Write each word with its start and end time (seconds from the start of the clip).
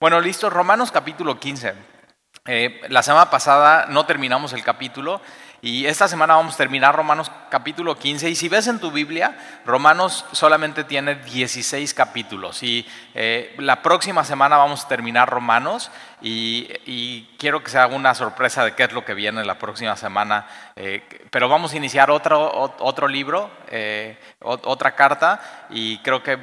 Bueno, 0.00 0.18
listo, 0.18 0.48
Romanos 0.48 0.90
capítulo 0.90 1.38
15. 1.38 1.74
Eh, 2.46 2.80
la 2.88 3.02
semana 3.02 3.28
pasada 3.28 3.84
no 3.90 4.06
terminamos 4.06 4.54
el 4.54 4.64
capítulo 4.64 5.20
y 5.62 5.84
esta 5.84 6.08
semana 6.08 6.36
vamos 6.36 6.54
a 6.54 6.56
terminar 6.56 6.96
Romanos 6.96 7.30
capítulo 7.50 7.98
15. 7.98 8.30
Y 8.30 8.34
si 8.34 8.48
ves 8.48 8.66
en 8.66 8.78
tu 8.78 8.90
Biblia, 8.90 9.36
Romanos 9.66 10.24
solamente 10.32 10.84
tiene 10.84 11.16
16 11.16 11.92
capítulos. 11.92 12.62
Y 12.62 12.86
eh, 13.14 13.54
la 13.58 13.82
próxima 13.82 14.24
semana 14.24 14.56
vamos 14.56 14.84
a 14.84 14.88
terminar 14.88 15.28
Romanos. 15.28 15.90
Y, 16.22 17.28
quiero 17.38 17.62
que 17.62 17.70
sea 17.70 17.86
una 17.86 18.14
sorpresa 18.14 18.64
de 18.64 18.74
qué 18.74 18.84
es 18.84 18.92
lo 18.92 19.04
que 19.04 19.12
viene 19.12 19.44
la 19.44 19.58
próxima 19.58 19.96
semana. 19.96 20.46
Eh, 20.76 21.02
pero 21.30 21.48
vamos 21.50 21.74
a 21.74 21.76
iniciar 21.76 22.10
otro, 22.10 22.74
otro 22.78 23.06
libro, 23.06 23.50
eh, 23.68 24.18
otra 24.40 24.94
carta. 24.94 25.66
Y 25.68 25.98
creo 25.98 26.22
que 26.22 26.38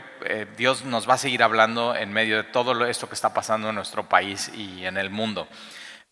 Dios 0.58 0.86
nos 0.86 1.10
va 1.10 1.16
a 1.16 1.18
seguir 1.18 1.42
hablando 1.42 1.96
en 1.96 2.14
medio 2.14 2.38
de 2.38 2.44
todo 2.44 2.86
esto 2.86 3.08
que 3.08 3.16
está 3.16 3.34
pasando 3.34 3.70
en 3.70 3.76
nuestro 3.76 4.04
país 4.08 4.52
y 4.54 4.86
en 4.86 4.98
el 4.98 5.10
mundo. 5.10 5.48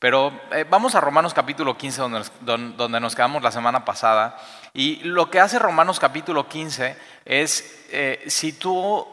Pero 0.05 0.39
eh, 0.51 0.67
vamos 0.69 0.93
a 0.93 1.01
Romanos 1.01 1.33
capítulo 1.33 1.75
15, 1.75 1.99
donde 2.41 2.99
nos, 2.99 3.15
quedamos 3.15 3.41
la 3.41 3.51
semana 3.51 3.85
pasada. 3.85 4.37
Y 4.71 4.97
lo 4.97 5.31
que 5.31 5.39
hace 5.39 5.57
Romanos 5.57 5.99
capítulo 5.99 6.47
15 6.47 6.95
es, 7.25 7.87
eh, 7.89 8.23
si 8.27 8.53
tú 8.53 9.03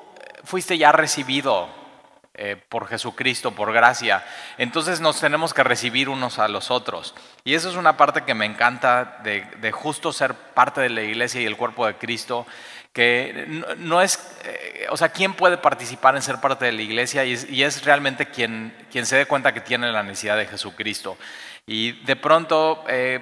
fuiste 0.44 0.76
ya 0.76 0.92
recibido 0.92 1.66
eh, 2.34 2.56
por 2.68 2.88
Jesucristo, 2.88 3.52
por 3.52 3.72
gracia, 3.72 4.22
entonces 4.58 5.00
nos 5.00 5.18
tenemos 5.18 5.54
que 5.54 5.64
recibir 5.64 6.10
unos 6.10 6.38
a 6.38 6.46
los 6.46 6.70
otros. 6.70 7.14
Y 7.42 7.54
eso 7.54 7.70
es 7.70 7.76
una 7.76 7.96
parte 7.96 8.24
que 8.24 8.34
me 8.34 8.44
encanta 8.44 9.22
de 9.22 9.72
justo 9.72 10.12
ser 10.12 10.34
parte 10.34 10.82
de 10.82 10.90
la 10.90 11.00
iglesia 11.00 11.40
y 11.40 11.46
el 11.46 11.56
cuerpo 11.56 11.86
de 11.86 11.94
Cristo 11.96 12.46
que 12.92 13.46
no, 13.78 14.02
es, 14.02 14.18
eh, 14.44 14.86
o 14.90 14.96
sea, 14.96 15.08
¿quién 15.08 15.32
puede 15.32 15.56
participar 15.56 16.14
en 16.14 16.22
ser 16.22 16.40
parte 16.40 16.66
de 16.66 16.72
la 16.72 16.82
iglesia? 16.82 17.24
Y 17.24 17.62
es, 17.62 17.84
realmente 17.84 18.26
quien, 18.26 18.74
quien, 18.90 19.06
se 19.06 19.16
dé 19.16 19.26
cuenta 19.26 19.54
que 19.54 19.62
tiene 19.62 19.90
la 19.90 20.02
necesidad 20.02 20.36
de 20.36 20.46
Jesucristo. 20.46 21.16
Y 21.66 21.92
de 22.04 22.16
pronto, 22.16 22.84
eh, 22.88 23.20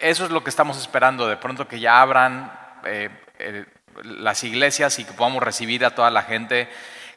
eso 0.00 0.24
es 0.24 0.30
lo 0.30 0.42
que 0.42 0.50
estamos 0.50 0.78
esperando, 0.78 1.26
de 1.26 1.36
pronto 1.36 1.68
que 1.68 1.78
ya 1.78 2.00
abran 2.00 2.52
eh, 2.86 3.10
las 4.02 4.42
iglesias 4.44 4.98
y 4.98 5.04
que 5.04 5.12
podamos 5.12 5.42
recibir 5.42 5.84
a 5.84 5.94
toda 5.94 6.10
la 6.10 6.22
gente 6.22 6.68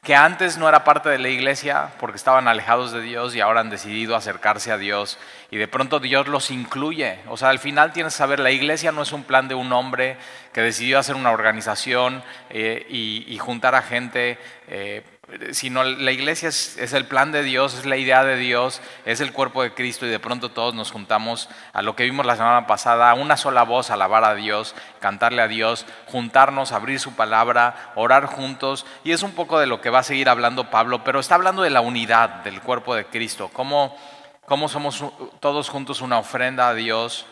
que 0.03 0.15
antes 0.15 0.57
no 0.57 0.69
era 0.69 0.83
parte 0.83 1.09
de 1.09 1.19
la 1.19 1.29
iglesia 1.29 1.93
porque 1.99 2.17
estaban 2.17 2.47
alejados 2.47 2.91
de 2.91 3.01
Dios 3.01 3.35
y 3.35 3.41
ahora 3.41 3.61
han 3.61 3.69
decidido 3.69 4.15
acercarse 4.15 4.71
a 4.71 4.77
Dios 4.77 5.17
y 5.51 5.57
de 5.57 5.67
pronto 5.67 5.99
Dios 5.99 6.27
los 6.27 6.51
incluye. 6.51 7.19
O 7.27 7.37
sea, 7.37 7.49
al 7.49 7.59
final 7.59 7.93
tienes 7.93 8.13
que 8.13 8.17
saber, 8.17 8.39
la 8.39 8.51
iglesia 8.51 8.91
no 8.91 9.01
es 9.01 9.11
un 9.11 9.23
plan 9.23 9.47
de 9.47 9.55
un 9.55 9.71
hombre 9.73 10.17
que 10.53 10.61
decidió 10.61 10.99
hacer 10.99 11.15
una 11.15 11.31
organización 11.31 12.23
eh, 12.49 12.85
y, 12.89 13.37
juntar 13.37 13.75
a 13.75 13.81
gente. 13.81 14.37
Eh, 14.67 15.03
sino 15.51 15.83
la 15.83 16.11
iglesia 16.11 16.47
es, 16.47 16.93
el 16.93 17.05
plan 17.05 17.33
de 17.33 17.43
Dios, 17.43 17.73
es 17.73 17.85
la 17.85 17.97
idea 17.97 18.23
de 18.23 18.37
Dios, 18.37 18.81
es 19.05 19.19
el 19.19 19.33
cuerpo 19.33 19.61
de 19.61 19.73
Cristo 19.73 20.05
y 20.05 20.09
de 20.09 20.19
pronto 20.19 20.49
todos 20.49 20.73
nos 20.73 20.91
juntamos 20.91 21.49
a 21.73 21.81
lo 21.81 21.95
que 21.95 22.05
vimos 22.05 22.25
la 22.25 22.37
semana 22.37 22.65
pasada, 22.65 23.11
a 23.11 23.13
una 23.13 23.35
sola 23.35 23.63
voz, 23.63 23.89
alabar 23.89 24.23
a 24.23 24.35
Dios, 24.35 24.73
cantarle 25.01 25.41
a 25.41 25.49
Dios, 25.49 25.85
juntarnos, 26.05 26.71
abrir 26.71 26.99
su 27.01 27.13
palabra, 27.15 27.91
orar 27.95 28.25
juntos. 28.25 28.85
Y 29.03 29.11
es 29.11 29.21
un 29.21 29.31
poco 29.31 29.59
de 29.59 29.67
lo 29.67 29.81
que 29.81 29.89
va 29.89 29.99
a 29.99 30.03
seguir 30.03 30.29
hablando 30.29 30.69
Pablo, 30.69 31.03
pero 31.03 31.19
está 31.19 31.35
hablando 31.35 31.61
de 31.61 31.71
la 31.71 31.81
unidad 31.81 32.43
del 32.43 32.61
cuerpo 32.61 32.95
de 32.95 33.05
Cristo, 33.05 33.49
cómo, 33.51 33.97
cómo 34.45 34.69
somos 34.69 35.03
todos 35.41 35.67
juntos 35.67 36.01
una 36.01 36.19
ofrenda 36.19 36.69
a 36.69 36.73
Dios 36.73 37.25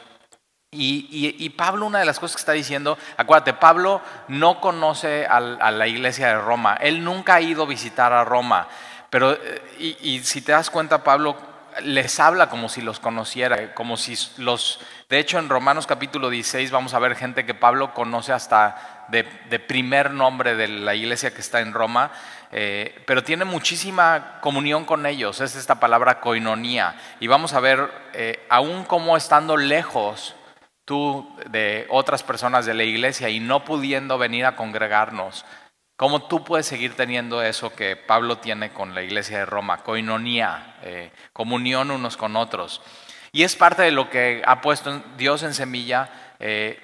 y, 0.75 1.49
Pablo, 1.51 1.85
una 1.85 1.99
de 1.99 2.05
las 2.05 2.19
cosas 2.19 2.35
que 2.35 2.41
está 2.41 2.51
diciendo, 2.51 2.97
acuérdate, 3.17 3.53
Pablo 3.53 4.01
no 4.27 4.59
conoce 4.59 5.25
a, 5.25 5.39
la 5.39 5.87
iglesia 5.87 6.27
de 6.27 6.39
Roma, 6.39 6.77
él 6.79 7.03
nunca 7.03 7.35
ha 7.35 7.41
ido 7.41 7.63
a 7.63 7.67
visitar 7.67 8.13
a 8.13 8.23
Roma, 8.23 8.67
pero, 9.09 9.33
eh, 9.33 9.97
y, 10.01 10.19
si 10.19 10.41
te 10.41 10.51
das 10.51 10.69
cuenta, 10.69 11.03
Pablo 11.03 11.37
les 11.81 12.19
habla 12.19 12.49
como 12.49 12.69
si 12.69 12.81
los 12.81 12.99
conociera, 12.99 13.73
como 13.73 13.97
si 13.97 14.17
los, 14.37 14.79
de 15.09 15.19
hecho 15.19 15.39
en 15.39 15.49
Romanos 15.49 15.87
capítulo 15.87 16.29
16 16.29 16.71
vamos 16.71 16.93
a 16.93 16.99
ver 16.99 17.15
gente 17.15 17.45
que 17.45 17.53
Pablo 17.53 17.93
conoce 17.93 18.31
hasta 18.31 19.05
de, 19.09 19.23
primer 19.59 20.11
nombre 20.11 20.55
de 20.55 20.67
la 20.67 20.95
iglesia 20.95 21.33
que 21.33 21.41
está 21.41 21.59
en 21.59 21.73
Roma, 21.73 22.11
eh, 22.51 23.03
pero 23.05 23.23
tiene 23.23 23.45
muchísima 23.45 24.39
comunión 24.41 24.85
con 24.85 25.05
ellos, 25.05 25.41
es 25.41 25.55
esta 25.55 25.79
palabra 25.79 26.19
koinonía, 26.19 26.95
y 27.19 27.27
vamos 27.27 27.53
a 27.53 27.59
ver, 27.59 27.91
eh, 28.13 28.45
aún 28.49 28.83
como 28.85 29.17
estando 29.17 29.57
lejos, 29.57 30.34
tú 30.85 31.27
de 31.49 31.87
otras 31.89 32.23
personas 32.23 32.65
de 32.65 32.73
la 32.73 32.83
iglesia 32.83 33.29
y 33.29 33.39
no 33.39 33.65
pudiendo 33.65 34.17
venir 34.17 34.45
a 34.45 34.55
congregarnos, 34.55 35.45
¿cómo 35.97 36.27
tú 36.27 36.43
puedes 36.43 36.67
seguir 36.67 36.95
teniendo 36.95 37.41
eso 37.41 37.75
que 37.75 37.95
Pablo 37.95 38.37
tiene 38.37 38.71
con 38.71 38.95
la 38.95 39.01
iglesia 39.01 39.39
de 39.39 39.45
Roma? 39.45 39.83
Coinonía, 39.83 40.77
eh, 40.83 41.11
comunión 41.33 41.91
unos 41.91 42.17
con 42.17 42.35
otros. 42.35 42.81
Y 43.31 43.43
es 43.43 43.55
parte 43.55 43.81
de 43.81 43.91
lo 43.91 44.09
que 44.09 44.41
ha 44.45 44.61
puesto 44.61 45.03
Dios 45.17 45.43
en 45.43 45.53
semilla, 45.53 46.09
eh, 46.39 46.79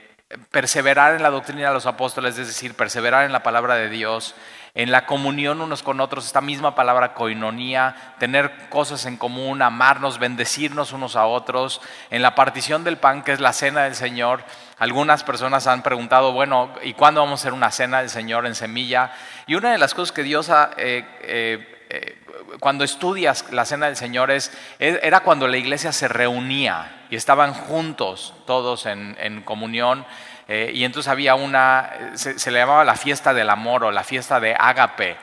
perseverar 0.49 1.15
en 1.15 1.23
la 1.23 1.29
doctrina 1.29 1.67
de 1.67 1.73
los 1.73 1.85
apóstoles, 1.85 2.37
es 2.37 2.47
decir, 2.47 2.73
perseverar 2.73 3.25
en 3.25 3.31
la 3.31 3.43
palabra 3.43 3.75
de 3.75 3.89
Dios, 3.89 4.35
en 4.73 4.91
la 4.91 5.05
comunión 5.05 5.61
unos 5.61 5.83
con 5.83 5.99
otros, 5.99 6.25
esta 6.25 6.41
misma 6.41 6.75
palabra 6.75 7.13
coinonía, 7.13 8.15
tener 8.19 8.69
cosas 8.69 9.05
en 9.05 9.17
común, 9.17 9.61
amarnos, 9.61 10.17
bendecirnos 10.17 10.93
unos 10.93 11.15
a 11.15 11.25
otros, 11.25 11.81
en 12.09 12.21
la 12.21 12.35
partición 12.35 12.83
del 12.83 12.97
pan, 12.97 13.23
que 13.23 13.33
es 13.33 13.41
la 13.41 13.53
cena 13.53 13.83
del 13.83 13.95
Señor. 13.95 14.43
Algunas 14.77 15.23
personas 15.23 15.67
han 15.67 15.83
preguntado, 15.83 16.31
bueno, 16.31 16.73
¿y 16.83 16.93
cuándo 16.93 17.21
vamos 17.21 17.39
a 17.39 17.43
hacer 17.43 17.53
una 17.53 17.71
cena 17.71 17.99
del 17.99 18.09
Señor 18.09 18.45
en 18.45 18.55
semilla? 18.55 19.11
Y 19.45 19.55
una 19.55 19.71
de 19.71 19.77
las 19.77 19.93
cosas 19.93 20.11
que 20.11 20.23
Dios 20.23 20.49
ha... 20.49 20.71
Eh, 20.77 21.05
eh, 21.21 21.77
eh, 21.89 22.17
cuando 22.61 22.85
estudias 22.85 23.51
la 23.51 23.65
cena 23.65 23.87
del 23.87 23.97
Señor 23.97 24.31
es, 24.31 24.51
era 24.79 25.21
cuando 25.21 25.47
la 25.47 25.57
iglesia 25.57 25.91
se 25.91 26.07
reunía 26.07 27.05
y 27.09 27.15
estaban 27.17 27.53
juntos 27.53 28.33
todos 28.45 28.85
en 28.85 29.41
comunión 29.43 30.05
eh, 30.53 30.69
y 30.73 30.83
entonces 30.83 31.09
había 31.09 31.35
una, 31.35 32.11
se, 32.15 32.51
le 32.51 32.59
llamaba 32.59 32.83
la 32.83 32.95
fiesta 32.95 33.33
del 33.33 33.49
amor 33.49 33.85
o 33.85 33.91
la 33.91 34.03
fiesta 34.03 34.41
de 34.41 34.53
ágape. 34.53 35.15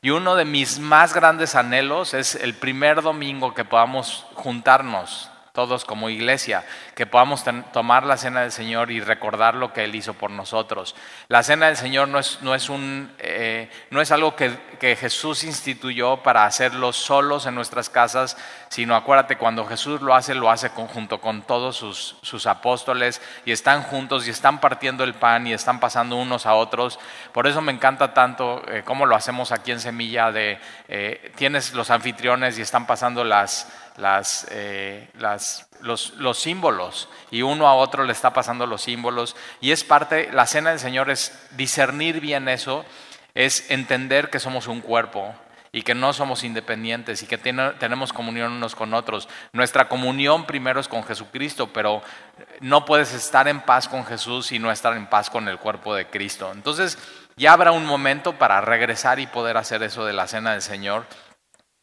Y 0.00 0.10
uno 0.10 0.36
de 0.36 0.44
mis 0.44 0.78
más 0.78 1.12
grandes 1.12 1.56
anhelos 1.56 2.14
es 2.14 2.36
el 2.36 2.54
primer 2.54 3.02
domingo 3.02 3.52
que 3.52 3.64
podamos 3.64 4.24
juntarnos 4.34 5.28
todos 5.56 5.86
como 5.86 6.10
iglesia, 6.10 6.64
que 6.94 7.06
podamos 7.06 7.42
tomar 7.72 8.04
la 8.04 8.18
cena 8.18 8.42
del 8.42 8.52
Señor 8.52 8.90
y 8.90 9.00
recordar 9.00 9.54
lo 9.54 9.72
que 9.72 9.84
Él 9.84 9.94
hizo 9.94 10.12
por 10.12 10.30
nosotros. 10.30 10.94
La 11.28 11.42
cena 11.42 11.66
del 11.66 11.78
Señor 11.78 12.08
no 12.08 12.18
es, 12.18 12.42
no 12.42 12.54
es, 12.54 12.68
un, 12.68 13.10
eh, 13.18 13.70
no 13.88 14.02
es 14.02 14.12
algo 14.12 14.36
que, 14.36 14.54
que, 14.78 14.94
Jesús 14.96 15.44
instituyó 15.44 16.18
para 16.18 16.44
hacerlo 16.44 16.92
solos 16.92 17.46
en 17.46 17.54
nuestras 17.54 17.88
casas, 17.88 18.36
sino 18.68 18.94
acuérdate, 18.94 19.38
cuando 19.38 19.64
Jesús 19.64 20.02
lo 20.02 20.14
hace, 20.14 20.34
lo 20.34 20.50
hace 20.50 20.68
junto 20.68 21.22
con 21.22 21.40
todos 21.40 21.74
sus, 21.76 22.16
sus, 22.20 22.46
apóstoles 22.46 23.22
y 23.46 23.52
están 23.52 23.82
juntos 23.82 24.26
y 24.26 24.30
están 24.30 24.60
partiendo 24.60 25.04
el 25.04 25.14
pan 25.14 25.46
y 25.46 25.54
están 25.54 25.80
pasando 25.80 26.16
unos 26.16 26.44
a 26.44 26.52
otros. 26.54 26.98
Por 27.32 27.46
eso 27.46 27.62
me 27.62 27.72
encanta 27.72 28.12
tanto 28.12 28.62
eh, 28.68 28.82
cómo 28.84 29.06
lo 29.06 29.16
hacemos 29.16 29.52
aquí 29.52 29.72
en 29.72 29.80
Semilla, 29.80 30.30
de 30.32 30.58
eh, 30.88 31.32
tienes 31.36 31.72
los 31.72 31.90
anfitriones 31.90 32.58
y 32.58 32.62
están 32.62 32.86
pasando 32.86 33.24
las 33.24 33.72
las, 33.96 34.46
eh, 34.50 35.08
las, 35.18 35.68
los, 35.80 36.14
los, 36.14 36.38
símbolos 36.38 37.08
y 37.30 37.42
uno 37.42 37.66
a 37.66 37.74
otro 37.74 38.04
le 38.04 38.12
está 38.12 38.32
pasando 38.32 38.66
los 38.66 38.82
símbolos 38.82 39.36
y 39.60 39.72
es 39.72 39.84
parte, 39.84 40.30
la 40.32 40.46
cena 40.46 40.70
del 40.70 40.78
Señor 40.78 41.10
es 41.10 41.32
discernir 41.52 42.20
bien 42.20 42.48
eso, 42.48 42.84
es 43.34 43.70
entender 43.70 44.30
que 44.30 44.40
somos 44.40 44.66
un 44.66 44.80
cuerpo 44.80 45.34
y 45.76 45.82
que 45.82 45.94
no 45.94 46.14
somos 46.14 46.42
independientes 46.42 47.22
y 47.22 47.26
que 47.26 47.36
tenemos 47.36 48.14
comunión 48.14 48.52
unos 48.52 48.74
con 48.74 48.94
otros. 48.94 49.28
Nuestra 49.52 49.88
comunión 49.88 50.46
primero 50.46 50.80
es 50.80 50.88
con 50.88 51.04
Jesucristo, 51.04 51.70
pero 51.70 52.00
no 52.60 52.86
puedes 52.86 53.12
estar 53.12 53.46
en 53.46 53.60
paz 53.60 53.86
con 53.86 54.06
Jesús 54.06 54.52
y 54.52 54.58
no 54.58 54.70
estar 54.70 54.96
en 54.96 55.06
paz 55.06 55.28
con 55.28 55.48
el 55.48 55.58
cuerpo 55.58 55.94
de 55.94 56.06
Cristo. 56.06 56.50
Entonces 56.50 56.96
ya 57.36 57.52
habrá 57.52 57.72
un 57.72 57.84
momento 57.84 58.38
para 58.38 58.62
regresar 58.62 59.20
y 59.20 59.26
poder 59.26 59.58
hacer 59.58 59.82
eso 59.82 60.06
de 60.06 60.14
la 60.14 60.26
cena 60.26 60.52
del 60.52 60.62
Señor. 60.62 61.04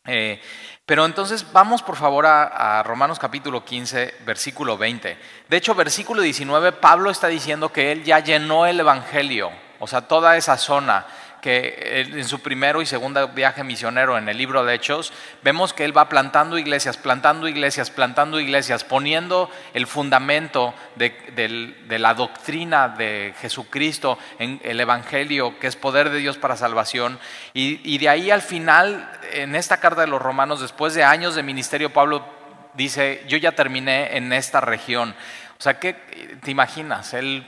Eh, 0.05 0.41
pero 0.85 1.05
entonces 1.05 1.45
vamos 1.53 1.81
por 1.81 1.95
favor 1.95 2.25
a, 2.25 2.83
Romanos 2.83 3.17
capítulo 3.17 3.63
15, 3.63 4.15
versículo 4.25 4.77
20. 4.77 5.17
De 5.47 5.57
hecho, 5.57 5.75
versículo 5.75 6.21
19, 6.21 6.73
Pablo 6.73 7.09
está 7.09 7.27
diciendo 7.27 7.69
que 7.69 7.91
él 7.91 8.03
ya 8.03 8.19
llenó 8.19 8.65
el 8.65 8.79
Evangelio, 8.79 9.51
o 9.79 9.87
sea, 9.87 10.01
toda 10.01 10.35
esa 10.35 10.57
zona 10.57 11.05
que 11.43 12.07
en 12.07 12.25
su 12.25 12.39
primero 12.39 12.81
y 12.81 12.85
segundo 12.85 13.27
viaje 13.27 13.65
misionero 13.65 14.17
en 14.17 14.29
el 14.29 14.37
libro 14.37 14.63
de 14.63 14.75
Hechos, 14.75 15.11
vemos 15.43 15.73
que 15.73 15.83
él 15.83 15.95
va 15.95 16.07
plantando 16.07 16.57
iglesias, 16.57 16.95
plantando 16.95 17.49
iglesias, 17.49 17.91
plantando 17.91 18.39
iglesias, 18.39 18.85
poniendo 18.85 19.51
el 19.73 19.85
fundamento 19.85 20.73
de, 20.95 21.75
la 21.99 22.13
doctrina 22.13 22.87
de 22.87 23.33
Jesucristo 23.41 24.17
en 24.39 24.61
el 24.63 24.79
Evangelio, 24.79 25.59
que 25.59 25.67
es 25.67 25.75
poder 25.75 26.11
de 26.11 26.19
Dios 26.19 26.37
para 26.37 26.55
salvación. 26.55 27.19
Y, 27.53 27.81
y 27.83 27.97
de 27.97 28.07
ahí 28.07 28.31
al 28.31 28.41
final, 28.41 29.11
en 29.33 29.57
esta 29.57 29.81
carta 29.81 29.99
de 29.99 30.07
los 30.07 30.21
romanos, 30.21 30.61
después 30.61 30.93
de 30.93 31.03
años 31.03 31.35
de 31.35 31.43
ministerio, 31.43 31.91
Pablo 31.91 32.25
dice, 32.73 33.21
yo 33.27 33.35
ya 33.35 33.51
terminé 33.51 34.15
en 34.15 34.31
esta 34.31 34.61
región. 34.61 35.13
O 35.59 35.61
sea, 35.61 35.77
¿qué 35.77 35.93
te 36.41 36.51
imaginas? 36.51 37.13
Él 37.13 37.45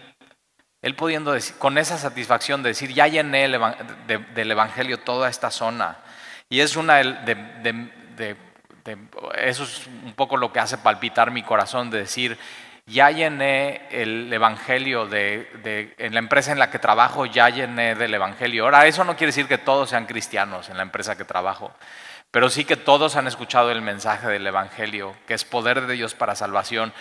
él 0.86 0.94
pudiendo 0.94 1.32
decir, 1.32 1.58
con 1.58 1.80
esa 1.80 1.98
satisfacción 1.98 2.62
de 2.62 2.70
decir, 2.70 2.94
ya 2.94 3.08
llené 3.08 3.46
el, 3.46 3.60
del 4.36 4.52
Evangelio 4.52 5.00
toda 5.00 5.30
esta 5.30 5.50
zona. 5.50 5.98
Y 6.48 6.60
es 6.60 6.76
una 6.76 6.98
de, 6.98 8.38
eso 9.36 9.64
es 9.64 9.88
un 9.88 10.14
poco 10.14 10.38
lo 10.38 10.54
que 10.54 10.60
hace 10.60 10.78
palpitar 10.78 11.32
mi 11.32 11.42
corazón, 11.42 11.90
de 11.90 11.98
decir, 11.98 12.38
ya 12.86 13.10
llené 13.10 13.88
el 13.90 14.32
Evangelio 14.32 15.08
de, 15.08 15.96
en 15.98 16.14
la 16.14 16.20
empresa 16.20 16.52
en 16.52 16.60
la 16.60 16.70
que 16.70 16.78
trabajo, 16.78 17.26
ya 17.26 17.50
llené 17.50 17.96
del 17.96 18.14
Evangelio. 18.14 18.66
Ahora, 18.66 18.86
eso 18.86 19.04
no 19.04 19.16
quiere 19.16 19.30
decir 19.30 19.48
que 19.48 19.58
todos 19.58 19.90
sean 19.90 20.06
cristianos 20.06 20.70
en 20.70 20.78
la 20.78 20.84
empresa 20.84 21.18
que 21.18 21.26
trabajo, 21.26 21.74
pero 22.36 22.50
sí 22.50 22.66
que 22.66 22.76
todos 22.76 23.16
han 23.16 23.28
escuchado 23.28 23.72
el 23.72 23.82
mensaje 23.82 24.28
del 24.28 24.46
Evangelio, 24.46 25.16
que 25.26 25.34
es 25.34 25.46
poder 25.46 25.88
de 25.88 25.94
Dios 25.94 26.16
para 26.16 26.36
salvación. 26.36 26.92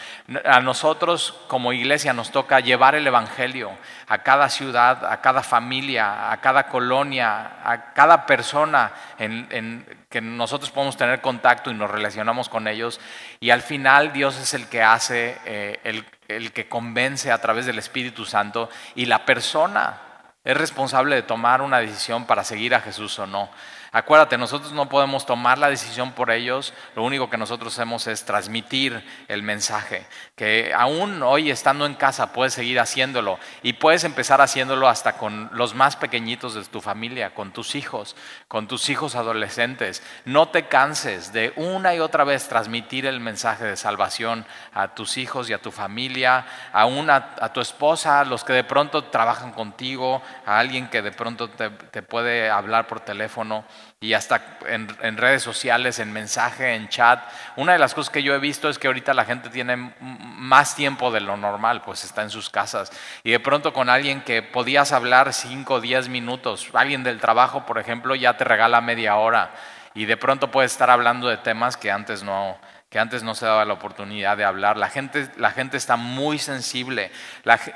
A 0.45 0.61
nosotros 0.61 1.35
como 1.49 1.73
iglesia 1.73 2.13
nos 2.13 2.31
toca 2.31 2.61
llevar 2.61 2.95
el 2.95 3.05
Evangelio 3.05 3.73
a 4.07 4.19
cada 4.19 4.49
ciudad, 4.49 5.05
a 5.05 5.21
cada 5.23 5.43
familia, 5.43 6.31
a 6.31 6.41
cada 6.41 6.69
colonia, 6.69 7.55
a 7.65 7.93
cada 7.95 8.27
persona 8.27 8.93
en, 9.19 9.85
que 10.09 10.21
nosotros 10.21 10.71
podemos 10.71 10.97
tener 10.97 11.21
contacto 11.21 11.73
y 11.73 11.75
nos 11.75 11.91
relacionamos 11.91 12.49
con 12.49 12.69
ellos. 12.69 13.01
Y 13.41 13.51
al 13.51 13.63
final 13.63 14.13
Dios 14.13 14.39
es 14.39 14.55
el 14.55 14.69
que 14.69 14.85
hace, 14.85 15.37
eh, 15.47 15.81
el, 15.83 16.07
el 16.29 16.53
que 16.53 16.69
convence 16.69 17.33
a 17.33 17.41
través 17.41 17.67
del 17.67 17.81
Espíritu 17.81 18.25
Santo 18.25 18.71
y 18.95 19.07
la 19.07 19.27
persona 19.27 19.99
es 20.45 20.57
responsable 20.57 21.17
de 21.17 21.23
tomar 21.23 21.61
una 21.61 21.79
decisión 21.79 22.25
para 22.25 22.45
seguir 22.45 22.75
a 22.77 22.81
Jesús 22.81 23.19
o 23.19 23.27
no. 23.27 23.51
Acuérdate, 23.95 24.37
nosotros 24.37 24.73
no 24.73 24.89
podemos 24.89 25.25
tomar 25.25 25.57
la 25.57 25.71
decisión 25.71 26.15
por 26.15 26.33
ellos, 26.33 26.75
lo 26.97 27.05
único 27.05 27.31
que 27.31 27.37
nosotros 27.37 27.73
hacemos 27.75 28.09
es 28.09 28.25
transmitir 28.25 29.07
el 29.29 29.45
mensaje, 29.45 30.05
que 30.35 30.73
aún 30.77 31.23
hoy 31.23 31.49
estando 31.49 31.87
en 31.87 31.95
casa 31.95 32.33
puedes 32.33 32.55
seguir 32.55 32.81
haciéndolo 32.81 33.39
y 33.63 33.75
puedes 33.75 34.03
empezar 34.03 34.41
haciéndolo 34.41 34.89
hasta 34.89 35.13
con 35.13 35.49
los 35.53 35.77
más 35.77 35.95
pequeñitos 35.95 36.55
de 36.55 36.65
tu 36.65 36.81
familia, 36.81 37.35
con 37.35 37.53
tus 37.53 37.77
hijos, 37.77 38.17
con 38.49 38.67
tus 38.67 38.89
hijos 38.89 39.15
adolescentes. 39.15 40.03
No 40.25 40.49
te 40.49 40.67
canses 40.67 41.33
de 41.33 41.53
una 41.55 41.95
y 41.95 42.01
otra 42.01 42.25
vez 42.25 42.49
transmitir 42.49 43.07
el 43.07 43.21
mensaje 43.21 43.63
de 43.65 43.77
salvación 43.77 44.45
a 44.73 44.97
tus 44.97 45.19
hijos 45.19 45.49
y 45.49 45.53
a 45.53 45.63
tu 45.63 45.71
familia, 45.71 46.47
aún 46.73 47.11
a, 47.11 47.37
a 47.41 47.53
tu 47.53 47.61
esposa, 47.61 48.25
los 48.25 48.43
que 48.43 48.55
de 48.55 48.65
pronto 48.65 49.05
trabajan 49.05 49.53
contigo, 49.53 50.21
a 50.45 50.59
alguien 50.59 50.89
que 50.89 51.01
de 51.01 51.13
pronto 51.13 51.49
te 51.49 52.03
puede 52.03 52.51
hablar 52.51 52.89
por 52.89 52.99
teléfono 52.99 53.65
y 54.01 54.13
hasta 54.13 54.59
en, 54.67 55.17
redes 55.17 55.43
sociales, 55.43 55.99
en 55.99 56.13
mensaje, 56.13 56.75
en 56.75 56.89
chat. 56.89 57.23
Una 57.57 57.73
de 57.73 57.79
las 57.79 57.95
cosas 57.95 58.13
que 58.13 58.23
yo 58.23 58.35
he 58.35 58.39
visto 58.39 58.69
es 58.69 58.79
que 58.79 58.87
ahorita 58.87 59.15
la 59.15 59.25
gente 59.25 59.49
tiene 59.49 59.95
más 60.01 60.77
tiempo 60.77 61.11
de 61.11 61.21
lo 61.21 61.37
normal, 61.37 61.83
pues 61.83 62.05
está 62.05 62.23
en 62.23 62.31
sus 62.31 62.51
casas. 62.51 62.93
Y 63.23 63.31
de 63.31 63.41
pronto 63.41 63.73
con 63.73 63.89
alguien 63.89 64.21
que 64.21 64.43
podías 64.43 64.93
hablar 64.93 65.33
5 65.33 65.75
o 65.75 65.81
10 65.81 66.09
minutos, 66.11 66.69
alguien 66.75 67.03
del 67.03 67.19
trabajo, 67.19 67.65
por 67.65 67.79
ejemplo, 67.79 68.15
ya 68.15 68.37
te 68.37 68.45
regala 68.45 68.81
media 68.81 69.17
hora. 69.17 69.53
Y 69.95 70.05
de 70.07 70.17
pronto 70.17 70.51
puedes 70.51 70.73
estar 70.73 70.91
hablando 70.91 71.29
de 71.29 71.37
temas 71.39 71.77
que 71.77 71.91
antes 71.91 72.23
no, 72.23 72.59
que 72.95 73.01
antes 73.01 73.25
no 73.25 73.35
se 73.35 73.45
daba 73.45 73.65
la 73.65 73.73
oportunidad 73.73 74.37
de 74.37 74.45
hablar. 74.45 74.77
La 74.77 74.89
gente, 74.89 75.29
la 75.37 75.51
gente 75.51 75.77
está 75.77 75.97
muy 75.97 76.39
sensible. 76.39 77.11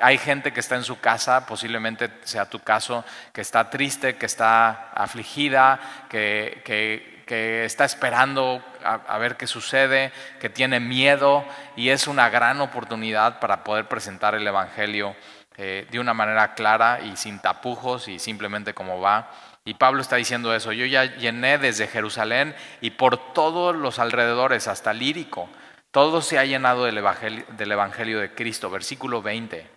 hay 0.00 0.16
gente 0.16 0.52
que 0.52 0.60
está 0.60 0.76
en 0.76 0.84
su 0.84 1.00
casa, 1.00 1.44
posiblemente 1.44 2.08
sea 2.22 2.48
tu 2.48 2.60
caso, 2.60 3.04
que 3.32 3.40
está 3.40 3.68
triste, 3.68 4.14
que 4.14 4.26
está 4.26 4.92
afligida, 4.94 5.80
que, 6.08 6.62
que, 6.64 7.64
está 7.64 7.84
esperando 7.84 8.64
a, 8.84 9.18
ver 9.18 9.36
qué 9.36 9.48
sucede, 9.48 10.12
que 10.38 10.50
tiene 10.50 10.78
miedo 10.78 11.44
y 11.74 11.88
es 11.88 12.06
una 12.06 12.30
gran 12.30 12.60
oportunidad 12.60 13.40
para 13.40 13.64
poder 13.64 13.88
presentar 13.88 14.36
el 14.36 14.46
Evangelio 14.46 15.16
eh, 15.56 15.88
de 15.90 15.98
una 15.98 16.14
manera 16.14 16.54
clara 16.54 17.00
y 17.00 17.16
sin 17.16 17.40
tapujos 17.40 18.06
y 18.06 18.20
simplemente 18.20 18.72
como 18.72 19.00
va. 19.00 19.32
Y 19.68 19.74
Pablo 19.74 20.00
está 20.00 20.16
diciendo 20.16 20.54
eso, 20.54 20.72
yo 20.72 20.86
ya 20.86 21.04
llené 21.16 21.58
desde 21.58 21.88
Jerusalén 21.88 22.56
y 22.80 22.92
por 22.92 23.34
todos 23.34 23.76
los 23.76 23.98
alrededores, 23.98 24.66
hasta 24.66 24.94
Lírico, 24.94 25.50
todo 25.90 26.22
se 26.22 26.38
ha 26.38 26.46
llenado 26.46 26.86
del 26.86 26.96
evangelio, 26.96 28.18
de 28.18 28.34
Cristo, 28.34 28.70
versículo 28.70 29.20
20. 29.20 29.68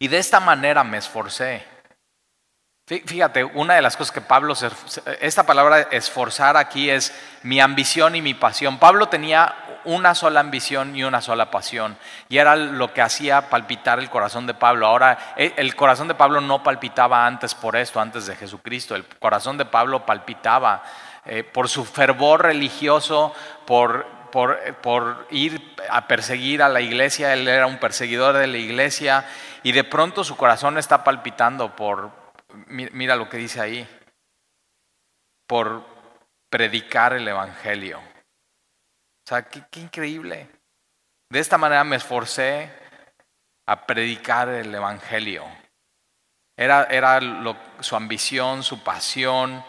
Y 0.00 0.08
de 0.08 0.18
esta 0.18 0.40
manera 0.40 0.82
me 0.82 0.98
esforcé. 0.98 1.62
Fíjate, 2.88 3.44
una 3.44 3.74
de 3.74 3.82
las 3.82 3.98
cosas 3.98 4.12
que 4.12 4.22
Pablo, 4.22 4.54
esta 5.20 5.44
palabra 5.44 5.88
esforzar 5.90 6.56
aquí 6.56 6.88
es 6.88 7.12
mi 7.42 7.60
ambición 7.60 8.16
y 8.16 8.22
mi 8.22 8.32
pasión. 8.32 8.78
Pablo 8.78 9.10
tenía 9.10 9.54
una 9.84 10.14
sola 10.14 10.40
ambición 10.40 10.96
y 10.96 11.04
una 11.04 11.20
sola 11.20 11.50
pasión. 11.50 11.98
Y 12.30 12.38
era 12.38 12.56
lo 12.56 12.94
que 12.94 13.02
hacía 13.02 13.50
palpitar 13.50 13.98
el 13.98 14.08
corazón 14.08 14.46
de 14.46 14.54
Pablo. 14.54 14.86
Ahora, 14.86 15.34
e, 15.36 15.52
el 15.56 15.76
corazón 15.76 16.08
de 16.08 16.14
Pablo 16.14 16.40
no 16.40 16.62
palpitaba 16.62 17.26
antes 17.26 17.54
por 17.54 17.76
esto, 17.76 18.00
antes 18.00 18.26
de 18.26 18.36
Jesucristo. 18.36 18.94
El 18.94 19.04
corazón 19.04 19.58
de 19.58 19.66
Pablo 19.66 20.06
palpitaba 20.06 20.82
eh, 21.26 21.44
por 21.44 21.68
su 21.68 21.84
fervor 21.84 22.44
religioso, 22.44 23.34
por, 23.66 24.06
por, 24.32 24.58
por, 24.76 25.26
ir 25.30 25.76
a 25.90 26.08
perseguir 26.08 26.62
a 26.62 26.70
la 26.70 26.80
iglesia. 26.80 27.34
Él 27.34 27.48
era 27.48 27.66
un 27.66 27.76
perseguidor 27.76 28.38
de 28.38 28.46
la 28.46 28.56
iglesia. 28.56 29.26
Y 29.62 29.72
de 29.72 29.84
pronto 29.84 30.24
su 30.24 30.38
corazón 30.38 30.78
está 30.78 31.04
palpitando 31.04 31.76
por, 31.76 32.27
mira 32.68 33.16
lo 33.16 33.28
que 33.28 33.36
dice 33.36 33.60
ahí, 33.60 33.88
por 35.46 35.84
predicar 36.50 37.12
el 37.12 37.26
Evangelio. 37.26 37.98
O 37.98 39.28
sea, 39.28 39.42
qué, 39.42 39.80
increíble. 39.80 40.48
De 41.30 41.38
esta 41.38 41.58
manera 41.58 41.84
me 41.84 41.96
esforcé 41.96 42.72
a 43.66 43.86
predicar 43.86 44.48
el 44.48 44.74
Evangelio. 44.74 45.44
Era, 46.56 46.84
era 46.84 47.20
su 47.80 47.94
ambición, 47.94 48.62
su 48.62 48.82
pasión, 48.82 49.64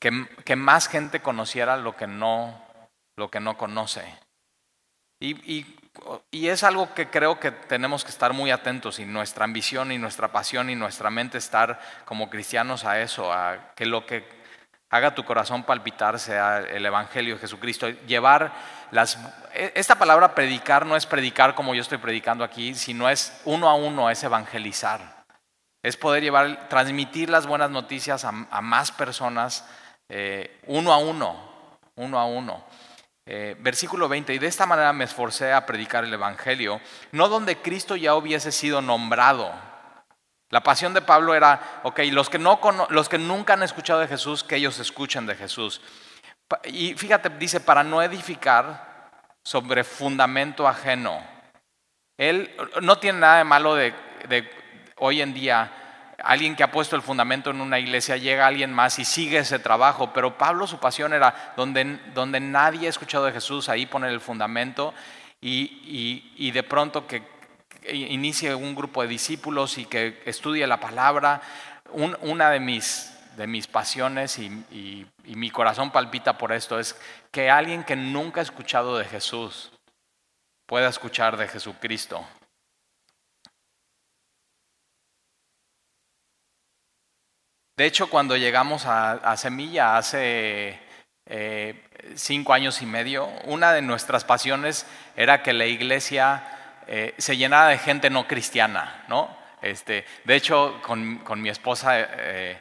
que, 0.00 0.26
que, 0.44 0.56
más 0.56 0.88
gente 0.88 1.22
conociera 1.22 1.76
lo 1.76 1.96
que 1.96 2.06
no, 2.06 2.66
lo 3.16 3.30
que 3.30 3.40
no 3.40 3.56
conoce. 3.56 4.04
Y, 5.20 5.75
y, 6.30 6.48
es 6.48 6.62
algo 6.62 6.92
que 6.94 7.08
creo 7.08 7.40
que 7.40 7.50
tenemos 7.50 8.04
que 8.04 8.10
estar 8.10 8.32
muy 8.32 8.50
atentos 8.50 8.98
y 8.98 9.04
nuestra 9.04 9.44
ambición 9.44 9.92
y 9.92 9.98
nuestra 9.98 10.32
pasión 10.32 10.70
y 10.70 10.74
nuestra 10.74 11.10
mente 11.10 11.38
estar 11.38 11.80
como 12.04 12.30
cristianos 12.30 12.84
a 12.84 13.00
eso, 13.00 13.32
a 13.32 13.72
que 13.74 13.86
lo 13.86 14.06
que 14.06 14.24
haga 14.90 15.14
tu 15.14 15.24
corazón 15.24 15.64
palpitar 15.64 16.18
sea 16.18 16.58
el 16.58 16.84
Evangelio 16.86 17.34
de 17.34 17.40
Jesucristo. 17.40 17.88
Llevar 18.06 18.52
las... 18.90 19.18
E, 19.54 19.72
esta 19.74 19.96
palabra 19.96 20.34
predicar 20.34 20.86
no 20.86 20.96
es 20.96 21.06
predicar 21.06 21.54
como 21.54 21.74
yo 21.74 21.82
estoy 21.82 21.98
predicando 21.98 22.44
aquí, 22.44 22.74
sino 22.74 23.08
es 23.08 23.40
uno 23.44 23.68
a 23.68 23.74
uno, 23.74 24.10
es 24.10 24.22
evangelizar. 24.22 25.24
Es 25.82 25.96
poder 25.96 26.22
llevar, 26.22 26.68
transmitir 26.68 27.30
las 27.30 27.46
buenas 27.46 27.70
noticias 27.70 28.24
a, 28.24 28.32
más 28.32 28.90
personas 28.92 29.64
eh, 30.08 30.60
uno 30.66 30.92
a 30.92 30.98
uno, 30.98 31.36
uno 31.96 32.18
a 32.18 32.26
uno. 32.26 32.64
Eh, 33.26 33.56
versículo 33.58 34.08
20, 34.08 34.34
y 34.34 34.38
de 34.38 34.46
esta 34.46 34.66
manera 34.66 34.92
me 34.92 35.04
esforcé 35.04 35.52
a 35.52 35.66
predicar 35.66 36.04
el 36.04 36.14
Evangelio, 36.14 36.80
no 37.10 37.28
donde 37.28 37.56
Cristo 37.56 37.96
ya 37.96 38.14
hubiese 38.14 38.52
sido 38.52 38.80
nombrado, 38.80 39.52
la 40.50 40.62
pasión 40.62 40.94
de 40.94 41.02
Pablo 41.02 41.34
era, 41.34 41.80
ok, 41.82 42.00
los 42.12 42.30
que, 42.30 42.38
no, 42.38 42.60
los 42.90 43.08
que 43.08 43.18
nunca 43.18 43.54
han 43.54 43.64
escuchado 43.64 43.98
de 44.00 44.06
Jesús, 44.06 44.44
que 44.44 44.56
ellos 44.56 44.78
escuchen 44.78 45.26
de 45.26 45.34
Jesús. 45.34 45.80
Y 46.64 46.94
fíjate, 46.94 47.30
dice, 47.30 47.58
para 47.58 47.82
no 47.82 48.00
edificar 48.00 49.10
sobre 49.42 49.82
fundamento 49.82 50.68
ajeno. 50.68 51.20
Él 52.16 52.54
no 52.80 52.98
tiene 52.98 53.18
nada 53.18 53.38
de 53.38 53.44
malo 53.44 53.74
de, 53.74 53.92
hoy 54.98 55.20
en 55.20 55.34
día, 55.34 55.85
alguien 56.18 56.56
que 56.56 56.62
ha 56.62 56.70
puesto 56.70 56.96
el 56.96 57.02
fundamento 57.02 57.50
en 57.50 57.60
una 57.60 57.78
iglesia, 57.78 58.16
llega 58.16 58.46
alguien 58.46 58.72
más 58.72 58.98
y 58.98 59.04
sigue 59.04 59.38
ese 59.38 59.58
trabajo, 59.58 60.12
pero 60.12 60.38
Pablo 60.38 60.66
su 60.66 60.78
pasión 60.78 61.12
era 61.12 61.54
donde, 61.56 61.98
donde 62.14 62.40
nadie 62.40 62.86
ha 62.86 62.90
escuchado 62.90 63.26
de 63.26 63.32
Jesús, 63.32 63.68
ahí 63.68 63.86
poner 63.86 64.10
el 64.10 64.20
fundamento 64.20 64.94
y, 65.40 66.32
y 66.36 66.50
de 66.50 66.62
pronto 66.62 67.06
que 67.06 67.36
inicie 67.92 68.54
un 68.54 68.74
grupo 68.74 69.02
de 69.02 69.08
discípulos 69.08 69.78
y 69.78 69.84
que 69.84 70.22
estudie 70.24 70.66
la 70.66 70.80
palabra. 70.80 71.40
una 71.92 72.50
de 72.50 72.60
mis, 72.60 73.12
de 73.36 73.46
mis 73.46 73.66
pasiones 73.66 74.38
y, 74.38 75.06
y 75.24 75.36
mi 75.36 75.50
corazón 75.50 75.90
palpita 75.90 76.38
por 76.38 76.52
esto 76.52 76.78
es 76.78 76.98
que 77.30 77.50
alguien 77.50 77.84
que 77.84 77.96
nunca 77.96 78.40
ha 78.40 78.42
escuchado 78.42 78.98
de 78.98 79.04
Jesús 79.04 79.72
pueda 80.66 80.88
escuchar 80.88 81.36
de 81.36 81.48
Jesucristo. 81.48 82.26
De 87.76 87.84
hecho, 87.84 88.08
cuando 88.08 88.38
llegamos 88.38 88.86
a, 88.86 89.36
Semilla 89.36 89.98
hace 89.98 90.78
eh, 91.26 91.84
cinco 92.14 92.54
años 92.54 92.80
y 92.80 92.86
medio, 92.86 93.26
una 93.44 93.72
de 93.72 93.82
nuestras 93.82 94.24
pasiones 94.24 94.86
era 95.14 95.42
que 95.42 95.52
la 95.52 95.66
iglesia 95.66 96.42
eh, 96.86 97.12
se 97.18 97.36
llenaba 97.36 97.68
de 97.68 97.76
gente 97.76 98.08
no 98.08 98.26
cristiana, 98.26 99.04
¿no? 99.08 99.36
Este, 99.60 100.06
de 100.24 100.36
hecho, 100.36 100.80
con, 100.80 101.42
mi 101.42 101.50
esposa 101.50 102.00
eh, 102.00 102.58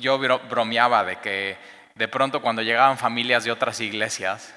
yo 0.00 0.18
bromeaba 0.18 1.04
de 1.04 1.16
que 1.20 1.56
de 1.94 2.08
pronto 2.08 2.42
cuando 2.42 2.62
llegaban 2.62 2.98
familias 2.98 3.44
de 3.44 3.52
otras 3.52 3.80
iglesias, 3.80 4.52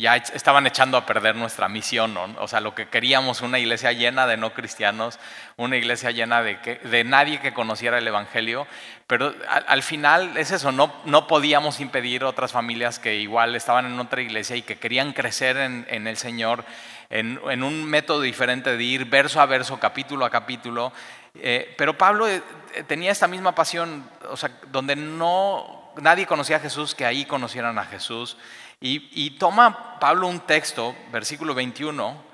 ya 0.00 0.16
estaban 0.16 0.66
echando 0.66 0.96
a 0.96 1.04
perder 1.04 1.36
nuestra 1.36 1.68
misión, 1.68 2.14
¿no? 2.14 2.34
O 2.38 2.48
sea, 2.48 2.60
lo 2.60 2.74
que 2.74 2.88
queríamos, 2.88 3.42
una 3.42 3.58
iglesia 3.58 3.92
llena 3.92 4.26
de 4.26 4.36
no 4.36 4.54
cristianos, 4.54 5.20
una 5.56 5.76
iglesia 5.76 6.10
llena 6.10 6.42
de, 6.42 6.58
que, 6.60 6.76
de 6.76 7.04
nadie 7.04 7.40
que 7.40 7.52
conociera 7.52 7.98
el 7.98 8.08
Evangelio, 8.08 8.66
pero 9.06 9.34
al, 9.66 9.82
final 9.82 10.36
es 10.36 10.50
eso, 10.50 10.72
no, 10.72 10.92
no 11.04 11.26
podíamos 11.26 11.80
impedir 11.80 12.24
otras 12.24 12.52
familias 12.52 12.98
que 12.98 13.16
igual 13.16 13.54
estaban 13.54 13.86
en 13.86 13.98
otra 14.00 14.22
iglesia 14.22 14.56
y 14.56 14.62
que 14.62 14.78
querían 14.78 15.12
crecer 15.12 15.56
en, 15.58 15.86
en 15.90 16.06
el 16.06 16.16
Señor 16.16 16.64
en, 17.10 17.38
en, 17.50 17.62
un 17.62 17.84
método 17.84 18.22
diferente 18.22 18.76
de 18.76 18.82
ir 18.82 19.04
verso 19.04 19.40
a 19.40 19.46
verso, 19.46 19.78
capítulo 19.78 20.24
a 20.24 20.30
capítulo. 20.30 20.92
Eh, 21.34 21.74
pero 21.76 21.98
Pablo 21.98 22.26
eh, 22.28 22.42
tenía 22.86 23.12
esta 23.12 23.28
misma 23.28 23.54
pasión, 23.54 24.08
o 24.30 24.36
sea, 24.36 24.50
donde 24.70 24.96
no, 24.96 25.92
nadie 25.96 26.26
conocía 26.26 26.56
a 26.56 26.60
Jesús, 26.60 26.94
que 26.94 27.04
ahí 27.04 27.24
conocieran 27.24 27.78
a 27.78 27.84
Jesús. 27.84 28.36
Y, 28.82 29.30
toma 29.38 29.98
Pablo 30.00 30.26
un 30.26 30.40
texto, 30.40 30.96
versículo 31.12 31.54
21, 31.54 32.24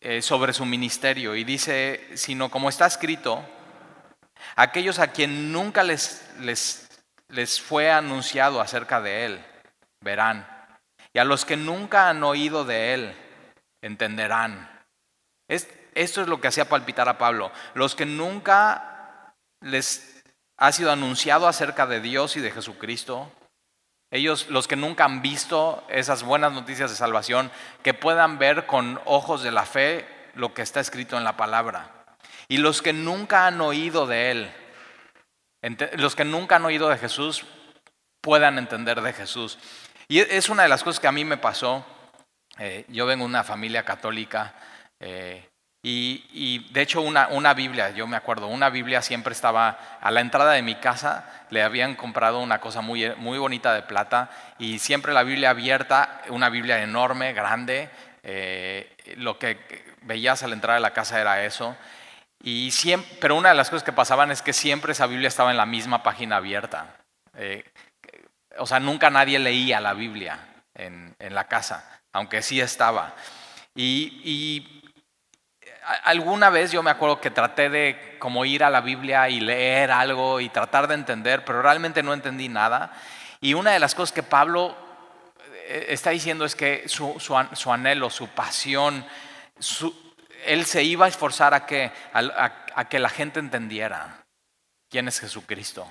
eh, 0.00 0.20
sobre 0.20 0.52
su 0.52 0.64
ministerio 0.64 1.36
y 1.36 1.44
dice, 1.44 2.08
sino 2.16 2.50
como 2.50 2.68
está 2.68 2.86
escrito, 2.86 3.44
aquellos 4.56 4.98
a 4.98 5.12
quien 5.12 5.52
nunca 5.52 5.84
les, 5.84 6.28
les, 6.40 6.88
les 7.28 7.60
fue 7.60 7.90
anunciado 7.90 8.60
acerca 8.60 9.00
de 9.00 9.26
él, 9.26 9.44
verán. 10.00 10.46
Y 11.12 11.20
a 11.20 11.24
los 11.24 11.44
que 11.44 11.56
nunca 11.56 12.08
han 12.08 12.24
oído 12.24 12.64
de 12.64 12.92
él, 12.92 13.16
entenderán. 13.80 14.68
Es, 15.48 15.68
esto 15.94 16.20
es 16.20 16.28
lo 16.28 16.40
que 16.40 16.48
hacía 16.48 16.68
palpitar 16.68 17.08
a 17.08 17.16
Pablo. 17.16 17.52
Los 17.74 17.94
que 17.94 18.06
nunca 18.06 19.32
les 19.60 20.22
ha 20.58 20.72
sido 20.72 20.90
anunciado 20.90 21.46
acerca 21.46 21.86
de 21.86 22.00
Dios 22.00 22.36
y 22.36 22.40
de 22.40 22.50
Jesucristo, 22.50 23.30
ellos, 24.16 24.48
los 24.48 24.68
que 24.68 24.76
nunca 24.76 25.04
han 25.04 25.22
visto 25.22 25.84
esas 25.88 26.22
buenas 26.22 26.52
noticias 26.52 26.90
de 26.90 26.96
salvación, 26.96 27.50
que 27.82 27.94
puedan 27.94 28.38
ver 28.38 28.66
con 28.66 29.00
ojos 29.04 29.42
de 29.42 29.50
la 29.50 29.64
fe 29.64 30.06
lo 30.34 30.54
que 30.54 30.62
está 30.62 30.80
escrito 30.80 31.16
en 31.16 31.24
la 31.24 31.36
palabra. 31.36 32.04
Y 32.48 32.58
los 32.58 32.82
que 32.82 32.92
nunca 32.92 33.46
han 33.46 33.60
oído 33.60 34.06
de 34.06 34.30
Él, 34.30 34.52
los 35.96 36.14
que 36.14 36.24
nunca 36.24 36.56
han 36.56 36.64
oído 36.64 36.88
de 36.88 36.98
Jesús, 36.98 37.44
puedan 38.20 38.58
entender 38.58 39.00
de 39.00 39.12
Jesús. 39.12 39.58
Y 40.08 40.20
es 40.20 40.48
una 40.48 40.62
de 40.62 40.68
las 40.68 40.84
cosas 40.84 41.00
que 41.00 41.08
a 41.08 41.12
mí 41.12 41.24
me 41.24 41.36
pasó. 41.36 41.84
Eh, 42.58 42.84
yo 42.88 43.06
vengo 43.06 43.24
de 43.24 43.30
una 43.30 43.44
familia 43.44 43.84
católica 43.84 44.54
eh, 45.00 45.48
y, 45.88 46.66
de 46.72 46.82
hecho 46.82 47.00
una, 47.00 47.28
una, 47.28 47.54
Biblia, 47.54 47.90
yo 47.90 48.08
me 48.08 48.16
acuerdo, 48.16 48.48
una 48.48 48.70
Biblia 48.70 49.02
siempre 49.02 49.32
estaba 49.32 49.78
a 50.00 50.10
la 50.10 50.20
entrada 50.20 50.50
de 50.50 50.62
mi 50.62 50.74
casa, 50.74 51.30
le 51.50 51.62
habían 51.62 51.94
comprado 51.94 52.40
una 52.40 52.60
cosa 52.60 52.80
muy, 52.80 53.14
muy 53.18 53.38
bonita 53.38 53.72
de 53.72 53.82
plata 53.82 54.28
y 54.58 54.80
siempre 54.80 55.14
la 55.14 55.22
Biblia 55.22 55.50
abierta, 55.50 56.22
una 56.28 56.48
Biblia 56.48 56.82
enorme, 56.82 57.32
grande, 57.34 57.88
eh, 58.24 58.96
lo 59.16 59.38
que 59.38 59.60
veías 60.02 60.42
al 60.42 60.54
entrar 60.54 60.76
a 60.76 60.80
la 60.80 60.92
casa 60.92 61.20
era 61.20 61.44
eso. 61.44 61.76
Y 62.42 62.72
siempre, 62.72 63.16
pero 63.20 63.36
una 63.36 63.50
de 63.50 63.54
las 63.54 63.70
cosas 63.70 63.84
que 63.84 63.92
pasaban 63.92 64.32
es 64.32 64.42
que 64.42 64.52
siempre 64.52 64.90
esa 64.90 65.06
Biblia 65.06 65.28
estaba 65.28 65.52
en 65.52 65.56
la 65.56 65.66
misma 65.66 66.02
página 66.02 66.38
abierta. 66.38 66.96
Eh, 67.36 67.62
o 68.58 68.66
sea, 68.66 68.80
nunca 68.80 69.08
nadie 69.08 69.38
leía 69.38 69.80
la 69.80 69.94
Biblia 69.94 70.40
en, 70.74 71.14
en 71.20 71.32
la 71.32 71.46
casa, 71.46 72.00
aunque 72.12 72.42
sí 72.42 72.60
estaba. 72.60 73.14
Y, 73.76 74.20
y 74.24 74.75
alguna 76.02 76.50
vez 76.50 76.72
yo 76.72 76.82
me 76.82 76.90
acuerdo 76.90 77.20
que 77.20 77.30
traté 77.30 77.70
de 77.70 78.16
como 78.18 78.44
ir 78.44 78.64
a 78.64 78.70
la 78.70 78.80
Biblia 78.80 79.28
y 79.28 79.40
leer 79.40 79.90
algo 79.90 80.40
y 80.40 80.48
tratar 80.48 80.88
de 80.88 80.94
entender, 80.94 81.44
pero 81.44 81.62
realmente 81.62 82.02
no 82.02 82.12
entendí 82.12 82.48
nada. 82.48 82.92
Y 83.40 83.54
una 83.54 83.72
de 83.72 83.78
las 83.78 83.94
cosas 83.94 84.12
que 84.12 84.22
Pablo 84.22 84.76
eh, 85.68 85.86
está 85.90 86.10
diciendo 86.10 86.44
es 86.44 86.56
que 86.56 86.88
su, 86.88 87.70
anhelo, 87.70 88.10
su 88.10 88.28
pasión, 88.28 89.06
él 90.44 90.64
se 90.64 90.82
iba 90.82 91.06
a 91.06 91.08
esforzar 91.08 91.54
a 91.54 91.66
que, 91.66 91.92
a 92.12 92.88
que 92.88 92.98
la 92.98 93.08
gente 93.08 93.38
entendiera 93.38 94.24
quién 94.90 95.08
es 95.08 95.20
Jesucristo. 95.20 95.86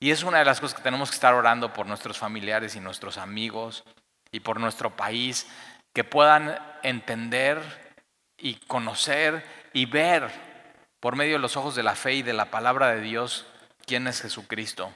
Y 0.00 0.10
es 0.10 0.22
una 0.22 0.38
de 0.38 0.44
las 0.44 0.60
cosas 0.60 0.76
que 0.76 0.82
tenemos 0.82 1.10
que 1.10 1.14
estar 1.14 1.34
orando 1.34 1.72
por 1.72 1.86
nuestros 1.86 2.18
familiares 2.18 2.76
y 2.76 2.80
nuestros 2.80 3.18
amigos 3.18 3.84
y 4.30 4.40
por 4.40 4.60
nuestro 4.60 4.94
país, 4.94 5.46
que 5.94 6.04
puedan 6.04 6.58
entender 6.82 7.85
y 8.38 8.56
conocer 8.66 9.44
y 9.72 9.86
ver 9.86 10.30
por 11.00 11.16
medio 11.16 11.34
de 11.34 11.38
los 11.38 11.56
ojos 11.56 11.74
de 11.74 11.82
la 11.82 11.94
fe 11.94 12.14
y 12.14 12.22
de 12.22 12.32
la 12.32 12.50
palabra 12.50 12.88
de 12.88 13.00
Dios 13.00 13.46
quién 13.86 14.06
es 14.06 14.22
Jesucristo. 14.22 14.92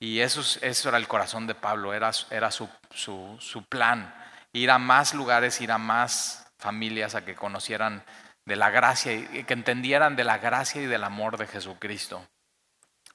Y 0.00 0.20
eso, 0.20 0.40
eso 0.62 0.88
era 0.88 0.98
el 0.98 1.08
corazón 1.08 1.46
de 1.46 1.54
Pablo, 1.54 1.92
era, 1.92 2.10
era 2.30 2.50
su, 2.50 2.68
su, 2.90 3.36
su 3.40 3.64
plan, 3.64 4.14
ir 4.52 4.70
a 4.70 4.78
más 4.78 5.12
lugares, 5.12 5.60
ir 5.60 5.72
a 5.72 5.78
más 5.78 6.46
familias 6.58 7.14
a 7.14 7.24
que 7.24 7.34
conocieran 7.34 8.04
de 8.44 8.56
la 8.56 8.70
gracia 8.70 9.12
y 9.12 9.44
que 9.44 9.54
entendieran 9.54 10.16
de 10.16 10.24
la 10.24 10.38
gracia 10.38 10.80
y 10.80 10.86
del 10.86 11.04
amor 11.04 11.36
de 11.36 11.46
Jesucristo. 11.46 12.24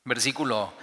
Versículo, 0.05 0.73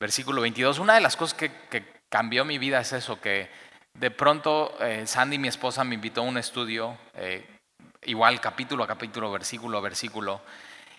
versículo 0.00 0.40
22. 0.40 0.78
Una 0.78 0.94
de 0.94 1.00
las 1.00 1.16
cosas 1.16 1.38
que, 1.38 1.52
que 1.70 1.84
cambió 2.08 2.44
mi 2.44 2.58
vida 2.58 2.80
es 2.80 2.92
eso, 2.92 3.20
que 3.20 3.50
de 3.94 4.10
pronto 4.10 4.76
eh, 4.80 5.06
Sandy, 5.06 5.38
mi 5.38 5.48
esposa, 5.48 5.84
me 5.84 5.94
invitó 5.94 6.22
a 6.22 6.24
un 6.24 6.38
estudio 6.38 6.98
eh, 7.14 7.53
igual 8.06 8.40
capítulo 8.40 8.84
a 8.84 8.86
capítulo, 8.86 9.30
versículo 9.30 9.78
a 9.78 9.80
versículo. 9.80 10.40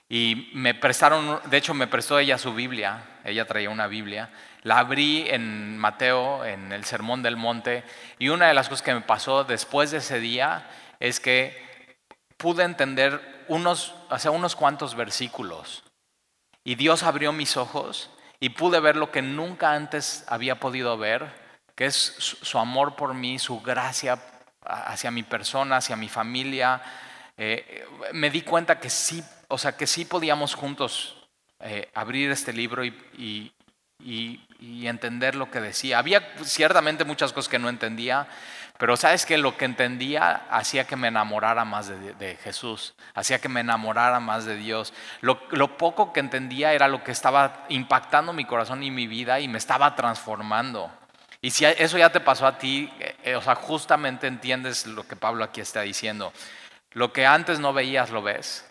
Y 0.08 0.52
me 0.54 0.76
prestaron, 0.76 1.40
de 1.46 1.58
hecho 1.58 1.74
me 1.74 1.88
prestó 1.88 2.20
ella 2.20 2.38
su 2.38 2.54
Biblia, 2.54 3.04
ella 3.24 3.46
traía 3.46 3.72
una 3.72 3.88
Biblia, 3.88 4.30
la 4.62 4.78
abrí 4.78 5.26
en 5.28 5.78
Mateo, 5.78 6.46
en 6.46 6.72
el 6.72 6.86
Sermón 6.86 7.24
del 7.24 7.38
Monte, 7.38 7.84
y 8.20 8.30
una 8.30 8.48
de 8.48 8.54
las 8.54 8.70
cosas 8.70 8.84
que 8.84 8.94
me 8.94 9.02
pasó 9.02 9.44
después 9.44 9.92
de 9.92 9.98
ese 9.98 10.20
día 10.20 10.70
es 11.00 11.20
que 11.20 12.00
pude 12.38 12.64
entender 12.64 13.46
unos, 13.48 13.96
hace 14.10 14.30
unos 14.30 14.56
cuantos 14.56 14.96
versículos, 14.96 15.84
y 16.64 16.76
Dios 16.76 17.02
abrió 17.04 17.32
mis 17.32 17.58
ojos 17.58 18.12
y 18.40 18.50
pude 18.50 18.80
ver 18.80 18.96
lo 18.96 19.12
que 19.12 19.22
nunca 19.24 19.74
antes 19.74 20.24
había 20.28 20.60
podido 20.60 20.98
ver, 20.98 21.32
que 21.76 21.86
es 21.86 21.96
su 21.98 22.60
amor 22.60 22.96
por 22.96 23.14
mí, 23.16 23.40
su 23.40 23.60
gracia 23.62 24.20
hacia 24.66 25.12
mi 25.12 25.24
persona, 25.24 25.78
hacia 25.78 25.96
mi 25.96 26.10
familia, 26.10 26.82
eh, 27.38 27.86
me 28.14 28.30
di 28.30 28.42
cuenta 28.42 28.80
que 28.80 28.90
sí, 28.90 29.24
o 29.48 29.58
sea, 29.58 29.76
que 29.76 29.88
sí 29.88 30.06
podíamos 30.06 30.56
juntos 30.56 31.28
eh, 31.60 31.90
abrir 31.94 32.32
este 32.32 32.54
libro 32.54 32.84
y, 32.86 33.52
entender 34.84 35.36
lo 35.36 35.50
que 35.50 35.60
decía. 35.60 35.98
Había 35.98 36.22
ciertamente 36.44 37.06
muchas 37.06 37.34
cosas 37.34 37.50
que 37.50 37.58
no 37.58 37.70
entendía, 37.70 38.28
pero 38.78 38.96
sabes 38.98 39.26
que 39.26 39.38
lo 39.38 39.58
que 39.58 39.66
entendía 39.66 40.46
hacía 40.50 40.86
que 40.86 40.96
me 40.96 41.08
enamorara 41.08 41.66
más 41.66 41.88
de, 41.88 42.38
Jesús, 42.44 42.94
hacía 43.16 43.40
que 43.42 43.50
me 43.50 43.62
enamorara 43.62 44.20
más 44.20 44.46
de 44.46 44.58
Dios. 44.58 44.94
Lo, 45.22 45.42
lo, 45.50 45.78
poco 45.78 46.14
que 46.14 46.20
entendía 46.20 46.74
era 46.74 46.88
lo 46.88 47.04
que 47.04 47.12
estaba 47.12 47.66
impactando 47.70 48.32
mi 48.32 48.46
corazón 48.46 48.84
y 48.84 48.92
mi 48.92 49.08
vida 49.08 49.40
y 49.40 49.48
me 49.48 49.58
estaba 49.58 49.96
transformando. 49.96 50.92
Y 51.46 51.52
si 51.52 51.64
eso 51.64 52.00
ya 52.00 52.12
te 52.12 52.20
pasó 52.20 52.48
a 52.48 52.58
ti, 52.58 52.92
eh, 53.00 53.16
eh, 53.24 53.36
o 53.36 53.42
sea, 53.42 53.54
justamente 53.54 54.26
entiendes 54.26 54.88
lo 54.88 55.08
que 55.08 55.16
Pablo 55.16 55.44
aquí 55.44 55.62
está 55.62 55.82
diciendo. 55.82 56.34
Lo 56.90 57.14
que 57.14 57.28
antes 57.28 57.60
no 57.60 57.72
veías 57.72 58.10
lo 58.10 58.24
ves 58.24 58.68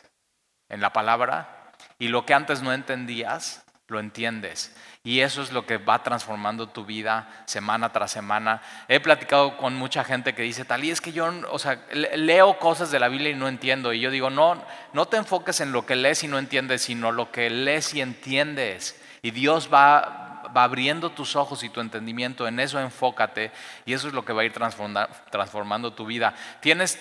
en 0.69 0.81
la 0.81 0.93
palabra 0.93 1.71
y 2.01 2.09
lo 2.09 2.27
que 2.27 2.35
antes 2.35 2.63
no 2.63 2.73
entendías 2.73 3.65
lo 3.87 4.01
entiendes. 4.01 4.75
Y 5.05 5.21
eso 5.21 5.41
es 5.41 5.53
lo 5.53 5.67
que 5.67 5.77
va 5.77 6.03
transformando 6.03 6.69
tu 6.69 6.85
vida 6.85 7.45
semana 7.47 7.93
tras 7.93 8.11
semana. 8.11 8.61
He 8.89 8.99
platicado 8.99 9.57
con 9.57 9.77
mucha 9.77 10.03
gente 10.03 10.35
que 10.35 10.43
dice, 10.43 10.65
tal 10.65 10.83
y 10.83 10.91
es 10.91 11.01
que 11.01 11.13
yo, 11.13 11.31
o 11.53 11.61
sea, 11.61 11.87
leo 11.93 12.59
cosas 12.59 12.91
de 12.91 12.99
la 12.99 13.07
Biblia 13.07 13.31
y 13.31 13.37
no 13.37 13.47
entiendo. 13.47 13.93
Y 13.93 14.01
yo 14.01 14.11
digo, 14.11 14.31
no, 14.31 14.61
no 14.93 15.07
te 15.07 15.17
enfoques 15.17 15.61
en 15.61 15.71
lo 15.71 15.87
que 15.87 15.95
lees 15.95 16.25
y 16.25 16.27
no 16.27 16.41
entiendes, 16.41 16.83
sino 16.83 17.13
lo 17.13 17.31
que 17.31 17.51
lees 17.51 17.95
y 17.95 18.01
entiendes. 18.01 19.01
Y 19.23 19.31
Dios 19.31 19.71
va, 19.73 20.24
va 20.55 20.65
abriendo 20.65 21.11
tus 21.11 21.37
ojos 21.37 21.63
y 21.63 21.69
tu 21.69 21.81
entendimiento, 21.81 22.47
en 22.47 22.61
eso 22.61 22.81
enfócate 22.81 23.51
y 23.85 23.93
eso 23.93 24.09
es 24.09 24.15
lo 24.15 24.25
que 24.25 24.33
va 24.33 24.43
a 24.43 24.45
ir 24.45 24.53
transformando 24.53 25.93
tu 25.93 26.07
vida. 26.07 26.35
Tienes, 26.61 26.99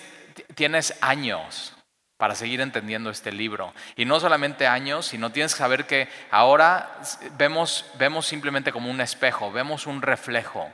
tienes 0.54 0.96
años 1.00 1.74
para 2.16 2.34
seguir 2.34 2.60
entendiendo 2.60 3.10
este 3.10 3.32
libro. 3.32 3.74
Y 3.96 4.04
no 4.04 4.20
solamente 4.20 4.66
años, 4.66 5.06
sino 5.06 5.30
tienes 5.30 5.52
que 5.52 5.58
saber 5.58 5.86
que 5.86 6.08
ahora 6.30 6.98
vemos, 7.36 7.84
vemos 7.98 8.26
simplemente 8.26 8.72
como 8.72 8.90
un 8.90 9.00
espejo, 9.00 9.52
vemos 9.52 9.86
un 9.86 10.00
reflejo 10.00 10.70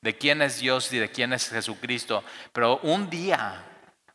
de 0.00 0.16
quién 0.16 0.42
es 0.42 0.60
Dios 0.60 0.92
y 0.92 0.98
de 0.98 1.10
quién 1.10 1.32
es 1.32 1.50
Jesucristo. 1.50 2.24
Pero 2.52 2.78
un 2.78 3.10
día, 3.10 3.64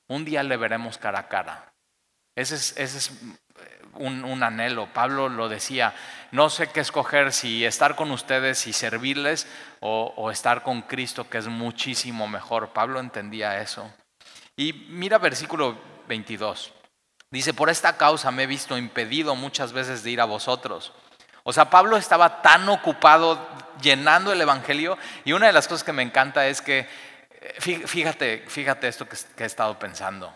un 0.07 0.23
día 0.25 0.43
le 0.43 0.57
veremos 0.57 0.97
cara 0.97 1.19
a 1.19 1.27
cara. 1.27 1.73
Ese 2.35 2.55
es, 2.55 2.77
ese 2.77 2.97
es 2.97 3.11
un, 3.95 4.43
anhelo. 4.43 4.87
Pablo 4.93 5.29
lo 5.29 5.49
decía, 5.49 5.93
no 6.31 6.49
sé 6.49 6.67
qué 6.67 6.79
escoger, 6.79 7.31
si 7.31 7.65
estar 7.65 7.95
con 7.95 8.11
ustedes 8.11 8.67
y 8.67 8.73
servirles 8.73 9.47
o, 9.79 10.31
estar 10.31 10.63
con 10.63 10.81
Cristo, 10.83 11.29
que 11.29 11.37
es 11.37 11.47
muchísimo 11.47 12.27
mejor. 12.27 12.69
Pablo 12.69 12.99
entendía 12.99 13.61
eso. 13.61 13.91
Y 14.55 14.73
mira 14.73 15.17
versículo 15.17 15.77
22. 16.07 16.73
Dice, 17.31 17.53
por 17.53 17.69
esta 17.69 17.97
causa 17.97 18.31
me 18.31 18.43
he 18.43 18.47
visto 18.47 18.77
impedido 18.77 19.35
muchas 19.35 19.73
veces 19.73 20.03
de 20.03 20.11
ir 20.11 20.21
a 20.21 20.25
vosotros. 20.25 20.93
O 21.43 21.53
sea, 21.53 21.69
Pablo 21.69 21.97
estaba 21.97 22.41
tan 22.41 22.67
ocupado 22.69 23.39
llenando 23.81 24.31
el 24.31 24.41
Evangelio 24.41 24.97
y 25.23 25.31
una 25.31 25.47
de 25.47 25.53
las 25.53 25.67
cosas 25.67 25.83
que 25.83 25.93
me 25.93 26.03
encanta 26.03 26.47
es 26.47 26.61
que 26.61 26.87
fíjate, 27.59 28.45
fíjate 28.47 28.87
esto 28.87 29.07
que, 29.07 29.43
he 29.43 29.45
estado 29.45 29.79
pensando. 29.79 30.33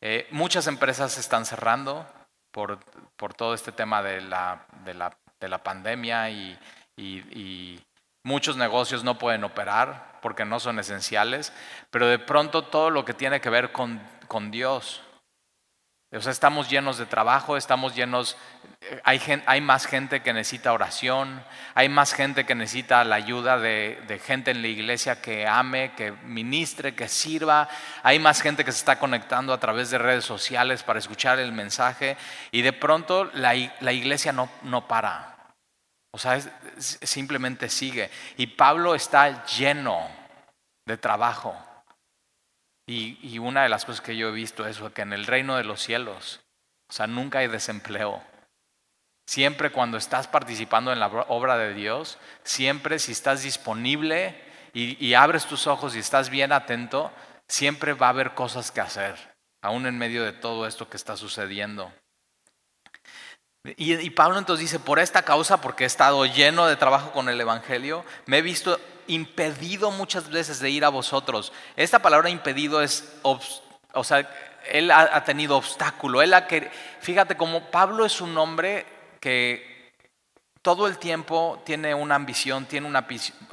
Eh, 0.00 0.28
muchas 0.30 0.66
empresas 0.66 1.18
están 1.18 1.44
cerrando 1.44 2.06
por, 2.50 2.80
por 3.20 3.34
todo 3.34 3.52
este 3.52 3.70
tema 3.70 4.02
de 4.02 4.22
la, 4.22 4.64
de 4.82 4.94
la, 4.94 5.14
de 5.38 5.48
la 5.48 5.62
pandemia 5.62 6.30
y, 6.30 6.58
y, 6.96 7.78
muchos 8.22 8.56
negocios 8.56 9.04
no 9.04 9.18
pueden 9.18 9.44
operar 9.44 10.18
porque 10.22 10.46
no 10.46 10.58
son 10.58 10.78
esenciales, 10.78 11.52
pero 11.90 12.06
de 12.06 12.18
pronto 12.18 12.64
todo 12.64 12.88
lo 12.88 13.04
que 13.04 13.14
tiene 13.14 13.40
que 13.40 13.50
ver 13.50 13.72
con, 13.72 14.00
con 14.26 14.50
Dios, 14.50 15.02
o 16.12 16.20
sea, 16.20 16.32
estamos 16.32 16.70
llenos 16.70 16.96
de 16.96 17.06
trabajo, 17.06 17.56
estamos 17.58 17.94
llenos, 17.94 18.38
hay, 19.04 19.60
más 19.60 19.86
gente 19.86 20.22
que 20.22 20.32
necesita 20.32 20.72
oración, 20.72 21.44
hay 21.74 21.88
más 21.88 22.14
gente 22.14 22.46
que 22.46 22.54
necesita 22.54 23.04
la 23.04 23.16
ayuda 23.16 23.58
de, 23.58 24.20
gente 24.24 24.50
en 24.50 24.62
la 24.62 24.68
iglesia 24.68 25.20
que 25.20 25.46
ame, 25.46 25.92
que 25.94 26.12
ministre, 26.24 26.94
que 26.94 27.08
sirva, 27.08 27.68
hay 28.02 28.18
más 28.18 28.40
gente 28.40 28.64
que 28.64 28.72
se 28.72 28.78
está 28.78 28.98
conectando 28.98 29.52
a 29.52 29.60
través 29.60 29.90
de 29.90 29.98
redes 29.98 30.24
sociales 30.24 30.82
para 30.82 30.98
escuchar 30.98 31.38
el 31.38 31.52
mensaje 31.52 32.16
y 32.50 32.62
de 32.62 32.72
pronto 32.72 33.30
la, 33.34 33.54
iglesia 33.54 34.32
no, 34.32 34.48
no 34.62 34.88
para. 34.88 35.36
O 36.12 36.18
sea, 36.18 36.40
simplemente 36.78 37.68
sigue. 37.68 38.10
Y 38.36 38.48
Pablo 38.48 38.94
está 38.94 39.44
lleno 39.44 40.08
de 40.86 40.96
trabajo. 40.96 41.56
Y, 42.86 43.38
una 43.38 43.62
de 43.62 43.68
las 43.68 43.84
cosas 43.84 44.00
que 44.00 44.16
yo 44.16 44.30
he 44.30 44.32
visto 44.32 44.66
es 44.66 44.80
que 44.92 45.02
en 45.02 45.12
el 45.12 45.26
reino 45.26 45.56
de 45.56 45.62
los 45.62 45.80
cielos, 45.80 46.40
o 46.88 46.92
sea, 46.92 47.06
nunca 47.06 47.38
hay 47.38 47.46
desempleo. 47.46 48.20
Siempre 49.30 49.70
cuando 49.70 49.96
estás 49.96 50.26
participando 50.26 50.92
en 50.92 50.98
la 50.98 51.06
obra 51.06 51.56
de 51.56 51.72
Dios, 51.72 52.18
siempre 52.42 52.98
si 52.98 53.12
estás 53.12 53.44
disponible 53.44 54.34
y, 54.72 55.14
abres 55.14 55.46
tus 55.46 55.68
ojos 55.68 55.94
y 55.94 56.00
estás 56.00 56.30
bien 56.30 56.50
atento, 56.50 57.12
siempre 57.46 57.92
va 57.92 58.08
a 58.08 58.10
haber 58.10 58.34
cosas 58.34 58.72
que 58.72 58.80
hacer, 58.80 59.14
aún 59.62 59.86
en 59.86 59.96
medio 59.96 60.24
de 60.24 60.32
todo 60.32 60.66
esto 60.66 60.90
que 60.90 60.96
está 60.96 61.16
sucediendo. 61.16 61.92
Y, 63.76 64.10
Pablo 64.10 64.36
entonces 64.36 64.64
dice, 64.64 64.80
por 64.80 64.98
esta 64.98 65.22
causa, 65.22 65.60
porque 65.60 65.84
he 65.84 65.86
estado 65.86 66.26
lleno 66.26 66.66
de 66.66 66.74
trabajo 66.74 67.12
con 67.12 67.28
el 67.28 67.40
Evangelio, 67.40 68.04
me 68.26 68.38
he 68.38 68.42
visto 68.42 68.80
impedido 69.06 69.92
muchas 69.92 70.28
veces 70.28 70.58
de 70.58 70.70
ir 70.70 70.84
a 70.84 70.88
vosotros. 70.88 71.52
Esta 71.76 72.00
palabra 72.00 72.30
impedido 72.30 72.82
es, 72.82 73.16
o 73.22 74.02
sea, 74.02 74.28
él 74.72 74.90
ha, 74.90 75.22
tenido 75.22 75.56
obstáculo. 75.56 76.20
Él 76.20 76.34
ha 76.34 76.48
que, 76.48 76.68
fíjate 77.00 77.36
como 77.36 77.70
Pablo 77.70 78.04
es 78.04 78.20
un 78.20 78.36
hombre 78.36 78.98
que 79.20 79.94
todo 80.62 80.86
el 80.86 80.98
tiempo 80.98 81.62
tiene 81.64 81.94
una 81.94 82.16
ambición, 82.16 82.66
tiene 82.66 82.86
una, 82.86 83.06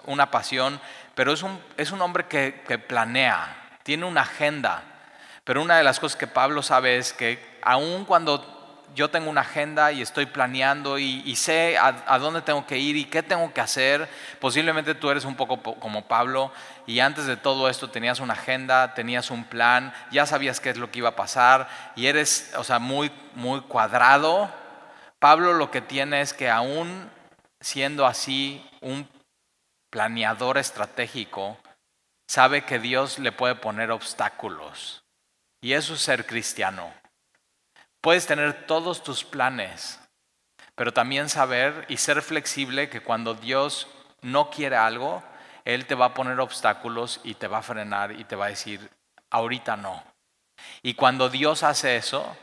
una 0.05 0.31
pasión, 0.31 0.79
pero 1.15 1.31
es 1.31 1.43
un, 1.43 1.59
es 1.77 1.91
un 1.91 2.01
hombre 2.01 2.25
que, 2.27 2.51
planea, 2.79 3.79
tiene 3.83 4.05
una 4.05 4.21
agenda. 4.21 4.83
Pero 5.43 5.61
una 5.61 5.77
de 5.77 5.83
las 5.83 5.99
cosas 5.99 6.17
que 6.17 6.27
Pablo 6.27 6.61
sabe 6.61 6.97
es 6.97 7.13
que 7.13 7.39
aun 7.61 8.03
cuando 8.05 8.55
yo 8.93 9.09
tengo 9.09 9.29
una 9.29 9.41
agenda 9.41 9.91
y 9.91 10.01
estoy 10.01 10.25
planeando 10.25 10.97
y, 10.97 11.35
sé 11.35 11.77
a, 11.77 12.17
dónde 12.19 12.41
tengo 12.41 12.65
que 12.65 12.77
ir 12.77 12.97
y 12.97 13.05
qué 13.05 13.23
tengo 13.23 13.53
que 13.53 13.61
hacer. 13.61 14.09
Posiblemente 14.39 14.95
tú 14.95 15.09
eres 15.09 15.23
un 15.23 15.35
poco 15.35 15.61
como 15.61 16.07
Pablo 16.07 16.51
y 16.85 16.99
antes 16.99 17.25
de 17.25 17.37
todo 17.37 17.69
esto 17.69 17.89
tenías 17.89 18.19
una 18.19 18.33
agenda, 18.33 18.93
tenías 18.93 19.29
un 19.29 19.45
plan, 19.45 19.93
ya 20.11 20.25
sabías 20.25 20.59
qué 20.59 20.71
es 20.71 20.77
lo 20.77 20.91
que 20.91 20.99
iba 20.99 21.09
a 21.09 21.15
pasar 21.15 21.69
y 21.95 22.07
eres, 22.07 22.53
o 22.57 22.63
sea, 22.63 22.79
muy, 22.79 23.11
muy 23.35 23.61
cuadrado. 23.61 24.51
Pablo 25.19 25.53
lo 25.53 25.71
que 25.71 25.81
tiene 25.81 26.21
es 26.21 26.33
que 26.33 26.49
aún 26.49 27.09
siendo 27.59 28.05
así 28.05 28.63
un 28.81 29.07
planeador 29.89 30.57
estratégico, 30.57 31.57
sabe 32.27 32.65
que 32.65 32.79
Dios 32.79 33.19
le 33.19 33.31
puede 33.31 33.55
poner 33.55 33.91
obstáculos. 33.91 35.03
Y 35.61 35.73
eso 35.73 35.95
es 35.95 36.01
ser 36.01 36.25
cristiano. 36.25 36.93
Puedes 38.01 38.27
tener 38.27 38.67
todos 38.67 39.03
tus 39.03 39.23
planes, 39.23 39.99
pero 40.75 40.93
también 40.93 41.29
saber 41.29 41.85
y 41.89 41.97
ser 41.97 42.21
flexible 42.21 42.89
que 42.89 43.01
cuando 43.01 43.33
Dios 43.33 43.87
no 44.21 44.49
quiere 44.49 44.75
algo, 44.75 45.23
Él 45.65 45.85
te 45.85 45.95
va 45.95 46.05
a 46.07 46.13
poner 46.13 46.39
obstáculos 46.39 47.19
y 47.23 47.33
te 47.33 47.47
va 47.47 47.59
a 47.59 47.63
frenar 47.63 48.11
y 48.11 48.23
te 48.23 48.35
va 48.35 48.45
a 48.45 48.49
decir, 48.49 48.89
ahorita 49.31 49.77
no. 49.77 50.03
Y 50.83 50.93
cuando 50.93 51.29
Dios 51.29 51.63
hace 51.63 51.97
eso, 51.97 52.37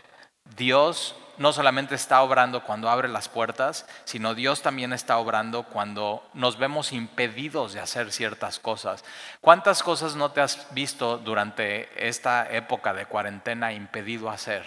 Dios 0.56 1.14
no 1.38 1.52
solamente 1.52 1.94
está 1.94 2.22
obrando 2.22 2.64
cuando 2.64 2.88
abre 2.88 3.08
las 3.08 3.28
puertas, 3.28 3.86
sino 4.04 4.34
Dios 4.34 4.62
también 4.62 4.92
está 4.92 5.18
obrando 5.18 5.64
cuando 5.64 6.28
nos 6.34 6.58
vemos 6.58 6.92
impedidos 6.92 7.72
de 7.72 7.80
hacer 7.80 8.12
ciertas 8.12 8.58
cosas. 8.58 9.04
¿Cuántas 9.40 9.82
cosas 9.82 10.16
no 10.16 10.30
te 10.30 10.40
has 10.40 10.72
visto 10.74 11.18
durante 11.18 12.08
esta 12.08 12.50
época 12.50 12.92
de 12.92 13.06
cuarentena 13.06 13.72
impedido 13.72 14.30
hacer? 14.30 14.64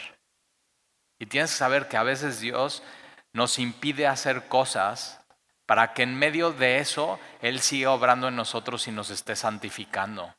Y 1.20 1.26
tienes 1.26 1.52
que 1.52 1.58
saber 1.58 1.88
que 1.88 1.98
a 1.98 2.04
veces 2.04 2.40
Dios 2.40 2.84
nos 3.34 3.60
impide 3.60 4.08
hacer 4.08 4.48
cosas 4.48 5.20
para 5.66 5.94
que 5.94 6.04
en 6.04 6.18
medio 6.18 6.52
de 6.52 6.80
eso 6.80 7.20
Él 7.42 7.60
siga 7.60 7.92
obrando 7.92 8.28
en 8.28 8.36
nosotros 8.36 8.88
y 8.88 8.92
nos 8.92 9.10
esté 9.10 9.36
santificando. 9.36 10.34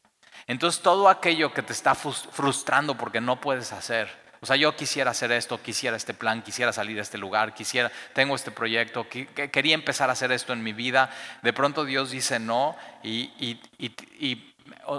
Entonces 0.47 0.83
todo 0.83 1.09
aquello 1.09 1.53
que 1.53 1.63
te 1.63 1.73
está 1.73 1.95
frustrando 1.95 2.97
porque 2.97 3.21
no 3.21 3.41
puedes 3.41 3.73
hacer, 3.73 4.28
o 4.41 4.47
sea, 4.47 4.57
yo 4.57 4.75
quisiera 4.77 5.11
hacer 5.11 5.33
esto, 5.33 5.63
quisiera 5.63 5.97
este 5.97 6.15
plan, 6.15 6.43
quisiera 6.43 6.73
salir 6.73 6.99
a 6.99 7.03
este 7.03 7.19
lugar, 7.19 7.55
quisiera, 7.55 7.91
tengo 8.15 8.35
este 8.35 8.51
proyecto, 8.51 9.07
quería 9.09 9.75
empezar 9.75 10.11
a 10.11 10.13
hacer 10.13 10.33
esto 10.33 10.53
en 10.53 10.63
mi 10.63 10.73
vida, 10.73 11.11
de 11.43 11.53
pronto 11.53 11.85
Dios 11.85 12.11
dice 12.11 12.39
no 12.39 12.77
y, 13.03 13.61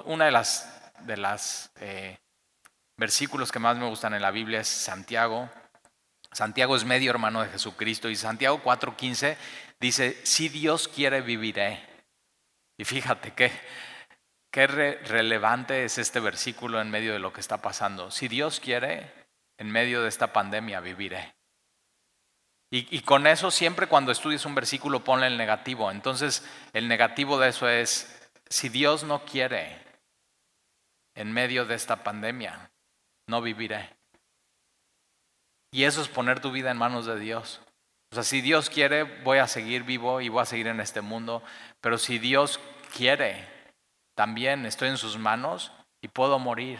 una 0.06 0.25
de 0.25 0.32
las, 0.32 0.91
de 1.02 1.17
las 1.17 1.71
eh, 1.80 2.17
versículos 2.97 3.52
que 3.52 3.60
más 3.60 3.78
me 3.78 3.88
gustan 3.88 4.13
en 4.13 4.21
la 4.21 4.32
Biblia 4.32 4.62
es 4.62 4.67
Santiago 4.67 5.49
Santiago 6.32 6.75
es 6.75 6.86
medio 6.86 7.10
hermano 7.10 7.41
de 7.41 7.49
Jesucristo 7.49 8.10
y 8.10 8.15
Santiago 8.15 8.62
4:15 8.63 9.36
dice, 9.80 10.17
si 10.23 10.49
Dios 10.49 10.88
quiere, 10.88 11.21
viviré. 11.21 11.84
Y 12.78 12.86
fíjate 12.86 13.34
qué, 13.34 13.52
qué 14.52 14.67
relevante 14.67 15.84
es 15.84 15.97
este 15.97 16.19
versículo 16.19 16.80
en 16.82 16.91
medio 16.91 17.13
de 17.13 17.19
lo 17.19 17.34
que 17.34 17.41
está 17.41 17.58
pasando. 17.58 18.12
Si 18.12 18.28
Dios 18.28 18.60
quiere, 18.60 19.12
en 19.59 19.69
medio 19.69 20.01
de 20.01 20.09
esta 20.09 20.33
pandemia, 20.33 20.79
viviré. 20.79 21.35
Y, 22.71 22.95
y 22.95 23.01
con 23.01 23.27
eso 23.27 23.51
siempre 23.51 23.87
cuando 23.87 24.11
estudies 24.11 24.45
un 24.45 24.55
versículo 24.55 25.03
ponle 25.03 25.27
el 25.27 25.37
negativo. 25.37 25.91
Entonces 25.91 26.43
el 26.73 26.87
negativo 26.87 27.37
de 27.37 27.49
eso 27.49 27.69
es, 27.69 28.31
si 28.49 28.69
Dios 28.69 29.03
no 29.03 29.25
quiere, 29.25 29.89
en 31.15 31.31
medio 31.33 31.65
de 31.65 31.75
esta 31.75 31.97
pandemia, 31.97 32.71
no 33.27 33.41
viviré. 33.41 33.89
Y 35.71 35.83
eso 35.83 36.01
es 36.01 36.07
poner 36.07 36.39
tu 36.39 36.51
vida 36.51 36.71
en 36.71 36.77
manos 36.77 37.05
de 37.05 37.19
Dios. 37.19 37.61
O 38.11 38.15
sea, 38.15 38.23
si 38.23 38.41
Dios 38.41 38.69
quiere, 38.69 39.03
voy 39.03 39.37
a 39.37 39.47
seguir 39.47 39.83
vivo 39.83 40.21
y 40.21 40.29
voy 40.29 40.41
a 40.41 40.45
seguir 40.45 40.67
en 40.67 40.79
este 40.79 41.01
mundo. 41.01 41.43
Pero 41.81 41.97
si 41.97 42.17
Dios 42.17 42.59
quiere, 42.95 43.47
también 44.15 44.65
estoy 44.65 44.89
en 44.89 44.97
sus 44.97 45.17
manos 45.17 45.71
y 46.01 46.07
puedo 46.07 46.39
morir. 46.39 46.79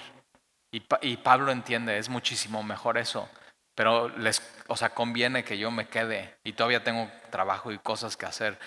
Y, 0.72 1.18
Pablo 1.18 1.52
entiende, 1.52 1.98
es 1.98 2.10
muchísimo 2.10 2.62
mejor 2.64 2.98
eso. 2.98 3.30
Pero 3.76 4.10
les, 4.10 4.42
o 4.68 4.76
sea, 4.76 4.90
conviene 4.90 5.44
que 5.44 5.58
yo 5.58 5.72
me 5.72 5.88
quede 5.88 6.38
y 6.44 6.54
todavía 6.54 6.84
tengo 6.84 7.10
trabajo 7.32 7.72
y 7.72 7.80
cosas 7.80 8.18
que 8.18 8.26
hacer. 8.26 8.60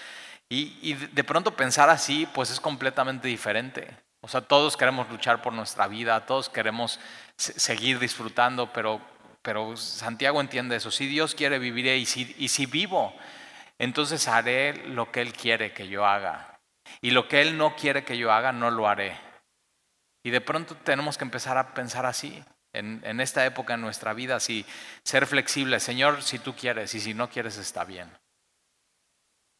Y, 0.48 0.94
de 0.94 1.24
pronto 1.24 1.56
pensar 1.56 1.90
así, 1.90 2.26
pues 2.34 2.50
es 2.50 2.60
completamente 2.60 3.28
diferente. 3.28 3.88
O 4.20 4.28
sea, 4.28 4.40
todos 4.40 4.76
queremos 4.76 5.08
luchar 5.10 5.42
por 5.42 5.52
nuestra 5.52 5.86
vida, 5.88 6.26
todos 6.26 6.48
queremos 6.48 7.00
seguir 7.36 7.98
disfrutando, 7.98 8.72
pero 8.72 9.00
pero 9.42 9.76
Santiago 9.76 10.40
entiende 10.40 10.76
eso. 10.76 10.90
Si 10.90 11.06
Dios 11.06 11.34
quiere, 11.34 11.58
si, 12.06 12.34
y 12.38 12.48
si 12.48 12.66
vivo, 12.66 13.12
entonces 13.78 14.28
haré 14.28 14.86
lo 14.88 15.10
que 15.10 15.20
Él 15.20 15.32
quiere 15.32 15.72
que 15.72 15.88
yo 15.88 16.06
haga. 16.06 16.60
Y 17.00 17.10
lo 17.10 17.26
que 17.28 17.42
Él 17.42 17.58
no 17.58 17.74
quiere 17.74 18.04
que 18.04 18.16
yo 18.16 18.32
haga, 18.32 18.52
no 18.52 18.70
lo 18.70 18.88
haré. 18.88 19.16
Y 20.22 20.30
de 20.30 20.40
pronto 20.40 20.76
tenemos 20.76 21.18
que 21.18 21.24
empezar 21.24 21.58
a 21.58 21.74
pensar 21.74 22.06
así. 22.06 22.42
En, 22.74 23.20
esta 23.20 23.44
época 23.44 23.74
en 23.74 23.82
nuestra 23.82 24.14
vida, 24.14 24.36
así, 24.36 24.64
ser 25.04 25.26
flexible. 25.26 25.78
Señor, 25.78 26.22
si 26.22 26.38
tú 26.38 26.54
quieres, 26.56 26.94
y 26.94 27.00
si 27.00 27.12
no 27.12 27.28
quieres, 27.28 27.58
está 27.58 27.84
bien. 27.84 28.10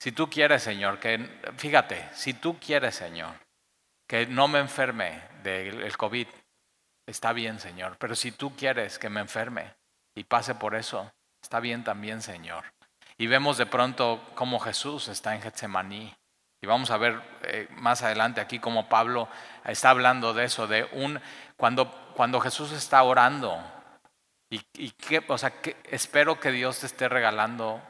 Si 0.01 0.13
tú 0.13 0.31
quieres, 0.31 0.63
Señor, 0.63 0.99
que, 0.99 1.29
fíjate, 1.59 2.09
si 2.15 2.33
tú 2.33 2.59
quieres, 2.59 2.95
Señor, 2.95 3.35
que 4.09 4.27
no 4.27 4.49
me 4.49 4.61
enferme 4.61 5.23
del 5.43 5.95
COVID, 5.97 6.27
Está 7.07 7.33
bien, 7.33 7.59
Señor, 7.59 7.97
pero 7.99 8.15
si 8.15 8.33
tú 8.33 8.55
quieres 8.55 8.99
que 8.99 9.11
me 9.11 9.21
enferme 9.21 9.75
y 10.15 10.25
pase 10.25 10.55
por 10.55 10.75
eso, 10.75 11.13
está 11.43 11.59
bien 11.59 11.83
también, 11.83 12.23
Señor. 12.23 12.65
Y 13.19 13.27
vemos 13.27 13.59
de 13.59 13.67
pronto 13.67 14.31
cómo 14.35 14.61
Jesús 14.61 15.09
está 15.09 15.35
en 15.35 15.43
Getsemaní. 15.43 16.15
Y 16.63 16.67
vamos 16.69 16.93
a 16.93 16.97
ver 16.97 17.21
eh, 17.43 17.67
más 17.73 18.03
adelante 18.03 18.41
aquí 18.41 18.61
cómo 18.61 18.89
Pablo 18.89 19.29
está 19.65 19.91
hablando 19.91 20.33
de 20.33 20.45
eso, 20.45 20.69
de 20.69 20.89
un 20.93 21.21
cuando, 21.57 21.91
cuando 22.15 22.41
Jesús 22.41 22.71
está 22.71 23.03
orando. 23.03 23.61
Y, 24.49 24.91
que, 24.91 25.25
o 25.27 25.39
sea, 25.39 25.51
que 25.63 25.77
espero 25.91 26.39
que 26.39 26.53
Dios 26.53 26.81
te 26.81 26.87
esté 26.87 27.09
regalando 27.09 27.81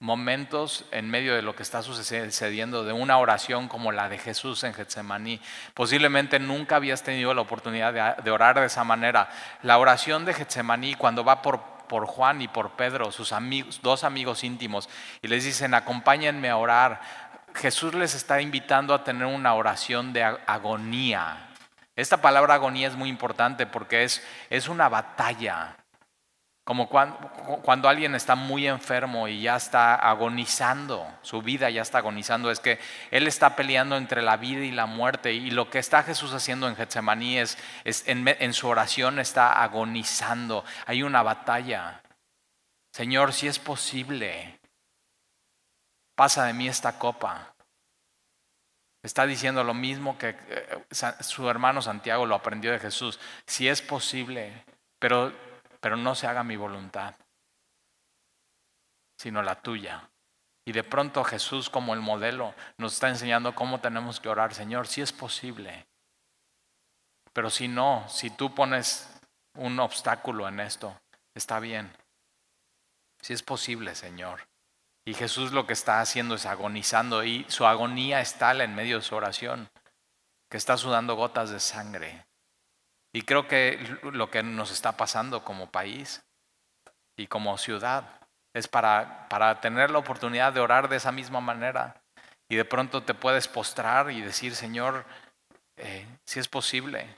momentos 0.00 0.84
en 0.90 1.08
medio 1.10 1.36
de 1.36 1.42
lo 1.42 1.54
que 1.54 1.62
está 1.62 1.82
sucediendo, 1.82 2.82
de 2.82 2.92
una 2.92 3.18
oración 3.18 3.68
como 3.68 3.92
la 3.92 4.08
de 4.08 4.18
Jesús 4.18 4.64
en 4.64 4.74
Getsemaní. 4.74 5.40
Posiblemente 5.74 6.40
nunca 6.40 6.76
habías 6.76 7.04
tenido 7.04 7.34
la 7.34 7.42
oportunidad 7.42 8.16
de, 8.20 8.30
orar 8.30 8.58
de 8.58 8.66
esa 8.66 8.82
manera. 8.84 9.28
La 9.62 9.78
oración 9.78 10.24
de 10.24 10.34
Getsemaní, 10.34 10.94
cuando 10.94 11.24
va 11.24 11.42
por, 11.42 11.60
por 11.88 12.06
Juan 12.06 12.40
y 12.40 12.48
por 12.48 12.70
Pedro, 12.70 13.12
sus 13.12 13.32
amigos, 13.32 13.80
dos 13.82 14.02
amigos 14.02 14.42
íntimos, 14.42 14.88
y 15.20 15.28
les 15.28 15.44
dicen, 15.44 15.74
acompáñenme 15.74 16.48
a 16.48 16.56
orar, 16.56 17.21
Jesús 17.54 17.94
les 17.94 18.14
está 18.14 18.40
invitando 18.40 18.94
a 18.94 19.04
tener 19.04 19.26
una 19.26 19.54
oración 19.54 20.12
de 20.12 20.22
agonía. 20.24 21.48
Esta 21.94 22.22
palabra 22.22 22.54
agonía 22.54 22.88
es 22.88 22.96
muy 22.96 23.08
importante 23.08 23.66
porque 23.66 24.04
es, 24.04 24.24
es 24.50 24.68
una 24.68 24.88
batalla. 24.88 25.76
Como 26.64 26.88
cuando, 26.88 27.88
alguien 27.88 28.14
está 28.14 28.36
muy 28.36 28.68
enfermo 28.68 29.26
y 29.26 29.42
ya 29.42 29.56
está 29.56 29.96
agonizando, 29.96 31.04
su 31.22 31.42
vida 31.42 31.68
ya 31.70 31.82
está 31.82 31.98
agonizando, 31.98 32.52
es 32.52 32.60
que 32.60 32.78
Él 33.10 33.26
está 33.26 33.56
peleando 33.56 33.96
entre 33.96 34.22
la 34.22 34.36
vida 34.36 34.64
y 34.64 34.70
la 34.70 34.86
muerte. 34.86 35.32
Y 35.32 35.50
lo 35.50 35.68
que 35.68 35.80
está 35.80 36.04
Jesús 36.04 36.32
haciendo 36.32 36.68
en 36.68 36.76
Getsemaní 36.76 37.38
es, 37.38 37.58
en, 38.06 38.28
en 38.28 38.52
su 38.52 38.68
oración 38.68 39.18
está 39.18 39.60
agonizando. 39.60 40.64
Hay 40.86 41.02
una 41.02 41.24
batalla. 41.24 42.00
Señor, 42.92 43.32
si 43.32 43.48
es 43.48 43.58
posible, 43.58 44.60
pasa 46.22 46.44
de 46.44 46.52
mí 46.52 46.68
esta 46.68 47.00
copa. 47.00 47.52
Está 49.02 49.26
diciendo 49.26 49.64
lo 49.64 49.74
mismo 49.74 50.16
que 50.16 50.36
eh, 50.38 50.84
su 51.18 51.50
hermano 51.50 51.82
Santiago 51.82 52.26
lo 52.26 52.36
aprendió 52.36 52.70
de 52.70 52.78
Jesús. 52.78 53.18
Si 53.44 53.66
es 53.66 53.82
posible, 53.82 54.64
pero 55.00 55.32
pero 55.80 55.96
no 55.96 56.14
se 56.14 56.28
haga 56.28 56.44
mi 56.44 56.54
voluntad, 56.54 57.16
sino 59.18 59.42
la 59.42 59.60
tuya. 59.60 60.08
Y 60.64 60.70
de 60.70 60.84
pronto 60.84 61.24
Jesús 61.24 61.68
como 61.68 61.92
el 61.92 62.00
modelo 62.00 62.54
nos 62.76 62.92
está 62.92 63.08
enseñando 63.08 63.56
cómo 63.56 63.80
tenemos 63.80 64.20
que 64.20 64.28
orar, 64.28 64.54
Señor, 64.54 64.86
si 64.86 65.02
es 65.02 65.12
posible. 65.12 65.88
Pero 67.32 67.50
si 67.50 67.66
no, 67.66 68.08
si 68.08 68.30
tú 68.30 68.54
pones 68.54 69.12
un 69.56 69.80
obstáculo 69.80 70.46
en 70.46 70.60
esto, 70.60 70.96
está 71.34 71.58
bien. 71.58 71.90
Si 73.20 73.32
es 73.32 73.42
posible, 73.42 73.96
Señor. 73.96 74.51
Y 75.04 75.14
Jesús 75.14 75.52
lo 75.52 75.66
que 75.66 75.72
está 75.72 76.00
haciendo 76.00 76.36
es 76.36 76.46
agonizando 76.46 77.24
y 77.24 77.44
su 77.48 77.66
agonía 77.66 78.20
está 78.20 78.52
en 78.52 78.74
medio 78.74 78.98
de 78.98 79.02
su 79.02 79.16
oración, 79.16 79.68
que 80.48 80.56
está 80.56 80.76
sudando 80.76 81.16
gotas 81.16 81.50
de 81.50 81.58
sangre. 81.58 82.26
Y 83.12 83.22
creo 83.22 83.48
que 83.48 83.98
lo 84.02 84.30
que 84.30 84.42
nos 84.42 84.70
está 84.70 84.96
pasando 84.96 85.44
como 85.44 85.70
país 85.70 86.22
y 87.16 87.26
como 87.26 87.58
ciudad 87.58 88.20
es 88.54 88.68
para, 88.68 89.28
para 89.28 89.60
tener 89.60 89.90
la 89.90 89.98
oportunidad 89.98 90.52
de 90.52 90.60
orar 90.60 90.88
de 90.88 90.96
esa 90.96 91.12
misma 91.12 91.40
manera. 91.40 92.02
Y 92.48 92.56
de 92.56 92.64
pronto 92.64 93.02
te 93.02 93.14
puedes 93.14 93.48
postrar 93.48 94.10
y 94.10 94.20
decir, 94.20 94.54
Señor, 94.54 95.04
eh, 95.76 96.06
si 96.24 96.38
es 96.38 96.48
posible 96.48 97.08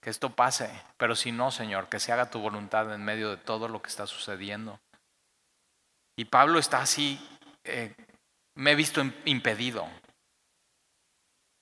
que 0.00 0.10
esto 0.10 0.30
pase, 0.30 0.70
pero 0.96 1.14
si 1.14 1.32
no, 1.32 1.50
Señor, 1.50 1.88
que 1.88 2.00
se 2.00 2.12
haga 2.12 2.30
tu 2.30 2.38
voluntad 2.38 2.92
en 2.92 3.04
medio 3.04 3.30
de 3.30 3.36
todo 3.36 3.68
lo 3.68 3.80
que 3.82 3.88
está 3.88 4.06
sucediendo. 4.06 4.80
Y 6.16 6.26
Pablo 6.26 6.58
está 6.58 6.80
así, 6.80 7.20
eh, 7.64 7.94
me 8.54 8.72
he 8.72 8.74
visto 8.74 9.02
impedido, 9.24 9.88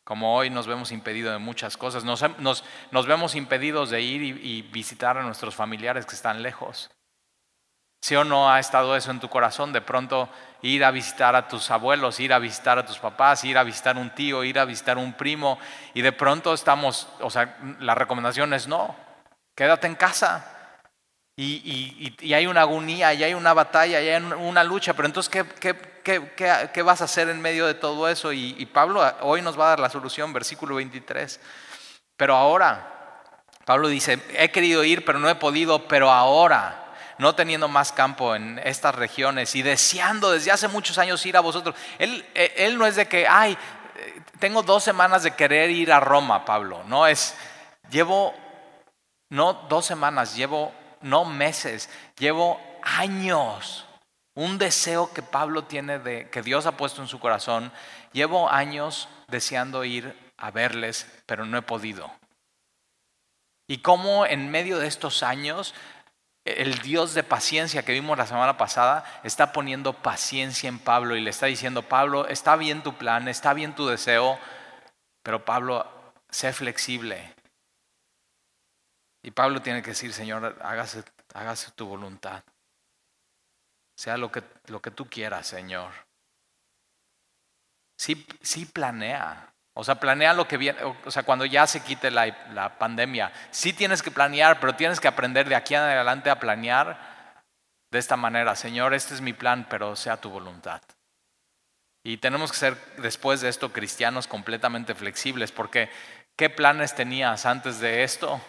como 0.04 0.34
hoy 0.36 0.50
nos 0.50 0.66
vemos 0.66 0.92
impedidos 0.92 1.32
de 1.32 1.38
muchas 1.38 1.76
cosas, 1.76 2.04
nos, 2.04 2.22
nos, 2.38 3.06
vemos 3.06 3.34
impedidos 3.34 3.90
de 3.90 4.02
ir 4.02 4.22
y, 4.22 4.62
visitar 4.62 5.16
a 5.16 5.22
nuestros 5.22 5.54
familiares 5.54 6.06
que 6.06 6.14
están 6.14 6.42
lejos. 6.42 6.90
¿Sí 8.02 8.16
o 8.16 8.24
no 8.24 8.50
ha 8.50 8.58
estado 8.58 8.96
eso 8.96 9.12
en 9.12 9.20
tu 9.20 9.28
corazón? 9.28 9.72
De 9.72 9.80
pronto 9.80 10.28
ir 10.60 10.84
a 10.84 10.90
visitar 10.90 11.36
a 11.36 11.46
tus 11.46 11.70
abuelos, 11.70 12.18
ir 12.18 12.32
a 12.32 12.40
visitar 12.40 12.76
a 12.76 12.84
tus 12.84 12.98
papás, 12.98 13.44
ir 13.44 13.56
a 13.56 13.62
visitar 13.62 13.96
un 13.96 14.10
tío, 14.10 14.42
ir 14.42 14.58
a 14.58 14.64
visitar 14.64 14.98
un 14.98 15.12
primo, 15.12 15.58
y 15.94 16.02
de 16.02 16.10
pronto 16.10 16.52
estamos, 16.52 17.08
o 17.20 17.30
sea, 17.30 17.56
la 17.78 17.94
recomendación 17.94 18.52
es 18.54 18.66
no, 18.66 18.96
quédate 19.54 19.86
en 19.86 19.94
casa. 19.94 20.61
Y, 21.34 22.14
y, 22.20 22.34
hay 22.34 22.46
una 22.46 22.60
agonía, 22.60 23.14
y 23.14 23.24
hay 23.24 23.32
una 23.32 23.54
batalla, 23.54 24.00
y 24.02 24.08
hay 24.08 24.22
una 24.22 24.62
lucha, 24.62 24.92
pero 24.92 25.06
entonces, 25.06 25.30
¿qué, 25.30 25.46
qué, 26.02 26.70
¿qué, 26.72 26.82
vas 26.82 27.00
a 27.00 27.04
hacer 27.04 27.28
en 27.30 27.40
medio 27.40 27.66
de 27.66 27.74
todo 27.74 28.08
eso? 28.08 28.32
Y, 28.32 28.66
Pablo 28.66 29.02
hoy 29.20 29.40
nos 29.40 29.58
va 29.58 29.66
a 29.66 29.68
dar 29.70 29.80
la 29.80 29.90
solución, 29.90 30.32
versículo 30.32 30.74
23. 30.74 31.40
Pero 32.16 32.36
ahora, 32.36 33.22
Pablo 33.64 33.88
dice, 33.88 34.18
he 34.34 34.50
querido 34.50 34.84
ir, 34.84 35.04
pero 35.04 35.18
no 35.18 35.28
he 35.28 35.34
podido, 35.34 35.88
pero 35.88 36.10
ahora, 36.10 36.92
no 37.18 37.34
teniendo 37.34 37.66
más 37.66 37.92
campo 37.92 38.34
en 38.34 38.60
estas 38.64 38.94
regiones 38.94 39.54
y 39.54 39.62
deseando 39.62 40.32
desde 40.32 40.50
hace 40.50 40.68
muchos 40.68 40.98
años 40.98 41.24
ir 41.24 41.36
a 41.36 41.40
vosotros. 41.40 41.74
Él, 41.98 42.26
eh, 42.34 42.52
él 42.58 42.76
no 42.76 42.86
es 42.86 42.96
de 42.96 43.06
que, 43.06 43.26
ay, 43.26 43.56
tengo 44.38 44.62
dos 44.62 44.84
semanas 44.84 45.22
de 45.22 45.30
querer 45.30 45.70
ir 45.70 45.92
a 45.92 46.00
Roma, 46.00 46.44
Pablo. 46.44 46.82
No 46.86 47.06
es, 47.06 47.34
llevo, 47.90 48.34
no 49.30 49.54
dos 49.54 49.86
semanas, 49.86 50.34
llevo, 50.34 50.74
no 51.02 51.24
meses, 51.24 51.88
llevo 52.18 52.60
años 52.82 53.86
un 54.34 54.58
deseo 54.58 55.12
que 55.12 55.22
Pablo 55.22 55.64
tiene 55.64 55.98
de 55.98 56.30
que 56.30 56.42
Dios 56.42 56.66
ha 56.66 56.76
puesto 56.76 57.02
en 57.02 57.08
su 57.08 57.20
corazón. 57.20 57.72
Llevo 58.12 58.50
años 58.50 59.08
deseando 59.28 59.84
ir 59.84 60.16
a 60.38 60.50
verles, 60.50 61.06
pero 61.26 61.44
no 61.44 61.58
he 61.58 61.62
podido. 61.62 62.10
Y 63.68 63.78
cómo 63.78 64.26
en 64.26 64.50
medio 64.50 64.78
de 64.78 64.86
estos 64.86 65.22
años 65.22 65.74
el 66.44 66.78
Dios 66.80 67.14
de 67.14 67.22
paciencia 67.22 67.84
que 67.84 67.92
vimos 67.92 68.18
la 68.18 68.26
semana 68.26 68.56
pasada 68.56 69.04
está 69.22 69.52
poniendo 69.52 69.92
paciencia 69.92 70.68
en 70.68 70.80
Pablo 70.80 71.14
y 71.14 71.20
le 71.20 71.30
está 71.30 71.46
diciendo, 71.46 71.82
Pablo, 71.82 72.26
está 72.26 72.56
bien 72.56 72.82
tu 72.82 72.94
plan, 72.94 73.28
está 73.28 73.54
bien 73.54 73.74
tu 73.74 73.86
deseo, 73.86 74.38
pero 75.22 75.44
Pablo, 75.44 75.86
sé 76.30 76.52
flexible. 76.52 77.34
Y 79.22 79.30
Pablo 79.30 79.62
tiene 79.62 79.82
que 79.82 79.90
decir, 79.90 80.12
Señor, 80.12 80.58
hágase, 80.62 81.04
hágase 81.34 81.70
tu 81.72 81.86
voluntad 81.86 82.42
sea 83.94 84.16
lo 84.16 84.32
que, 84.32 84.42
lo 84.66 84.80
que 84.80 84.90
tú 84.90 85.06
quieras, 85.08 85.46
Señor. 85.46 85.92
Sí, 87.96 88.26
sí 88.40 88.66
planea. 88.66 89.52
O 89.74 89.84
sea, 89.84 90.00
planea 90.00 90.34
lo 90.34 90.48
que 90.48 90.56
viene, 90.56 90.78
o 90.82 91.10
sea, 91.10 91.22
cuando 91.22 91.44
ya 91.44 91.66
se 91.66 91.84
quite 91.84 92.10
la, 92.10 92.26
la 92.52 92.78
pandemia. 92.78 93.32
Sí 93.50 93.72
tienes 93.72 94.02
que 94.02 94.10
planear, 94.10 94.60
pero 94.60 94.74
tienes 94.74 95.00
que 95.00 95.08
aprender 95.08 95.48
de 95.48 95.54
aquí 95.54 95.74
en 95.74 95.80
adelante 95.80 96.30
a 96.30 96.40
planear 96.40 97.44
de 97.90 97.98
esta 97.98 98.16
manera. 98.16 98.56
Señor, 98.56 98.92
este 98.92 99.14
es 99.14 99.20
mi 99.20 99.32
plan, 99.32 99.66
pero 99.70 99.94
sea 99.94 100.20
tu 100.20 100.30
voluntad. 100.30 100.82
Y 102.04 102.16
tenemos 102.16 102.50
que 102.50 102.58
ser 102.58 102.76
después 102.98 103.40
de 103.40 103.48
esto 103.48 103.72
cristianos 103.72 104.26
completamente 104.26 104.96
flexibles, 104.96 105.52
porque 105.52 105.88
¿qué 106.36 106.50
planes 106.50 106.96
tenías 106.96 107.46
antes 107.46 107.78
de 107.78 108.02
esto? 108.02 108.40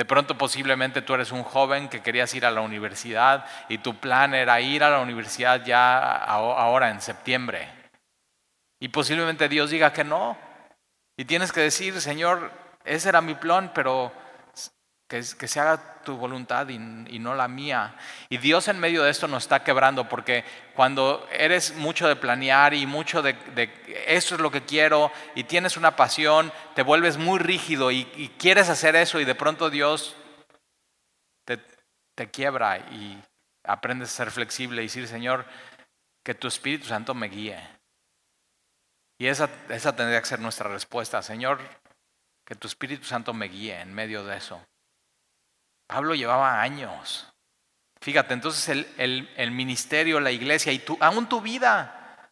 De 0.00 0.06
pronto 0.06 0.38
posiblemente 0.38 1.02
tú 1.02 1.12
eres 1.12 1.30
un 1.30 1.42
joven 1.42 1.90
que 1.90 2.00
querías 2.00 2.34
ir 2.34 2.46
a 2.46 2.50
la 2.50 2.62
universidad 2.62 3.44
y 3.68 3.76
tu 3.76 4.00
plan 4.00 4.32
era 4.32 4.58
ir 4.58 4.82
a 4.82 4.88
la 4.88 5.00
universidad 5.00 5.62
ya 5.62 6.16
ahora 6.16 6.88
en 6.88 7.02
septiembre. 7.02 7.68
Y 8.78 8.88
posiblemente 8.88 9.50
Dios 9.50 9.68
diga 9.68 9.92
que 9.92 10.02
no. 10.02 10.38
Y 11.18 11.26
tienes 11.26 11.52
que 11.52 11.60
decir, 11.60 12.00
Señor, 12.00 12.50
ese 12.82 13.10
era 13.10 13.20
mi 13.20 13.34
plan, 13.34 13.72
pero 13.74 14.10
que, 15.10 15.48
se 15.48 15.58
haga 15.58 16.02
tu 16.04 16.16
voluntad 16.16 16.68
y, 16.68 16.78
no 16.78 17.34
la 17.34 17.48
mía. 17.48 17.96
Y 18.28 18.38
Dios 18.38 18.68
en 18.68 18.78
medio 18.78 19.02
de 19.02 19.10
esto 19.10 19.26
nos 19.26 19.42
está 19.42 19.64
quebrando 19.64 20.08
porque 20.08 20.44
cuando 20.76 21.28
eres 21.32 21.74
mucho 21.74 22.06
de 22.06 22.14
planear 22.14 22.74
y 22.74 22.86
mucho 22.86 23.20
de, 23.20 23.32
de 23.32 24.04
eso 24.06 24.36
es 24.36 24.40
lo 24.40 24.52
que 24.52 24.64
quiero 24.64 25.10
y 25.34 25.44
tienes 25.44 25.76
una 25.76 25.96
pasión, 25.96 26.52
te 26.76 26.84
vuelves 26.84 27.16
muy 27.18 27.40
rígido 27.40 27.90
y, 27.90 28.04
quieres 28.38 28.68
hacer 28.68 28.94
eso 28.94 29.18
y 29.18 29.24
de 29.24 29.34
pronto 29.34 29.68
Dios 29.68 30.14
te, 31.44 31.58
te 32.14 32.30
quiebra 32.30 32.78
y 32.78 33.20
aprendes 33.64 34.10
a 34.10 34.24
ser 34.24 34.30
flexible 34.30 34.80
y 34.80 34.86
decir, 34.86 35.08
Señor, 35.08 35.44
que 36.22 36.34
tu 36.34 36.46
Espíritu 36.46 36.86
Santo 36.86 37.14
me 37.14 37.26
guíe. 37.26 37.58
Y 39.18 39.26
esa, 39.26 39.50
esa 39.70 39.96
tendría 39.96 40.20
que 40.20 40.28
ser 40.28 40.38
nuestra 40.38 40.70
respuesta, 40.70 41.20
Señor, 41.20 41.58
que 42.46 42.54
tu 42.54 42.68
Espíritu 42.68 43.04
Santo 43.04 43.34
me 43.34 43.48
guíe 43.48 43.80
en 43.80 43.92
medio 43.92 44.24
de 44.24 44.36
eso. 44.36 44.64
Pablo 45.90 46.14
llevaba 46.14 46.62
años. 46.62 47.26
Fíjate, 48.00 48.32
entonces 48.32 48.86
el, 48.96 49.28
el, 49.36 49.50
ministerio, 49.50 50.20
la 50.20 50.30
iglesia 50.30 50.72
y 50.72 50.82
aún 51.00 51.28
tu 51.28 51.40
vida, 51.40 52.30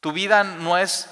tu 0.00 0.12
vida 0.12 0.42
no 0.42 0.78
es, 0.78 1.10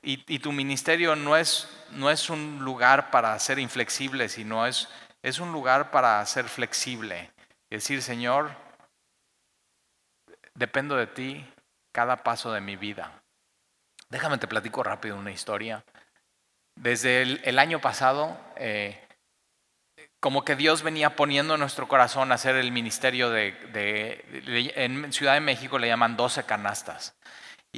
y, 0.00 0.24
y, 0.34 0.38
tu 0.38 0.52
ministerio 0.52 1.14
no 1.14 1.36
es, 1.36 1.68
no 1.90 2.10
es 2.10 2.30
un 2.30 2.64
lugar 2.64 3.10
para 3.10 3.38
ser 3.38 3.58
inflexible, 3.58 4.30
sino 4.30 4.66
es, 4.66 4.88
es 5.22 5.40
un 5.40 5.52
lugar 5.52 5.90
para 5.90 6.24
ser 6.24 6.48
flexible. 6.48 7.30
Decir, 7.68 8.00
Señor, 8.00 8.50
dependo 10.54 10.96
de 10.96 11.06
ti 11.06 11.46
cada 11.92 12.24
paso 12.24 12.50
de 12.50 12.62
mi 12.62 12.76
vida. 12.76 13.12
Déjame 14.08 14.38
te 14.38 14.48
platico 14.48 14.82
rápido 14.82 15.18
una 15.18 15.32
historia. 15.32 15.84
Desde 16.74 17.20
el, 17.20 17.42
el 17.44 17.58
año 17.58 17.78
pasado, 17.80 18.40
eh, 18.56 19.05
como 20.20 20.44
que 20.44 20.56
Dios 20.56 20.82
venía 20.82 21.16
poniendo 21.16 21.54
en 21.54 21.60
nuestro 21.60 21.88
corazón 21.88 22.32
hacer 22.32 22.56
el 22.56 22.72
ministerio 22.72 23.30
de, 23.30 24.24
en 24.74 25.12
Ciudad 25.12 25.34
de 25.34 25.40
México 25.40 25.78
le 25.78 25.88
llaman 25.88 26.16
12 26.16 26.44
canastas. 26.44 27.14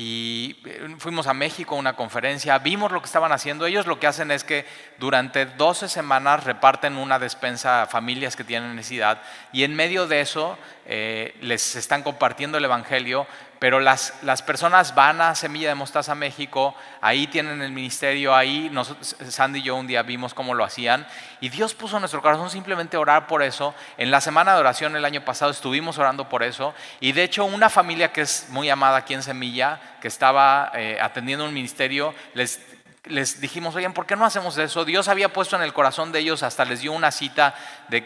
Y 0.01 0.57
eh, 0.65 0.95
fuimos 0.99 1.27
a 1.27 1.35
México 1.35 1.75
a 1.75 1.79
una 1.79 1.97
conferencia, 1.97 2.57
vimos 2.61 2.93
lo 2.93 3.01
que 3.01 3.07
estaban 3.07 3.33
haciendo. 3.33 3.67
Ellos 3.67 3.89
lo 3.89 3.99
que 3.99 4.07
hacen 4.07 4.31
es 4.31 4.45
que 4.45 4.65
durante 4.99 5.45
12 5.45 5.89
semanas 5.89 6.45
reparten 6.45 6.97
una 6.97 7.19
despensa 7.19 7.83
a 7.83 7.87
familias 7.87 8.37
que 8.37 8.45
tienen 8.45 8.77
necesidad 8.77 9.21
y 9.53 9.65
en 9.65 9.75
medio 9.75 10.07
de 10.07 10.21
eso 10.21 10.57
eh, 10.87 11.37
les 11.41 11.75
están 11.75 12.05
compartiendo 12.05 12.59
el 12.59 12.65
Evangelio 12.65 13.27
pero 13.59 13.81
las, 13.81 14.15
las, 14.23 14.43
personas 14.43 14.95
van 14.95 15.21
a 15.21 15.35
Semilla 15.35 15.69
de 15.69 15.75
Mostaza 15.75 16.15
México, 16.15 16.75
ahí 17.01 17.27
tienen 17.27 17.61
el 17.61 17.73
ministerio, 17.73 18.35
ahí 18.35 18.69
nosotros, 18.73 19.17
Sandy 19.29 19.59
y 19.59 19.63
yo 19.63 19.77
un 19.77 19.87
día 19.87 20.03
vimos 20.03 20.35
cómo 20.35 20.55
lo 20.55 20.65
hacían 20.65 21.07
y 21.41 21.49
Dios 21.49 21.75
puso 21.75 21.97
en 21.97 22.03
nuestro 22.03 22.23
corazón 22.23 22.51
simplemente 22.51 22.97
orar 22.97 23.27
por 23.27 23.43
eso. 23.43 23.75
En 23.97 24.11
la 24.11 24.21
semana 24.21 24.55
de 24.55 24.61
oración 24.61 24.95
el 24.97 25.05
año 25.05 25.25
pasado 25.25 25.51
estuvimos 25.51 25.99
orando 25.99 26.29
por 26.29 26.43
eso 26.43 26.75
y 27.01 27.13
de 27.13 27.25
hecho 27.25 27.45
una 27.45 27.69
familia 27.69 28.13
que 28.13 28.21
es 28.21 28.47
muy 28.51 28.71
amada 28.71 28.99
aquí 28.99 29.15
en 29.15 29.23
Semilla, 29.23 29.81
que 30.01 30.09
estaba 30.09 30.71
eh, 30.75 30.99
atendiendo 31.01 31.45
un 31.45 31.55
ministerio, 31.55 32.15
les 32.35 32.61
les 33.05 33.41
dijimos, 33.41 33.75
oigan, 33.75 33.95
¿por 33.95 34.07
qué 34.07 34.17
no 34.17 34.25
hacemos 34.25 34.59
eso? 34.59 34.85
Dios 34.85 35.09
había 35.09 35.33
puesto 35.33 35.57
en 35.57 35.63
el 35.63 35.73
corazón 35.73 36.13
de 36.13 36.19
ellos, 36.19 36.43
hasta 36.43 36.65
les 36.65 36.81
dio 36.81 36.93
una 36.93 37.11
cita 37.11 37.55
de, 37.89 38.05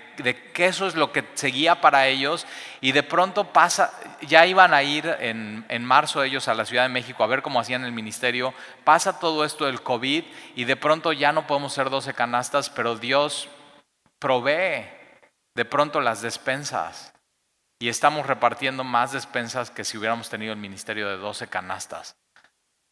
que 0.53 0.67
eso 0.67 0.87
es 0.87 0.95
lo 0.95 1.13
que 1.13 1.25
seguía 1.35 1.81
para 1.81 2.07
ellos. 2.07 2.47
Y 2.81 2.93
de 2.93 3.03
pronto 3.03 3.53
pasa, 3.53 3.93
ya 4.21 4.47
iban 4.47 4.75
a 4.75 4.83
ir 4.83 5.07
en, 5.21 5.65
en, 5.69 5.85
marzo 5.85 6.23
ellos 6.23 6.49
a 6.49 6.55
la 6.55 6.65
Ciudad 6.65 6.85
de 6.85 6.89
México 6.89 7.25
a 7.25 7.27
ver 7.27 7.43
cómo 7.43 7.61
hacían 7.61 7.85
el 7.85 7.93
ministerio. 7.93 8.55
Pasa 8.85 9.19
todo 9.19 9.45
esto 9.45 9.67
del 9.67 9.83
COVID 9.83 10.25
y 10.55 10.65
de 10.65 10.77
pronto 10.77 11.13
ya 11.13 11.33
no 11.33 11.47
podemos 11.47 11.73
ser 11.73 11.91
12 11.91 12.15
canastas, 12.15 12.71
pero 12.71 12.97
Dios 12.97 13.49
provee 14.19 14.87
de 15.55 15.65
pronto 15.65 16.01
las 16.01 16.23
despensas. 16.23 17.13
Y 17.81 17.89
estamos 17.89 18.27
repartiendo 18.27 18.85
más 18.85 19.11
despensas 19.11 19.71
que 19.71 19.85
si 19.85 19.99
hubiéramos 19.99 20.29
tenido 20.29 20.53
el 20.53 20.59
ministerio 20.59 21.09
de 21.09 21.17
12 21.17 21.49
canastas. 21.49 22.17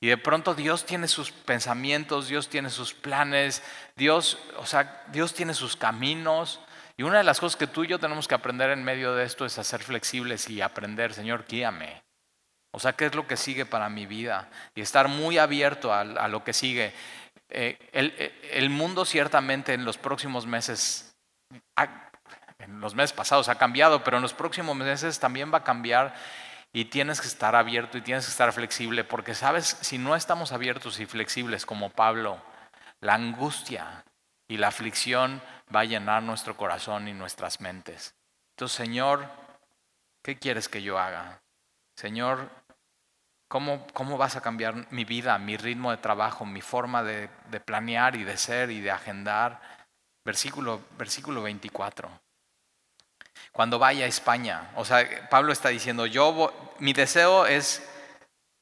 Y 0.03 0.09
de 0.09 0.17
pronto 0.17 0.55
Dios 0.55 0.87
tiene 0.87 1.09
sus 1.09 1.31
pensamientos, 1.31 2.29
Dios 2.29 2.49
tiene 2.49 2.71
sus 2.71 2.95
planes, 2.95 3.63
Dios, 3.97 4.39
o 4.57 4.65
sea, 4.65 5.05
Dios 5.13 5.35
tiene 5.35 5.53
sus 5.53 5.77
caminos. 5.77 6.61
Y 6.97 7.03
una 7.03 7.19
de 7.19 7.25
las 7.25 7.39
cosas 7.39 7.57
que 7.57 7.67
tú 7.67 7.85
y 7.85 7.89
yo 7.89 7.99
tenemos 7.99 8.27
que 8.27 8.35
aprender 8.35 8.71
en 8.71 8.83
medio 8.83 9.15
de 9.15 9.25
esto 9.25 9.45
es 9.45 9.59
a 9.59 9.65
ser 9.65 9.83
flexibles 9.83 10.49
y 10.49 10.63
aprender, 10.63 11.13
Señor, 11.13 11.45
guíame. 11.47 12.03
O 12.73 12.81
sea, 12.81 12.95
¿qué 12.95 13.07
es 13.07 13.15
lo 13.15 13.27
que 13.27 13.37
sigue 13.37 13.67
para 13.67 13.91
mi 13.91 14.07
vida? 14.07 14.49
Y 14.75 14.81
estar 14.81 15.09
muy 15.09 15.37
abierto 15.37 15.93
a, 15.93 16.05
lo 16.05 16.45
que 16.45 16.53
sigue. 16.55 16.95
Eh, 17.51 17.77
el, 17.93 18.15
el, 18.53 18.71
mundo 18.71 19.05
ciertamente 19.05 19.75
en 19.75 19.85
los 19.85 19.99
próximos 19.99 20.47
meses, 20.47 21.15
en 22.59 22.81
los 22.81 22.95
meses 22.95 23.13
pasados 23.13 23.49
ha 23.49 23.59
cambiado, 23.59 24.05
pero 24.05 24.19
en 24.19 24.23
los 24.23 24.35
próximos 24.35 24.77
meses 24.77 25.19
también 25.19 25.53
va 25.53 25.59
a 25.59 25.65
cambiar 25.65 26.15
y 26.73 26.87
tienes 26.87 27.21
que 27.21 27.27
estar 27.27 27.57
abierto 27.57 27.99
y 27.99 28.03
tienes 28.03 28.27
que 28.27 28.31
estar 28.31 28.53
flexible, 28.53 29.05
porque 29.05 29.35
sabes, 29.35 29.77
si 29.81 29.99
no 29.99 30.15
estamos 30.15 30.53
abiertos 30.53 31.01
y 31.01 31.07
flexibles 31.07 31.67
como 31.67 31.91
Pablo, 31.91 32.41
la 33.01 33.15
angustia 33.15 34.05
y 34.49 34.57
la 34.57 34.69
aflicción 34.69 35.43
va 35.75 35.81
a 35.81 35.85
llenar 35.85 36.23
nuestro 36.23 36.57
corazón 36.57 37.09
y 37.09 37.13
nuestras 37.13 37.61
mentes. 37.61 38.15
Entonces, 38.51 38.77
Señor, 38.77 39.27
¿qué 40.23 40.39
quieres 40.39 40.69
que 40.69 40.83
yo 40.83 40.99
haga? 40.99 41.41
Señor, 41.97 42.49
¿cómo, 43.49 43.87
cómo 43.93 44.17
vas 44.17 44.37
a 44.37 44.41
cambiar 44.41 44.93
mi 44.93 45.05
vida, 45.05 45.39
mi 45.39 45.57
ritmo 45.57 45.91
de 45.91 45.97
trabajo, 45.97 46.47
mi 46.47 46.61
forma 46.61 47.03
de, 47.03 47.29
planear 47.65 48.15
y 48.17 48.25
de 48.25 48.37
ser 48.37 48.71
y 48.71 48.81
de 48.81 48.91
agendar? 48.91 49.61
Versículo, 50.25 50.83
versículo 50.99 51.43
24 51.43 52.11
cuando 53.53 53.79
vaya 53.79 54.05
a 54.05 54.09
España. 54.09 54.71
O 54.77 54.85
sea, 54.85 55.29
Pablo 55.29 55.53
está 55.53 55.69
diciendo, 55.69 56.07
yo, 56.07 56.53
mi 56.79 56.93
deseo 56.93 57.47
es 57.47 57.83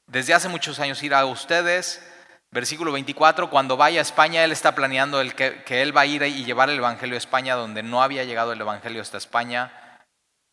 desde 0.07 0.33
hace 0.33 0.49
muchos 0.49 0.79
años 0.79 1.01
ir 1.03 1.13
a 1.13 1.25
ustedes. 1.25 2.05
Versículo 2.51 2.91
24, 2.91 3.51
cuando 3.51 3.77
vaya 3.77 3.99
a 3.99 4.01
España, 4.01 4.43
él 4.43 4.51
está 4.51 4.73
planeando 4.73 5.21
el 5.21 5.35
que, 5.35 5.63
él 5.69 5.95
va 5.95 6.01
a 6.01 6.05
ir 6.07 6.23
y 6.23 6.43
llevar 6.45 6.69
el 6.71 6.79
Evangelio 6.79 7.13
a 7.13 7.19
España 7.19 7.55
donde 7.55 7.83
no 7.83 8.01
había 8.01 8.23
llegado 8.23 8.53
el 8.53 8.61
Evangelio 8.61 9.01
hasta 9.03 9.17
España. 9.17 9.71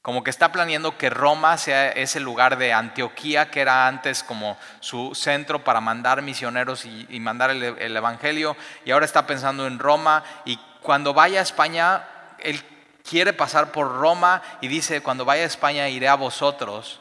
Como 0.02 0.22
que 0.22 0.30
está 0.30 0.52
planeando 0.52 0.98
que 0.98 1.08
Roma 1.08 1.56
sea 1.56 1.88
ese 1.88 2.20
lugar 2.20 2.58
de 2.58 2.74
Antioquía, 2.74 3.50
que 3.50 3.62
era 3.62 3.88
antes 3.88 4.22
como 4.22 4.58
su 4.80 5.14
centro 5.14 5.64
para 5.64 5.80
mandar 5.80 6.20
misioneros 6.20 6.84
y, 6.84 7.18
mandar 7.18 7.50
el, 7.50 7.62
el, 7.62 7.96
Evangelio. 7.96 8.56
Y 8.84 8.90
ahora 8.90 9.06
está 9.06 9.26
pensando 9.26 9.66
en 9.66 9.78
Roma. 9.78 10.22
Y 10.44 10.60
cuando 10.82 11.14
vaya 11.14 11.40
a 11.40 11.42
España, 11.42 12.04
él 12.38 12.62
quiere 13.08 13.32
pasar 13.32 13.72
por 13.72 13.96
Roma 13.96 14.42
y 14.60 14.68
dice, 14.68 15.02
cuando 15.02 15.24
vaya 15.24 15.42
a 15.42 15.46
España 15.46 15.88
iré 15.88 16.08
a 16.08 16.16
vosotros, 16.16 17.00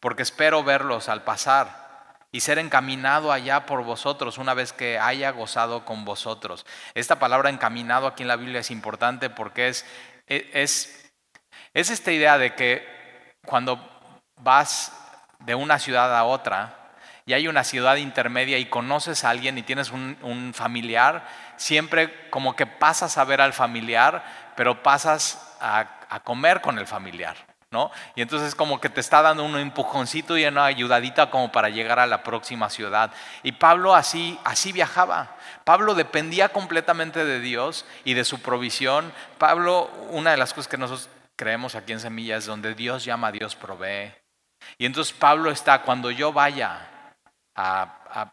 porque 0.00 0.22
espero 0.22 0.62
verlos 0.62 1.08
al 1.08 1.22
pasar 1.22 1.82
y 2.32 2.40
ser 2.40 2.58
encaminado 2.58 3.32
allá 3.32 3.66
por 3.66 3.84
vosotros 3.84 4.38
una 4.38 4.54
vez 4.54 4.72
que 4.72 4.98
haya 4.98 5.30
gozado 5.30 5.84
con 5.84 6.04
vosotros. 6.04 6.66
Esta 6.94 7.18
palabra 7.18 7.50
encaminado 7.50 8.06
aquí 8.06 8.22
en 8.22 8.28
la 8.28 8.36
Biblia 8.36 8.60
es 8.60 8.70
importante 8.70 9.30
porque 9.30 9.68
es, 9.68 9.86
es, 10.26 11.12
es 11.74 11.90
esta 11.90 12.12
idea 12.12 12.38
de 12.38 12.54
que 12.54 12.86
cuando 13.46 13.78
vas 14.36 14.92
de 15.40 15.54
una 15.54 15.78
ciudad 15.78 16.16
a 16.16 16.24
otra, 16.24 16.82
y 17.24 17.34
hay 17.34 17.46
una 17.46 17.64
ciudad 17.64 17.96
intermedia 17.96 18.58
y 18.58 18.66
conoces 18.66 19.24
a 19.24 19.30
alguien 19.30 19.56
y 19.56 19.62
tienes 19.62 19.90
un, 19.92 20.52
familiar, 20.54 21.26
siempre 21.56 22.28
como 22.30 22.56
que 22.56 22.66
pasas 22.66 23.16
a 23.16 23.24
ver 23.24 23.40
al 23.40 23.52
familiar, 23.52 24.41
pero 24.56 24.82
pasas 24.82 25.56
a, 25.60 25.98
comer 26.24 26.60
con 26.60 26.78
el 26.78 26.86
familiar. 26.86 27.36
¿No? 27.70 27.90
Y 28.14 28.20
entonces 28.20 28.54
como 28.54 28.82
que 28.82 28.90
te 28.90 29.00
está 29.00 29.22
dando 29.22 29.44
un 29.44 29.56
empujoncito 29.56 30.36
y 30.36 30.44
una 30.44 30.66
ayudadita 30.66 31.30
como 31.30 31.50
para 31.50 31.70
llegar 31.70 31.98
a 32.00 32.06
la 32.06 32.22
próxima 32.22 32.68
ciudad. 32.68 33.10
Y 33.42 33.52
Pablo 33.52 33.94
así, 33.94 34.38
así 34.44 34.72
viajaba. 34.72 35.36
Pablo 35.64 35.94
dependía 35.94 36.50
completamente 36.50 37.24
de 37.24 37.40
Dios 37.40 37.86
y 38.04 38.12
de 38.12 38.26
su 38.26 38.42
provisión. 38.42 39.10
Pablo, 39.38 39.90
una 40.10 40.32
de 40.32 40.36
las 40.36 40.52
cosas 40.52 40.68
que 40.68 40.76
nosotros 40.76 41.08
creemos 41.34 41.74
aquí 41.74 41.92
en 41.92 42.00
Semilla 42.00 42.36
es 42.36 42.44
donde 42.44 42.74
Dios 42.74 43.06
llama, 43.06 43.32
Dios 43.32 43.56
provee. 43.56 44.12
Y 44.76 44.84
entonces 44.84 45.14
Pablo 45.14 45.50
está, 45.50 45.80
cuando 45.80 46.10
yo 46.10 46.30
vaya 46.30 46.92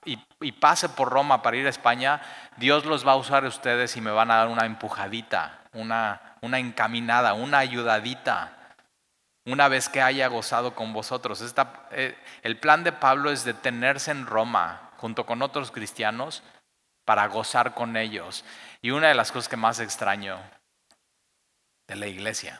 y, 0.05 0.51
pase 0.53 0.89
por 0.89 1.09
Roma 1.09 1.41
para 1.41 1.57
ir 1.57 1.65
a 1.65 1.69
España, 1.69 2.21
Dios 2.57 2.85
los 2.85 3.05
va 3.05 3.13
a 3.13 3.17
usar 3.17 3.45
a 3.45 3.47
ustedes 3.47 3.95
y 3.97 4.01
me 4.01 4.11
van 4.11 4.31
a 4.31 4.37
dar 4.37 4.47
una 4.47 4.65
empujadita, 4.65 5.58
una, 5.73 6.35
una 6.41 6.59
encaminada, 6.59 7.33
una 7.33 7.59
ayudadita, 7.59 8.75
una 9.45 9.67
vez 9.67 9.89
que 9.89 10.01
haya 10.01 10.27
gozado 10.27 10.75
con 10.75 10.93
vosotros. 10.93 11.43
Eh, 11.91 12.17
el 12.43 12.59
plan 12.59 12.83
de 12.83 12.91
Pablo 12.91 13.31
es 13.31 13.43
detenerse 13.43 14.11
en 14.11 14.25
Roma 14.25 14.91
junto 14.97 15.25
con 15.25 15.41
otros 15.41 15.71
cristianos 15.71 16.43
para 17.05 17.27
gozar 17.27 17.73
con 17.73 17.97
ellos. 17.97 18.45
Y 18.81 18.91
una 18.91 19.07
de 19.07 19.15
las 19.15 19.31
cosas 19.31 19.49
que 19.49 19.57
más 19.57 19.79
extraño 19.79 20.39
de 21.87 21.95
la 21.95 22.07
iglesia 22.07 22.59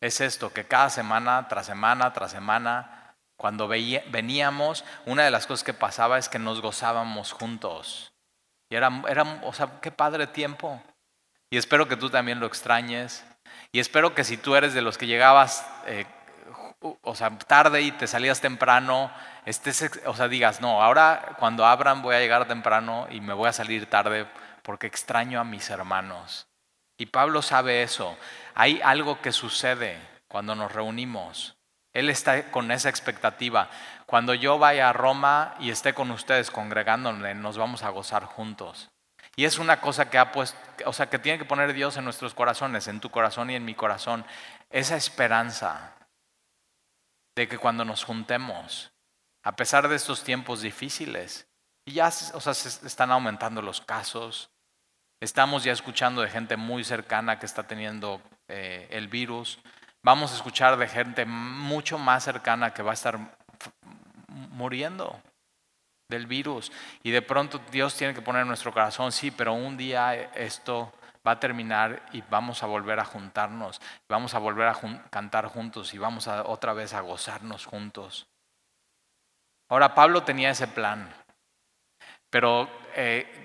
es 0.00 0.20
esto, 0.20 0.52
que 0.52 0.64
cada 0.64 0.90
semana 0.90 1.46
tras 1.48 1.66
semana 1.66 2.12
tras 2.12 2.32
semana 2.32 3.02
cuando 3.36 3.66
veníamos, 3.66 4.84
una 5.04 5.24
de 5.24 5.30
las 5.32 5.48
cosas 5.48 5.64
que 5.64 5.74
pasaba 5.74 6.16
es 6.16 6.28
que 6.28 6.38
nos 6.38 6.60
gozábamos 6.60 7.32
juntos. 7.32 8.12
Y 8.68 8.76
era, 8.76 9.02
era, 9.08 9.40
o 9.42 9.52
sea, 9.52 9.80
qué 9.80 9.90
padre 9.90 10.28
tiempo. 10.28 10.80
Y 11.52 11.58
espero 11.58 11.86
que 11.86 11.98
tú 11.98 12.08
también 12.08 12.40
lo 12.40 12.46
extrañes. 12.46 13.26
Y 13.72 13.80
espero 13.80 14.14
que 14.14 14.24
si 14.24 14.38
tú 14.38 14.56
eres 14.56 14.72
de 14.72 14.80
los 14.80 14.96
que 14.96 15.06
llegabas, 15.06 15.68
eh, 15.84 16.06
o 17.02 17.14
sea, 17.14 17.28
tarde 17.40 17.82
y 17.82 17.92
te 17.92 18.06
salías 18.06 18.40
temprano, 18.40 19.12
estés, 19.44 20.00
o 20.06 20.14
sea, 20.14 20.28
digas, 20.28 20.62
no, 20.62 20.82
ahora 20.82 21.36
cuando 21.38 21.66
abran 21.66 22.00
voy 22.00 22.14
a 22.14 22.20
llegar 22.20 22.48
temprano 22.48 23.06
y 23.10 23.20
me 23.20 23.34
voy 23.34 23.50
a 23.50 23.52
salir 23.52 23.84
tarde 23.84 24.26
porque 24.62 24.86
extraño 24.86 25.40
a 25.40 25.44
mis 25.44 25.68
hermanos. 25.68 26.48
Y 26.96 27.04
Pablo 27.04 27.42
sabe 27.42 27.82
eso. 27.82 28.16
Hay 28.54 28.80
algo 28.82 29.20
que 29.20 29.30
sucede 29.30 29.98
cuando 30.28 30.54
nos 30.54 30.72
reunimos. 30.72 31.58
Él 31.92 32.08
está 32.08 32.50
con 32.50 32.72
esa 32.72 32.88
expectativa. 32.88 33.68
Cuando 34.06 34.32
yo 34.32 34.58
vaya 34.58 34.88
a 34.88 34.94
Roma 34.94 35.54
y 35.60 35.68
esté 35.68 35.92
con 35.92 36.12
ustedes 36.12 36.50
congregándome, 36.50 37.34
nos 37.34 37.58
vamos 37.58 37.82
a 37.82 37.90
gozar 37.90 38.24
juntos. 38.24 38.91
Y 39.36 39.44
es 39.44 39.58
una 39.58 39.80
cosa 39.80 40.10
que 40.10 40.18
ha 40.18 40.32
puesto, 40.32 40.58
o 40.84 40.92
sea, 40.92 41.08
que 41.08 41.18
tiene 41.18 41.38
que 41.38 41.44
poner 41.44 41.72
Dios 41.72 41.96
en 41.96 42.04
nuestros 42.04 42.34
corazones, 42.34 42.86
en 42.88 43.00
tu 43.00 43.10
corazón 43.10 43.50
y 43.50 43.54
en 43.54 43.64
mi 43.64 43.74
corazón, 43.74 44.24
esa 44.70 44.96
esperanza 44.96 45.94
de 47.34 47.48
que 47.48 47.58
cuando 47.58 47.84
nos 47.84 48.04
juntemos, 48.04 48.92
a 49.42 49.56
pesar 49.56 49.88
de 49.88 49.96
estos 49.96 50.22
tiempos 50.22 50.60
difíciles, 50.60 51.46
y 51.86 51.94
ya, 51.94 52.08
o 52.08 52.40
sea, 52.40 52.54
se 52.54 52.86
están 52.86 53.10
aumentando 53.10 53.62
los 53.62 53.80
casos, 53.80 54.50
estamos 55.20 55.64
ya 55.64 55.72
escuchando 55.72 56.20
de 56.20 56.28
gente 56.28 56.56
muy 56.56 56.84
cercana 56.84 57.38
que 57.38 57.46
está 57.46 57.66
teniendo 57.66 58.20
eh, 58.48 58.86
el 58.90 59.08
virus, 59.08 59.58
Vamos 60.04 60.32
a 60.32 60.34
escuchar 60.34 60.76
de 60.78 60.88
gente 60.88 61.24
mucho 61.24 61.96
más 61.96 62.24
cercana 62.24 62.74
que 62.74 62.82
va 62.82 62.90
a 62.90 62.94
estar 62.94 63.20
muriendo 64.50 65.22
del 66.12 66.26
virus. 66.26 66.70
Y 67.02 67.10
de 67.10 67.22
pronto 67.22 67.60
Dios 67.70 67.96
tiene 67.96 68.14
que 68.14 68.22
poner 68.22 68.42
en 68.42 68.48
nuestro 68.48 68.72
corazón, 68.72 69.10
sí, 69.10 69.30
pero 69.30 69.54
un 69.54 69.76
día 69.76 70.14
esto 70.34 70.92
va 71.26 71.32
a 71.32 71.40
terminar 71.40 72.02
y 72.12 72.22
vamos 72.30 72.62
a 72.62 72.66
volver 72.66 73.00
a 73.00 73.04
juntarnos, 73.04 73.80
vamos 74.08 74.34
a 74.34 74.38
volver 74.38 74.68
a 74.68 74.76
cantar 75.10 75.46
juntos 75.46 75.94
y 75.94 75.98
vamos 75.98 76.28
a 76.28 76.44
otra 76.44 76.72
vez 76.72 76.94
a 76.94 77.00
gozarnos 77.00 77.66
juntos. 77.66 78.28
Ahora 79.68 79.94
Pablo 79.94 80.22
tenía 80.22 80.50
ese 80.50 80.68
plan, 80.68 81.12
pero 82.28 82.68
eh, 82.94 83.41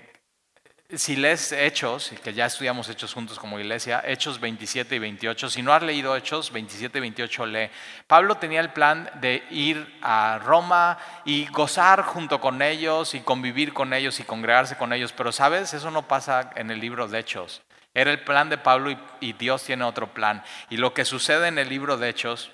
si 0.96 1.16
lees 1.16 1.52
Hechos, 1.52 2.12
que 2.24 2.32
ya 2.32 2.46
estudiamos 2.46 2.88
Hechos 2.88 3.12
juntos 3.12 3.38
como 3.38 3.60
iglesia, 3.60 4.02
Hechos 4.06 4.40
27 4.40 4.96
y 4.96 4.98
28, 4.98 5.50
si 5.50 5.60
no 5.60 5.74
has 5.74 5.82
leído 5.82 6.16
Hechos 6.16 6.50
27 6.50 6.96
y 6.96 7.00
28, 7.02 7.46
lee. 7.46 7.70
Pablo 8.06 8.36
tenía 8.36 8.60
el 8.60 8.72
plan 8.72 9.10
de 9.20 9.42
ir 9.50 9.98
a 10.00 10.38
Roma 10.42 10.98
y 11.26 11.46
gozar 11.48 12.02
junto 12.02 12.40
con 12.40 12.62
ellos 12.62 13.14
y 13.14 13.20
convivir 13.20 13.74
con 13.74 13.92
ellos 13.92 14.18
y 14.18 14.24
congregarse 14.24 14.78
con 14.78 14.94
ellos, 14.94 15.12
pero 15.12 15.30
sabes, 15.30 15.74
eso 15.74 15.90
no 15.90 16.08
pasa 16.08 16.50
en 16.56 16.70
el 16.70 16.80
libro 16.80 17.06
de 17.06 17.18
Hechos. 17.18 17.60
Era 17.92 18.10
el 18.10 18.24
plan 18.24 18.48
de 18.48 18.56
Pablo 18.56 18.90
y, 18.90 18.98
y 19.20 19.34
Dios 19.34 19.64
tiene 19.64 19.84
otro 19.84 20.14
plan. 20.14 20.42
Y 20.70 20.78
lo 20.78 20.94
que 20.94 21.04
sucede 21.04 21.48
en 21.48 21.58
el 21.58 21.68
libro 21.68 21.98
de 21.98 22.08
Hechos 22.08 22.50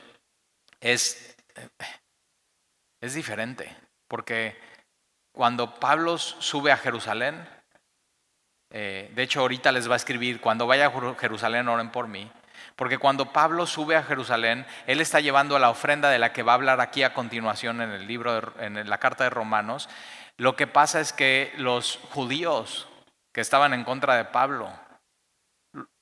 es, 0.81 1.37
es 3.01 3.15
diferente, 3.15 3.77
porque 4.09 4.57
cuando 5.33 5.79
Pablo 5.79 6.19
sube 6.19 6.73
a 6.73 6.77
Jerusalén, 6.77 7.54
eh, 8.77 9.09
de 9.15 9.23
hecho, 9.23 9.39
ahorita 9.39 9.71
les 9.71 9.89
va 9.89 9.93
a 9.93 9.97
escribir, 9.97 10.41
cuando 10.41 10.67
vaya 10.67 10.87
a 10.87 11.15
Jerusalén, 11.15 11.69
oren 11.69 11.91
por 11.91 12.09
mí. 12.09 12.29
Porque 12.75 12.99
cuando 12.99 13.33
Pablo 13.33 13.69
sube 13.69 13.95
a 13.95 14.03
Jerusalén, 14.03 14.67
él 14.89 15.01
está 15.01 15.21
llevando 15.21 15.57
la 15.61 15.71
ofrenda 15.71 16.11
de 16.11 16.19
la 16.19 16.33
que 16.33 16.43
va 16.43 16.53
a 16.53 16.55
hablar 16.57 16.81
aquí 16.81 17.05
a 17.05 17.15
continuación 17.15 17.81
en 17.81 17.91
el 17.91 18.09
libro, 18.09 18.53
en 18.59 18.91
la 18.91 18.99
carta 18.99 19.23
de 19.23 19.31
Romanos. 19.31 19.89
Lo 20.39 20.57
que 20.57 20.67
pasa 20.67 21.01
es 21.01 21.13
que 21.13 21.53
los 21.57 22.01
judíos 22.11 22.89
que 23.33 23.41
estaban 23.41 23.75
en 23.75 23.85
contra 23.85 24.17
de 24.17 24.25
Pablo, 24.25 24.73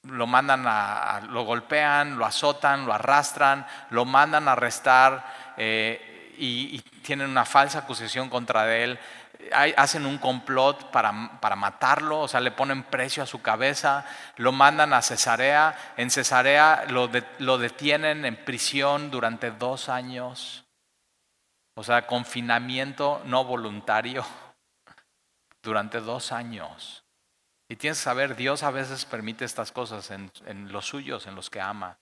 lo 0.04 0.26
mandan 0.26 0.64
a, 0.66 1.20
lo 1.28 1.44
golpean, 1.44 2.18
lo 2.18 2.24
azotan, 2.24 2.87
lo 2.87 2.94
arrastran, 2.94 3.66
lo 3.90 4.06
mandan 4.06 4.48
a 4.48 4.52
arrestar 4.52 5.26
eh, 5.58 6.35
y, 6.38 6.76
y, 6.76 6.78
tienen 7.02 7.28
una 7.28 7.44
falsa 7.44 7.80
acusación 7.80 8.30
contra 8.30 8.74
él 8.74 8.98
hacen 9.76 10.07
un 10.07 10.18
complot 10.18 10.90
para, 10.90 11.40
para, 11.40 11.57
matarlo, 11.57 12.20
o 12.20 12.28
sea, 12.28 12.40
le 12.40 12.50
ponen 12.50 12.85
precio 12.85 13.22
a 13.22 13.26
su 13.26 13.42
cabeza, 13.42 14.05
lo 14.37 14.52
mandan 14.52 14.92
a 14.92 15.02
Cesarea, 15.02 15.94
en 15.96 16.11
Cesarea 16.11 16.85
lo, 16.88 17.11
lo 17.38 17.59
detienen 17.59 18.24
en 18.24 18.37
prisión 18.44 19.11
durante 19.11 19.50
dos 19.50 19.88
años, 19.88 20.64
o 21.74 21.83
sea, 21.83 22.07
confinamiento 22.07 23.22
no 23.24 23.44
voluntario 23.44 24.24
durante 25.62 26.00
dos 26.00 26.33
años. 26.33 27.05
Y 27.68 27.76
tienes 27.76 27.98
que 27.98 28.05
saber, 28.05 28.37
Dios 28.37 28.62
a 28.62 28.70
veces 28.70 29.05
permite 29.07 29.44
estas 29.44 29.72
cosas 29.72 30.11
en, 30.11 30.31
en 30.44 30.70
los 30.70 30.87
suyos, 30.87 31.26
en 31.26 31.35
los 31.35 31.48
que 31.48 31.61
ama. 31.61 31.98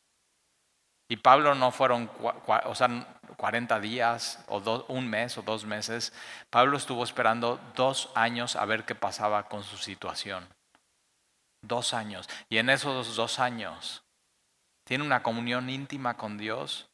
Y 1.11 1.17
Pablo 1.17 1.57
no 1.57 1.73
fueron 1.73 2.09
o 2.21 2.75
sea, 2.77 3.19
40 3.37 3.81
días 3.81 4.45
o 4.47 4.85
un 4.87 5.11
mes 5.11 5.37
o 5.39 5.43
dos 5.43 5.65
meses. 5.65 6.13
Pablo 6.51 6.77
estuvo 6.77 7.03
esperando 7.03 7.61
dos 7.75 8.13
años 8.15 8.55
a 8.55 8.65
ver 8.65 8.85
qué 8.85 8.95
pasaba 8.95 9.49
con 9.49 9.65
su 9.65 9.77
situación. 9.77 10.47
Dos 11.63 11.95
años. 11.95 12.29
Y 12.49 12.59
en 12.59 12.71
esos 12.71 13.17
dos 13.17 13.41
años 13.41 14.05
tiene 14.87 15.03
una 15.03 15.25
comunión 15.25 15.69
íntima 15.69 16.17
con 16.17 16.39
Dios. 16.39 16.89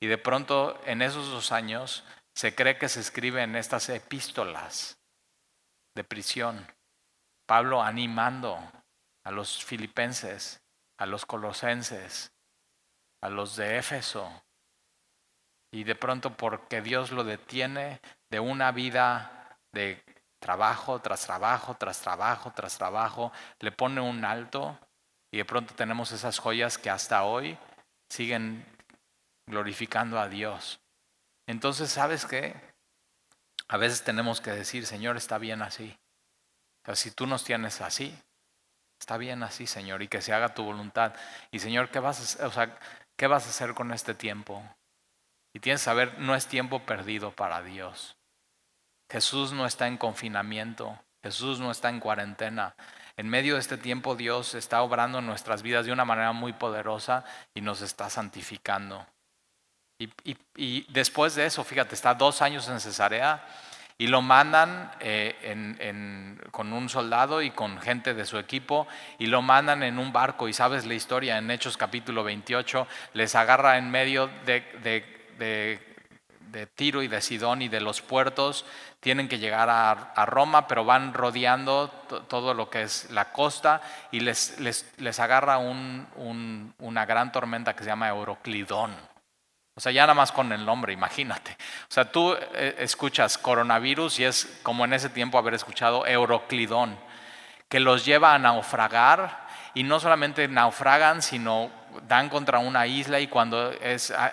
Y 0.00 0.08
de 0.08 0.18
pronto 0.18 0.80
en 0.84 1.00
esos 1.00 1.30
dos 1.30 1.52
años 1.52 2.02
se 2.34 2.56
cree 2.56 2.76
que 2.76 2.88
se 2.88 2.98
escriben 2.98 3.54
estas 3.54 3.88
epístolas 3.88 4.98
de 5.94 6.02
prisión. 6.02 6.66
Pablo 7.46 7.84
animando 7.84 8.58
a 9.22 9.30
los 9.30 9.62
filipenses, 9.62 10.60
a 10.98 11.06
los 11.06 11.24
colosenses, 11.24 12.32
a 13.22 13.28
los 13.28 13.56
de 13.56 13.78
Éfeso. 13.78 14.42
Y 15.72 15.84
de 15.84 15.94
pronto 15.94 16.36
porque 16.36 16.82
Dios 16.82 17.12
lo 17.12 17.24
detiene 17.24 18.00
de 18.30 18.40
una 18.40 18.72
vida 18.72 19.58
de 19.72 20.02
trabajo 20.40 21.00
tras 21.00 21.26
trabajo, 21.26 21.76
tras 21.76 22.00
trabajo, 22.00 22.52
tras 22.54 22.76
trabajo, 22.76 23.32
le 23.60 23.70
pone 23.70 24.00
un 24.00 24.24
alto 24.24 24.78
y 25.32 25.38
de 25.38 25.44
pronto 25.44 25.74
tenemos 25.74 26.10
esas 26.12 26.38
joyas 26.38 26.78
que 26.78 26.90
hasta 26.90 27.22
hoy 27.24 27.56
siguen 28.08 28.64
glorificando 29.46 30.18
a 30.18 30.28
Dios. 30.28 30.80
Entonces, 31.46 31.90
¿sabes 31.90 32.26
qué? 32.26 32.54
A 33.68 33.76
veces 33.76 34.02
tenemos 34.02 34.40
que 34.40 34.50
decir, 34.50 34.86
Señor, 34.86 35.16
está 35.16 35.38
bien 35.38 35.62
así. 35.62 35.96
O 36.86 36.94
si 36.96 37.10
tú 37.12 37.26
nos 37.26 37.44
tienes 37.44 37.80
así, 37.80 38.16
está 38.98 39.16
bien 39.16 39.42
así, 39.42 39.66
Señor, 39.66 40.02
y 40.02 40.08
que 40.08 40.22
se 40.22 40.32
haga 40.32 40.54
tu 40.54 40.64
voluntad. 40.64 41.14
Y 41.50 41.60
Señor, 41.60 41.90
¿qué 41.90 42.00
vas 42.00 42.18
a 42.18 42.22
hacer? 42.22 42.46
O 42.46 42.50
sea, 42.50 42.78
¿Qué 43.20 43.26
vas 43.26 43.44
a 43.44 43.50
hacer 43.50 43.74
con 43.74 43.92
este 43.92 44.14
tiempo? 44.14 44.62
Y 45.52 45.60
tienes 45.60 45.82
que 45.82 45.84
saber, 45.84 46.18
no 46.20 46.34
es 46.34 46.46
tiempo 46.46 46.86
perdido 46.86 47.32
para 47.32 47.60
Dios. 47.60 48.16
Jesús 49.12 49.52
no 49.52 49.66
está 49.66 49.88
en 49.88 49.98
confinamiento, 49.98 50.98
Jesús 51.22 51.60
no 51.60 51.70
está 51.70 51.90
en 51.90 52.00
cuarentena. 52.00 52.74
En 53.18 53.28
medio 53.28 53.56
de 53.56 53.60
este 53.60 53.76
tiempo 53.76 54.16
Dios 54.16 54.54
está 54.54 54.80
obrando 54.80 55.18
en 55.18 55.26
nuestras 55.26 55.60
vidas 55.60 55.84
de 55.84 55.92
una 55.92 56.06
manera 56.06 56.32
muy 56.32 56.54
poderosa 56.54 57.26
y 57.52 57.60
nos 57.60 57.82
está 57.82 58.08
santificando. 58.08 59.06
Y, 59.98 60.90
después 60.90 61.34
de 61.34 61.44
eso, 61.44 61.62
fíjate, 61.62 61.94
está 61.94 62.14
dos 62.14 62.40
años 62.40 62.70
en 62.70 62.80
Cesarea 62.80 63.46
y 64.00 64.06
lo 64.06 64.22
mandan 64.22 64.90
eh, 65.00 66.34
con 66.50 66.72
un 66.72 66.88
soldado 66.88 67.42
y 67.42 67.50
con 67.50 67.78
gente 67.82 68.14
de 68.14 68.24
su 68.24 68.38
equipo 68.38 68.88
y 69.18 69.26
lo 69.26 69.42
mandan 69.42 69.82
en 69.82 69.98
un 69.98 70.10
barco. 70.10 70.48
Y 70.48 70.54
sabes 70.54 70.86
la 70.86 70.94
historia 70.94 71.36
en 71.36 71.50
Hechos 71.50 71.76
capítulo 71.76 72.24
28, 72.24 72.86
les 73.12 73.34
agarra 73.34 73.76
en 73.76 73.90
medio 73.90 74.30
de, 74.46 74.64
de, 75.38 76.66
Tiro 76.74 77.02
y 77.02 77.08
de 77.08 77.20
Sidón 77.20 77.60
y 77.60 77.68
de 77.68 77.82
los 77.82 78.00
puertos. 78.00 78.64
Tienen 79.00 79.28
que 79.28 79.38
llegar 79.38 79.68
a, 79.68 80.24
Roma, 80.24 80.66
pero 80.66 80.86
van 80.86 81.12
rodeando 81.12 81.88
todo 82.26 82.54
lo 82.54 82.70
que 82.70 82.80
es 82.80 83.10
la 83.10 83.32
costa 83.32 83.82
y 84.10 84.20
les, 84.20 84.58
les, 84.60 84.90
les 84.96 85.20
agarra 85.20 85.58
un, 85.58 86.72
una 86.78 87.04
gran 87.04 87.32
tormenta 87.32 87.76
que 87.76 87.84
se 87.84 87.90
llama 87.90 88.08
Euroclidón. 88.08 89.09
O 89.80 89.82
sea, 89.82 89.92
ya 89.92 90.02
nada 90.02 90.12
más 90.12 90.30
con 90.30 90.52
el 90.52 90.66
nombre, 90.66 90.92
imagínate. 90.92 91.52
O 91.52 91.90
sea, 91.90 92.12
tú 92.12 92.34
eh, 92.34 92.76
escuchas 92.80 93.38
coronavirus 93.38 94.20
y 94.20 94.24
es 94.24 94.60
como 94.62 94.84
en 94.84 94.92
ese 94.92 95.08
tiempo 95.08 95.38
haber 95.38 95.54
escuchado 95.54 96.06
Euroclidón, 96.06 96.98
que 97.66 97.80
los 97.80 98.04
lleva 98.04 98.34
a 98.34 98.38
naufragar 98.38 99.48
y 99.72 99.82
no 99.82 99.98
solamente 99.98 100.46
naufragan, 100.48 101.22
sino 101.22 101.70
dan 102.06 102.28
contra 102.28 102.58
una 102.58 102.86
isla 102.86 103.20
y 103.20 103.28
cuando 103.28 103.70
es 103.70 104.10
ah, 104.10 104.30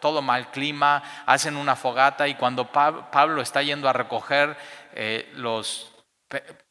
todo 0.00 0.22
mal 0.22 0.50
clima, 0.50 1.02
hacen 1.26 1.58
una 1.58 1.76
fogata 1.76 2.26
y 2.26 2.34
cuando 2.34 2.72
Pablo 2.72 3.42
está 3.42 3.60
yendo 3.60 3.90
a 3.90 3.92
recoger 3.92 4.56
eh, 4.94 5.30
los, 5.34 5.92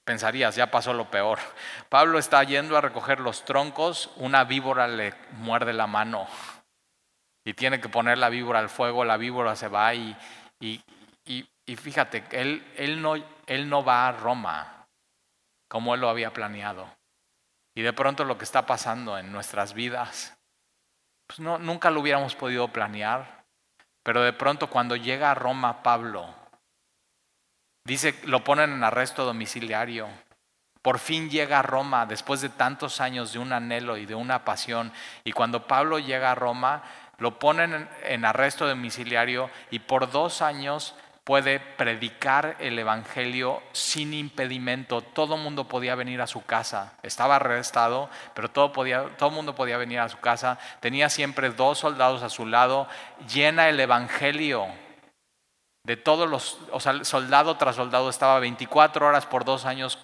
pensarías, 0.04 0.56
ya 0.56 0.72
pasó 0.72 0.94
lo 0.94 1.12
peor, 1.12 1.38
Pablo 1.90 2.18
está 2.18 2.44
yendo 2.44 2.76
a 2.76 2.82
recoger 2.82 3.20
los 3.20 3.46
troncos, 3.46 4.10
una 4.16 4.46
víbora 4.46 4.88
le 4.88 5.14
muerde 5.34 5.74
la 5.74 5.86
mano 5.86 6.28
y 7.46 7.54
tiene 7.54 7.80
que 7.80 7.88
poner 7.88 8.18
la 8.18 8.30
víbora 8.30 8.60
al 8.60 8.70
fuego, 8.70 9.06
la 9.06 9.18
víbora 9.18 9.56
se 9.56 9.68
va 9.68 9.94
y, 9.94 10.18
y, 10.60 10.82
y, 11.26 11.76
fíjate, 11.76 12.26
él, 12.32 12.66
él, 12.76 13.02
no, 13.02 13.16
él 13.46 13.70
no 13.70 13.84
va 13.84 14.08
a 14.08 14.12
Roma 14.12 14.88
como 15.70 15.94
él 15.94 16.02
lo 16.02 16.10
había 16.10 16.34
planeado. 16.34 16.90
Y 17.76 17.82
de 17.82 17.94
pronto 17.94 18.24
lo 18.24 18.38
que 18.38 18.46
está 18.46 18.66
pasando 18.66 19.18
en 19.18 19.32
nuestras 19.32 19.74
vidas, 19.74 20.38
pues 21.28 21.40
no, 21.40 21.58
nunca 21.58 21.92
lo 21.92 22.00
hubiéramos 22.00 22.36
podido 22.36 22.68
planear, 22.70 23.44
pero 24.04 24.22
de 24.22 24.34
pronto 24.34 24.70
cuando 24.70 24.96
llega 24.96 25.32
a 25.32 25.36
Roma 25.36 25.84
Pablo, 25.84 26.34
dice, 27.84 28.20
lo 28.24 28.44
ponen 28.44 28.72
en 28.72 28.84
arresto 28.84 29.26
domiciliario. 29.26 30.08
Por 30.82 31.00
fin 31.00 31.32
llega 31.32 31.60
a 31.60 31.64
Roma 31.64 32.06
después 32.06 32.42
de 32.42 32.50
tantos 32.50 33.02
años 33.02 33.34
de 33.34 33.40
un 33.40 33.52
anhelo 33.52 33.98
y 33.98 34.06
de 34.06 34.14
una 34.14 34.46
pasión. 34.46 34.94
Y 35.24 35.32
cuando 35.32 35.66
Pablo 35.66 35.98
llega 35.98 36.32
a 36.32 36.36
Roma, 36.36 36.84
lo 37.18 37.40
ponen 37.40 37.90
en 38.04 38.26
arresto 38.26 38.68
domiciliario 38.68 39.50
y 39.72 39.80
por 39.80 40.12
dos 40.12 40.42
años 40.42 40.96
puede 41.26 41.60
predicar 41.60 42.56
el 42.60 42.78
Evangelio 42.78 43.62
sin 43.74 44.14
impedimento. 44.14 45.02
Todo 45.02 45.38
mundo 45.38 45.68
podía 45.68 45.96
venir 45.96 46.22
a 46.22 46.28
su 46.28 46.46
casa. 46.46 46.94
Estaba 47.02 47.38
arrestado, 47.38 48.10
pero 48.36 48.52
todo, 48.52 48.72
podía, 48.72 49.06
todo 49.18 49.32
mundo 49.32 49.56
podía 49.56 49.78
venir 49.78 50.00
a 50.00 50.10
su 50.10 50.20
casa. 50.20 50.60
Tenía 50.82 51.10
siempre 51.10 51.50
dos 51.50 51.80
soldados 51.80 52.22
a 52.22 52.30
su 52.30 52.46
lado. 52.46 52.88
Llena 53.28 53.70
el 53.70 53.80
Evangelio 53.80 54.68
de 55.84 55.98
todos 55.98 56.30
los, 56.30 56.60
o 56.72 56.80
sea, 56.80 57.04
soldado 57.04 57.58
tras 57.58 57.76
soldado 57.76 58.10
estaba 58.10 58.40
24 58.40 59.08
horas 59.08 59.26
por 59.26 59.46
dos 59.46 59.66
años 59.66 60.00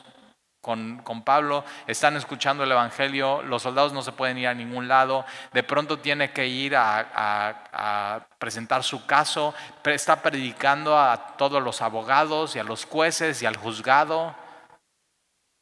con, 0.61 1.23
Pablo, 1.25 1.65
están 1.87 2.15
escuchando 2.15 2.63
el 2.63 2.71
Evangelio, 2.71 3.41
los 3.41 3.63
soldados 3.63 3.93
no 3.93 4.03
se 4.03 4.11
pueden 4.11 4.37
ir 4.37 4.47
a 4.47 4.53
ningún 4.53 4.87
lado, 4.87 5.25
de 5.53 5.63
pronto 5.63 5.99
tiene 5.99 6.31
que 6.31 6.47
ir 6.47 6.75
a, 6.75 8.27
presentar 8.37 8.83
su 8.83 9.05
caso, 9.05 9.55
está 9.85 10.21
predicando 10.21 10.99
a 10.99 11.35
todos 11.37 11.61
los 11.61 11.81
abogados 11.81 12.55
y 12.55 12.59
a 12.59 12.63
los 12.63 12.85
jueces 12.85 13.41
y 13.41 13.45
al 13.45 13.57
juzgado. 13.57 14.35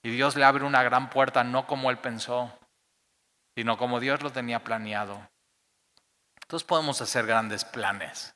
Y 0.03 0.11
Dios 0.11 0.35
le 0.35 0.45
abre 0.45 0.63
una 0.63 0.83
gran 0.83 1.09
puerta, 1.09 1.43
no 1.43 1.65
como 1.67 1.89
él 1.89 1.97
pensó, 1.97 2.57
sino 3.55 3.77
como 3.77 3.99
Dios 3.99 4.21
lo 4.21 4.31
tenía 4.31 4.63
planeado. 4.63 5.29
Entonces 6.41 6.65
podemos 6.65 7.01
hacer 7.01 7.25
grandes 7.25 7.63
planes, 7.63 8.35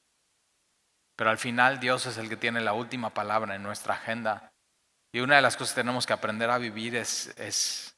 pero 1.16 1.30
al 1.30 1.38
final 1.38 1.80
Dios 1.80 2.06
es 2.06 2.18
el 2.18 2.30
que 2.30 2.38
tiene 2.38 2.62
la 2.62 2.74
última 2.74 3.10
palabra 3.10 3.56
en 3.56 3.64
nuestra 3.64 3.96
agenda. 3.96 4.53
Y 5.14 5.20
una 5.20 5.36
de 5.36 5.44
las 5.44 5.56
cosas 5.56 5.76
que 5.76 5.82
tenemos 5.82 6.08
que 6.08 6.14
aprender 6.14 6.50
a 6.50 6.58
vivir 6.58 6.96
es, 6.96 7.34
es, 7.38 7.96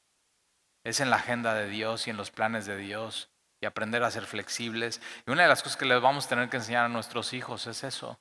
es 0.83 0.99
en 0.99 1.09
la 1.09 1.15
agenda 1.15 1.53
de 1.53 1.69
Dios 1.69 2.07
y 2.07 2.09
en 2.09 2.17
los 2.17 2.29
planes 2.29 2.65
de 2.65 2.75
Dios 2.75 3.29
y 3.61 3.65
aprender 3.65 4.03
a 4.03 4.11
ser 4.11 4.25
flexibles. 4.25 5.01
Y 5.25 5.31
una 5.31 5.43
de 5.43 5.47
las 5.47 5.63
cosas 5.63 5.77
que 5.77 5.85
les 5.85 6.01
vamos 6.01 6.25
a 6.25 6.29
tener 6.29 6.49
que 6.49 6.57
enseñar 6.57 6.85
a 6.85 6.89
nuestros 6.89 7.33
hijos 7.33 7.67
es 7.67 7.85
eso. 7.85 8.19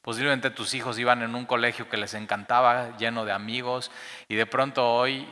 Posiblemente 0.00 0.50
tus 0.50 0.74
hijos 0.74 0.96
iban 1.00 1.22
en 1.22 1.34
un 1.34 1.44
colegio 1.44 1.88
que 1.88 1.96
les 1.96 2.14
encantaba, 2.14 2.96
lleno 2.96 3.24
de 3.24 3.32
amigos, 3.32 3.90
y 4.28 4.36
de 4.36 4.46
pronto 4.46 4.94
hoy 4.94 5.26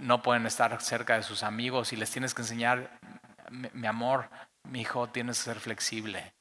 no 0.00 0.20
pueden 0.22 0.44
estar 0.46 0.80
cerca 0.82 1.14
de 1.14 1.22
sus 1.22 1.44
amigos 1.44 1.92
y 1.92 1.96
les 1.96 2.10
tienes 2.10 2.34
que 2.34 2.42
enseñar, 2.42 2.98
mi 3.50 3.86
amor, 3.86 4.28
mi 4.64 4.80
hijo, 4.80 5.08
tienes 5.08 5.38
que 5.38 5.44
ser 5.44 5.60
flexible. 5.60 6.35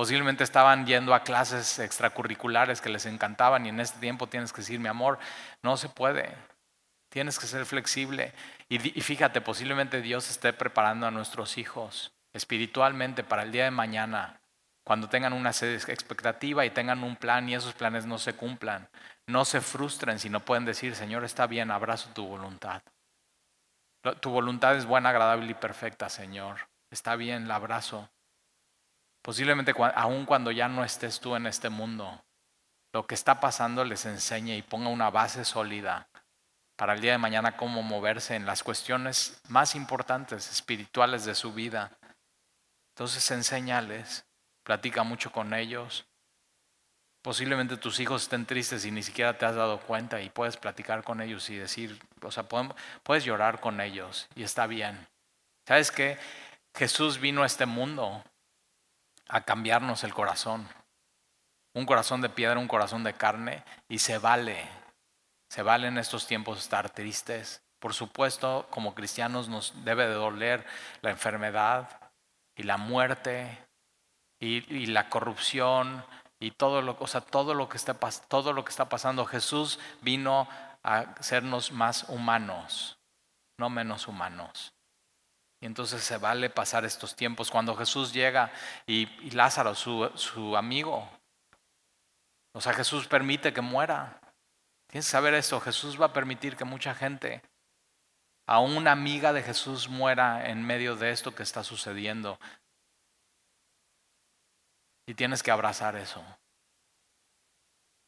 Posiblemente 0.00 0.44
estaban 0.44 0.86
yendo 0.86 1.12
a 1.12 1.24
clases 1.24 1.78
extracurriculares 1.78 2.80
que 2.80 2.88
les 2.88 3.04
encantaban 3.04 3.66
y 3.66 3.68
en 3.68 3.80
este 3.80 4.00
tiempo 4.00 4.28
tienes 4.28 4.50
que 4.50 4.62
decir, 4.62 4.80
mi 4.80 4.88
amor, 4.88 5.18
no 5.62 5.76
se 5.76 5.90
puede. 5.90 6.34
Tienes 7.10 7.38
que 7.38 7.46
ser 7.46 7.66
flexible. 7.66 8.32
Y, 8.70 8.78
fíjate, 8.78 9.42
posiblemente 9.42 10.00
Dios 10.00 10.30
esté 10.30 10.54
preparando 10.54 11.06
a 11.06 11.10
nuestros 11.10 11.58
hijos 11.58 12.14
espiritualmente 12.32 13.24
para 13.24 13.42
el 13.42 13.52
día 13.52 13.64
de 13.64 13.72
mañana 13.72 14.40
cuando 14.84 15.10
tengan 15.10 15.34
una 15.34 15.50
expectativa 15.50 16.64
y 16.64 16.70
tengan 16.70 17.04
un 17.04 17.16
plan 17.16 17.46
y 17.50 17.54
esos 17.54 17.74
planes 17.74 18.06
no 18.06 18.16
se 18.16 18.32
cumplan, 18.32 18.88
no 19.26 19.44
se 19.44 19.60
frustren, 19.60 20.18
sino 20.18 20.40
pueden 20.40 20.64
decir, 20.64 20.94
Señor, 20.94 21.24
está 21.24 21.46
bien, 21.46 21.70
abrazo 21.70 22.08
tu 22.14 22.26
voluntad. 22.26 22.80
Tu 24.20 24.30
voluntad 24.30 24.76
es 24.76 24.86
buena, 24.86 25.10
agradable 25.10 25.50
y 25.50 25.54
perfecta, 25.54 26.08
Señor. 26.08 26.70
Está 26.90 27.16
bien, 27.16 27.48
la 27.48 27.56
abrazo. 27.56 28.08
Posiblemente 29.22 29.74
aun 29.94 30.24
cuando 30.24 30.50
ya 30.50 30.68
no 30.68 30.84
estés 30.84 31.20
tú 31.20 31.36
en 31.36 31.46
este 31.46 31.68
mundo, 31.68 32.24
lo 32.92 33.06
que 33.06 33.14
está 33.14 33.38
pasando 33.38 33.84
les 33.84 34.06
enseñe 34.06 34.56
y 34.56 34.62
ponga 34.62 34.88
una 34.88 35.10
base 35.10 35.44
sólida 35.44 36.08
para 36.76 36.94
el 36.94 37.00
día 37.00 37.12
de 37.12 37.18
mañana 37.18 37.56
cómo 37.56 37.82
moverse 37.82 38.34
en 38.34 38.46
las 38.46 38.62
cuestiones 38.62 39.40
más 39.48 39.74
importantes, 39.74 40.50
espirituales 40.50 41.26
de 41.26 41.34
su 41.34 41.52
vida. 41.52 41.92
Entonces 42.94 43.30
enséñales 43.30 44.24
platica 44.64 45.02
mucho 45.02 45.30
con 45.30 45.52
ellos. 45.52 46.06
Posiblemente 47.22 47.76
tus 47.76 48.00
hijos 48.00 48.22
estén 48.22 48.46
tristes 48.46 48.86
y 48.86 48.90
ni 48.90 49.02
siquiera 49.02 49.36
te 49.36 49.44
has 49.44 49.54
dado 49.54 49.78
cuenta 49.80 50.22
y 50.22 50.30
puedes 50.30 50.56
platicar 50.56 51.04
con 51.04 51.20
ellos 51.20 51.50
y 51.50 51.56
decir, 51.56 52.00
o 52.22 52.30
sea, 52.30 52.44
puedes 53.02 53.24
llorar 53.24 53.60
con 53.60 53.82
ellos 53.82 54.26
y 54.34 54.42
está 54.42 54.66
bien. 54.66 55.06
¿Sabes 55.68 55.90
qué? 55.90 56.18
Jesús 56.74 57.20
vino 57.20 57.42
a 57.42 57.46
este 57.46 57.66
mundo 57.66 58.24
a 59.30 59.42
cambiarnos 59.42 60.04
el 60.04 60.12
corazón. 60.12 60.68
Un 61.72 61.86
corazón 61.86 62.20
de 62.20 62.28
piedra, 62.28 62.58
un 62.58 62.68
corazón 62.68 63.04
de 63.04 63.14
carne 63.14 63.64
y 63.88 64.00
se 64.00 64.18
vale. 64.18 64.68
Se 65.48 65.62
vale 65.62 65.88
en 65.88 65.98
estos 65.98 66.26
tiempos 66.26 66.58
estar 66.58 66.90
tristes. 66.90 67.62
Por 67.78 67.94
supuesto, 67.94 68.66
como 68.70 68.94
cristianos 68.94 69.48
nos 69.48 69.72
debe 69.84 70.06
de 70.06 70.14
doler 70.14 70.66
la 71.00 71.10
enfermedad 71.10 72.12
y 72.56 72.64
la 72.64 72.76
muerte 72.76 73.66
y, 74.40 74.86
la 74.86 75.08
corrupción 75.08 76.04
y 76.40 76.50
todo 76.50 76.82
lo, 76.82 76.96
o 76.98 77.06
sea, 77.06 77.20
todo, 77.20 77.54
lo 77.54 77.68
que 77.68 77.76
está, 77.76 77.94
todo 78.28 78.52
lo 78.52 78.64
que 78.64 78.70
está 78.70 78.88
pasando. 78.88 79.24
Jesús 79.24 79.78
vino 80.02 80.48
a 80.82 80.98
hacernos 81.18 81.72
más 81.72 82.06
humanos, 82.08 82.98
no 83.58 83.70
menos 83.70 84.08
humanos. 84.08 84.74
Y 85.60 85.66
entonces 85.66 86.02
se 86.02 86.16
vale 86.16 86.48
pasar 86.48 86.84
estos 86.84 87.14
tiempos. 87.14 87.50
Cuando 87.50 87.76
Jesús 87.76 88.12
llega 88.12 88.50
y, 88.86 89.06
Lázaro, 89.30 89.74
su, 89.74 90.10
su, 90.14 90.56
amigo, 90.56 91.08
o 92.52 92.60
sea, 92.60 92.72
Jesús 92.72 93.06
permite 93.06 93.52
que 93.52 93.60
muera. 93.60 94.20
Tienes 94.88 95.06
que 95.06 95.12
saber 95.12 95.34
eso, 95.34 95.60
Jesús 95.60 96.00
va 96.00 96.06
a 96.06 96.12
permitir 96.12 96.56
que 96.56 96.64
mucha 96.64 96.94
gente, 96.94 97.42
a 98.46 98.58
una 98.58 98.90
amiga 98.92 99.32
de 99.32 99.42
Jesús 99.42 99.88
muera 99.88 100.48
en 100.48 100.64
medio 100.64 100.96
de 100.96 101.10
esto 101.10 101.34
que 101.34 101.42
está 101.42 101.62
sucediendo. 101.62 102.40
Y 105.06 105.14
tienes 105.14 105.42
que 105.42 105.50
abrazar 105.50 105.94
eso. 105.94 106.24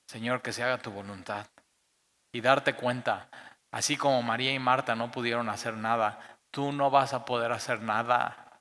Señor, 0.08 0.42
que 0.42 0.52
se 0.52 0.62
haga 0.62 0.78
tu 0.78 0.90
voluntad. 0.90 1.46
Y 2.32 2.40
darte 2.40 2.74
cuenta, 2.74 3.28
así 3.70 3.96
como 3.96 4.22
María 4.22 4.52
y 4.52 4.58
Marta 4.58 4.94
no 4.94 5.10
pudieron 5.10 5.48
hacer 5.48 5.74
nada, 5.74 6.31
tú 6.52 6.70
no 6.70 6.90
vas 6.90 7.14
a 7.14 7.24
poder 7.24 7.50
hacer 7.50 7.82
nada. 7.82 8.60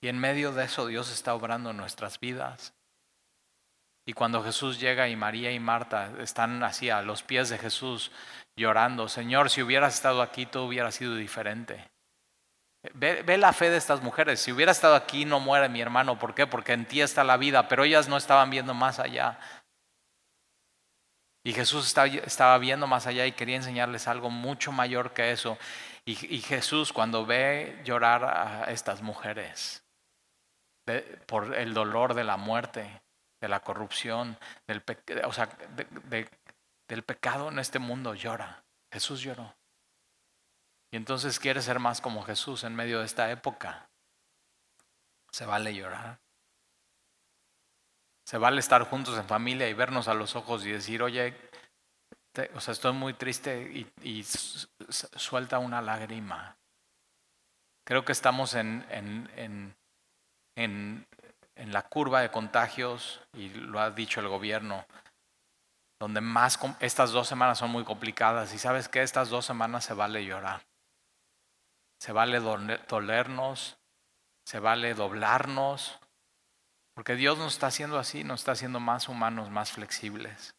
Y 0.00 0.08
en 0.08 0.18
medio 0.18 0.52
de 0.52 0.64
eso 0.64 0.86
Dios 0.86 1.12
está 1.12 1.34
obrando 1.34 1.70
en 1.70 1.76
nuestras 1.76 2.18
vidas. 2.20 2.72
Y 4.06 4.14
cuando 4.14 4.42
Jesús 4.42 4.80
llega 4.80 5.08
y 5.08 5.16
María 5.16 5.52
y 5.52 5.60
Marta 5.60 6.12
están 6.20 6.62
así 6.62 6.88
a 6.88 7.02
los 7.02 7.22
pies 7.22 7.50
de 7.50 7.58
Jesús 7.58 8.10
llorando, 8.56 9.08
Señor, 9.08 9.50
si 9.50 9.60
hubieras 9.60 9.94
estado 9.94 10.22
aquí, 10.22 10.46
todo 10.46 10.64
hubiera 10.64 10.90
sido 10.92 11.14
diferente. 11.14 11.90
Ve, 12.94 13.36
la 13.36 13.52
fe 13.52 13.70
de 13.70 13.76
estas 13.76 14.02
mujeres. 14.02 14.40
Si 14.40 14.52
hubiera 14.52 14.72
estado 14.72 14.94
aquí, 14.94 15.24
no 15.24 15.40
muere 15.40 15.68
mi 15.68 15.80
hermano. 15.80 16.18
¿Por 16.18 16.34
qué? 16.34 16.46
Porque 16.46 16.72
en 16.72 16.86
ti 16.86 17.00
está 17.00 17.24
la 17.24 17.36
vida. 17.36 17.68
Pero 17.68 17.84
ellas 17.84 18.08
no 18.08 18.16
estaban 18.16 18.50
viendo 18.50 18.72
más 18.72 18.98
allá. 18.98 19.38
Y 21.48 21.54
Jesús 21.54 21.86
estaba, 22.26 22.58
viendo 22.58 22.86
más 22.86 23.06
allá 23.06 23.24
y 23.24 23.32
quería 23.32 23.56
enseñarles 23.56 24.06
algo 24.06 24.28
mucho 24.28 24.70
mayor 24.70 25.14
que 25.14 25.32
eso. 25.32 25.56
Y, 26.04 26.14
Jesús 26.42 26.92
cuando 26.92 27.24
ve 27.24 27.80
llorar 27.86 28.22
a 28.22 28.70
estas 28.70 29.00
mujeres 29.00 29.82
por 31.24 31.54
el 31.54 31.72
dolor 31.72 32.12
de 32.12 32.24
la 32.24 32.36
muerte, 32.36 33.00
de 33.40 33.48
la 33.48 33.60
corrupción, 33.60 34.36
del, 34.66 34.82
pecado 37.02 37.48
en 37.48 37.58
este 37.58 37.78
mundo, 37.78 38.12
llora. 38.12 38.62
Jesús 38.92 39.22
lloró. 39.22 39.56
Y 40.92 40.98
entonces 40.98 41.38
quiere 41.38 41.62
ser 41.62 41.78
más 41.78 42.02
como 42.02 42.24
Jesús 42.24 42.62
en 42.62 42.76
medio 42.76 42.98
de 42.98 43.06
esta 43.06 43.30
época. 43.30 43.88
Se 45.30 45.46
vale 45.46 45.74
llorar. 45.74 46.20
Se 48.28 48.36
vale 48.36 48.60
estar 48.60 48.82
juntos 48.82 49.16
en 49.16 49.24
familia 49.24 49.70
y 49.70 49.72
vernos 49.72 50.06
a 50.06 50.12
los 50.12 50.36
ojos 50.36 50.66
y 50.66 50.70
decir, 50.70 51.02
oye, 51.02 51.34
o 52.54 52.60
sea, 52.60 52.72
estoy 52.72 52.92
muy 52.92 53.14
triste 53.14 53.86
y, 54.02 54.22
suelta 54.22 55.58
una 55.58 55.80
lágrima. 55.80 56.58
Creo 57.86 58.04
que 58.04 58.12
estamos 58.12 58.52
en, 58.52 58.84
en, 58.90 59.30
en, 59.34 59.76
en, 60.56 61.06
en 61.54 61.72
la 61.72 61.88
curva 61.88 62.20
de 62.20 62.30
contagios, 62.30 63.22
y 63.32 63.48
lo 63.48 63.80
ha 63.80 63.92
dicho 63.92 64.20
el 64.20 64.28
gobierno, 64.28 64.84
donde 65.98 66.20
más 66.20 66.60
estas 66.80 67.12
dos 67.12 67.28
semanas 67.28 67.56
son 67.56 67.70
muy 67.70 67.84
complicadas. 67.84 68.52
Y 68.52 68.58
sabes 68.58 68.90
que 68.90 69.00
estas 69.00 69.30
dos 69.30 69.46
semanas 69.46 69.86
se 69.86 69.94
vale 69.94 70.26
llorar. 70.26 70.66
Se 71.98 72.12
vale 72.12 72.40
dolernos, 72.40 73.78
se 74.44 74.58
vale 74.58 74.92
doblarnos, 74.92 75.97
porque 76.98 77.14
Dios 77.14 77.38
nos 77.38 77.52
está 77.52 77.68
haciendo 77.68 77.96
así, 77.96 78.24
nos 78.24 78.40
está 78.40 78.50
haciendo 78.50 78.80
más 78.80 79.08
humanos, 79.08 79.50
más 79.50 79.70
flexibles. 79.70 80.56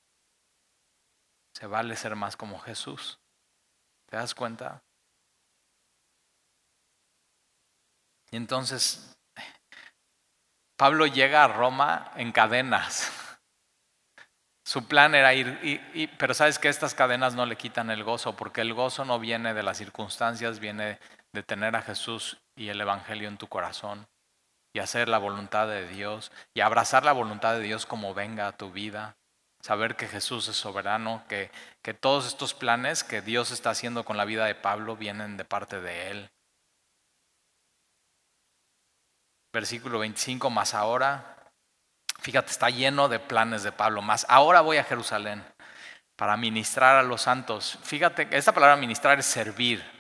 Se 1.54 1.68
vale 1.68 1.98
ser 1.98 2.16
más 2.16 2.38
como 2.38 2.60
Jesús. 2.60 3.20
¿Te 4.06 4.16
das 4.16 4.34
cuenta? 4.34 4.82
Y 8.32 8.38
entonces 8.38 9.18
Pablo 10.78 11.08
llega 11.08 11.44
a 11.44 11.50
Roma 11.50 12.10
en 12.16 12.32
cadenas. 12.32 13.12
Su 14.64 14.88
plan 14.88 15.16
era 15.16 15.34
ir, 15.34 16.10
pero 16.18 16.34
sabes 16.34 16.58
que 16.58 16.70
estas 16.70 16.96
cadenas 16.96 17.36
no 17.36 17.46
le 17.46 17.58
quitan 17.58 17.92
el 17.92 18.06
gozo, 18.06 18.38
porque 18.38 18.62
el 18.62 18.74
gozo 18.74 19.04
no 19.04 19.20
viene 19.20 19.54
de 19.54 19.64
las 19.64 19.78
circunstancias, 19.78 20.60
viene 20.60 21.00
de 21.34 21.44
tener 21.44 21.76
a 21.76 21.82
Jesús 21.82 22.38
y 22.56 22.70
el 22.70 22.80
Evangelio 22.80 23.28
en 23.28 23.38
tu 23.38 23.48
corazón 23.48 24.08
y 24.74 24.80
hacer 24.80 25.10
la 25.10 25.18
voluntad 25.18 25.68
de 25.68 25.88
Dios 25.88 26.32
y 26.54 26.62
abrazar 26.62 27.04
la 27.04 27.12
voluntad 27.12 27.54
de 27.54 27.62
Dios 27.62 27.86
como 27.86 28.14
venga 28.14 28.48
a 28.48 28.58
tu 28.58 28.72
vida. 28.72 29.16
Saber 29.62 29.96
que 29.96 30.08
Jesús 30.08 30.48
es 30.48 30.56
soberano, 30.56 31.24
que, 31.28 31.52
que 31.82 31.94
todos 31.94 32.28
estos 32.28 32.54
planes 32.54 33.04
que 33.04 33.22
Dios 33.22 33.52
está 33.52 33.72
haciendo 33.72 34.06
con 34.06 34.16
la 34.16 34.26
vida 34.26 34.46
de 34.46 34.56
Pablo 34.56 34.96
vienen 34.96 35.36
de 35.36 35.44
parte 35.44 35.82
de 35.82 36.12
Él. 36.12 36.30
Versículo 39.52 40.00
25, 40.00 40.50
más 40.50 40.74
ahora, 40.74 41.52
fíjate, 42.22 42.52
está 42.52 42.70
lleno 42.70 43.10
de 43.10 43.20
planes 43.20 43.64
de 43.64 43.72
Pablo, 43.72 44.02
más 44.02 44.26
ahora 44.30 44.62
voy 44.62 44.78
a 44.78 44.84
Jerusalén 44.84 45.44
para 46.16 46.38
ministrar 46.38 46.98
a 46.98 47.04
los 47.04 47.22
santos. 47.22 47.80
Fíjate, 47.82 48.28
esta 48.32 48.54
palabra 48.54 48.76
ministrar 48.76 49.18
es 49.20 49.26
servir. 49.26 49.99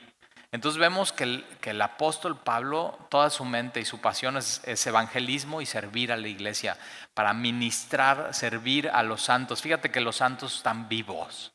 Entonces 0.51 0.79
vemos 0.79 1.13
que 1.13 1.43
el, 1.61 1.81
apóstol 1.81 2.39
Pablo, 2.39 2.97
toda 3.09 3.29
su 3.29 3.45
mente 3.45 3.79
y 3.79 3.85
su 3.85 4.01
pasión 4.01 4.35
es, 4.37 4.87
evangelismo 4.87 5.61
y 5.61 5.67
servir 5.67 6.11
a 6.11 6.17
la 6.17 6.27
iglesia, 6.27 6.77
para 7.13 7.33
ministrar, 7.33 8.33
servir 8.33 8.89
a 8.89 9.03
los 9.03 9.21
santos. 9.21 9.61
Fíjate 9.61 9.91
que 9.91 10.01
los 10.01 10.15
santos 10.15 10.55
están 10.55 10.89
vivos. 10.89 11.53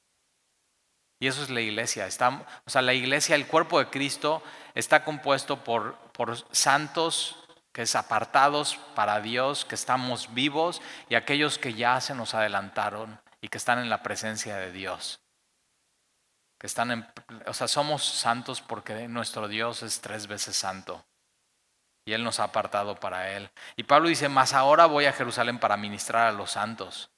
Y 1.19 1.27
eso 1.27 1.43
es 1.43 1.51
la 1.51 1.61
iglesia. 1.61 2.07
o 2.07 2.71
sea, 2.71 2.83
la 2.83 2.95
iglesia, 2.95 3.35
el 3.35 3.49
cuerpo 3.49 3.81
de 3.81 3.89
Cristo, 3.89 4.43
está 4.75 5.05
compuesto 5.05 5.65
por, 5.65 5.97
por 6.13 6.37
santos 6.55 7.37
que 7.73 7.83
es 7.83 7.97
apartados 7.97 8.79
para 8.95 9.21
Dios, 9.21 9.65
que 9.65 9.75
estamos 9.75 10.33
vivos, 10.33 10.81
y 11.09 11.17
aquellos 11.17 11.59
que 11.59 11.75
ya 11.75 12.01
se 12.01 12.15
nos 12.15 12.33
adelantaron 12.35 13.21
y 13.41 13.49
que 13.49 13.59
están 13.59 13.81
en 13.81 13.91
la 13.91 14.05
presencia 14.05 14.57
de 14.57 14.71
Dios 14.71 15.24
están 16.67 16.91
en, 16.91 17.07
o 17.47 17.53
sea, 17.53 17.69
somos 17.69 18.05
santos 18.05 18.61
porque 18.61 19.07
nuestro 19.09 19.49
Dios 19.49 19.83
es 19.83 20.01
tres 20.01 20.27
veces 20.27 20.57
santo 20.57 21.05
y 22.07 22.13
Él 22.13 22.25
nos 22.25 22.41
ha 22.41 22.45
apartado 22.45 22.97
para 22.97 23.31
Él. 23.31 23.51
Y 23.77 23.85
Pablo 23.85 24.09
dice, 24.09 24.29
más 24.29 24.53
ahora 24.53 24.87
voy 24.87 25.07
a 25.07 25.13
Jerusalén 25.13 25.59
para 25.59 25.77
ministrar 25.77 26.27
a 26.27 26.33
los 26.33 26.53
santos, 26.53 27.11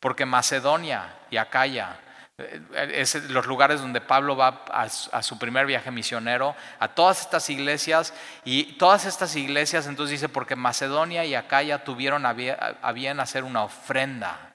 porque 0.00 0.26
Macedonia 0.26 1.16
y 1.30 1.36
Acaya, 1.36 2.00
eh, 2.38 2.62
es 2.94 3.14
los 3.30 3.46
lugares 3.46 3.80
donde 3.80 4.00
Pablo 4.00 4.36
va 4.36 4.64
a, 4.70 4.88
su 4.88 5.38
primer 5.38 5.66
viaje 5.66 5.90
misionero, 5.90 6.54
a 6.78 6.88
todas 6.88 7.20
estas 7.20 7.50
iglesias, 7.50 8.14
y 8.44 8.74
todas 8.74 9.04
estas 9.04 9.36
iglesias, 9.36 9.86
entonces 9.86 10.12
dice, 10.12 10.28
porque 10.28 10.56
Macedonia 10.56 11.24
y 11.24 11.34
Acaya 11.34 11.84
tuvieron 11.84 12.24
a 12.26 12.92
bien 12.92 13.20
hacer 13.20 13.44
una 13.44 13.64
ofrenda. 13.64 14.52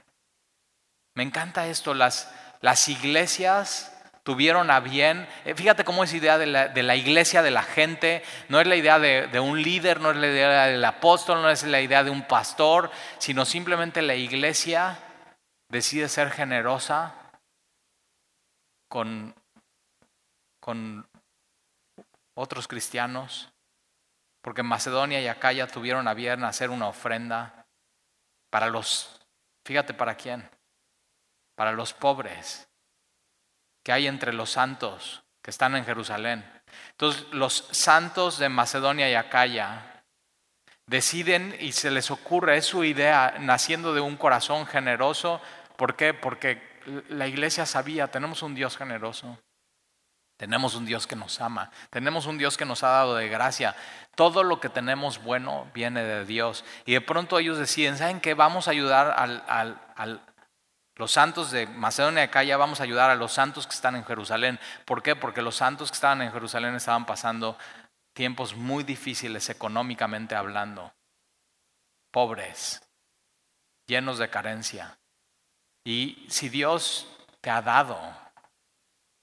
Me 1.15 1.23
encanta 1.23 1.67
esto, 1.67 1.93
las, 1.95 2.31
las 2.61 2.87
iglesias 2.89 3.96
tuvieron 4.27 4.69
a 4.71 4.81
bien. 4.81 5.25
Eh, 5.45 5.55
fíjate 5.55 5.85
cómo 5.85 6.03
es 6.03 6.13
idea 6.13 6.37
de 6.37 6.47
la, 6.47 6.95
iglesia, 6.97 7.41
de 7.41 7.49
la 7.49 7.63
gente. 7.63 8.25
No 8.49 8.59
es 8.59 8.67
la 8.67 8.75
idea 8.75 8.99
de, 8.99 9.39
un 9.39 9.63
líder, 9.63 10.01
no 10.01 10.11
es 10.11 10.17
la 10.17 10.27
idea 10.27 10.65
del 10.65 10.83
apóstol, 10.83 11.41
no 11.41 11.49
es 11.49 11.63
la 11.63 11.79
idea 11.79 12.03
de 12.03 12.09
un 12.09 12.27
pastor, 12.27 12.91
sino 13.19 13.45
simplemente 13.45 14.01
la 14.01 14.15
iglesia 14.15 14.99
decide 15.69 16.09
ser 16.09 16.29
generosa 16.29 17.15
con, 18.89 19.33
con 20.59 21.07
otros 22.33 22.67
cristianos. 22.67 23.49
Porque 24.41 24.61
Macedonia 24.61 25.21
y 25.21 25.27
Acaya 25.29 25.67
tuvieron 25.67 26.05
a 26.09 26.13
bien 26.13 26.43
hacer 26.43 26.69
una 26.69 26.89
ofrenda 26.89 27.65
para 28.49 28.67
los, 28.67 29.21
fíjate 29.63 29.93
para 29.93 30.15
quién, 30.15 30.49
para 31.55 31.71
los 31.71 31.93
pobres 31.93 32.66
que 33.87 33.93
hay 33.93 34.05
entre 34.05 34.33
los 34.33 34.49
santos 34.49 35.23
que 35.41 35.49
están 35.49 35.77
en 35.77 35.85
Jerusalén. 35.85 36.43
Entonces 36.91 37.25
los 37.31 37.69
santos 37.71 38.37
de 38.37 38.49
Macedonia 38.49 39.09
y 39.09 39.13
Acaya 39.13 40.03
deciden 40.87 41.55
y 41.61 41.71
se 41.71 41.89
les 41.89 42.11
ocurre, 42.11 42.57
es 42.57 42.65
su 42.65 42.83
idea, 42.83 43.35
naciendo 43.39 43.93
de 43.93 44.01
un 44.01 44.17
corazón 44.17 44.65
generoso. 44.67 45.39
¿Por 45.77 45.95
qué? 45.95 46.13
Porque 46.13 46.61
la 47.07 47.27
iglesia 47.27 47.65
sabía, 47.65 48.11
tenemos 48.11 48.43
un 48.43 48.55
Dios 48.55 48.75
generoso. 48.75 49.39
Tenemos 50.35 50.75
un 50.75 50.85
Dios 50.85 51.07
que 51.07 51.15
nos 51.15 51.39
ama, 51.39 51.71
tenemos 51.89 52.25
un 52.25 52.37
Dios 52.37 52.57
que 52.57 52.65
nos 52.65 52.83
ha 52.83 52.89
dado 52.89 53.15
de 53.15 53.29
gracia. 53.29 53.73
Todo 54.15 54.43
lo 54.43 54.59
que 54.59 54.67
tenemos 54.67 55.23
bueno 55.23 55.71
viene 55.73 56.03
de 56.03 56.25
Dios. 56.25 56.65
Y 56.85 56.91
de 56.91 56.99
pronto 56.99 57.39
ellos 57.39 57.57
deciden, 57.57 57.97
¿saben 57.97 58.19
qué? 58.19 58.33
Vamos 58.33 58.67
a 58.67 58.71
ayudar 58.71 59.15
al, 59.17 59.45
al, 59.47 59.79
al, 59.95 60.21
los 60.97 61.11
santos 61.11 61.51
de 61.51 61.67
Macedonia 61.67 62.23
Acá 62.23 62.43
vamos 62.57 62.79
a 62.79 62.83
ayudar 62.83 63.09
a 63.09 63.15
los 63.15 63.31
santos 63.31 63.67
que 63.67 63.75
están 63.75 63.95
en 63.95 64.03
Jerusalén. 64.03 64.59
¿Por 64.83 65.03
qué? 65.03 65.15
Porque 65.15 65.41
los 65.41 65.55
santos 65.55 65.91
que 65.91 65.95
estaban 65.95 66.21
en 66.23 66.31
Jerusalén 66.31 66.75
estaban 66.75 67.05
pasando 67.05 67.57
tiempos 68.13 68.55
muy 68.55 68.83
difíciles 68.83 69.47
económicamente 69.49 70.33
hablando, 70.33 70.91
pobres, 72.11 72.81
llenos 73.85 74.17
de 74.17 74.29
carencia. 74.29 74.97
Y 75.83 76.25
si 76.29 76.49
Dios 76.49 77.07
te 77.41 77.51
ha 77.51 77.61
dado 77.61 77.99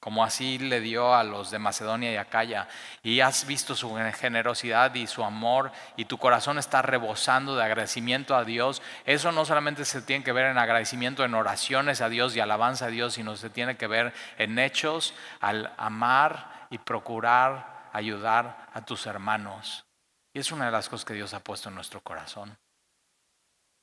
como 0.04 0.22
así 0.22 0.58
le 0.58 0.82
dio 0.82 1.14
a 1.14 1.24
los 1.24 1.50
de 1.50 1.58
Macedonia 1.58 2.12
y 2.12 2.16
Acaya, 2.16 2.68
y 3.02 3.20
has 3.20 3.46
visto 3.46 3.74
su 3.74 3.96
generosidad 4.12 4.94
y 4.94 5.06
su 5.06 5.24
amor, 5.24 5.72
y 5.96 6.04
tu 6.04 6.18
corazón 6.18 6.58
está 6.58 6.82
rebosando 6.82 7.56
de 7.56 7.64
agradecimiento 7.64 8.36
a 8.36 8.44
Dios, 8.44 8.82
eso 9.06 9.32
no 9.32 9.46
solamente 9.46 9.86
se 9.86 10.02
tiene 10.02 10.22
que 10.22 10.32
ver 10.32 10.50
en 10.50 10.58
agradecimiento, 10.58 11.24
en 11.24 11.34
oraciones 11.34 12.02
a 12.02 12.10
Dios 12.10 12.36
y 12.36 12.40
alabanza 12.40 12.84
a 12.84 12.90
Dios, 12.90 13.14
sino 13.14 13.34
se 13.34 13.48
tiene 13.48 13.78
que 13.78 13.86
ver 13.86 14.12
en 14.36 14.58
hechos 14.58 15.14
al 15.40 15.72
amar 15.78 16.66
y 16.68 16.76
procurar 16.76 17.88
ayudar 17.94 18.68
a 18.74 18.84
tus 18.84 19.06
hermanos. 19.06 19.86
Y 20.34 20.38
es 20.38 20.52
una 20.52 20.66
de 20.66 20.72
las 20.72 20.90
cosas 20.90 21.06
que 21.06 21.14
Dios 21.14 21.32
ha 21.32 21.40
puesto 21.40 21.70
en 21.70 21.76
nuestro 21.76 22.02
corazón. 22.02 22.58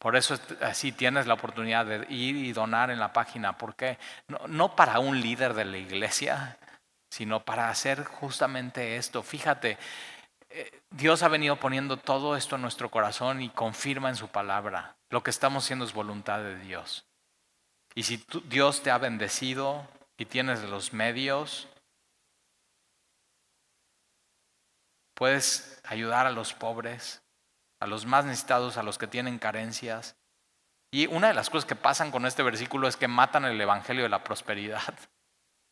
Por 0.01 0.15
eso 0.15 0.35
así 0.61 0.91
tienes 0.91 1.27
la 1.27 1.35
oportunidad 1.35 1.85
de 1.85 2.07
ir 2.09 2.35
y 2.35 2.53
donar 2.53 2.89
en 2.89 2.99
la 2.99 3.13
página. 3.13 3.55
¿Por 3.55 3.75
qué? 3.75 3.99
No, 4.47 4.75
para 4.75 4.97
un 4.97 5.21
líder 5.21 5.53
de 5.53 5.63
la 5.63 5.77
iglesia, 5.77 6.57
sino 7.11 7.45
para 7.45 7.69
hacer 7.69 8.03
justamente 8.03 8.95
esto. 8.95 9.21
Fíjate, 9.21 9.77
eh, 10.49 10.81
Dios 10.89 11.21
ha 11.21 11.27
venido 11.27 11.55
poniendo 11.57 11.97
todo 11.97 12.35
esto 12.35 12.55
en 12.55 12.63
nuestro 12.63 12.89
corazón 12.89 13.43
y 13.43 13.49
confirma 13.49 14.09
en 14.09 14.15
su 14.15 14.27
palabra. 14.27 14.95
Lo 15.11 15.21
que 15.21 15.29
estamos 15.29 15.65
haciendo 15.65 15.85
es 15.85 15.93
voluntad 15.93 16.39
de 16.39 16.57
Dios. 16.57 17.05
Y 17.93 18.01
si 18.01 18.25
Dios 18.45 18.81
te 18.81 18.89
ha 18.89 18.97
bendecido 18.97 19.87
y 20.17 20.25
tienes 20.25 20.63
los 20.63 20.93
medios, 20.93 21.67
puedes 25.13 25.79
ayudar 25.83 26.25
a 26.25 26.31
los 26.31 26.55
pobres, 26.55 27.20
a 27.81 27.87
los 27.87 28.05
más 28.05 28.25
necesitados, 28.25 28.77
a 28.77 28.83
los 28.83 28.97
que 28.97 29.07
tienen 29.07 29.39
carencias. 29.39 30.15
Y 30.93 31.07
una 31.07 31.29
de 31.29 31.33
las 31.33 31.49
cosas 31.49 31.67
que 31.67 31.75
pasan 31.75 32.11
con 32.11 32.25
este 32.27 32.43
versículo 32.43 32.87
es 32.87 32.95
que 32.95 33.07
matan 33.07 33.43
el 33.43 33.59
Evangelio 33.59 34.03
de 34.03 34.09
la 34.09 34.23
prosperidad. 34.23 34.93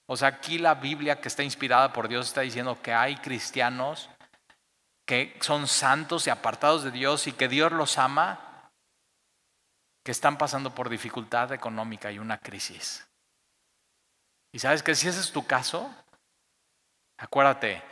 O 0.08 0.18
sea, 0.18 0.30
aquí 0.30 0.58
la 0.58 0.74
Biblia 0.74 1.22
que 1.22 1.28
está 1.28 1.44
inspirada 1.44 1.94
por 1.94 2.08
Dios 2.08 2.28
está 2.28 2.42
diciendo 2.42 2.82
que 2.82 2.96
hay 2.96 3.16
cristianos 3.18 4.10
que 5.06 5.38
son 5.40 5.68
santos 5.68 6.26
y 6.26 6.32
apartados 6.32 6.84
de 6.84 6.90
Dios 6.90 7.28
y 7.28 7.34
que 7.34 7.48
Dios 7.48 7.72
los 7.72 8.00
ama, 8.00 8.72
que 10.04 10.12
están 10.12 10.38
pasando 10.40 10.74
por 10.74 10.90
dificultad 10.90 11.52
económica 11.52 12.12
y 12.12 12.18
una 12.18 12.40
crisis. 12.40 13.08
Y 14.52 14.58
sabes 14.58 14.82
que 14.82 14.96
si 14.96 15.08
ese 15.08 15.20
es 15.20 15.32
tu 15.32 15.46
caso, 15.46 15.94
acuérdate, 17.18 17.84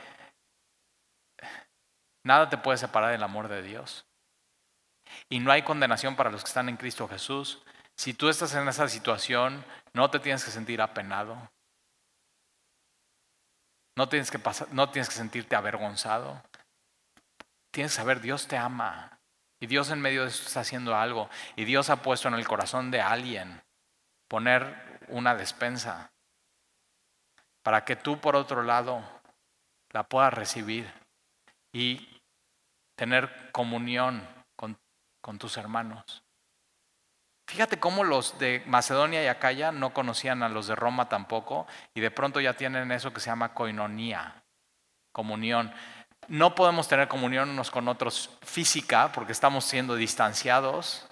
nada 2.24 2.50
te 2.50 2.58
puede 2.58 2.80
separar 2.80 3.12
del 3.12 3.22
amor 3.22 3.48
de 3.48 3.62
Dios. 3.62 4.07
Y 5.30 5.40
no 5.40 5.52
hay 5.52 5.64
condenación 5.64 6.16
para 6.16 6.30
los 6.30 6.44
que 6.44 6.48
están 6.48 6.70
en 6.70 6.78
Cristo 6.78 7.08
Jesús. 7.08 7.62
Si 7.96 8.14
tú 8.14 8.30
estás 8.30 8.54
en 8.56 8.68
esa 8.68 8.88
situación, 8.88 9.64
no 9.94 10.10
te 10.10 10.20
tienes 10.20 10.44
que 10.44 10.52
sentir 10.52 10.82
apenado. 10.82 11.50
No 13.96 14.08
tienes 14.08 14.30
que, 14.30 14.40
no 14.72 14.90
tienes 14.90 15.10
que 15.10 15.16
sentirte 15.16 15.56
avergonzado. 15.56 16.44
Tienes 17.72 17.92
que 17.92 17.98
saber, 17.98 18.22
Dios 18.22 18.48
te 18.48 18.58
ama. 18.58 19.20
Y 19.60 19.66
Dios 19.66 19.90
en 19.90 20.02
medio 20.02 20.22
de 20.22 20.30
esto 20.30 20.46
está 20.46 20.60
haciendo 20.60 20.96
algo. 20.96 21.30
Y 21.56 21.66
Dios 21.66 21.90
ha 21.90 22.02
puesto 22.04 22.28
en 22.28 22.36
el 22.36 22.48
corazón 22.48 22.92
de 22.92 23.02
alguien 23.02 23.62
poner 24.28 25.00
una 25.08 25.36
despensa 25.36 26.12
para 27.64 27.84
que 27.84 27.96
tú 27.96 28.20
por 28.20 28.36
otro 28.36 28.64
lado 28.64 29.04
la 29.92 30.04
puedas 30.04 30.34
recibir 30.34 30.92
y 31.74 32.22
tener 32.96 33.52
comunión 33.52 34.28
con 35.28 35.38
tus 35.38 35.58
hermanos. 35.58 36.24
Fíjate 37.50 37.82
cómo 37.82 38.06
los 38.06 38.40
de 38.40 38.64
Macedonia 38.66 39.22
y 39.22 39.28
Acaya 39.28 39.74
no 39.74 39.94
conocían 39.94 40.42
a 40.42 40.48
los 40.48 40.68
de 40.68 40.76
Roma 40.76 41.10
tampoco 41.10 41.68
y 41.94 42.00
de 42.00 42.12
pronto 42.12 42.40
ya 42.40 42.56
tienen 42.56 42.94
eso 42.94 43.12
que 43.12 43.20
se 43.20 43.30
llama 43.30 43.54
coinonía, 43.54 44.46
comunión. 45.12 45.74
No 46.30 46.56
podemos 46.56 46.88
tener 46.88 47.10
comunión 47.10 47.50
unos 47.50 47.72
con 47.72 47.90
otros 47.90 48.38
física 48.42 49.12
porque 49.12 49.34
estamos 49.34 49.66
siendo 49.66 49.96
distanciados, 49.96 51.06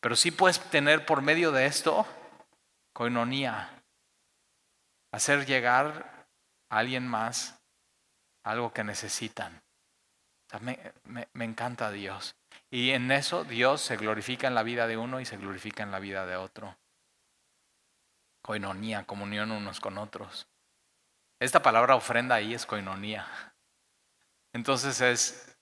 pero 0.00 0.16
sí 0.16 0.32
puedes 0.32 0.58
tener 0.58 1.06
por 1.06 1.22
medio 1.22 1.52
de 1.52 1.66
esto 1.66 2.04
coinonía, 2.92 3.84
hacer 5.12 5.46
llegar 5.46 6.26
a 6.68 6.78
alguien 6.78 7.06
más 7.06 7.62
algo 8.42 8.72
que 8.72 8.82
necesitan. 8.82 9.62
me, 10.58 11.28
me 11.32 11.44
encanta 11.44 11.92
Dios. 11.92 12.34
Y 12.72 12.92
en 12.92 13.12
eso 13.12 13.44
Dios 13.44 13.82
se 13.82 13.98
glorifica 13.98 14.46
en 14.46 14.54
la 14.54 14.62
vida 14.62 14.86
de 14.86 14.96
uno 14.96 15.20
y 15.20 15.26
se 15.26 15.36
glorifica 15.36 15.82
en 15.82 15.90
la 15.90 15.98
vida 15.98 16.24
de 16.24 16.36
otro. 16.36 16.74
Coinonía, 18.40 19.04
comunión 19.04 19.52
unos 19.52 19.78
con 19.78 19.98
otros. 19.98 20.48
Esta 21.38 21.62
palabra 21.62 21.96
ofrenda 21.96 22.36
ahí 22.36 22.54
es 22.54 22.64
coinonía. 22.64 23.26
Entonces 24.54 25.02
es 25.02 25.58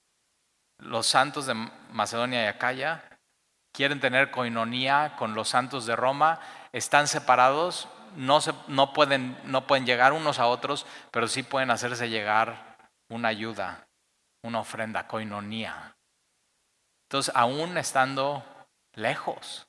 los 0.79 1.09
santos 1.09 1.47
de 1.47 1.55
Macedonia 1.91 2.45
y 2.45 2.47
Acaya 2.47 3.19
quieren 3.73 3.99
tener 3.99 4.31
coinonía 4.31 5.17
con 5.19 5.35
los 5.35 5.49
santos 5.49 5.87
de 5.87 5.97
Roma, 5.97 6.39
están 6.73 7.09
separados, 7.09 7.89
no, 8.15 8.41
se, 8.41 8.55
no, 8.69 8.93
pueden, 8.93 9.37
no 9.45 9.67
pueden 9.67 9.85
llegar 9.85 10.13
unos 10.13 10.39
a 10.39 10.47
otros, 10.47 10.87
pero 11.11 11.27
sí 11.27 11.43
pueden 11.43 11.73
hacerse 11.73 12.09
llegar 12.09 12.79
una 13.09 13.29
ayuda, 13.29 13.89
una 14.43 14.61
ofrenda, 14.61 15.09
coinonía. 15.09 15.97
Entonces, 17.11 17.35
aún 17.35 17.77
estando 17.77 18.45
lejos, 18.95 19.67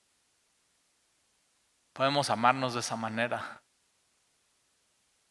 podemos 1.92 2.30
amarnos 2.30 2.76
de 2.76 2.82
esa 2.82 2.96
manera. 2.96 3.64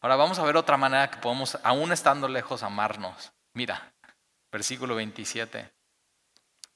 Ahora 0.01 0.17
vamos 0.17 0.37
a 0.37 0.43
ver 0.43 0.57
otra 0.57 0.75
manera 0.75 1.09
que 1.09 1.19
podemos, 1.19 1.57
aún 1.63 1.93
estando 1.93 2.27
lejos, 2.27 2.63
amarnos. 2.63 3.31
Mira, 3.53 3.93
versículo 4.51 4.95
27. 4.95 5.71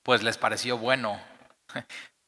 Pues 0.03 0.23
les 0.23 0.37
pareció 0.37 0.77
bueno. 0.77 1.21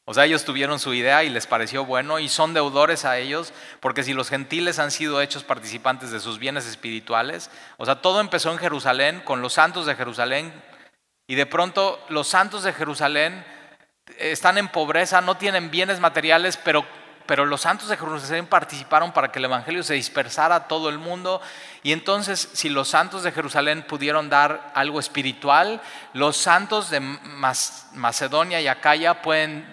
O 0.03 0.14
sea, 0.14 0.26
ellos 0.26 0.43
tuvieron 0.43 0.78
su 0.78 0.93
idea 0.93 1.24
y 1.24 1.30
les 1.30 1.47
pareció 1.47 1.86
bueno 1.86 2.20
y 2.20 2.28
son 2.28 2.53
deudores 2.53 3.05
a 3.05 3.18
ellos, 3.18 3.53
porque 3.80 4.03
si 4.03 4.14
los 4.14 4.30
gentiles 4.30 4.80
han 4.80 4.91
sido 4.91 5.22
hechos 5.22 5.45
participantes 5.45 6.12
de 6.12 6.20
sus 6.20 6.39
bienes 6.39 6.66
espirituales, 6.66 7.51
o 7.78 7.86
sea, 7.86 8.01
todo 8.01 8.20
empezó 8.20 8.51
en 8.51 8.58
Jerusalén, 8.58 9.22
con 9.22 9.41
los 9.41 9.53
santos 9.53 9.86
de 9.86 9.95
Jerusalén, 9.95 10.53
y 11.28 11.36
de 11.36 11.45
pronto 11.45 12.03
los 12.09 12.28
santos 12.28 12.63
de 12.63 12.73
Jerusalén 12.73 13.45
están 14.17 14.57
en 14.57 14.69
pobreza, 14.69 15.21
no 15.21 15.36
tienen 15.36 15.69
bienes 15.69 15.99
materiales, 15.99 16.57
pero 16.57 16.86
pero 17.28 17.45
los 17.45 17.61
santos 17.61 17.89
de 17.89 17.97
Jerusalén 17.97 18.47
participaron 18.47 19.11
para 19.11 19.32
que 19.32 19.39
el 19.39 19.45
Evangelio 19.45 19.84
se 19.84 19.93
dispersara 19.93 20.55
a 20.55 20.67
todo 20.67 20.89
el 20.89 20.97
mundo. 20.97 21.41
Y 21.84 21.91
entonces, 21.91 22.49
si 22.53 22.69
los 22.69 22.88
santos 22.88 23.21
de 23.21 23.34
Jerusalén 23.34 23.84
pudieron 23.84 24.30
dar 24.30 24.71
algo 24.73 24.99
espiritual, 24.99 25.82
los 26.13 26.38
santos 26.38 26.89
de 26.89 27.01
Macedonia 27.01 28.61
y 28.61 28.67
Acaya 28.67 29.21
pueden... 29.21 29.67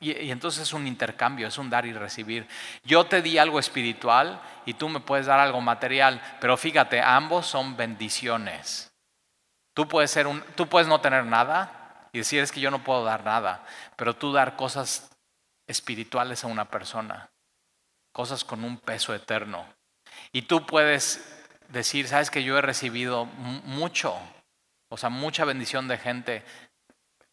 Y, 0.00 0.30
entonces 0.30 0.62
es 0.62 0.72
un 0.72 0.86
intercambio, 0.86 1.46
es 1.46 1.58
un 1.58 1.70
dar 1.70 1.84
y 1.84 1.92
recibir. 1.92 2.48
Yo 2.84 3.04
te 3.04 3.20
di 3.22 3.36
algo 3.38 3.60
espiritual 3.60 4.40
y 4.64 4.74
tú 4.74 4.88
me 4.88 4.98
puedes 4.98 5.26
dar 5.26 5.38
algo 5.38 5.60
material, 5.60 6.20
pero 6.40 6.56
fíjate, 6.56 7.00
ambos 7.00 7.46
son 7.46 7.76
bendiciones. 7.76 8.91
Tú 9.74 9.88
puedes, 9.88 10.10
ser 10.10 10.26
un, 10.26 10.42
tú 10.54 10.68
puedes 10.68 10.88
no 10.88 11.00
tener 11.00 11.24
nada 11.24 12.08
y 12.12 12.18
decir 12.18 12.42
es 12.42 12.52
que 12.52 12.60
yo 12.60 12.70
no 12.70 12.84
puedo 12.84 13.04
dar 13.04 13.24
nada, 13.24 13.64
pero 13.96 14.14
tú 14.14 14.32
dar 14.32 14.56
cosas 14.56 15.10
espirituales 15.66 16.44
a 16.44 16.48
una 16.48 16.68
persona, 16.68 17.30
cosas 18.12 18.44
con 18.44 18.64
un 18.64 18.78
peso 18.78 19.14
eterno. 19.14 19.66
Y 20.30 20.42
tú 20.42 20.66
puedes 20.66 21.42
decir, 21.68 22.06
sabes 22.06 22.30
que 22.30 22.44
yo 22.44 22.58
he 22.58 22.62
recibido 22.62 23.24
mucho, 23.24 24.14
o 24.90 24.96
sea, 24.98 25.08
mucha 25.08 25.44
bendición 25.46 25.88
de 25.88 25.96
gente 25.96 26.44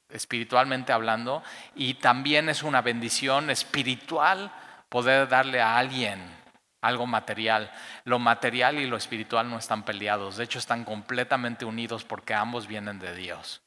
espiritualmente 0.07 0.93
hablando, 0.93 1.43
y 1.75 1.95
también 1.95 2.47
es 2.47 2.63
una 2.63 2.81
bendición 2.81 3.49
espiritual 3.49 4.51
poder 4.87 5.27
darle 5.27 5.61
a 5.61 5.77
alguien 5.77 6.38
algo 6.81 7.05
material. 7.07 7.71
Lo 8.03 8.19
material 8.19 8.79
y 8.79 8.87
lo 8.87 8.97
espiritual 8.97 9.49
no 9.49 9.57
están 9.57 9.83
peleados, 9.83 10.37
de 10.37 10.43
hecho 10.43 10.59
están 10.59 10.85
completamente 10.85 11.65
unidos 11.65 12.03
porque 12.03 12.33
ambos 12.33 12.67
vienen 12.67 12.99
de 12.99 13.15
Dios. 13.15 13.61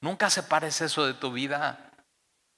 Nunca 0.00 0.30
separes 0.30 0.80
eso 0.80 1.06
de 1.06 1.14
tu 1.14 1.32
vida. 1.32 1.90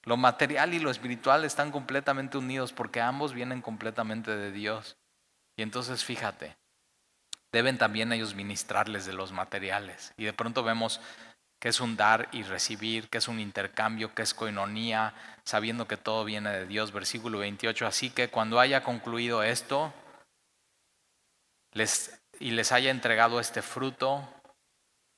Lo 0.03 0.17
material 0.17 0.73
y 0.73 0.79
lo 0.79 0.91
espiritual 0.91 1.43
están 1.43 1.71
completamente 1.71 2.37
unidos 2.37 2.73
porque 2.73 3.01
ambos 3.01 3.33
vienen 3.33 3.61
completamente 3.61 4.35
de 4.35 4.51
Dios. 4.51 4.97
Y 5.55 5.61
entonces 5.61 6.03
fíjate, 6.03 6.57
deben 7.51 7.77
también 7.77 8.11
ellos 8.13 8.35
ministrarles 8.35 9.05
de 9.05 9.13
los 9.13 9.31
materiales. 9.31 10.13
Y 10.17 10.25
de 10.25 10.33
pronto 10.33 10.63
vemos 10.63 11.01
que 11.59 11.69
es 11.69 11.79
un 11.81 11.97
dar 11.97 12.29
y 12.31 12.43
recibir, 12.43 13.09
que 13.09 13.17
es 13.17 13.27
un 13.27 13.39
intercambio, 13.39 14.13
que 14.15 14.21
es 14.21 14.33
coinonía, 14.33 15.13
sabiendo 15.43 15.87
que 15.87 15.97
todo 15.97 16.23
viene 16.23 16.51
de 16.51 16.65
Dios. 16.65 16.91
Versículo 16.91 17.39
28. 17.39 17.85
Así 17.85 18.09
que 18.09 18.29
cuando 18.29 18.59
haya 18.59 18.83
concluido 18.83 19.43
esto 19.43 19.93
les, 21.73 22.19
y 22.39 22.51
les 22.51 22.71
haya 22.71 22.91
entregado 22.91 23.39
este 23.39 23.61
fruto, 23.61 24.27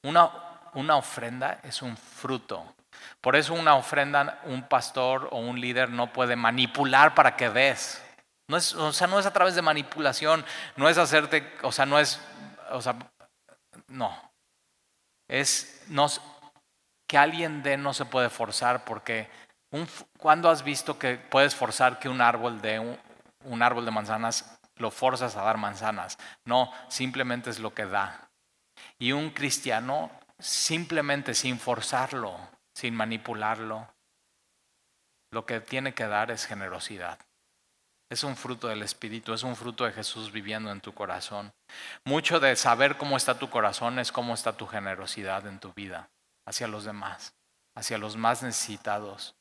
una, 0.03 0.31
una 0.73 0.97
ofrenda 0.97 1.59
es 1.63 1.81
un 1.81 1.95
fruto. 1.95 2.75
Por 3.21 3.35
eso 3.35 3.53
una 3.53 3.75
ofrenda, 3.75 4.41
un 4.45 4.67
pastor 4.67 5.29
o 5.31 5.37
un 5.37 5.61
líder 5.61 5.89
no 5.89 6.11
puede 6.11 6.35
manipular 6.35 7.13
para 7.13 7.35
que 7.35 7.49
des. 7.49 8.01
No 8.47 8.57
es, 8.57 8.73
o 8.73 8.91
sea, 8.91 9.07
no 9.07 9.19
es 9.19 9.25
a 9.25 9.33
través 9.33 9.55
de 9.55 9.61
manipulación, 9.61 10.43
no 10.75 10.89
es 10.89 10.97
hacerte, 10.97 11.53
o 11.61 11.71
sea, 11.71 11.85
no 11.85 11.99
es, 11.99 12.19
o 12.71 12.81
sea, 12.81 12.95
no. 13.87 14.31
Es 15.29 15.83
que 17.12 17.18
alguien 17.18 17.62
dé 17.62 17.76
no 17.76 17.93
se 17.93 18.05
puede 18.05 18.30
forzar 18.30 18.86
porque 18.86 19.30
un, 19.70 19.86
¿cuándo 20.18 20.49
has 20.49 20.64
visto 20.64 20.97
que 20.97 21.18
puedes 21.18 21.53
forzar 21.53 21.99
que 21.99 22.07
un 22.07 22.22
árbol 22.22 22.62
de 22.62 22.80
un, 22.80 22.97
un 23.43 23.62
árbol 23.62 23.84
de 23.84 23.91
manzanas 23.91 24.57
lo 24.78 24.91
forzas 24.91 25.36
a 25.36 25.41
dar 25.41 25.57
manzanas? 25.57 26.18
No, 26.45 26.72
simplemente 26.88 27.49
es 27.49 27.59
lo 27.59 27.74
que 27.74 27.86
da. 27.86 28.30
Y 28.97 29.12
un 29.12 29.32
cristiano 29.32 30.09
simplemente 30.39 31.34
sin 31.34 31.59
forzarlo, 31.59 32.39
sin 32.74 32.95
manipularlo. 32.95 33.93
Lo 35.34 35.45
que 35.45 35.59
tiene 35.59 35.93
que 35.93 36.07
dar 36.07 36.32
es 36.32 36.45
generosidad. 36.45 37.20
Es 38.09 38.24
un 38.24 38.38
fruto 38.38 38.70
del 38.70 38.84
Espíritu, 38.84 39.34
es 39.34 39.43
un 39.43 39.57
fruto 39.57 39.84
de 39.84 39.91
Jesús 39.91 40.32
viviendo 40.32 40.72
en 40.72 40.80
tu 40.80 40.93
corazón. 40.93 41.51
Mucho 42.05 42.39
de 42.39 42.55
saber 42.55 42.95
cómo 42.95 43.18
está 43.18 43.38
tu 43.38 43.49
corazón 43.49 43.99
es 43.99 44.14
cómo 44.14 44.34
está 44.34 44.55
tu 44.55 44.66
generosidad 44.66 45.45
en 45.45 45.59
tu 45.59 45.74
vida 45.74 46.09
hacia 46.45 46.67
los 46.67 46.83
demás, 46.83 47.35
hacia 47.75 47.97
los 47.97 48.17
más 48.17 48.43
necesitados. 48.43 49.35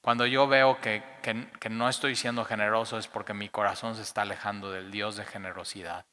Cuando 0.00 0.26
yo 0.26 0.46
veo 0.46 0.80
que, 0.80 1.02
que, 1.22 1.68
no 1.68 1.88
estoy 1.88 2.16
siendo 2.16 2.44
generoso 2.44 2.98
es 2.98 3.08
porque 3.08 3.34
mi 3.34 3.48
corazón 3.48 3.96
se 3.96 4.02
está 4.02 4.22
alejando 4.22 4.70
del 4.70 4.90
Dios 4.90 5.16
de 5.16 5.24
generosidad. 5.24 6.06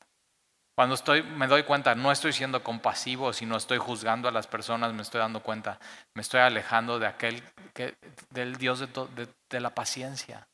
Cuando 0.75 0.95
estoy, 0.95 1.23
me 1.23 1.47
doy 1.47 1.63
cuenta, 1.63 1.95
no 1.95 2.11
estoy 2.11 2.33
siendo 2.33 2.61
compasivo, 2.61 3.31
sino 3.31 3.55
estoy 3.55 3.77
juzgando 3.77 4.27
a 4.27 4.31
las 4.31 4.47
personas, 4.47 4.93
me 4.93 5.03
estoy 5.03 5.19
dando 5.19 5.41
cuenta, 5.41 5.79
me 6.13 6.21
estoy 6.21 6.41
alejando 6.41 6.99
de 6.99 7.07
aquel, 7.07 7.43
que, 7.73 7.95
del 8.31 8.57
Dios 8.57 8.79
de, 8.79 9.29
de 9.49 9.59
la 9.61 9.73
paciencia. 9.73 10.49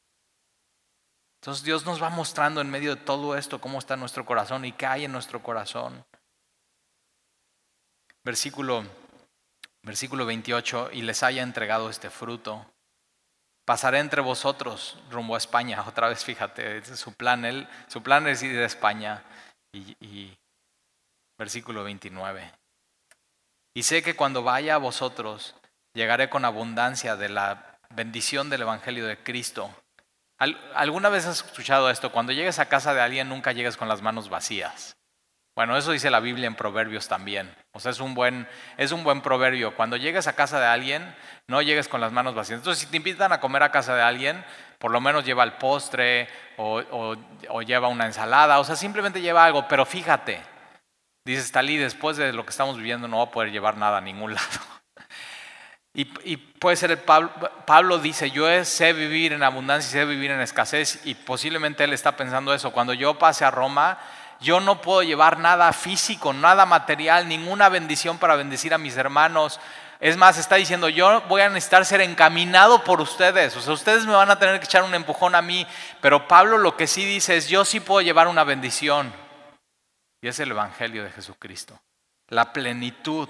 Entonces 1.42 1.64
Dios 1.64 1.86
nos 1.88 2.02
va 2.04 2.10
mostrando 2.12 2.62
en 2.62 2.70
medio 2.70 2.96
de 2.96 3.02
todo 3.02 3.36
esto 3.36 3.60
cómo 3.60 3.80
está 3.80 3.96
nuestro 3.96 4.24
corazón 4.24 4.64
y 4.64 4.74
qué 4.74 4.86
hay 4.86 5.06
en 5.06 5.12
nuestro 5.12 5.42
corazón. 5.42 6.06
Versículo, 8.24 8.86
versículo 9.84 10.26
28, 10.26 10.90
y 10.94 11.02
les 11.02 11.24
haya 11.24 11.44
entregado 11.44 11.90
este 11.90 12.10
fruto. 12.10 12.66
Pasaré 13.66 14.00
entre 14.00 14.22
vosotros 14.22 14.98
rumbo 15.10 15.36
a 15.36 15.38
España. 15.38 15.84
Otra 15.88 16.10
vez, 16.10 16.24
fíjate, 16.24 16.84
su 16.96 17.14
plan, 17.14 17.46
él, 17.46 17.68
su 17.88 18.02
plan 18.02 18.28
es 18.28 18.44
ir 18.44 18.60
a 18.60 18.66
España. 18.66 19.24
Y, 19.74 20.38
versículo 21.38 21.84
29. 21.84 22.52
Y 23.74 23.84
sé 23.84 24.04
que 24.04 24.16
cuando 24.16 24.44
vaya 24.44 24.76
a 24.76 24.80
vosotros, 24.80 25.56
llegaré 25.94 26.30
con 26.30 26.46
abundancia 26.46 27.16
de 27.16 27.30
la 27.30 27.80
bendición 27.90 28.50
del 28.50 28.62
Evangelio 28.62 29.08
de 29.08 29.18
Cristo. 29.18 29.74
¿Alguna 30.38 31.10
vez 31.10 31.26
has 31.26 31.44
escuchado 31.46 31.90
esto? 31.90 32.12
Cuando 32.12 32.34
llegues 32.34 32.60
a 32.60 32.68
casa 32.68 32.94
de 32.94 33.02
alguien, 33.02 33.30
nunca 33.30 33.54
llegues 33.54 33.78
con 33.78 33.88
las 33.88 34.02
manos 34.02 34.30
vacías. 34.30 34.98
Bueno, 35.56 35.76
eso 35.76 35.92
dice 35.92 36.10
la 36.10 36.22
Biblia 36.22 36.48
en 36.48 36.56
Proverbios 36.56 37.08
también. 37.10 37.54
O 37.74 37.80
sea, 37.80 37.92
es 37.92 38.00
un 38.00 38.14
buen, 38.14 38.48
es 38.78 38.92
un 38.92 39.04
buen 39.04 39.22
proverbio. 39.22 39.76
Cuando 39.76 39.98
llegues 39.98 40.28
a 40.28 40.36
casa 40.36 40.60
de 40.60 40.66
alguien, 40.66 41.14
no 41.48 41.62
llegues 41.62 41.90
con 41.90 42.00
las 42.00 42.14
manos 42.14 42.36
vacías. 42.36 42.60
Entonces, 42.60 42.84
si 42.84 42.90
te 42.90 42.98
invitan 42.98 43.34
a 43.34 43.42
comer 43.42 43.64
a 43.64 43.72
casa 43.72 43.94
de 43.96 44.02
alguien, 44.02 44.46
por 44.80 44.92
lo 44.92 45.02
menos 45.02 45.26
lleva 45.26 45.44
el 45.44 45.54
postre 45.54 46.30
o, 46.58 47.16
lleva 47.62 47.90
una 47.90 48.06
ensalada, 48.06 48.60
o 48.60 48.64
sea, 48.64 48.76
simplemente 48.76 49.22
lleva 49.22 49.44
algo, 49.44 49.68
pero 49.68 49.86
fíjate, 49.86 50.42
dice 51.26 51.44
Stalí, 51.44 51.78
después 51.78 52.18
de 52.18 52.32
lo 52.34 52.46
que 52.46 52.52
estamos 52.52 52.78
viviendo 52.78 53.08
no 53.08 53.18
va 53.18 53.26
a 53.26 53.32
poder 53.32 53.52
llevar 53.52 53.78
nada 53.78 53.98
a 53.98 54.02
ningún 54.02 54.34
lado. 54.36 54.60
Y, 55.94 56.06
puede 56.38 56.78
ser 56.78 56.92
el 56.92 57.00
Pablo, 57.00 57.30
Pablo 57.66 58.00
dice, 58.00 58.32
yo 58.32 58.48
sé 58.64 58.94
vivir 58.94 59.34
en 59.34 59.44
abundancia 59.44 59.90
y 59.90 59.92
sé 59.92 60.06
vivir 60.06 60.32
en 60.32 60.40
escasez 60.40 61.02
y 61.06 61.16
posiblemente 61.16 61.84
él 61.84 61.92
está 61.92 62.16
pensando 62.16 62.54
eso. 62.54 62.72
Cuando 62.72 62.94
yo 62.94 63.20
pase 63.20 63.44
a 63.44 63.52
Roma, 63.52 64.00
yo 64.42 64.60
no 64.60 64.82
puedo 64.82 65.04
llevar 65.04 65.40
nada 65.40 65.72
físico, 65.72 66.34
nada 66.34 66.66
material, 66.66 67.28
ninguna 67.28 67.70
bendición 67.70 68.18
para 68.18 68.36
bendecir 68.36 68.74
a 68.74 68.78
mis 68.78 68.98
hermanos, 68.98 69.60
es 70.02 70.18
más, 70.18 70.40
está 70.40 70.56
diciendo, 70.56 70.90
yo 70.90 71.22
voy 71.28 71.42
a 71.42 71.50
necesitar 71.50 71.86
ser 71.86 72.02
encaminado 72.02 72.84
por 72.84 73.00
ustedes. 73.02 73.56
O 73.56 73.62
sea, 73.62 73.72
ustedes 73.72 74.08
me 74.08 74.14
van 74.14 74.32
a 74.32 74.40
tener 74.40 74.60
que 74.60 74.66
echar 74.66 74.82
un 74.82 74.96
empujón 74.96 75.36
a 75.36 75.44
mí. 75.44 75.68
Pero 76.02 76.28
Pablo 76.28 76.58
lo 76.58 76.76
que 76.76 76.88
sí 76.88 77.06
dice 77.06 77.38
es, 77.38 77.48
yo 77.48 77.64
sí 77.66 77.80
puedo 77.80 78.02
llevar 78.02 78.28
una 78.28 78.44
bendición. 78.44 79.14
Y 80.20 80.28
es 80.28 80.40
el 80.40 80.50
Evangelio 80.50 81.04
de 81.04 81.12
Jesucristo. 81.12 81.80
La 82.30 82.52
plenitud 82.52 83.30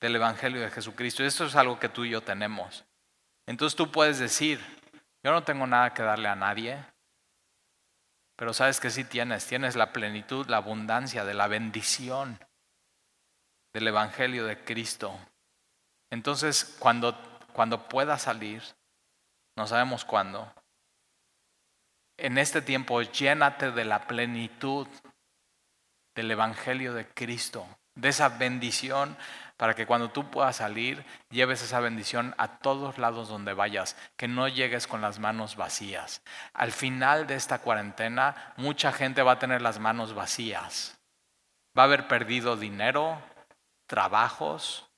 del 0.00 0.14
Evangelio 0.14 0.60
de 0.60 0.70
Jesucristo. 0.70 1.24
Esto 1.24 1.46
es 1.46 1.56
algo 1.56 1.80
que 1.80 1.88
tú 1.88 2.04
y 2.04 2.10
yo 2.10 2.20
tenemos. 2.20 2.84
Entonces 3.48 3.76
tú 3.76 3.90
puedes 3.90 4.20
decir, 4.20 4.60
yo 5.24 5.32
no 5.32 5.42
tengo 5.42 5.66
nada 5.66 5.92
que 5.92 6.04
darle 6.04 6.28
a 6.28 6.36
nadie. 6.36 6.84
Pero 8.38 8.54
sabes 8.54 8.78
que 8.78 8.90
sí 8.90 9.02
tienes. 9.02 9.46
Tienes 9.46 9.74
la 9.74 9.92
plenitud, 9.92 10.46
la 10.46 10.58
abundancia 10.58 11.24
de 11.24 11.34
la 11.34 11.48
bendición 11.48 12.38
del 13.74 13.88
Evangelio 13.88 14.46
de 14.46 14.62
Cristo. 14.62 15.18
Entonces, 16.08 16.76
cuando, 16.78 17.20
cuando 17.52 17.88
pueda 17.88 18.16
salir, 18.16 18.62
no 19.56 19.66
sabemos 19.66 20.04
cuándo, 20.04 20.54
en 22.16 22.38
este 22.38 22.62
tiempo 22.62 23.02
llénate 23.02 23.72
de 23.72 23.84
la 23.84 24.06
plenitud 24.06 24.86
del 26.14 26.30
Evangelio 26.30 26.94
de 26.94 27.08
Cristo, 27.08 27.66
de 27.96 28.10
esa 28.10 28.28
bendición, 28.28 29.16
para 29.58 29.74
que 29.74 29.86
cuando 29.86 30.10
tú 30.10 30.30
puedas 30.30 30.56
salir, 30.56 31.04
lleves 31.30 31.62
esa 31.62 31.80
bendición 31.80 32.34
a 32.38 32.58
todos 32.60 32.96
lados 32.96 33.28
donde 33.28 33.52
vayas, 33.54 33.96
que 34.16 34.28
no 34.28 34.46
llegues 34.46 34.86
con 34.86 35.00
las 35.00 35.18
manos 35.18 35.56
vacías. 35.56 36.22
Al 36.54 36.70
final 36.70 37.26
de 37.26 37.34
esta 37.34 37.58
cuarentena, 37.58 38.54
mucha 38.56 38.92
gente 38.92 39.20
va 39.20 39.32
a 39.32 39.38
tener 39.40 39.60
las 39.60 39.80
manos 39.80 40.14
vacías. 40.14 40.96
Va 41.76 41.82
a 41.82 41.86
haber 41.86 42.06
perdido 42.06 42.56
dinero, 42.56 43.20
trabajos, 43.88 44.88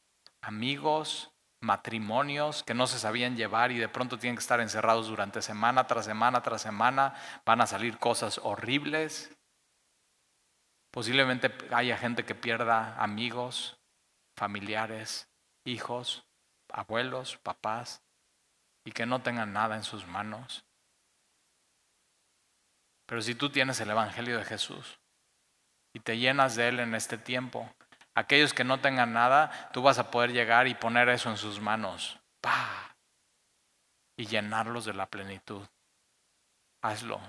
amigos, 0.43 1.33
matrimonios 1.63 2.63
que 2.63 2.75
no 2.75 2.87
se 2.87 2.99
sabían 2.99 3.37
llevar 3.37 3.73
y 3.73 3.79
de 3.79 3.89
pronto 3.89 4.19
tienen 4.19 4.37
que 4.37 4.43
estar 4.43 4.61
encerrados 4.61 5.09
durante 5.09 5.41
semana 5.41 5.87
tras 5.87 6.05
semana 6.05 6.43
tras 6.43 6.61
semana. 6.61 7.15
Van 7.47 7.63
a 7.63 7.67
salir 7.67 7.97
cosas 7.97 8.39
horribles. 8.43 9.35
Posiblemente 10.91 11.51
haya 11.73 11.97
gente 11.97 12.27
que 12.27 12.35
pierda 12.35 13.01
amigos, 13.03 13.80
familiares, 14.41 15.29
hijos, 15.67 16.25
abuelos, 16.73 17.37
papás, 17.37 18.03
y 18.87 18.93
que 18.93 19.05
no 19.05 19.21
tengan 19.21 19.53
nada 19.53 19.77
en 19.77 19.83
sus 19.83 20.07
manos. 20.07 20.65
Pero 23.05 23.21
si 23.21 23.35
tú 23.35 23.51
tienes 23.51 23.79
el 23.81 23.91
Evangelio 23.91 24.39
de 24.39 24.47
Jesús 24.47 24.99
y 25.93 26.01
te 26.01 26.17
llenas 26.17 26.57
de 26.57 26.69
Él 26.69 26.81
en 26.81 26.95
este 26.95 27.19
tiempo, 27.19 27.71
aquellos 28.15 28.55
que 28.55 28.65
no 28.65 28.81
tengan 28.81 29.13
nada, 29.13 29.71
tú 29.75 29.83
vas 29.83 29.99
a 29.99 30.11
poder 30.11 30.33
llegar 30.33 30.69
y 30.69 30.75
poner 30.75 31.11
eso 31.11 31.29
en 31.29 31.37
sus 31.37 31.61
manos. 31.61 32.19
¡Pah! 32.41 32.97
Y 34.17 34.25
llenarlos 34.25 34.87
de 34.87 34.95
la 34.95 35.05
plenitud. 35.05 35.69
Hazlo. 36.81 37.21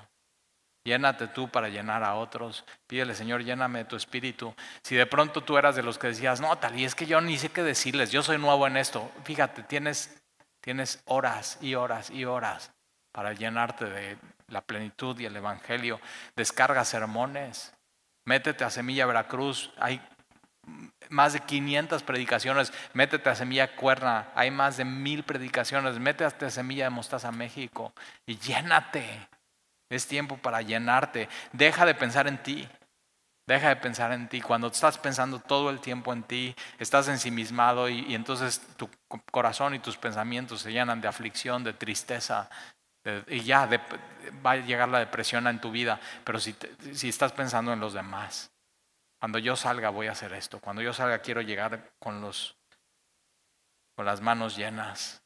Llénate 0.83 1.27
tú 1.27 1.49
para 1.49 1.69
llenar 1.69 2.03
a 2.03 2.15
otros. 2.15 2.65
Pídele, 2.87 3.13
Señor, 3.13 3.43
lléname 3.43 3.79
de 3.79 3.85
tu 3.85 3.95
espíritu. 3.95 4.55
Si 4.81 4.95
de 4.95 5.05
pronto 5.05 5.41
tú 5.41 5.57
eras 5.57 5.75
de 5.75 5.83
los 5.83 5.99
que 5.99 6.07
decías, 6.07 6.41
no, 6.41 6.57
tal 6.57 6.79
y 6.79 6.85
es 6.85 6.95
que 6.95 7.05
yo 7.05 7.21
ni 7.21 7.37
sé 7.37 7.49
qué 7.49 7.61
decirles, 7.61 8.11
yo 8.11 8.23
soy 8.23 8.39
nuevo 8.39 8.65
en 8.65 8.77
esto. 8.77 9.11
Fíjate, 9.23 9.63
tienes, 9.63 10.21
tienes 10.59 11.03
horas 11.05 11.59
y 11.61 11.75
horas 11.75 12.09
y 12.09 12.25
horas 12.25 12.71
para 13.11 13.33
llenarte 13.33 13.85
de 13.85 14.17
la 14.47 14.61
plenitud 14.61 15.19
y 15.19 15.25
el 15.25 15.35
evangelio. 15.35 15.99
Descarga 16.35 16.83
sermones. 16.83 17.73
Métete 18.25 18.63
a 18.63 18.69
Semilla 18.69 19.05
Veracruz. 19.05 19.71
Hay 19.77 20.01
más 21.09 21.33
de 21.33 21.41
500 21.41 22.01
predicaciones. 22.03 22.73
Métete 22.93 23.29
a 23.29 23.35
Semilla 23.35 23.75
Cuerna. 23.75 24.29
Hay 24.33 24.49
más 24.49 24.77
de 24.77 24.85
mil 24.85 25.23
predicaciones. 25.23 25.99
Métete 25.99 26.45
a 26.45 26.49
Semilla 26.49 26.85
de 26.85 26.89
Mostaza 26.89 27.31
México 27.31 27.93
y 28.25 28.37
llénate. 28.37 29.27
Es 29.91 30.07
tiempo 30.07 30.37
para 30.37 30.61
llenarte. 30.61 31.27
Deja 31.51 31.85
de 31.85 31.93
pensar 31.93 32.27
en 32.27 32.41
ti. 32.41 32.67
Deja 33.45 33.67
de 33.67 33.75
pensar 33.75 34.13
en 34.13 34.29
ti. 34.29 34.39
Cuando 34.39 34.67
estás 34.67 34.97
pensando 34.97 35.39
todo 35.39 35.69
el 35.69 35.81
tiempo 35.81 36.13
en 36.13 36.23
ti, 36.23 36.55
estás 36.79 37.09
ensimismado 37.09 37.89
y, 37.89 38.15
entonces 38.15 38.61
tu 38.77 38.89
corazón 39.29 39.75
y 39.75 39.79
tus 39.79 39.97
pensamientos 39.97 40.61
se 40.61 40.71
llenan 40.71 41.01
de 41.01 41.09
aflicción, 41.09 41.65
de 41.65 41.73
tristeza. 41.73 42.49
y 43.27 43.41
ya 43.41 43.67
va 44.45 44.51
a 44.51 44.55
llegar 44.55 44.87
la 44.87 44.99
depresión 44.99 45.45
en 45.47 45.59
tu 45.59 45.71
vida. 45.71 45.99
Pero 46.23 46.39
si, 46.39 46.55
si 46.93 47.09
estás 47.09 47.33
pensando 47.33 47.73
en 47.73 47.81
los 47.81 47.91
demás, 47.91 48.49
cuando 49.19 49.39
yo 49.39 49.57
salga 49.57 49.89
voy 49.89 50.07
a 50.07 50.13
hacer 50.13 50.31
esto. 50.31 50.61
Cuando 50.61 50.81
yo 50.81 50.93
salga 50.93 51.19
quiero 51.19 51.41
llegar 51.41 51.91
con, 51.99 52.21
los, 52.21 52.55
con 53.97 54.05
las 54.05 54.21
manos 54.21 54.55
llenas. 54.55 55.21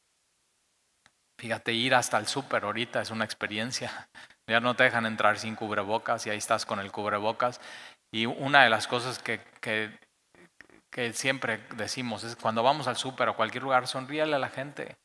Fíjate, 1.38 1.72
ir 1.72 1.94
hasta 1.94 2.18
el 2.18 2.26
súper 2.26 2.64
ahorita 2.64 3.00
es 3.00 3.12
una 3.12 3.24
experiencia. 3.24 4.08
Ya 4.48 4.60
no 4.60 4.76
te 4.76 4.84
dejan 4.84 5.06
entrar 5.06 5.38
sin 5.38 5.56
cubrebocas 5.56 6.26
y 6.26 6.30
ahí 6.30 6.38
estás 6.38 6.64
con 6.64 6.78
el 6.78 6.92
cubrebocas. 6.92 7.60
Y 8.12 8.26
una 8.26 8.62
de 8.62 8.70
las 8.70 8.86
cosas 8.86 9.18
que, 9.18 9.40
que, 9.60 11.12
siempre 11.12 11.58
decimos 11.76 12.24
es 12.24 12.36
cuando 12.36 12.62
vamos 12.62 12.86
al 12.88 12.96
súper 12.96 13.28
o 13.28 13.36
cualquier 13.36 13.62
lugar, 13.64 13.86
sonríale 13.86 14.36
a 14.36 14.38
la 14.38 14.48
gente. 14.48 14.96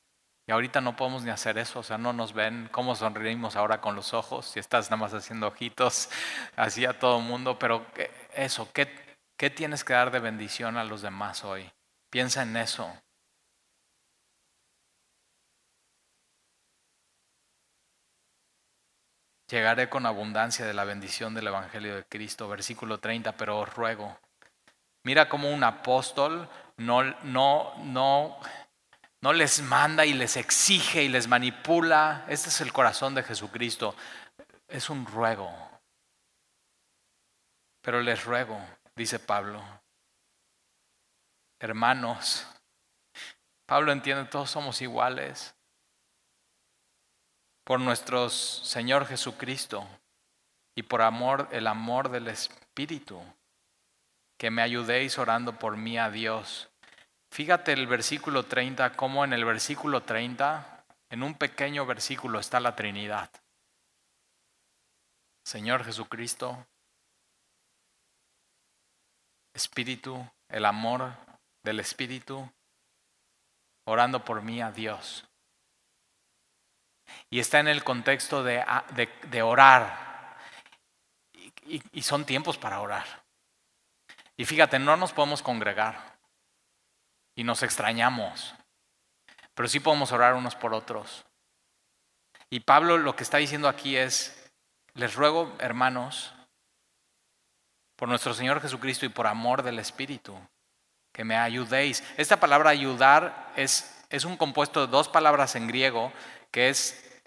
Y 0.48 0.52
ahorita 0.52 0.80
no 0.82 0.96
podemos 0.96 1.24
ni 1.24 1.30
hacer 1.30 1.58
eso, 1.58 1.80
o 1.80 1.84
sea, 1.84 1.98
no 1.98 2.14
nos 2.14 2.34
ven 2.34 2.70
cómo 2.72 2.96
sonreímos 2.96 3.56
ahora 3.56 3.82
con 3.82 3.96
los 3.96 4.14
ojos, 4.14 4.46
si 4.46 4.60
estás 4.60 4.90
nada 4.90 5.02
más 5.02 5.14
haciendo 5.14 5.48
ojitos 5.48 6.10
así 6.56 6.86
a 6.86 6.98
todo 6.98 7.20
mundo, 7.20 7.60
pero 7.60 7.86
eso, 8.34 8.68
¿qué, 8.74 8.90
¿qué 9.38 9.50
tienes 9.50 9.84
que 9.84 9.94
dar 9.94 10.12
de 10.12 10.20
bendición 10.20 10.78
a 10.78 10.84
los 10.84 11.02
demás 11.02 11.44
hoy? 11.44 11.70
Piensa 12.10 12.44
en 12.44 12.58
eso. 12.58 12.92
Llegaré 19.52 19.90
con 19.90 20.06
abundancia 20.06 20.66
de 20.66 20.74
la 20.74 20.86
bendición 20.86 21.34
del 21.34 21.48
Evangelio 21.48 21.98
de 21.98 22.06
Cristo, 22.06 22.48
versículo 22.48 23.02
30, 23.02 23.34
pero 23.34 23.60
os 23.60 23.76
ruego. 23.76 24.18
Mira 25.04 25.28
cómo 25.28 25.52
un 25.52 25.62
apóstol 25.66 26.48
no, 26.78 27.04
no, 27.24 27.74
no, 27.80 28.40
no 29.20 29.34
les 29.34 29.62
manda 29.62 30.06
y 30.06 30.14
les 30.14 30.38
exige 30.38 31.04
y 31.04 31.10
les 31.10 31.28
manipula. 31.28 32.24
Este 32.30 32.48
es 32.48 32.62
el 32.62 32.72
corazón 32.72 33.14
de 33.14 33.24
Jesucristo. 33.24 33.94
Es 34.70 34.90
un 34.90 35.06
ruego. 35.06 35.54
Pero 37.82 38.00
les 38.00 38.24
ruego, 38.24 38.58
dice 38.96 39.20
Pablo, 39.20 39.62
hermanos, 41.60 42.48
Pablo 43.66 43.92
entiende, 43.92 44.30
todos 44.30 44.50
somos 44.50 44.82
iguales 44.82 45.54
por 47.72 47.80
nuestro 47.80 48.30
Señor 48.30 49.06
Jesucristo 49.06 49.88
y 50.76 50.84
por 50.84 51.02
amor, 51.02 51.48
el 51.54 51.68
amor 51.68 52.10
del 52.10 52.28
Espíritu, 52.28 53.24
que 54.38 54.52
me 54.52 54.62
ayudéis 54.62 55.18
orando 55.18 55.58
por 55.58 55.78
mí 55.78 55.98
a 55.98 56.12
Dios. 56.12 56.70
Fíjate 57.32 57.72
el 57.72 57.88
versículo 57.88 58.44
30, 58.44 58.92
como 58.98 59.24
en 59.24 59.32
el 59.32 59.46
versículo 59.46 60.04
30, 60.04 60.84
en 61.12 61.24
un 61.24 61.36
pequeño 61.36 61.86
versículo 61.86 62.40
está 62.40 62.60
la 62.60 62.76
Trinidad. 62.76 63.32
Señor 65.46 65.86
Jesucristo, 65.86 66.68
Espíritu, 69.54 70.30
el 70.50 70.66
amor 70.66 71.14
del 71.64 71.80
Espíritu, 71.80 72.52
orando 73.86 74.26
por 74.26 74.42
mí 74.42 74.62
a 74.62 74.74
Dios. 74.74 75.31
Y 77.30 77.40
está 77.40 77.60
en 77.60 77.68
el 77.68 77.84
contexto 77.84 78.44
de, 78.44 78.60
ah, 78.60 78.86
de, 78.92 79.42
orar. 79.42 80.38
Y, 81.66 81.82
y 81.92 82.02
son 82.02 82.26
tiempos 82.26 82.58
para 82.58 82.82
orar. 82.82 83.06
Y 84.38 84.46
fíjate, 84.46 84.80
no 84.80 84.98
nos 84.98 85.14
podemos 85.14 85.42
congregar. 85.42 86.18
Y 87.36 87.44
nos 87.44 87.64
extrañamos. 87.64 88.54
Pero 89.54 89.70
sí 89.70 89.80
podemos 89.80 90.12
orar 90.12 90.34
unos 90.34 90.56
por 90.56 90.74
otros. 90.74 91.26
Y 92.50 92.60
Pablo 92.60 92.98
lo 92.98 93.16
que 93.16 93.24
está 93.24 93.38
diciendo 93.38 93.70
aquí 93.70 93.96
es, 93.96 94.52
les 94.94 95.16
ruego, 95.16 95.56
hermanos, 95.60 96.34
por 97.96 98.10
nuestro 98.10 98.34
Señor 98.34 98.62
Jesucristo 98.62 99.06
y 99.06 99.10
por 99.10 99.28
amor 99.28 99.64
del 99.64 99.80
Espíritu, 99.80 100.36
que 101.14 101.24
me 101.24 101.38
ayudéis. 101.38 102.04
Esta 102.18 102.40
palabra 102.40 102.72
ayudar 102.72 103.54
es, 103.56 104.04
es 104.10 104.26
un 104.26 104.38
compuesto 104.38 104.82
de 104.82 104.92
dos 104.92 105.08
palabras 105.08 105.56
en 105.56 105.68
griego 105.68 106.12
que 106.52 106.70
es 106.70 107.22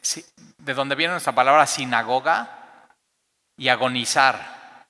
de 0.59 0.75
donde 0.75 0.95
viene 0.95 1.13
nuestra 1.13 1.35
palabra 1.35 1.67
sinagoga 1.67 2.89
y 3.57 3.69
agonizar. 3.69 4.87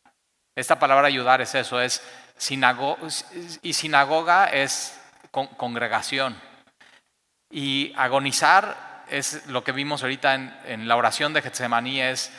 Esta 0.57 0.79
palabra 0.79 1.09
ayudar 1.09 1.41
es 1.41 1.55
eso, 1.55 1.81
es 1.81 2.03
y 3.63 3.73
sinagoga 3.73 4.47
es 4.47 5.01
congregación. 5.31 6.41
Y 7.51 7.93
agonizar 7.97 9.05
es 9.09 9.47
lo 9.47 9.63
que 9.63 9.73
vimos 9.73 10.03
ahorita 10.03 10.35
en, 10.35 10.61
en 10.65 10.89
la 10.89 10.97
oración 10.97 11.33
de 11.33 11.43
Getsemaní, 11.43 12.01
es, 12.01 12.33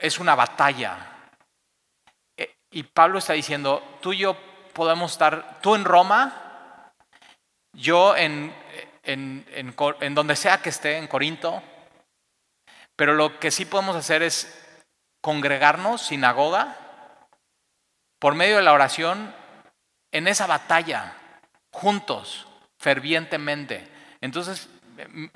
es 0.00 0.18
una 0.18 0.34
batalla. 0.34 0.96
E, 2.36 2.54
y 2.70 2.84
Pablo 2.84 3.18
está 3.18 3.34
diciendo, 3.34 3.98
tú 4.00 4.12
y 4.12 4.18
yo 4.18 4.36
podemos 4.72 5.12
estar, 5.12 5.60
tú 5.60 5.74
en 5.74 5.84
Roma, 5.84 6.92
yo 7.72 8.16
en, 8.16 8.54
en, 9.12 10.14
donde 10.14 10.36
sea 10.36 10.62
que 10.62 10.68
esté, 10.68 10.96
en 10.98 11.08
Corinto, 11.08 11.62
pero 12.96 13.14
lo 13.14 13.38
que 13.40 13.50
sí 13.50 13.64
podemos 13.64 13.96
hacer 13.96 14.22
es 14.22 14.56
congregarnos, 15.20 16.02
sinagoga, 16.02 16.76
por 18.18 18.34
medio 18.34 18.56
de 18.56 18.62
la 18.62 18.72
oración, 18.72 19.34
en 20.12 20.28
esa 20.28 20.46
batalla, 20.46 21.16
juntos, 21.72 22.46
fervientemente. 22.78 23.90
Entonces, 24.20 24.68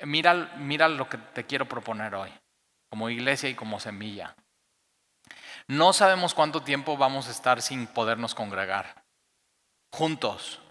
mira, 0.05 0.53
mira 0.57 0.87
lo 0.87 1.09
que 1.09 1.17
te 1.17 1.45
quiero 1.45 1.67
proponer 1.67 2.13
hoy, 2.15 2.31
como 2.89 3.09
iglesia 3.09 3.49
y 3.49 3.55
como 3.55 3.79
semilla. 3.79 4.35
No 5.67 5.93
sabemos 5.93 6.35
cuánto 6.35 6.61
tiempo 6.61 6.97
vamos 6.97 7.27
a 7.27 7.31
estar 7.31 7.61
sin 7.61 7.87
podernos 7.87 8.35
congregar, 8.35 9.03
juntos, 9.91 10.61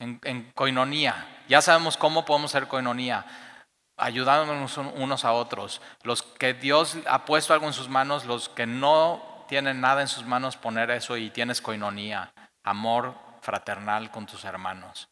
en, 0.00 0.20
en 0.24 0.50
coinonía. 0.52 1.33
Ya 1.48 1.60
sabemos 1.60 1.96
cómo 1.96 2.24
podemos 2.24 2.50
ser 2.50 2.68
coinonía 2.68 3.24
ayudándonos 3.96 4.76
unos 4.76 5.24
a 5.24 5.32
otros. 5.32 5.80
Los 6.02 6.22
que 6.22 6.54
Dios 6.54 6.98
ha 7.06 7.24
puesto 7.24 7.52
algo 7.52 7.66
en 7.66 7.72
sus 7.72 7.88
manos, 7.88 8.24
los 8.24 8.48
que 8.48 8.66
no 8.66 9.44
tienen 9.48 9.80
nada 9.80 10.00
en 10.02 10.08
sus 10.08 10.24
manos, 10.24 10.56
poner 10.56 10.90
eso 10.90 11.16
y 11.16 11.30
tienes 11.30 11.60
coinonía, 11.60 12.32
amor 12.64 13.14
fraternal 13.40 14.10
con 14.10 14.26
tus 14.26 14.44
hermanos. 14.44 15.08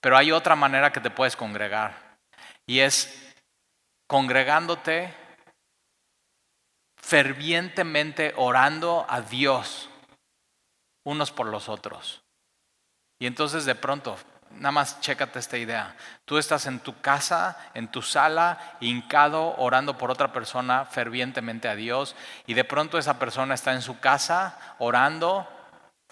Pero 0.00 0.16
hay 0.16 0.32
otra 0.32 0.56
manera 0.56 0.92
que 0.92 1.00
te 1.00 1.10
puedes 1.10 1.36
congregar 1.36 2.16
y 2.66 2.80
es 2.80 3.34
congregándote 4.06 5.14
fervientemente 6.96 8.32
orando 8.36 9.04
a 9.08 9.20
Dios 9.20 9.90
unos 11.04 11.30
por 11.32 11.46
los 11.46 11.68
otros. 11.68 12.22
Y 13.18 13.26
entonces 13.26 13.64
de 13.66 13.74
pronto, 13.74 14.16
nada 14.56 14.72
más 14.72 15.00
chécate 15.00 15.38
esta 15.38 15.58
idea. 15.58 15.94
Tú 16.24 16.38
estás 16.38 16.66
en 16.66 16.80
tu 16.80 17.00
casa, 17.00 17.56
en 17.74 17.88
tu 17.88 18.02
sala, 18.02 18.58
hincado, 18.80 19.54
orando 19.58 19.98
por 19.98 20.10
otra 20.10 20.32
persona 20.32 20.84
fervientemente 20.84 21.68
a 21.68 21.74
Dios, 21.74 22.16
y 22.46 22.54
de 22.54 22.64
pronto 22.64 22.98
esa 22.98 23.18
persona 23.18 23.54
está 23.54 23.72
en 23.72 23.82
su 23.82 24.00
casa 24.00 24.58
orando 24.78 25.48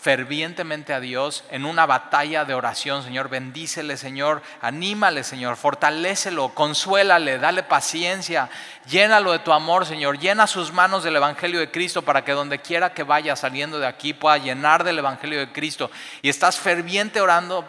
fervientemente 0.02 0.92
a 0.94 0.98
Dios 0.98 1.44
en 1.50 1.64
una 1.64 1.86
batalla 1.86 2.44
de 2.44 2.54
oración, 2.54 3.04
Señor, 3.04 3.28
bendícele, 3.28 3.96
Señor, 3.96 4.42
anímale, 4.60 5.22
Señor, 5.22 5.56
fortalécelo, 5.56 6.48
consuélale, 6.48 7.38
dale 7.38 7.62
paciencia, 7.62 8.50
llénalo 8.88 9.30
de 9.30 9.38
tu 9.38 9.52
amor, 9.52 9.86
Señor, 9.86 10.18
llena 10.18 10.48
sus 10.48 10.72
manos 10.72 11.04
del 11.04 11.14
Evangelio 11.14 11.60
de 11.60 11.70
Cristo 11.70 12.02
para 12.02 12.24
que 12.24 12.32
donde 12.32 12.58
quiera 12.58 12.94
que 12.94 13.04
vaya 13.04 13.36
saliendo 13.36 13.78
de 13.78 13.86
aquí 13.86 14.12
pueda 14.12 14.38
llenar 14.38 14.82
del 14.82 14.98
Evangelio 14.98 15.38
de 15.38 15.52
Cristo. 15.52 15.88
Y 16.20 16.28
estás 16.28 16.58
ferviente 16.58 17.20
orando 17.20 17.64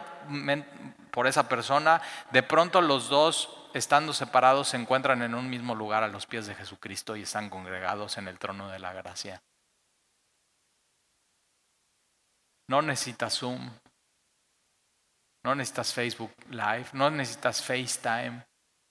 por 1.11 1.27
esa 1.27 1.47
persona, 1.47 2.01
de 2.31 2.43
pronto 2.43 2.81
los 2.81 3.09
dos 3.09 3.49
estando 3.73 4.13
separados 4.13 4.69
se 4.69 4.77
encuentran 4.77 5.21
en 5.21 5.35
un 5.35 5.49
mismo 5.49 5.75
lugar 5.75 6.03
a 6.03 6.07
los 6.07 6.25
pies 6.25 6.45
de 6.47 6.55
Jesucristo 6.55 7.15
y 7.15 7.23
están 7.23 7.49
congregados 7.49 8.17
en 8.17 8.27
el 8.27 8.39
trono 8.39 8.69
de 8.69 8.79
la 8.79 8.93
gracia. 8.93 9.41
No 12.67 12.81
necesitas 12.81 13.37
Zoom. 13.37 13.71
No 15.43 15.55
necesitas 15.55 15.93
Facebook 15.93 16.33
Live. 16.49 16.87
No 16.93 17.09
necesitas 17.09 17.63
FaceTime. 17.63 18.45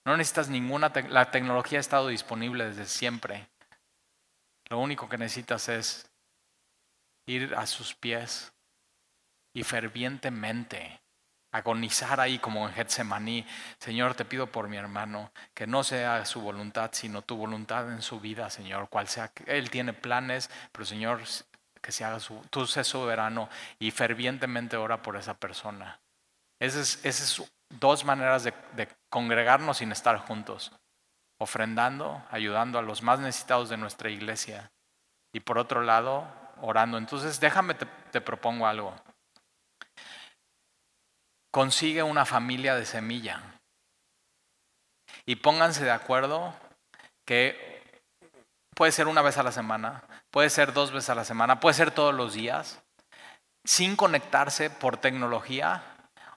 No 0.05 0.17
necesitas 0.17 0.49
ninguna. 0.49 0.91
la 1.09 1.31
tecnología 1.31 1.79
ha 1.79 1.81
estado 1.81 2.09
disponible 2.09 2.65
desde 2.65 2.85
siempre. 2.85 3.49
Lo 4.69 4.79
único 4.79 5.09
que 5.09 5.17
necesitas 5.17 5.69
es 5.69 6.09
ir 7.25 7.55
a 7.55 7.65
sus 7.65 7.95
pies 7.95 8.53
y 9.53 9.63
fervientemente 9.63 11.02
agonizar 11.53 12.19
ahí 12.19 12.39
como 12.39 12.67
en 12.67 12.73
Getsemaní. 12.73 13.45
Señor, 13.77 14.15
te 14.15 14.25
pido 14.25 14.47
por 14.47 14.67
mi 14.67 14.75
hermano 14.75 15.31
que 15.53 15.67
no 15.67 15.83
sea 15.83 16.25
su 16.25 16.41
voluntad, 16.41 16.89
sino 16.93 17.21
tu 17.21 17.37
voluntad 17.37 17.89
en 17.91 18.01
su 18.01 18.19
vida, 18.19 18.49
Señor, 18.49 18.89
cual 18.89 19.07
sea. 19.07 19.31
Él 19.45 19.69
tiene 19.69 19.93
planes, 19.93 20.49
pero 20.71 20.83
Señor, 20.83 21.21
que 21.79 21.91
se 21.91 22.03
haga 22.03 22.19
su, 22.19 22.41
tú 22.49 22.65
sé 22.65 22.83
soberano 22.83 23.49
y 23.79 23.91
fervientemente 23.91 24.77
ora 24.77 25.01
por 25.03 25.15
esa 25.15 25.35
persona. 25.35 25.99
Esas 26.59 27.05
es, 27.05 27.43
dos 27.69 28.03
maneras 28.03 28.43
de, 28.43 28.53
de 28.75 28.87
congregarnos 29.09 29.77
sin 29.77 29.91
estar 29.91 30.17
juntos. 30.17 30.71
Ofrendando, 31.37 32.23
ayudando 32.31 32.79
a 32.79 32.81
los 32.81 33.03
más 33.03 33.19
necesitados 33.19 33.69
de 33.69 33.77
nuestra 33.77 34.09
iglesia. 34.09 34.71
Y 35.33 35.39
por 35.39 35.59
otro 35.59 35.83
lado, 35.83 36.27
orando. 36.61 36.97
Entonces, 36.97 37.39
déjame, 37.39 37.75
te 37.75 38.21
propongo 38.21 38.65
algo. 38.65 38.95
Consigue 41.53 42.01
una 42.01 42.25
familia 42.25 42.73
de 42.73 42.83
semilla. 42.83 43.39
Y 45.23 45.35
pónganse 45.35 45.83
de 45.83 45.91
acuerdo 45.91 46.55
que 47.25 47.91
puede 48.75 48.91
ser 48.91 49.07
una 49.07 49.21
vez 49.21 49.37
a 49.37 49.43
la 49.43 49.51
semana, 49.51 50.03
puede 50.31 50.49
ser 50.49 50.73
dos 50.73 50.91
veces 50.91 51.11
a 51.11 51.15
la 51.15 51.25
semana, 51.25 51.59
puede 51.59 51.75
ser 51.75 51.91
todos 51.91 52.11
los 52.11 52.33
días, 52.33 52.81
sin 53.63 53.95
conectarse 53.95 54.71
por 54.71 54.97
tecnología. 54.97 55.83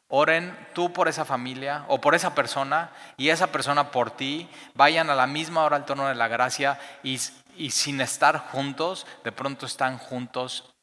Oren 0.09 0.55
tú 0.75 0.93
por 0.93 1.09
esa 1.09 1.25
familia 1.25 1.87
o 1.89 1.99
por 1.99 2.15
esa 2.15 2.35
persona 2.35 2.91
y 3.17 3.31
esa 3.31 3.47
persona 3.47 3.91
por 3.91 4.11
ti. 4.11 4.51
Vayan 4.75 5.09
a 5.09 5.15
la 5.15 5.27
misma 5.27 5.65
hora 5.65 5.77
al 5.77 5.87
tono 5.87 6.09
de 6.09 6.15
la 6.15 6.29
gracia 6.29 6.79
y, 7.03 7.19
y 7.57 7.71
sin 7.71 8.03
estar 8.03 8.51
juntos, 8.51 9.07
de 9.25 9.33
pronto 9.33 9.65
están 9.65 9.97
juntos 9.97 10.75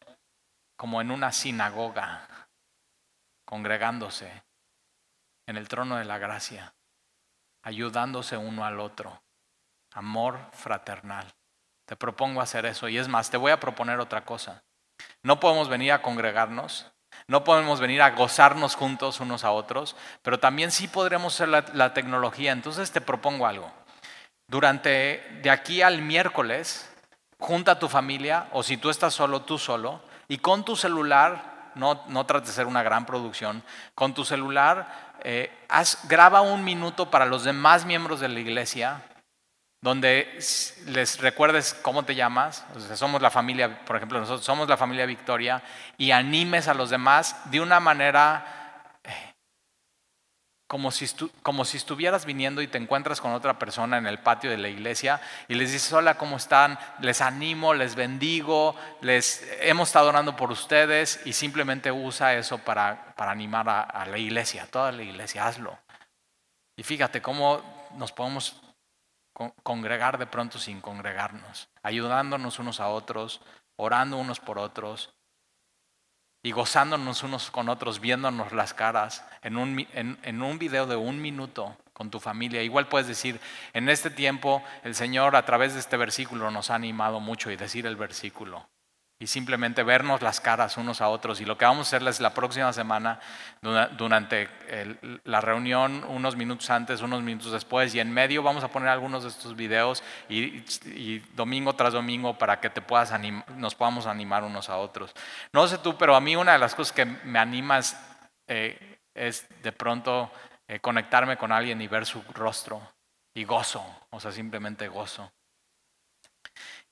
como 0.75 1.01
en 1.01 1.11
una 1.11 1.31
sinagoga, 1.31 2.27
congregándose 3.53 4.31
en 5.45 5.57
el 5.57 5.67
trono 5.67 5.97
de 5.97 6.05
la 6.05 6.17
gracia, 6.17 6.73
ayudándose 7.61 8.35
uno 8.35 8.65
al 8.65 8.79
otro. 8.79 9.21
Amor 9.91 10.39
fraternal. 10.53 11.31
Te 11.85 11.95
propongo 11.95 12.41
hacer 12.41 12.65
eso. 12.65 12.87
Y 12.87 12.97
es 12.97 13.07
más, 13.07 13.29
te 13.29 13.37
voy 13.37 13.51
a 13.51 13.59
proponer 13.59 13.99
otra 13.99 14.25
cosa. 14.25 14.63
No 15.21 15.39
podemos 15.39 15.69
venir 15.69 15.91
a 15.91 16.01
congregarnos, 16.01 16.91
no 17.27 17.43
podemos 17.43 17.79
venir 17.79 18.01
a 18.01 18.09
gozarnos 18.09 18.73
juntos 18.73 19.19
unos 19.19 19.43
a 19.43 19.51
otros, 19.51 19.95
pero 20.23 20.39
también 20.39 20.71
sí 20.71 20.87
podremos 20.87 21.35
hacer 21.35 21.49
la, 21.49 21.93
tecnología. 21.93 22.53
Entonces 22.53 22.91
te 22.91 23.01
propongo 23.01 23.45
algo. 23.45 23.71
Durante 24.47 25.39
de 25.43 25.51
aquí 25.51 25.83
al 25.83 26.01
miércoles, 26.01 26.91
junta 27.37 27.73
a 27.73 27.79
tu 27.79 27.87
familia, 27.87 28.47
o 28.51 28.63
si 28.63 28.77
tú 28.77 28.89
estás 28.89 29.13
solo, 29.13 29.43
tú 29.43 29.59
solo, 29.59 30.01
y 30.27 30.39
con 30.39 30.65
tu 30.65 30.75
celular, 30.75 31.52
no, 31.75 32.03
no 32.07 32.25
trates 32.25 32.49
de 32.49 32.55
ser 32.55 32.67
una 32.67 32.83
gran 32.83 33.05
producción, 33.05 33.63
con 33.95 34.13
tu 34.13 34.25
celular, 34.25 35.15
eh, 35.23 35.51
graba 36.07 36.41
un 36.41 36.63
minuto 36.63 37.09
para 37.09 37.25
los 37.25 37.43
demás 37.43 37.85
miembros 37.85 38.19
de 38.19 38.29
la 38.29 38.39
iglesia 38.39 39.01
donde 39.83 40.39
les 40.85 41.19
recuerdes 41.19 41.73
cómo 41.73 42.03
te 42.03 42.15
llamas, 42.15 42.65
somos 42.95 43.21
la 43.21 43.29
familia, 43.29 43.83
por 43.83 43.97
ejemplo, 43.97 44.17
nosotros 44.17 44.45
somos 44.45 44.69
la 44.69 44.77
familia 44.77 45.05
Victoria, 45.05 45.61
y 45.97 46.11
animes 46.11 46.69
a 46.69 46.73
los 46.73 46.89
demás 46.89 47.35
de 47.51 47.59
una 47.59 47.81
manera 47.81 48.62
como 50.73 50.89
si, 50.89 51.05
como 51.43 51.65
si 51.65 51.77
estuvieras 51.77 52.25
viniendo 52.25 52.59
y 52.59 52.67
te 52.67 52.79
encuentras 52.79 53.21
con 53.21 53.31
otra 53.31 53.59
persona 53.59 53.99
en 53.99 54.07
el 54.07 54.17
patio 54.17 54.49
de 54.49 54.57
la 54.57 54.69
iglesia 54.69 55.21
y 55.47 55.53
les 55.53 55.71
dices, 55.71 55.93
hola, 55.93 56.15
¿cómo 56.15 56.37
están? 56.37 56.79
Les 56.99 57.21
animo, 57.21 57.75
les 57.75 57.93
bendigo, 57.93 58.75
les 58.99 59.47
hemos 59.61 59.89
estado 59.89 60.09
orando 60.09 60.35
por 60.35 60.49
ustedes 60.51 61.21
y 61.25 61.33
simplemente 61.33 61.91
usa 61.91 62.33
eso 62.33 62.57
para, 62.57 63.13
para 63.15 63.29
animar 63.29 63.69
a, 63.69 64.03
la 64.07 64.17
iglesia, 64.17 64.65
toda 64.65 64.91
la 64.91 65.03
iglesia, 65.03 65.45
hazlo. 65.45 65.77
Y 66.75 66.81
fíjate 66.81 67.21
cómo 67.21 67.61
nos 67.95 68.11
podemos 68.11 68.59
congregar 69.61 70.17
de 70.17 70.25
pronto 70.25 70.57
sin 70.57 70.81
congregarnos, 70.81 71.69
ayudándonos 71.83 72.57
unos 72.57 72.79
a 72.79 72.87
otros, 72.87 73.41
orando 73.75 74.17
unos 74.17 74.39
por 74.39 74.57
otros 74.57 75.13
y 76.43 76.51
gozándonos 76.51 77.23
unos 77.23 77.49
con 77.49 77.69
otros, 77.69 78.01
viéndonos 78.01 78.51
las 78.51 78.73
caras 78.73 79.25
en 79.41 79.57
un, 79.57 79.87
en, 79.93 80.19
en 80.21 80.41
un 80.43 80.59
video 80.59 80.85
de 80.85 80.97
un 80.97 81.21
minuto 81.21 81.75
con 81.93 82.11
tu 82.11 82.19
familia. 82.19 82.61
Igual 82.61 82.87
puedes 82.87 83.07
decir, 83.07 83.39
en 83.71 83.87
este 83.87 84.09
tiempo 84.09 84.61
el 84.83 84.93
Señor 84.93 85.35
a 85.35 85.45
través 85.45 85.73
de 85.73 85.79
este 85.79 85.97
versículo 85.97 86.51
nos 86.51 86.69
ha 86.69 86.75
animado 86.75 87.19
mucho 87.21 87.49
y 87.49 87.55
decir 87.55 87.87
el 87.87 87.95
versículo 87.95 88.67
y 89.23 89.27
simplemente 89.27 89.83
vernos 89.83 90.21
las 90.21 90.41
caras 90.41 90.75
unos 90.75 90.99
a 90.99 91.07
otros. 91.07 91.39
Y 91.39 91.45
lo 91.45 91.57
que 91.57 91.63
vamos 91.63 91.87
a 91.87 91.89
hacerles 91.95 92.19
la 92.19 92.33
próxima 92.33 92.73
semana, 92.73 93.21
durante 93.61 94.49
la 95.23 95.39
reunión, 95.39 96.03
unos 96.09 96.35
minutos 96.35 96.69
antes, 96.69 97.01
unos 97.01 97.23
minutos 97.23 97.53
después, 97.53 97.95
y 97.95 98.01
en 98.01 98.11
medio 98.11 98.43
vamos 98.43 98.65
a 98.65 98.67
poner 98.67 98.89
algunos 98.89 99.23
de 99.23 99.29
estos 99.29 99.55
videos 99.55 100.03
y, 100.27 101.19
domingo 101.35 101.71
tras 101.71 101.93
domingo 101.93 102.37
para 102.37 102.59
que 102.59 102.69
te 102.69 102.81
puedas 102.81 103.13
nos 103.55 103.75
podamos 103.75 104.07
animar 104.07 104.43
unos 104.43 104.67
a 104.67 104.75
otros. 104.75 105.13
No 105.53 105.67
sé 105.67 105.77
tú, 105.77 105.97
pero 105.97 106.17
a 106.17 106.19
mí 106.19 106.35
una 106.35 106.51
de 106.51 106.59
las 106.59 106.75
cosas 106.75 106.91
que 106.91 107.05
me 107.05 107.39
anima 107.39 107.77
es, 107.77 107.95
eh, 108.49 108.97
de 109.15 109.71
pronto 109.71 110.33
eh, 110.67 110.81
conectarme 110.81 111.37
con 111.37 111.53
alguien 111.53 111.81
y 111.81 111.87
ver 111.87 112.05
su 112.05 112.21
rostro 112.33 112.81
y 113.33 113.45
gozo, 113.45 113.85
o 114.09 114.19
sea, 114.19 114.33
simplemente 114.33 114.89
gozo. 114.89 115.31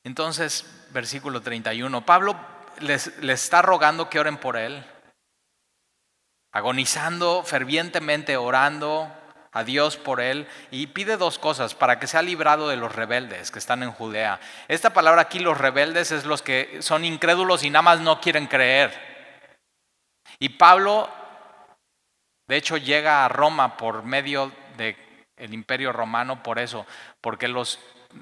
Entonces, 0.03 0.65
versículo 0.91 1.41
31, 1.41 2.05
Pablo 2.05 2.35
les, 2.79 3.07
está 3.07 3.61
rogando 3.61 4.09
que 4.09 4.19
oren 4.19 4.37
por 4.37 4.57
él, 4.57 4.83
agonizando 6.51 7.43
fervientemente, 7.43 8.37
orando 8.37 9.11
a 9.51 9.63
Dios 9.63 9.97
por 9.97 10.21
él 10.21 10.47
y 10.71 10.87
pide 10.87 11.17
dos 11.17 11.37
cosas 11.37 11.75
para 11.75 11.99
que 11.99 12.07
sea 12.07 12.21
librado 12.21 12.69
de 12.69 12.77
los 12.77 12.95
rebeldes 12.95 13.51
que 13.51 13.59
están 13.59 13.83
en 13.83 13.91
Judea. 13.91 14.39
Esta 14.67 14.91
palabra 14.91 15.21
aquí, 15.21 15.39
los 15.39 15.57
rebeldes, 15.57 16.11
es 16.11 16.25
los 16.25 16.41
que 16.41 16.81
son 16.81 17.05
incrédulos 17.05 17.63
y 17.63 17.69
nada 17.69 17.83
más 17.83 17.99
no 17.99 18.21
quieren 18.21 18.47
creer. 18.47 19.11
Y 20.39 20.49
Pablo, 20.49 21.09
de 22.47 22.57
hecho, 22.57 22.77
llega 22.77 23.25
a 23.25 23.29
Roma 23.29 23.77
por 23.77 24.03
medio 24.03 24.51
del 24.77 25.53
imperio 25.53 25.91
romano 25.91 26.41
por 26.41 26.57
eso, 26.57 26.87
porque 27.19 27.47
los 27.47 27.79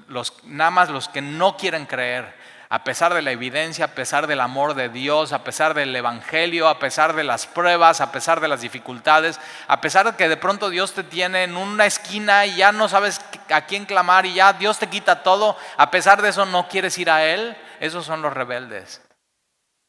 los, 0.08 0.34
nada 0.44 0.70
más 0.70 0.88
los 0.90 1.08
que 1.08 1.22
no 1.22 1.56
quieren 1.56 1.86
creer 1.86 2.34
a 2.72 2.84
pesar 2.84 3.12
de 3.14 3.20
la 3.20 3.32
evidencia, 3.32 3.86
a 3.86 3.94
pesar 3.96 4.28
del 4.28 4.40
amor 4.40 4.74
de 4.74 4.88
Dios, 4.88 5.32
a 5.32 5.42
pesar 5.42 5.74
del 5.74 5.94
Evangelio, 5.94 6.68
a 6.68 6.78
pesar 6.78 7.14
de 7.16 7.24
las 7.24 7.48
pruebas, 7.48 8.00
a 8.00 8.12
pesar 8.12 8.38
de 8.38 8.46
las 8.46 8.60
dificultades, 8.60 9.40
a 9.66 9.80
pesar 9.80 10.06
de 10.06 10.16
que 10.16 10.28
de 10.28 10.36
pronto 10.36 10.70
Dios 10.70 10.94
te 10.94 11.02
tiene 11.02 11.42
en 11.42 11.56
una 11.56 11.86
esquina 11.86 12.46
y 12.46 12.54
ya 12.54 12.70
no 12.70 12.88
sabes 12.88 13.20
a 13.52 13.62
quién 13.62 13.86
clamar 13.86 14.24
y 14.24 14.34
ya 14.34 14.52
Dios 14.52 14.78
te 14.78 14.88
quita 14.88 15.24
todo, 15.24 15.56
a 15.76 15.90
pesar 15.90 16.22
de 16.22 16.28
eso 16.28 16.46
no 16.46 16.68
quieres 16.68 16.96
ir 16.98 17.10
a 17.10 17.26
Él, 17.26 17.56
esos 17.80 18.06
son 18.06 18.22
los 18.22 18.32
rebeldes. 18.32 19.02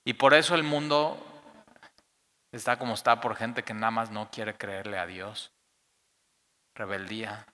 Y 0.04 0.14
por 0.14 0.34
eso 0.34 0.56
el 0.56 0.64
mundo 0.64 1.24
está 2.52 2.80
como 2.80 2.96
está 2.96 3.22
por 3.22 3.36
gente 3.36 3.62
que 3.62 3.76
nada 3.76 3.92
más 3.92 4.10
no 4.10 4.32
quiere 4.32 4.56
creerle 4.56 4.98
a 4.98 5.06
Dios. 5.06 5.52
Rebeldía, 6.74 7.46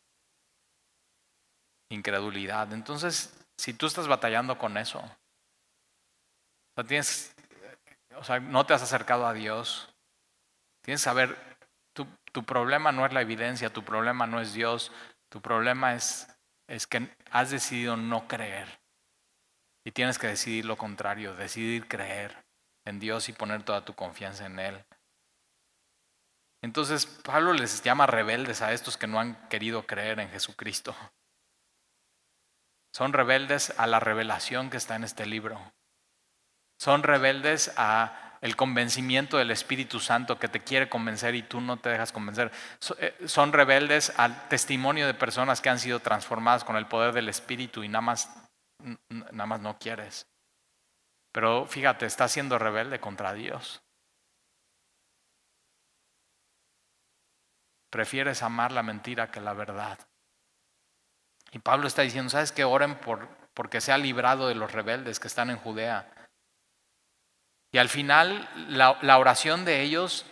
incredulidad. 1.90 2.72
Entonces, 2.74 3.34
si 3.58 3.74
tú 3.74 3.86
estás 3.86 4.08
batallando 4.08 4.58
con 4.58 4.78
eso, 4.78 5.04
o 6.76 6.84
tienes, 6.84 7.36
sea, 8.24 8.40
no 8.40 8.66
te 8.66 8.74
has 8.74 8.84
acercado 8.84 9.26
a 9.26 9.34
Dios, 9.34 9.90
tienes 10.84 11.02
que 11.02 11.06
saber, 11.06 11.58
tu, 11.94 12.08
tu 12.32 12.44
problema 12.44 12.92
no 12.92 13.06
es 13.06 13.14
la 13.14 13.22
evidencia, 13.22 13.72
tu 13.72 13.84
problema 13.84 14.28
no 14.28 14.40
es 14.40 14.54
Dios, 14.54 14.92
tu 15.30 15.42
problema 15.42 15.96
es, 15.96 16.28
es 16.68 16.88
que 16.88 17.10
has 17.32 17.50
decidido 17.50 17.98
no 17.98 18.28
creer. 18.28 18.80
Y 19.86 19.92
tienes 19.92 20.20
que 20.20 20.28
decidir 20.28 20.66
lo 20.66 20.78
contrario, 20.78 21.36
decidir 21.36 21.88
creer 21.88 22.46
en 22.86 23.00
Dios 23.00 23.30
y 23.30 23.34
poner 23.34 23.64
toda 23.64 23.86
tu 23.86 23.96
confianza 23.96 24.46
en 24.46 24.60
Él. 24.60 24.86
Entonces 26.62 27.06
Pablo 27.06 27.54
les 27.54 27.82
llama 27.84 28.08
rebeldes 28.08 28.62
a 28.62 28.74
estos 28.74 28.98
que 28.98 29.08
no 29.08 29.20
han 29.20 29.48
querido 29.48 29.86
creer 29.86 30.20
en 30.20 30.30
Jesucristo. 30.30 30.96
Son 32.98 33.14
rebeldes 33.14 33.76
a 33.78 33.86
la 33.86 34.00
revelación 34.00 34.72
que 34.72 34.78
está 34.78 34.96
en 34.96 35.04
este 35.04 35.28
libro. 35.28 35.62
Son 36.80 37.04
rebeldes 37.04 37.72
a 37.78 38.40
el 38.42 38.56
convencimiento 38.56 39.38
del 39.38 39.52
Espíritu 39.52 40.00
Santo 40.00 40.40
que 40.40 40.48
te 40.48 40.64
quiere 40.64 40.90
convencer 40.90 41.36
y 41.36 41.44
tú 41.44 41.62
no 41.62 41.78
te 41.78 41.90
dejas 41.90 42.12
convencer. 42.12 42.52
Eh, 42.98 43.16
son 43.28 43.54
rebeldes 43.54 44.12
al 44.18 44.50
testimonio 44.50 45.06
de 45.06 45.14
personas 45.14 45.62
que 45.62 45.70
han 45.70 45.78
sido 45.78 46.00
transformadas 46.00 46.64
con 46.64 46.76
el 46.76 46.88
poder 46.88 47.14
del 47.14 47.30
Espíritu 47.30 47.84
y 47.84 47.88
nada 47.88 48.02
más, 48.02 48.36
nada 49.10 49.46
más 49.46 49.60
no 49.60 49.78
quieres. 49.78 50.26
Pero 51.32 51.68
fíjate, 51.68 52.08
está 52.08 52.28
siendo 52.28 52.58
rebelde 52.58 53.00
contra 53.00 53.32
Dios. 53.34 53.80
Prefieres 57.92 58.42
amar 58.42 58.72
la 58.72 58.82
mentira 58.82 59.30
que 59.30 59.40
la 59.40 59.54
verdad. 59.54 60.00
Y 61.52 61.60
Pablo 61.60 61.88
está 61.88 62.02
diciendo, 62.02 62.30
¿sabes 62.30 62.52
qué? 62.52 62.64
Oren 62.64 62.96
por, 62.96 63.28
porque 63.54 63.82
sea 63.82 63.98
librado 63.98 64.48
de 64.48 64.56
los 64.56 64.72
rebeldes 64.72 65.20
que 65.20 65.28
están 65.28 65.50
en 65.50 65.58
Judea. 65.58 66.08
Y 67.72 67.78
al 67.78 67.90
final 67.90 68.50
la, 68.70 69.18
oración 69.18 69.66
de 69.66 69.82
ellos 69.82 70.26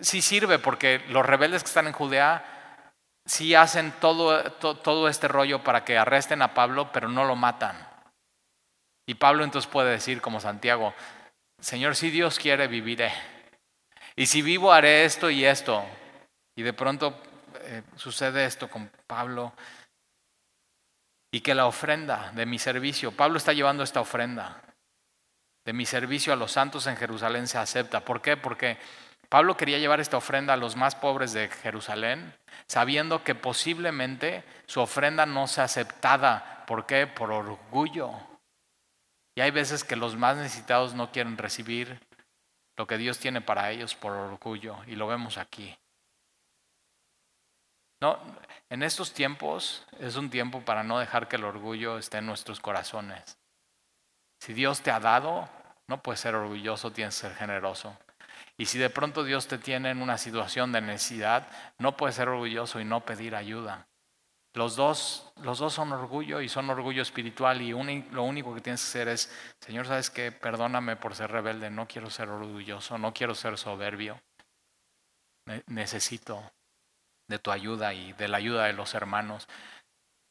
sí 0.00 0.22
sirve 0.22 0.58
porque 0.58 1.04
los 1.08 1.26
rebeldes 1.26 1.62
que 1.62 1.68
están 1.68 1.86
en 1.86 1.92
Judea 1.92 2.92
sí 3.26 3.54
hacen 3.54 3.92
todo, 4.00 4.52
todo 4.52 5.08
este 5.08 5.28
rollo 5.28 5.62
para 5.62 5.84
que 5.84 5.98
arresten 5.98 6.42
a 6.42 6.54
Pablo, 6.54 6.90
pero 6.92 7.08
no 7.08 7.24
lo 7.24 7.36
matan. 7.36 7.76
Y 9.06 9.14
Pablo 9.14 9.44
entonces 9.44 9.70
puede 9.70 9.90
decir 9.90 10.20
como 10.20 10.40
Santiago, 10.40 10.94
Señor, 11.60 11.96
si 11.96 12.10
Dios 12.10 12.38
quiere, 12.38 12.68
viviré. 12.68 13.12
Y 14.16 14.26
si 14.26 14.40
vivo, 14.42 14.72
haré 14.72 15.04
esto 15.04 15.30
y 15.30 15.44
esto. 15.44 15.84
Y 16.56 16.62
de 16.62 16.72
pronto 16.72 17.20
eh, 17.62 17.82
sucede 17.96 18.44
esto 18.44 18.68
con 18.68 18.90
Pablo 19.06 19.52
y 21.30 21.40
que 21.40 21.54
la 21.54 21.66
ofrenda 21.66 22.32
de 22.32 22.46
mi 22.46 22.58
servicio, 22.58 23.12
Pablo 23.12 23.36
está 23.38 23.52
llevando 23.52 23.82
esta 23.82 24.00
ofrenda 24.00 24.62
de 25.64 25.72
mi 25.72 25.86
servicio 25.86 26.32
a 26.32 26.36
los 26.36 26.52
santos 26.52 26.86
en 26.86 26.96
Jerusalén 26.96 27.46
se 27.46 27.58
acepta. 27.58 28.00
¿Por 28.04 28.22
qué? 28.22 28.36
Porque 28.36 28.78
Pablo 29.28 29.56
quería 29.56 29.78
llevar 29.78 30.00
esta 30.00 30.16
ofrenda 30.16 30.54
a 30.54 30.56
los 30.56 30.74
más 30.74 30.96
pobres 30.96 31.32
de 31.32 31.48
Jerusalén, 31.48 32.34
sabiendo 32.66 33.22
que 33.22 33.34
posiblemente 33.34 34.42
su 34.66 34.80
ofrenda 34.80 35.26
no 35.26 35.46
sea 35.46 35.64
aceptada. 35.64 36.64
¿Por 36.66 36.86
qué? 36.86 37.06
Por 37.06 37.30
orgullo. 37.30 38.12
Y 39.36 39.42
hay 39.42 39.50
veces 39.50 39.84
que 39.84 39.96
los 39.96 40.16
más 40.16 40.36
necesitados 40.36 40.94
no 40.94 41.12
quieren 41.12 41.38
recibir 41.38 42.00
lo 42.76 42.86
que 42.86 42.98
Dios 42.98 43.18
tiene 43.18 43.40
para 43.40 43.70
ellos 43.70 43.94
por 43.94 44.12
orgullo, 44.12 44.78
y 44.86 44.96
lo 44.96 45.06
vemos 45.06 45.36
aquí. 45.36 45.76
No, 48.00 48.18
en 48.70 48.84
estos 48.84 49.12
tiempos 49.12 49.84
es 49.98 50.16
un 50.16 50.30
tiempo 50.30 50.60
para 50.64 50.84
no 50.84 51.00
dejar 51.00 51.26
que 51.26 51.36
el 51.36 51.44
orgullo 51.44 51.98
esté 51.98 52.18
en 52.18 52.26
nuestros 52.26 52.60
corazones. 52.60 53.36
Si 54.38 54.54
Dios 54.54 54.80
te 54.80 54.92
ha 54.92 55.00
dado, 55.00 55.48
no 55.88 56.02
puedes 56.02 56.20
ser 56.20 56.36
orgulloso, 56.36 56.92
tienes 56.92 57.16
que 57.16 57.28
ser 57.28 57.36
generoso. 57.36 57.98
Y 58.56 58.66
si 58.66 58.78
de 58.78 58.88
pronto 58.88 59.24
Dios 59.24 59.48
te 59.48 59.58
tiene 59.58 59.90
en 59.90 60.00
una 60.00 60.18
situación 60.18 60.70
de 60.70 60.80
necesidad, 60.80 61.48
no 61.78 61.96
puedes 61.96 62.14
ser 62.14 62.28
orgulloso 62.28 62.80
y 62.80 62.84
no 62.84 63.04
pedir 63.04 63.34
ayuda. 63.34 63.88
Los 64.54 64.76
dos, 64.76 65.32
los 65.36 65.58
dos 65.58 65.74
son 65.74 65.92
orgullo 65.92 66.40
y 66.40 66.48
son 66.48 66.70
orgullo 66.70 67.02
espiritual 67.02 67.62
y 67.62 67.72
lo 68.12 68.22
único 68.22 68.54
que 68.54 68.60
tienes 68.60 68.82
que 68.82 68.88
hacer 68.88 69.08
es, 69.08 69.32
Señor, 69.60 69.86
¿sabes 69.86 70.10
qué? 70.10 70.30
Perdóname 70.30 70.96
por 70.96 71.14
ser 71.14 71.30
rebelde, 71.32 71.70
no 71.70 71.88
quiero 71.88 72.08
ser 72.08 72.28
orgulloso, 72.28 72.98
no 72.98 73.12
quiero 73.12 73.34
ser 73.34 73.58
soberbio. 73.58 74.20
Necesito 75.66 76.52
de 77.30 77.38
tu 77.38 77.50
ayuda 77.50 77.94
y 77.94 78.12
de 78.14 78.28
la 78.28 78.36
ayuda 78.36 78.64
de 78.64 78.74
los 78.74 78.94
hermanos. 78.94 79.48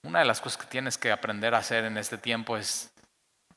Una 0.03 0.19
de 0.19 0.25
las 0.25 0.41
cosas 0.41 0.61
que 0.61 0.69
tienes 0.69 0.97
que 0.97 1.11
aprender 1.11 1.55
a 1.55 1.59
hacer 1.59 1.85
en 1.85 1.97
este 1.97 2.17
tiempo 2.17 2.57
es 2.57 2.93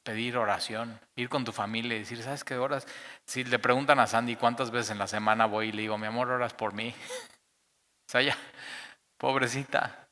pedir 0.03 0.37
oración, 0.37 0.99
ir 1.17 1.29
con 1.29 1.45
tu 1.45 1.53
familia 1.53 1.97
y 1.97 2.01
decir, 2.01 2.23
¿sabes 2.23 2.45
qué 2.45 2.57
horas? 2.57 2.87
Si 3.27 3.45
le 3.45 3.59
preguntan 3.59 3.99
a 3.99 4.07
Sandy 4.07 4.37
cuántas 4.37 4.71
veces 4.71 4.91
en 4.91 4.99
la 4.99 5.07
semana 5.07 5.47
voy 5.47 5.69
y 5.69 5.73
le 5.73 5.83
digo, 5.83 5.99
mi 5.99 6.07
amor, 6.07 6.31
oras 6.31 6.55
por 6.55 6.73
mí. 6.73 6.95
o 8.09 8.11
sea, 8.11 8.23
ya, 8.23 8.37
pobrecita. 9.19 10.09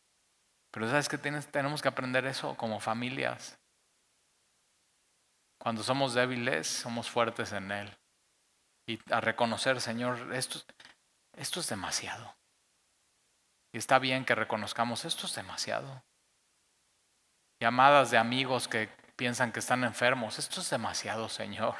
Pero 0.72 0.88
¿sabes 0.88 1.08
qué? 1.08 1.18
tenemos 1.18 1.82
que 1.82 1.88
aprender 1.88 2.26
eso 2.26 2.56
como 2.56 2.80
familias. 2.80 3.58
Cuando 5.58 5.82
somos 5.82 6.14
débiles, 6.14 6.66
somos 6.66 7.10
fuertes 7.10 7.52
en 7.52 7.70
Él. 7.70 7.96
Y 8.88 8.98
a 9.12 9.20
reconocer, 9.20 9.80
Señor, 9.80 10.34
esto, 10.34 10.60
esto 11.36 11.60
es 11.60 11.68
demasiado. 11.68 12.39
Y 13.72 13.78
está 13.78 13.98
bien 13.98 14.24
que 14.24 14.34
reconozcamos, 14.34 15.04
esto 15.04 15.26
es 15.26 15.34
demasiado. 15.34 16.02
Llamadas 17.60 18.10
de 18.10 18.18
amigos 18.18 18.66
que 18.66 18.88
piensan 19.16 19.52
que 19.52 19.60
están 19.60 19.84
enfermos, 19.84 20.38
esto 20.38 20.60
es 20.60 20.70
demasiado, 20.70 21.28
Señor. 21.28 21.76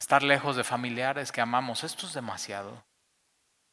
Estar 0.00 0.22
lejos 0.22 0.56
de 0.56 0.64
familiares 0.64 1.32
que 1.32 1.40
amamos, 1.40 1.84
esto 1.84 2.06
es 2.06 2.12
demasiado. 2.12 2.84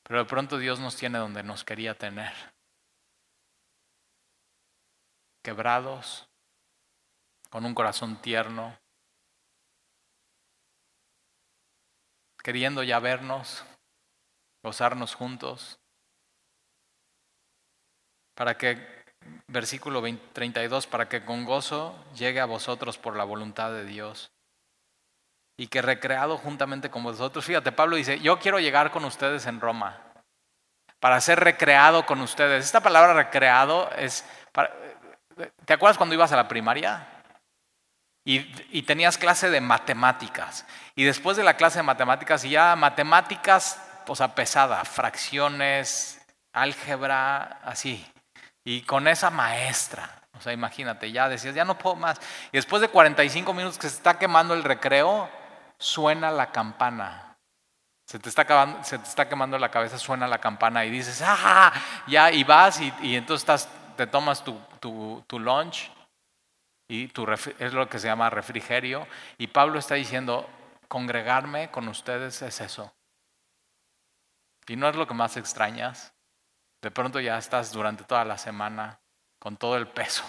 Pero 0.04 0.20
de 0.20 0.30
pronto 0.30 0.58
Dios 0.58 0.80
nos 0.80 0.95
tiene 0.95 1.18
donde 1.18 1.43
nos 1.43 1.66
quería 1.66 1.97
tener. 1.97 2.34
Quebrados, 5.43 6.30
con 7.50 7.66
un 7.66 7.74
corazón 7.74 8.22
tierno, 8.22 8.78
queriendo 12.43 12.84
ya 12.84 13.00
vernos, 13.00 13.66
gozarnos 14.64 15.16
juntos 15.16 15.80
para 18.40 18.58
que, 18.58 19.04
versículo 19.48 20.02
32, 20.32 20.88
para 20.88 21.10
que 21.10 21.26
con 21.26 21.44
gozo 21.44 21.94
llegue 22.16 22.40
a 22.40 22.46
vosotros 22.46 22.98
por 22.98 23.18
la 23.18 23.26
voluntad 23.26 23.70
de 23.74 23.84
Dios. 23.84 24.32
Y 25.58 25.68
que 25.68 25.82
recreado 25.82 26.38
juntamente 26.38 26.90
con 26.90 27.04
vosotros, 27.04 27.44
fíjate, 27.44 27.74
Pablo 27.74 27.98
dice, 27.98 28.22
yo 28.22 28.40
quiero 28.40 28.62
llegar 28.62 28.92
con 28.92 29.04
ustedes 29.04 29.46
en 29.46 29.60
Roma, 29.60 30.02
para 31.02 31.20
ser 31.20 31.42
recreado 31.42 32.06
con 32.06 32.22
ustedes. 32.22 32.64
Esta 32.64 32.80
palabra 32.80 33.14
recreado 33.14 33.92
es, 33.98 34.24
¿te 35.66 35.74
acuerdas 35.74 35.98
cuando 35.98 36.16
ibas 36.16 36.32
a 36.32 36.38
la 36.38 36.48
primaria? 36.48 37.10
Y, 38.24 38.50
y, 38.72 38.84
tenías 38.84 39.18
clase 39.18 39.50
de 39.50 39.60
matemáticas. 39.60 40.66
Y 40.96 41.04
después 41.04 41.36
de 41.36 41.44
la 41.44 41.58
clase 41.58 41.80
de 41.80 41.84
matemáticas, 41.84 42.46
y 42.46 42.52
ya 42.52 42.78
matemáticas, 42.78 43.86
o 44.08 44.16
sea, 44.16 44.34
pesada, 44.34 44.86
fracciones, 44.86 46.22
álgebra, 46.54 47.60
así. 47.66 48.06
Y 48.70 48.84
con 48.84 49.08
esa 49.08 49.32
maestra, 49.32 50.22
o 50.38 50.42
sea, 50.42 50.54
imagínate, 50.54 51.12
ya 51.12 51.28
decías, 51.28 51.56
ya 51.56 51.66
no 51.66 51.76
puedo 51.76 51.96
más. 51.96 52.20
Y 52.52 52.58
después 52.58 52.84
de 52.84 52.90
45 52.90 53.52
minutos 53.52 53.80
que 53.80 53.90
se 53.90 53.96
está 53.96 54.20
quemando 54.20 54.54
el 54.54 54.64
recreo, 54.64 55.28
suena 55.80 56.30
la 56.30 56.52
campana. 56.52 57.36
Se 58.06 58.20
te 58.20 58.30
está, 58.30 58.44
acabando, 58.44 58.84
se 58.84 59.00
te 59.00 59.06
está 59.06 59.28
quemando 59.28 59.58
la 59.58 59.72
cabeza, 59.72 59.98
suena 59.98 60.28
la 60.28 60.38
campana 60.38 60.86
y 60.86 60.92
dices, 60.92 61.20
¡ah! 61.26 61.74
Ya, 62.06 62.32
y 62.32 62.44
vas 62.44 62.80
y, 62.80 63.16
entonces 63.16 63.42
estás, 63.42 63.70
te 63.98 64.06
tomas 64.06 64.44
tu, 64.44 64.56
tu, 64.80 65.24
tu 65.26 65.40
lunch 65.40 65.92
y 66.88 67.08
tu 67.08 67.26
es 67.58 67.74
lo 67.74 67.90
que 67.90 67.98
se 67.98 68.06
llama 68.06 68.30
refrigerio. 68.30 69.08
Y 69.40 69.48
Pablo 69.48 69.80
está 69.80 69.96
diciendo, 69.96 70.48
congregarme 70.88 71.72
con 71.72 71.88
ustedes 71.88 72.44
es 72.44 72.62
eso. 72.62 72.94
Y 74.68 74.76
no 74.76 74.88
es 74.88 74.96
lo 74.96 75.08
que 75.08 75.16
más 75.16 75.38
extrañas. 75.38 76.14
De 76.82 76.92
pronto 76.92 77.20
ya 77.20 77.38
estás 77.38 77.72
durante 77.72 78.04
toda 78.04 78.24
la 78.26 78.38
semana 78.38 79.00
con 79.40 79.58
todo 79.58 79.78
el 79.78 79.88
peso 79.88 80.24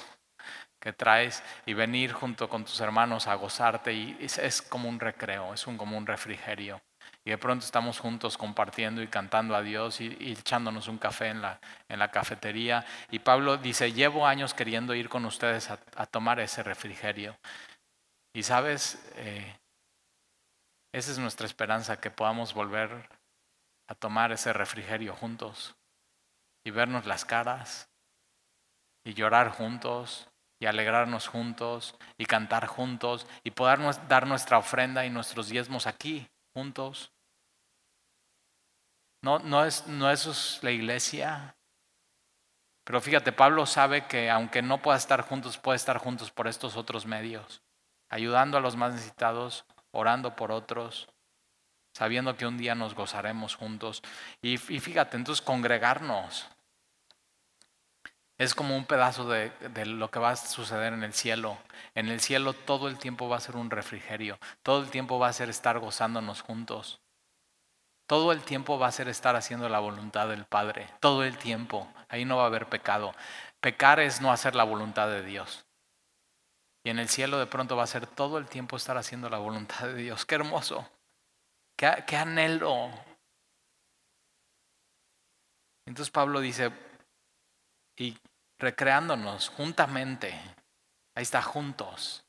que 0.81 0.93
traes 0.93 1.43
y 1.67 1.75
venir 1.75 2.13
junto 2.13 2.49
con 2.49 2.65
tus 2.65 2.81
hermanos 2.81 3.27
a 3.27 3.35
gozarte 3.35 3.93
y 3.93 4.17
es, 4.21 4.63
como 4.63 4.89
un 4.89 4.99
recreo, 4.99 5.53
es 5.53 5.67
un, 5.67 5.77
como 5.77 5.97
un 5.97 6.07
refrigerio. 6.07 6.81
Y 7.25 7.31
de 7.31 7.39
pronto 7.39 7.65
estamos 7.65 7.99
juntos 7.99 8.39
compartiendo 8.39 9.03
y 9.03 9.09
cantando 9.09 9.55
a 9.55 9.63
Dios 9.63 10.01
y, 10.01 10.17
echándonos 10.33 10.89
un 10.89 10.97
café 10.97 11.29
en 11.29 11.43
la, 11.43 11.61
en 11.89 11.99
la, 11.99 12.11
cafetería. 12.11 12.85
Y 13.11 13.19
Pablo 13.19 13.59
dice, 13.59 13.93
llevo 13.93 14.27
años 14.27 14.55
queriendo 14.55 14.95
ir 14.95 15.11
con 15.11 15.27
ustedes 15.27 15.71
a, 15.71 16.07
tomar 16.07 16.41
ese 16.41 16.63
refrigerio. 16.63 17.37
Y 18.35 18.43
sabes, 18.43 18.99
eh, 19.17 19.59
esa 20.95 21.13
es 21.13 21.19
nuestra 21.19 21.47
esperanza, 21.47 22.01
que 22.01 22.11
podamos 22.11 22.55
volver 22.55 23.09
a 23.87 23.95
tomar 23.95 24.33
ese 24.33 24.53
refrigerio 24.55 25.15
juntos 25.15 25.77
y 26.65 26.71
vernos 26.71 27.07
las 27.07 27.25
caras 27.25 27.89
y 29.05 29.15
llorar 29.15 29.51
juntos 29.51 30.29
y 30.59 30.67
alegrarnos 30.67 31.27
juntos 31.27 31.95
y 32.19 32.27
cantar 32.27 32.67
juntos 32.67 33.27
y 33.43 33.51
poder 33.51 33.81
dar 34.09 34.27
nuestra 34.27 34.59
ofrenda 34.59 35.07
y 35.07 35.11
nuestros 35.11 35.49
diezmos 35.49 35.87
aquí 35.87 36.29
juntos. 36.55 37.13
No, 39.23 39.39
no, 39.39 39.65
es, 39.65 39.87
no 39.87 40.11
eso 40.11 40.31
es 40.31 40.59
la 40.63 40.71
iglesia. 40.71 41.57
Pero 42.85 43.01
fíjate, 43.01 43.33
Pablo 43.33 43.67
sabe 43.67 44.07
que 44.07 44.31
aunque 44.31 44.63
no 44.63 44.83
pueda 44.83 44.99
estar 44.99 45.23
juntos, 45.23 45.59
puede 45.59 45.77
estar 45.77 45.99
juntos 45.99 46.31
por 46.31 46.49
estos 46.49 46.77
otros 46.77 47.07
medios, 47.07 47.63
ayudando 48.11 48.59
a 48.59 48.61
los 48.61 48.77
más 48.77 48.93
necesitados, 48.93 49.65
orando 49.93 50.35
por 50.37 50.51
otros, 50.51 51.09
sabiendo 51.93 52.37
que 52.37 52.47
un 52.47 52.59
día 52.59 52.75
nos 52.75 52.95
gozaremos 52.95 53.57
juntos. 53.57 54.03
Y, 54.43 54.57
fíjate, 54.59 55.17
entonces 55.17 55.45
congregarnos 55.45 56.47
es 58.39 58.55
como 58.55 58.77
un 58.77 58.87
pedazo 58.87 59.29
de, 59.29 59.51
de, 59.75 59.85
lo 59.85 60.11
que 60.11 60.19
va 60.19 60.31
a 60.31 60.37
suceder 60.37 60.95
en 60.95 61.03
el 61.03 61.13
cielo. 61.13 61.59
En 61.95 62.09
el 62.09 62.21
cielo 62.21 62.55
todo 62.55 62.89
el 62.89 62.99
tiempo 62.99 63.29
va 63.29 63.37
a 63.37 63.41
ser 63.41 63.57
un 63.57 63.71
refrigerio, 63.71 64.39
todo 64.63 64.83
el 64.83 64.89
tiempo 64.89 65.19
va 65.19 65.29
a 65.29 65.33
ser 65.33 65.51
estar 65.51 65.79
gozándonos 65.79 66.41
juntos. 66.41 67.01
Todo 68.11 68.33
el 68.33 68.41
tiempo 68.41 68.77
va 68.77 68.89
a 68.89 68.93
ser 68.93 69.09
estar 69.09 69.37
haciendo 69.37 69.69
la 69.69 69.79
voluntad 69.79 70.27
del 70.27 70.45
Padre, 70.45 70.89
todo 70.99 71.23
el 71.23 71.39
tiempo. 71.39 71.87
Ahí 72.09 72.25
no 72.25 72.39
va 72.39 72.43
a 72.43 72.47
haber 72.47 72.67
pecado. 72.67 73.15
Pecar 73.61 74.01
es 74.01 74.21
no 74.21 74.33
hacer 74.33 74.57
la 74.57 74.65
voluntad 74.65 75.07
de 75.09 75.23
Dios. 75.23 75.65
Y 76.83 76.91
en 76.91 76.99
el 76.99 77.09
cielo 77.09 77.39
de 77.39 77.47
pronto 77.47 77.77
va 77.77 77.85
a 77.85 77.87
ser 77.87 78.09
todo 78.09 78.39
el 78.39 78.47
tiempo 78.47 78.77
estar 78.77 78.97
haciendo 78.97 79.31
la 79.31 79.39
voluntad 79.39 79.87
de 79.87 79.95
Dios. 79.95 80.27
Qué 80.27 80.35
hermoso. 80.35 80.91
Qué, 81.81 82.15
anhelo. 82.15 82.91
Entonces 85.87 86.11
Pablo 86.11 86.41
dice, 86.41 86.71
y 87.97 88.19
recreándonos 88.59 89.49
juntamente, 89.49 90.29
ahí 91.15 91.23
está, 91.23 91.41
juntos, 91.41 92.23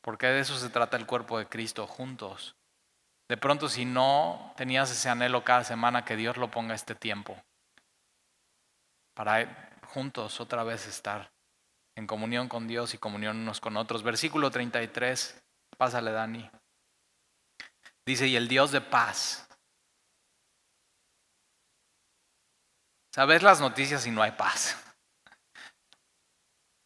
porque 0.00 0.28
de 0.28 0.40
eso 0.40 0.56
se 0.56 0.70
trata 0.70 0.96
el 0.96 1.04
cuerpo 1.04 1.38
de 1.38 1.46
Cristo, 1.46 1.86
juntos. 1.86 2.56
De 3.28 3.36
pronto 3.36 3.68
si 3.68 3.84
no 3.84 4.54
tenías 4.56 4.90
ese 4.90 5.10
anhelo 5.10 5.44
cada 5.44 5.64
semana, 5.64 6.06
que 6.06 6.16
Dios 6.16 6.38
lo 6.38 6.50
ponga 6.50 6.74
este 6.74 6.94
tiempo, 6.94 7.36
para 9.12 9.78
juntos 9.88 10.40
otra 10.40 10.64
vez 10.64 10.86
estar 10.86 11.30
en 11.94 12.06
comunión 12.06 12.48
con 12.48 12.66
Dios 12.66 12.94
y 12.94 12.98
comunión 12.98 13.36
unos 13.36 13.60
con 13.60 13.76
otros. 13.76 14.02
Versículo 14.02 14.50
33, 14.50 15.44
pásale 15.76 16.10
Dani. 16.10 16.50
Dice, 18.06 18.26
y 18.26 18.36
el 18.36 18.48
Dios 18.48 18.70
de 18.70 18.80
paz. 18.80 19.48
Sabes 23.14 23.42
las 23.42 23.60
noticias 23.60 24.06
y 24.06 24.10
no 24.10 24.22
hay 24.22 24.32
paz. 24.32 24.76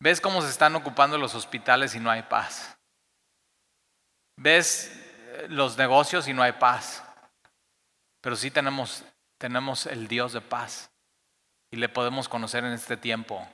Ves 0.00 0.20
cómo 0.20 0.42
se 0.42 0.50
están 0.50 0.76
ocupando 0.76 1.18
los 1.18 1.34
hospitales 1.34 1.94
y 1.94 2.00
no 2.00 2.10
hay 2.10 2.22
paz. 2.22 2.78
Ves 4.36 4.92
eh, 4.94 5.46
los 5.48 5.76
negocios 5.76 6.28
y 6.28 6.34
no 6.34 6.42
hay 6.42 6.52
paz. 6.52 7.02
Pero 8.20 8.36
sí 8.36 8.50
tenemos, 8.50 9.04
tenemos 9.38 9.86
el 9.86 10.06
Dios 10.06 10.32
de 10.32 10.40
paz. 10.40 10.90
Y 11.70 11.76
le 11.76 11.88
podemos 11.88 12.28
conocer 12.28 12.64
en 12.64 12.72
este 12.72 12.96
tiempo 12.96 13.46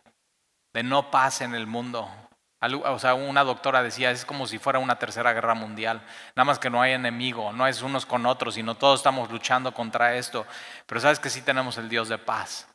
de 0.75 0.83
no 0.83 1.11
paz 1.11 1.41
en 1.41 1.55
el 1.55 1.67
mundo. 1.67 2.11
O 2.85 2.99
sea, 2.99 3.15
una 3.15 3.45
doctora 3.45 3.83
decía, 3.83 4.11
es 4.11 4.25
como 4.25 4.47
si 4.47 4.59
fuera 4.59 4.79
una 4.79 4.99
tercera 4.99 5.33
guerra 5.33 5.55
mundial. 5.55 6.03
Nada 6.35 6.45
más 6.45 6.59
que 6.59 6.71
no 6.71 6.81
hay 6.81 6.93
enemigo, 6.93 7.53
no 7.53 7.67
es 7.67 7.83
unos 7.83 8.07
con 8.07 8.27
otros, 8.27 8.55
sino 8.55 8.75
todos 8.75 9.01
estamos 9.01 9.31
luchando 9.31 9.73
contra 9.73 10.15
esto. 10.17 10.47
Pero 10.87 11.01
sabes 11.01 11.19
que 11.19 11.31
sí 11.31 11.43
tenemos 11.43 11.79
el 11.79 11.89
Dios 11.89 12.09
de 12.09 12.19
paz. 12.19 12.69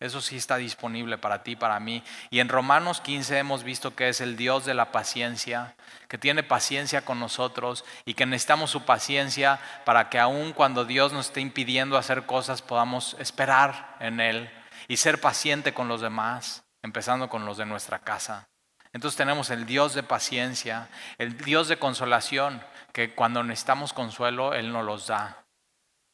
Eso 0.00 0.20
sí 0.20 0.36
está 0.36 0.56
disponible 0.56 1.18
para 1.18 1.42
ti, 1.42 1.56
para 1.56 1.80
mí. 1.80 2.02
Y 2.30 2.40
en 2.40 2.48
Romanos 2.48 3.00
15 3.00 3.38
hemos 3.38 3.62
visto 3.62 3.94
que 3.94 4.08
es 4.08 4.20
el 4.20 4.36
Dios 4.36 4.64
de 4.64 4.74
la 4.74 4.92
paciencia, 4.92 5.76
que 6.08 6.18
tiene 6.18 6.42
paciencia 6.42 7.04
con 7.04 7.20
nosotros 7.20 7.84
y 8.04 8.14
que 8.14 8.26
necesitamos 8.26 8.70
su 8.70 8.84
paciencia 8.84 9.60
para 9.84 10.10
que 10.10 10.18
aun 10.18 10.52
cuando 10.52 10.84
Dios 10.84 11.12
nos 11.12 11.26
esté 11.26 11.40
impidiendo 11.40 11.96
hacer 11.96 12.26
cosas 12.26 12.60
podamos 12.60 13.16
esperar 13.18 13.96
en 14.00 14.20
Él 14.20 14.50
y 14.88 14.96
ser 14.96 15.20
paciente 15.20 15.72
con 15.72 15.88
los 15.88 16.00
demás 16.00 16.64
empezando 16.84 17.30
con 17.30 17.46
los 17.46 17.56
de 17.56 17.64
nuestra 17.64 17.98
casa. 17.98 18.46
Entonces 18.94 19.18
tenemos 19.18 19.50
el 19.50 19.66
Dios 19.66 19.92
de 19.92 20.04
paciencia, 20.04 20.88
el 21.18 21.36
Dios 21.36 21.66
de 21.66 21.78
consolación, 21.78 22.62
que 22.92 23.12
cuando 23.12 23.42
necesitamos 23.42 23.92
consuelo, 23.92 24.54
Él 24.54 24.72
nos 24.72 24.84
los 24.84 25.08
da. 25.08 25.44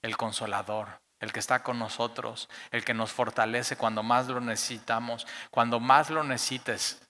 El 0.02 0.16
consolador, 0.16 0.88
el 1.20 1.30
que 1.30 1.40
está 1.40 1.62
con 1.62 1.78
nosotros, 1.78 2.48
el 2.70 2.82
que 2.82 2.94
nos 2.94 3.12
fortalece 3.12 3.76
cuando 3.76 4.02
más 4.02 4.28
lo 4.28 4.40
necesitamos. 4.40 5.26
Cuando 5.50 5.78
más 5.78 6.08
lo 6.08 6.24
necesites, 6.24 7.02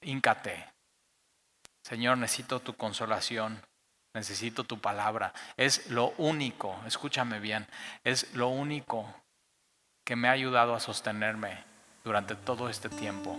híncate. 0.00 0.68
Señor, 1.84 2.18
necesito 2.18 2.58
tu 2.58 2.74
consolación, 2.74 3.62
necesito 4.14 4.64
tu 4.64 4.80
palabra. 4.80 5.32
Es 5.56 5.90
lo 5.90 6.12
único, 6.18 6.76
escúchame 6.88 7.38
bien, 7.38 7.68
es 8.02 8.34
lo 8.34 8.48
único 8.48 9.14
que 10.04 10.16
me 10.16 10.26
ha 10.26 10.32
ayudado 10.32 10.74
a 10.74 10.80
sostenerme 10.80 11.62
durante 12.02 12.34
todo 12.34 12.68
este 12.68 12.88
tiempo. 12.88 13.38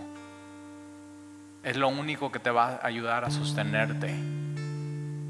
Es 1.64 1.78
lo 1.78 1.88
único 1.88 2.30
que 2.30 2.38
te 2.38 2.50
va 2.50 2.74
a 2.74 2.86
ayudar 2.86 3.24
a 3.24 3.30
sostenerte 3.30 4.14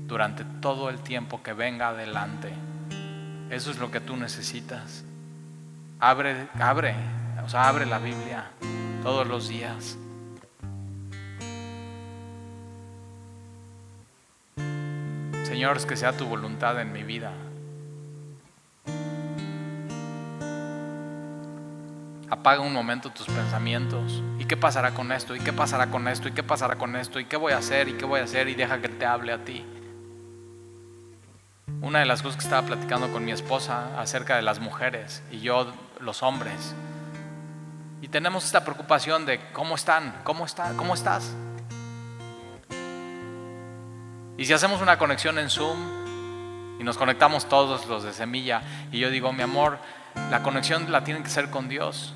durante 0.09 0.45
todo 0.61 0.91
el 0.91 0.99
tiempo 0.99 1.45
que 1.45 1.53
venga 1.53 1.89
adelante. 1.89 2.53
Eso 3.51 3.71
es 3.71 3.79
lo 3.79 3.93
que 3.93 4.01
tú 4.01 4.17
necesitas. 4.17 5.05
Abre, 6.01 6.49
abre, 6.59 6.97
o 7.45 7.49
sea, 7.49 7.69
abre 7.69 7.87
la 7.87 8.01
Biblia 8.01 8.51
todos 9.05 9.29
los 9.29 9.49
días. 9.49 9.97
Señor, 15.45 15.87
que 15.87 15.97
sea 15.97 16.17
tu 16.17 16.27
voluntad 16.27 16.81
en 16.81 16.93
mi 16.93 17.05
vida. 17.05 17.31
Apaga 22.31 22.61
un 22.61 22.73
momento 22.73 23.11
tus 23.11 23.27
pensamientos. 23.27 24.23
¿Y 24.39 24.47
qué 24.47 24.57
pasará 24.57 24.93
con 24.93 25.13
esto? 25.13 25.37
¿Y 25.37 25.41
qué 25.41 25.53
pasará 25.53 25.91
con 25.91 26.09
esto? 26.09 26.29
¿Y 26.29 26.33
qué 26.33 26.43
pasará 26.43 26.77
con 26.77 26.97
esto? 26.97 27.21
¿Y 27.21 27.27
qué 27.27 27.37
voy 27.37 27.53
a 27.53 27.59
hacer? 27.59 27.89
¿Y 27.89 27.95
qué 27.95 28.05
voy 28.05 28.21
a 28.21 28.25
hacer? 28.25 28.49
Y 28.49 28.55
deja 28.55 28.81
que 28.81 28.89
te 28.89 29.05
hable 29.05 29.33
a 29.33 29.45
ti. 29.45 29.65
Una 31.83 31.99
de 31.99 32.07
las 32.07 32.23
cosas 32.23 32.39
que 32.39 32.45
estaba 32.45 32.67
platicando 32.67 33.13
con 33.13 33.25
mi 33.25 33.33
esposa 33.33 34.01
acerca 34.01 34.37
de 34.37 34.43
las 34.43 34.59
mujeres 34.59 35.23
y 35.31 35.41
yo 35.41 35.73
los 36.01 36.23
hombres. 36.23 36.75
Y 38.01 38.09
tenemos 38.09 38.45
esta 38.45 38.65
preocupación 38.65 39.27
de 39.27 39.41
cómo 39.53 39.75
están, 39.75 40.15
cómo 40.25 40.47
está, 40.47 40.73
cómo 40.77 40.95
estás. 40.95 41.35
Y 44.37 44.47
si 44.47 44.53
hacemos 44.53 44.81
una 44.81 44.99
conexión 44.99 45.39
en 45.39 45.51
Zoom 45.51 45.79
y 46.81 46.85
nos 46.85 46.97
conectamos 46.97 47.49
todos 47.49 47.87
los 47.87 48.03
de 48.03 48.13
semilla 48.13 48.63
y 48.91 48.99
yo 48.99 49.11
digo, 49.11 49.33
mi 49.33 49.43
amor, 49.43 49.79
la 50.31 50.43
conexión 50.43 50.91
la 50.91 51.05
tienen 51.05 51.23
que 51.23 51.31
ser 51.31 51.51
con 51.51 51.69
Dios. 51.69 52.15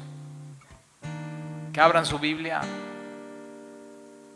Que 1.73 1.81
abran 1.81 2.07
su 2.07 2.19
Biblia. 2.19 2.61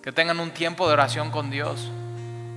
Que 0.03 0.13
tengan 0.13 0.41
un 0.41 0.51
tiempo 0.51 0.87
de 0.87 0.95
oración 0.95 1.31
con 1.31 1.51
Dios. 1.51 1.91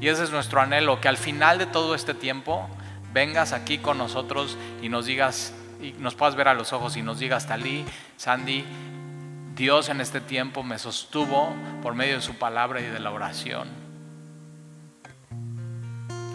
Y 0.02 0.07
ese 0.07 0.23
es 0.23 0.32
nuestro 0.32 0.61
anhelo, 0.61 0.99
que 0.99 1.07
al 1.07 1.18
final 1.18 1.57
de 1.57 1.65
todo 1.65 1.95
este 1.95 2.14
tiempo 2.14 2.68
vengas 3.14 3.53
aquí 3.53 3.77
con 3.77 3.98
nosotros 3.98 4.57
y 4.82 4.90
nos 4.90 5.06
digas, 5.06 5.53
y 5.82 5.94
nos 5.94 6.15
puedas 6.15 6.36
ver 6.36 6.49
a 6.49 6.53
los 6.53 6.73
ojos 6.73 6.98
y 6.98 7.02
nos 7.02 7.19
digas, 7.19 7.48
Talí, 7.48 7.86
Sandy, 8.18 8.65
Dios 9.56 9.88
en 9.88 10.02
este 10.02 10.19
tiempo 10.19 10.64
me 10.64 10.77
sostuvo 10.77 11.56
por 11.82 11.95
medio 11.95 12.15
de 12.15 12.22
su 12.22 12.36
palabra 12.36 12.82
y 12.82 12.86
de 12.86 12.99
la 12.99 13.11
oración. 13.11 13.69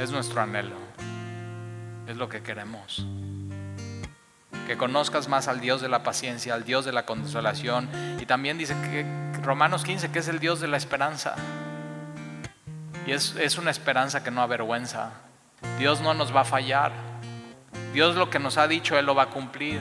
Es 0.00 0.10
nuestro 0.10 0.40
anhelo, 0.40 0.76
es 2.06 2.16
lo 2.16 2.30
que 2.30 2.42
queremos 2.42 3.04
que 4.70 4.76
conozcas 4.76 5.26
más 5.26 5.48
al 5.48 5.60
Dios 5.60 5.80
de 5.80 5.88
la 5.88 6.04
paciencia, 6.04 6.54
al 6.54 6.62
Dios 6.62 6.84
de 6.84 6.92
la 6.92 7.04
consolación. 7.04 7.88
Y 8.20 8.26
también 8.26 8.56
dice 8.56 8.74
que 8.74 9.04
Romanos 9.42 9.82
15, 9.82 10.12
que 10.12 10.20
es 10.20 10.28
el 10.28 10.38
Dios 10.38 10.60
de 10.60 10.68
la 10.68 10.76
esperanza. 10.76 11.34
Y 13.04 13.10
es, 13.10 13.34
es 13.34 13.58
una 13.58 13.72
esperanza 13.72 14.22
que 14.22 14.30
no 14.30 14.42
avergüenza. 14.42 15.10
Dios 15.76 16.00
no 16.00 16.14
nos 16.14 16.32
va 16.32 16.42
a 16.42 16.44
fallar. 16.44 16.92
Dios 17.92 18.14
lo 18.14 18.30
que 18.30 18.38
nos 18.38 18.58
ha 18.58 18.68
dicho, 18.68 18.96
Él 18.96 19.06
lo 19.06 19.16
va 19.16 19.24
a 19.24 19.30
cumplir. 19.30 19.80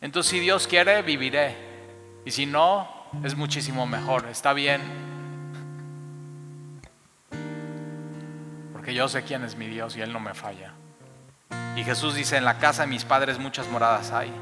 Entonces 0.00 0.30
si 0.30 0.40
Dios 0.40 0.66
quiere, 0.66 1.02
viviré. 1.02 1.54
Y 2.24 2.32
si 2.32 2.46
no, 2.46 2.88
es 3.22 3.36
muchísimo 3.36 3.86
mejor, 3.86 4.26
está 4.32 4.52
bien. 4.52 4.80
Porque 8.72 8.94
yo 8.94 9.06
sé 9.06 9.22
quién 9.22 9.44
es 9.44 9.54
mi 9.54 9.68
Dios 9.68 9.96
y 9.96 10.00
Él 10.00 10.12
no 10.12 10.18
me 10.18 10.34
falla. 10.34 10.72
Y 11.76 11.84
Jesús 11.84 12.14
dice, 12.14 12.36
en 12.36 12.44
la 12.44 12.58
casa 12.58 12.82
de 12.82 12.88
mis 12.88 13.04
padres 13.04 13.38
muchas 13.38 13.68
moradas 13.68 14.12
hay. 14.12 14.32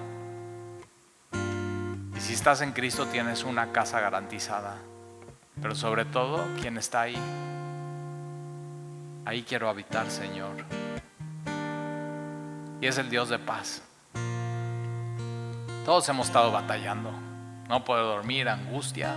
Y 2.16 2.20
si 2.20 2.32
estás 2.32 2.62
en 2.62 2.72
Cristo 2.72 3.06
tienes 3.06 3.44
una 3.44 3.72
casa 3.72 4.00
garantizada. 4.00 4.76
Pero 5.60 5.74
sobre 5.74 6.04
todo, 6.04 6.44
¿quién 6.60 6.78
está 6.78 7.02
ahí? 7.02 7.18
Ahí 9.24 9.42
quiero 9.42 9.68
habitar, 9.68 10.10
Señor. 10.10 10.64
Y 12.80 12.86
es 12.86 12.98
el 12.98 13.10
Dios 13.10 13.28
de 13.28 13.38
paz. 13.38 13.82
Todos 15.84 16.08
hemos 16.08 16.28
estado 16.28 16.52
batallando. 16.52 17.12
No 17.68 17.84
puedo 17.84 18.04
dormir, 18.06 18.48
angustia. 18.48 19.14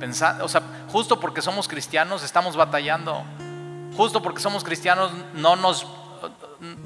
Pensar, 0.00 0.42
o 0.42 0.48
sea, 0.48 0.62
justo 0.88 1.20
porque 1.20 1.42
somos 1.42 1.68
cristianos 1.68 2.24
estamos 2.24 2.56
batallando. 2.56 3.22
Justo 3.96 4.22
porque 4.22 4.40
somos 4.40 4.64
cristianos 4.64 5.12
no 5.34 5.54
nos, 5.56 5.86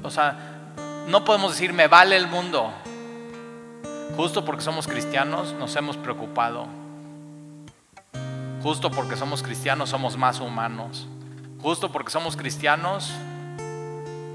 o 0.03 0.09
sea, 0.09 0.73
no 1.07 1.23
podemos 1.23 1.51
decir 1.51 1.73
me 1.73 1.87
vale 1.87 2.17
el 2.17 2.27
mundo. 2.27 2.73
Justo 4.15 4.43
porque 4.43 4.63
somos 4.63 4.87
cristianos 4.87 5.53
nos 5.53 5.75
hemos 5.75 5.97
preocupado. 5.97 6.67
Justo 8.63 8.89
porque 8.91 9.15
somos 9.15 9.43
cristianos 9.43 9.89
somos 9.89 10.17
más 10.17 10.39
humanos. 10.39 11.07
Justo 11.61 11.91
porque 11.91 12.11
somos 12.11 12.37
cristianos, 12.37 13.11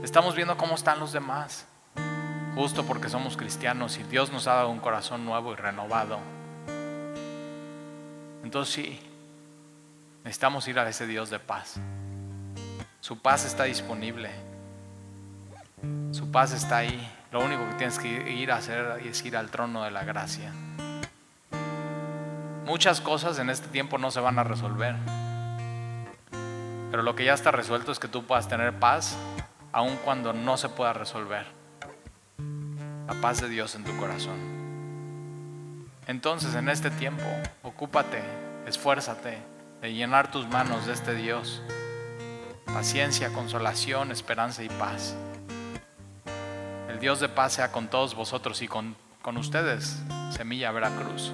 estamos 0.02 0.34
viendo 0.34 0.56
cómo 0.56 0.74
están 0.74 0.98
los 0.98 1.12
demás. 1.12 1.66
Justo 2.54 2.84
porque 2.84 3.08
somos 3.08 3.36
cristianos 3.36 3.96
y 3.98 4.02
Dios 4.02 4.30
nos 4.32 4.46
ha 4.46 4.54
dado 4.54 4.68
un 4.68 4.80
corazón 4.80 5.24
nuevo 5.24 5.52
y 5.52 5.56
renovado. 5.56 6.18
Entonces 8.44 8.74
sí, 8.74 9.00
necesitamos 10.24 10.66
ir 10.68 10.78
a 10.78 10.88
ese 10.88 11.06
Dios 11.06 11.30
de 11.30 11.38
paz. 11.38 11.76
Su 13.00 13.18
paz 13.18 13.44
está 13.44 13.64
disponible. 13.64 14.30
Su 16.12 16.30
paz 16.30 16.52
está 16.52 16.76
ahí. 16.76 17.10
Lo 17.32 17.40
único 17.40 17.66
que 17.70 17.74
tienes 17.76 17.98
que 17.98 18.30
ir 18.30 18.52
a 18.52 18.56
hacer 18.56 19.00
es 19.02 19.24
ir 19.24 19.34
al 19.34 19.50
trono 19.50 19.82
de 19.82 19.90
la 19.90 20.04
gracia. 20.04 20.52
Muchas 22.66 23.00
cosas 23.00 23.38
en 23.38 23.48
este 23.48 23.68
tiempo 23.68 23.96
no 23.96 24.10
se 24.10 24.20
van 24.20 24.38
a 24.38 24.44
resolver. 24.44 24.94
Pero 26.90 27.02
lo 27.02 27.16
que 27.16 27.24
ya 27.24 27.32
está 27.32 27.50
resuelto 27.50 27.90
es 27.92 27.98
que 27.98 28.08
tú 28.08 28.24
puedas 28.24 28.46
tener 28.46 28.78
paz 28.78 29.16
aun 29.72 29.96
cuando 30.04 30.34
no 30.34 30.58
se 30.58 30.68
pueda 30.68 30.92
resolver. 30.92 31.46
La 33.06 33.14
paz 33.22 33.40
de 33.40 33.48
Dios 33.48 33.74
en 33.74 33.84
tu 33.84 33.96
corazón. 33.96 34.36
Entonces 36.06 36.54
en 36.54 36.68
este 36.68 36.90
tiempo, 36.90 37.24
ocúpate, 37.62 38.22
esfuérzate 38.66 39.38
de 39.80 39.94
llenar 39.94 40.30
tus 40.30 40.46
manos 40.46 40.84
de 40.84 40.92
este 40.92 41.14
Dios. 41.14 41.62
Paciencia, 42.66 43.32
consolación, 43.32 44.12
esperanza 44.12 44.62
y 44.62 44.68
paz. 44.68 45.16
Dios 47.02 47.20
de 47.20 47.28
paz 47.28 47.52
sea 47.52 47.70
con 47.72 47.88
todos 47.88 48.14
vosotros 48.14 48.62
y 48.62 48.68
con, 48.68 48.96
con 49.20 49.36
ustedes, 49.36 49.98
Semilla 50.30 50.70
Veracruz. 50.70 51.32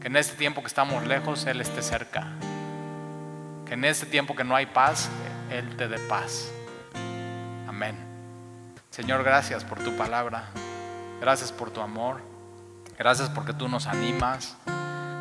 Que 0.00 0.06
en 0.06 0.16
este 0.16 0.36
tiempo 0.36 0.62
que 0.62 0.68
estamos 0.68 1.06
lejos, 1.06 1.44
Él 1.46 1.60
esté 1.60 1.82
cerca 1.82 2.32
que 3.66 3.74
en 3.74 3.84
este 3.84 4.06
tiempo 4.06 4.34
que 4.34 4.44
no 4.44 4.54
hay 4.54 4.66
paz, 4.66 5.10
Él 5.50 5.76
te 5.76 5.88
dé 5.88 5.98
paz. 5.98 6.48
Amén. 7.68 7.96
Señor, 8.90 9.24
gracias 9.24 9.64
por 9.64 9.80
tu 9.80 9.96
palabra. 9.96 10.44
Gracias 11.20 11.50
por 11.50 11.70
tu 11.70 11.80
amor. 11.80 12.22
Gracias 12.96 13.28
porque 13.28 13.52
tú 13.52 13.68
nos 13.68 13.88
animas. 13.88 14.56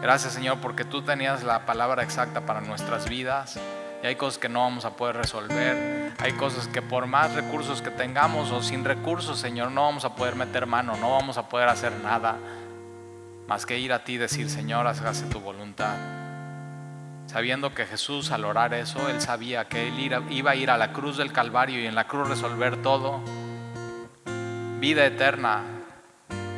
Gracias, 0.01 0.33
Señor, 0.33 0.59
porque 0.59 0.85
tú 0.85 1.01
tenías 1.01 1.43
la 1.43 1.65
palabra 1.65 2.03
exacta 2.03 2.45
para 2.45 2.61
nuestras 2.61 3.09
vidas. 3.09 3.59
Y 4.03 4.07
hay 4.07 4.15
cosas 4.15 4.37
que 4.37 4.49
no 4.49 4.61
vamos 4.61 4.85
a 4.85 4.95
poder 4.95 5.15
resolver. 5.17 6.13
Hay 6.19 6.33
cosas 6.33 6.67
que 6.67 6.81
por 6.81 7.07
más 7.07 7.33
recursos 7.33 7.81
que 7.81 7.91
tengamos 7.91 8.51
o 8.51 8.61
sin 8.61 8.85
recursos, 8.85 9.39
Señor, 9.39 9.71
no 9.71 9.83
vamos 9.83 10.05
a 10.05 10.15
poder 10.15 10.35
meter 10.35 10.65
mano, 10.65 10.95
no 10.97 11.11
vamos 11.11 11.37
a 11.37 11.49
poder 11.49 11.69
hacer 11.69 11.91
nada. 12.03 12.37
Más 13.47 13.65
que 13.65 13.77
ir 13.79 13.93
a 13.93 14.03
ti 14.03 14.13
y 14.13 14.17
decir, 14.17 14.49
Señor, 14.49 14.87
hágase 14.87 15.25
tu 15.27 15.39
voluntad 15.39 15.95
sabiendo 17.35 17.73
que 17.73 17.85
Jesús 17.85 18.31
al 18.31 18.45
orar 18.45 18.73
eso, 18.73 19.09
él 19.09 19.19
sabía 19.19 19.67
que 19.67 19.89
él 19.89 19.99
iba 20.29 20.51
a 20.51 20.55
ir 20.55 20.69
a 20.69 20.77
la 20.77 20.93
cruz 20.93 21.17
del 21.17 21.33
Calvario 21.33 21.81
y 21.81 21.85
en 21.85 21.93
la 21.93 22.07
cruz 22.07 22.29
resolver 22.29 22.81
todo. 22.81 23.19
Vida 24.79 25.05
eterna 25.05 25.61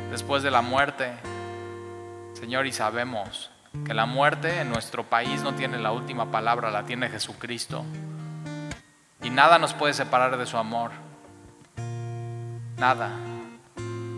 después 0.08 0.44
de 0.44 0.52
la 0.52 0.62
muerte. 0.62 1.10
Señor, 2.34 2.68
y 2.68 2.72
sabemos 2.72 3.50
que 3.84 3.94
la 3.94 4.06
muerte 4.06 4.60
en 4.60 4.68
nuestro 4.68 5.04
país 5.04 5.42
no 5.42 5.54
tiene 5.54 5.78
la 5.78 5.92
última 5.92 6.30
palabra, 6.30 6.70
la 6.70 6.84
tiene 6.84 7.08
Jesucristo. 7.08 7.84
Y 9.22 9.30
nada 9.30 9.58
nos 9.58 9.74
puede 9.74 9.94
separar 9.94 10.36
de 10.36 10.46
su 10.46 10.56
amor. 10.56 10.90
Nada. 12.76 13.10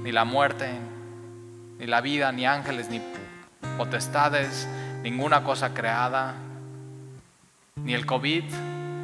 Ni 0.02 0.12
la 0.12 0.24
muerte, 0.24 0.70
ni 1.78 1.86
la 1.86 2.00
vida, 2.00 2.32
ni 2.32 2.46
ángeles, 2.46 2.88
ni 2.90 3.00
potestades, 3.76 4.68
ninguna 5.02 5.44
cosa 5.44 5.72
creada, 5.72 6.34
ni 7.76 7.94
el 7.94 8.06
COVID, 8.06 8.44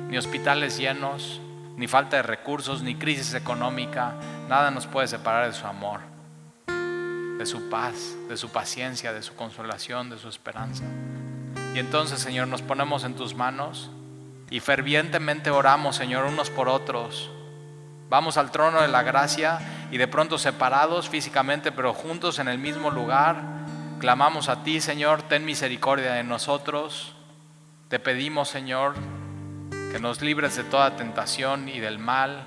ni 0.09 0.19
hospitales 0.19 0.77
llenos, 0.77 1.41
ni 1.77 1.87
falta 1.87 2.17
de 2.17 2.23
recursos, 2.23 2.83
ni 2.83 2.95
crisis 2.95 3.35
económica, 3.35 4.15
nada 4.49 4.71
nos 4.71 4.87
puede 4.87 5.09
separar 5.09 5.47
de 5.47 5.53
su 5.53 5.67
amor, 5.67 6.01
de 7.39 7.47
su 7.47 7.69
paz, 7.69 8.15
de 8.29 8.37
su 8.37 8.51
paciencia, 8.51 9.13
de 9.13 9.23
su 9.23 9.35
consolación, 9.35 10.11
de 10.11 10.19
su 10.19 10.29
esperanza. 10.29 10.85
Y 11.75 11.79
entonces, 11.79 12.21
Señor, 12.21 12.49
nos 12.49 12.63
ponemos 12.63 13.05
en 13.05 13.15
tus 13.15 13.35
manos 13.35 13.91
y 14.51 14.61
fervientemente 14.61 15.51
oramos, 15.51 15.97
Señor, 15.97 16.25
unos 16.25 16.51
por 16.51 16.69
otros. 16.69 17.31
Vamos 18.09 18.37
al 18.37 18.51
trono 18.51 18.83
de 18.83 18.89
la 18.89 19.03
gracia 19.03 19.59
y 19.91 19.99
de 19.99 20.09
pronto 20.09 20.39
separados 20.39 21.09
físicamente, 21.09 21.73
pero 21.73 21.93
juntos 21.93 22.39
en 22.39 22.49
el 22.49 22.59
mismo 22.59 22.91
lugar, 22.91 23.43
clamamos 23.99 24.49
a 24.49 24.63
ti, 24.63 24.81
Señor, 24.81 25.23
ten 25.23 25.45
misericordia 25.45 26.13
de 26.13 26.25
nosotros 26.25 27.17
te 27.89 28.01
pedimos, 28.01 28.49
Señor, 28.49 28.95
que 29.93 30.01
nos 30.01 30.21
libres 30.21 30.57
de 30.57 30.65
toda 30.65 30.97
tentación 30.97 31.69
y 31.69 31.79
del 31.79 32.01
mal, 32.01 32.45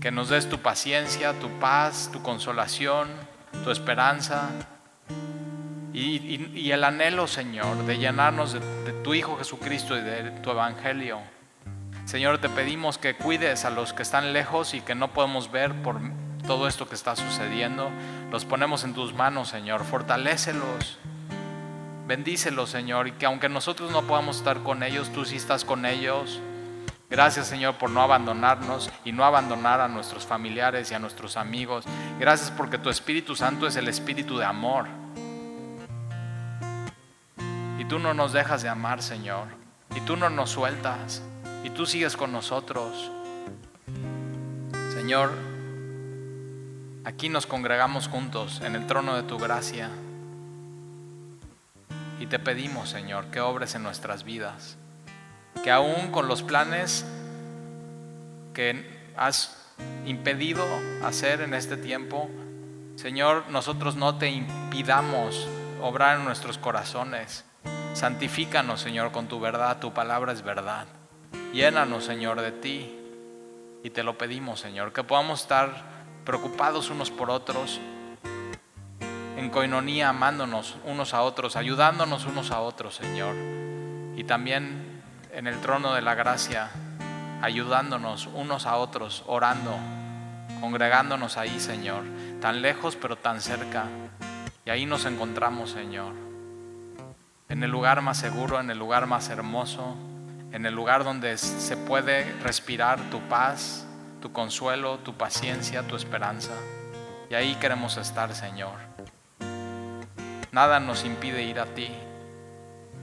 que 0.00 0.10
nos 0.10 0.28
des 0.28 0.48
tu 0.48 0.58
paciencia, 0.58 1.38
tu 1.38 1.48
paz, 1.60 2.10
tu 2.12 2.20
consolación, 2.20 3.08
tu 3.64 3.70
esperanza 3.70 4.50
y, 5.94 6.70
el 6.70 6.84
anhelo, 6.84 7.26
Señor, 7.26 7.86
de 7.86 7.98
llenarnos 7.98 8.52
de, 8.52 8.60
de 8.60 8.92
tu 9.02 9.14
Hijo 9.14 9.36
Jesucristo 9.38 9.96
y 9.96 10.02
de 10.02 10.30
tu 10.42 10.50
Evangelio. 10.50 11.20
Señor, 12.04 12.38
te 12.38 12.48
pedimos 12.48 12.98
que 12.98 13.14
cuides 13.14 13.64
a 13.64 13.70
los 13.70 13.92
que 13.92 14.02
están 14.02 14.32
lejos 14.32 14.74
y 14.74 14.82
que 14.82 14.94
no 14.94 15.12
podemos 15.12 15.50
ver 15.50 15.72
por 15.82 15.98
todo 16.46 16.68
esto 16.68 16.88
que 16.88 16.94
está 16.94 17.16
sucediendo. 17.16 17.90
Los 18.30 18.44
ponemos 18.44 18.84
en 18.84 18.92
tus 18.92 19.14
manos, 19.14 19.48
Señor. 19.48 19.84
Fortalécelos. 19.84 20.98
Bendícelos, 22.06 22.68
Señor, 22.68 23.08
y 23.08 23.12
que 23.12 23.24
aunque 23.24 23.48
nosotros 23.48 23.90
no 23.90 24.02
podamos 24.02 24.36
estar 24.36 24.62
con 24.62 24.82
ellos, 24.82 25.10
tú 25.10 25.24
sí 25.24 25.36
estás 25.36 25.64
con 25.64 25.86
ellos. 25.86 26.40
Gracias, 27.10 27.46
Señor, 27.46 27.76
por 27.76 27.90
no 27.90 28.00
abandonarnos 28.00 28.90
y 29.04 29.12
no 29.12 29.24
abandonar 29.24 29.80
a 29.80 29.88
nuestros 29.88 30.26
familiares 30.26 30.90
y 30.90 30.94
a 30.94 30.98
nuestros 30.98 31.36
amigos. 31.36 31.84
Gracias 32.18 32.50
porque 32.50 32.78
tu 32.78 32.90
Espíritu 32.90 33.36
Santo 33.36 33.66
es 33.66 33.76
el 33.76 33.88
Espíritu 33.88 34.38
de 34.38 34.44
amor. 34.44 34.88
Y 37.78 37.84
tú 37.84 37.98
no 37.98 38.14
nos 38.14 38.32
dejas 38.32 38.62
de 38.62 38.68
amar, 38.68 39.02
Señor. 39.02 39.48
Y 39.94 40.00
tú 40.00 40.16
no 40.16 40.30
nos 40.30 40.50
sueltas. 40.50 41.22
Y 41.62 41.70
tú 41.70 41.86
sigues 41.86 42.16
con 42.16 42.32
nosotros. 42.32 43.10
Señor, 44.94 45.32
aquí 47.04 47.28
nos 47.28 47.46
congregamos 47.46 48.08
juntos 48.08 48.62
en 48.62 48.74
el 48.74 48.86
trono 48.86 49.14
de 49.14 49.22
tu 49.22 49.38
gracia. 49.38 49.90
Y 52.18 52.26
te 52.26 52.38
pedimos, 52.38 52.88
Señor, 52.88 53.26
que 53.26 53.40
obres 53.40 53.74
en 53.74 53.82
nuestras 53.82 54.24
vidas. 54.24 54.78
Que 55.62 55.70
aún 55.70 56.10
con 56.10 56.28
los 56.28 56.42
planes 56.42 57.04
que 58.52 58.84
has 59.16 59.72
impedido 60.06 60.64
hacer 61.02 61.40
en 61.40 61.54
este 61.54 61.76
tiempo, 61.76 62.28
Señor, 62.96 63.44
nosotros 63.48 63.96
no 63.96 64.18
te 64.18 64.30
impidamos 64.30 65.48
obrar 65.80 66.18
en 66.18 66.24
nuestros 66.24 66.58
corazones. 66.58 67.44
Santifícanos, 67.94 68.80
Señor, 68.80 69.12
con 69.12 69.28
tu 69.28 69.40
verdad. 69.40 69.78
Tu 69.78 69.92
palabra 69.92 70.32
es 70.32 70.42
verdad. 70.42 70.86
Llénanos, 71.52 72.04
Señor, 72.04 72.40
de 72.40 72.52
ti. 72.52 72.98
Y 73.82 73.90
te 73.90 74.02
lo 74.02 74.16
pedimos, 74.16 74.60
Señor, 74.60 74.92
que 74.92 75.04
podamos 75.04 75.42
estar 75.42 75.94
preocupados 76.24 76.88
unos 76.88 77.10
por 77.10 77.30
otros, 77.30 77.80
en 79.36 79.50
coinonía, 79.50 80.08
amándonos 80.08 80.76
unos 80.84 81.12
a 81.12 81.22
otros, 81.22 81.56
ayudándonos 81.56 82.24
unos 82.24 82.50
a 82.50 82.60
otros, 82.60 82.94
Señor. 82.94 83.34
Y 84.16 84.24
también 84.24 84.93
en 85.34 85.48
el 85.48 85.60
trono 85.60 85.94
de 85.94 86.02
la 86.02 86.14
gracia, 86.14 86.70
ayudándonos 87.42 88.28
unos 88.28 88.66
a 88.66 88.76
otros, 88.76 89.24
orando, 89.26 89.76
congregándonos 90.60 91.36
ahí, 91.36 91.58
Señor, 91.58 92.04
tan 92.40 92.62
lejos 92.62 92.96
pero 92.96 93.16
tan 93.16 93.40
cerca. 93.40 93.86
Y 94.64 94.70
ahí 94.70 94.86
nos 94.86 95.04
encontramos, 95.04 95.70
Señor, 95.70 96.14
en 97.48 97.62
el 97.62 97.70
lugar 97.70 98.00
más 98.00 98.18
seguro, 98.18 98.60
en 98.60 98.70
el 98.70 98.78
lugar 98.78 99.06
más 99.06 99.28
hermoso, 99.28 99.96
en 100.52 100.66
el 100.66 100.74
lugar 100.74 101.02
donde 101.02 101.36
se 101.36 101.76
puede 101.76 102.32
respirar 102.40 103.00
tu 103.10 103.20
paz, 103.22 103.86
tu 104.22 104.32
consuelo, 104.32 104.98
tu 104.98 105.14
paciencia, 105.14 105.82
tu 105.82 105.96
esperanza. 105.96 106.52
Y 107.28 107.34
ahí 107.34 107.56
queremos 107.56 107.96
estar, 107.96 108.32
Señor. 108.34 108.78
Nada 110.52 110.78
nos 110.78 111.04
impide 111.04 111.42
ir 111.42 111.58
a 111.58 111.66
ti. 111.66 111.90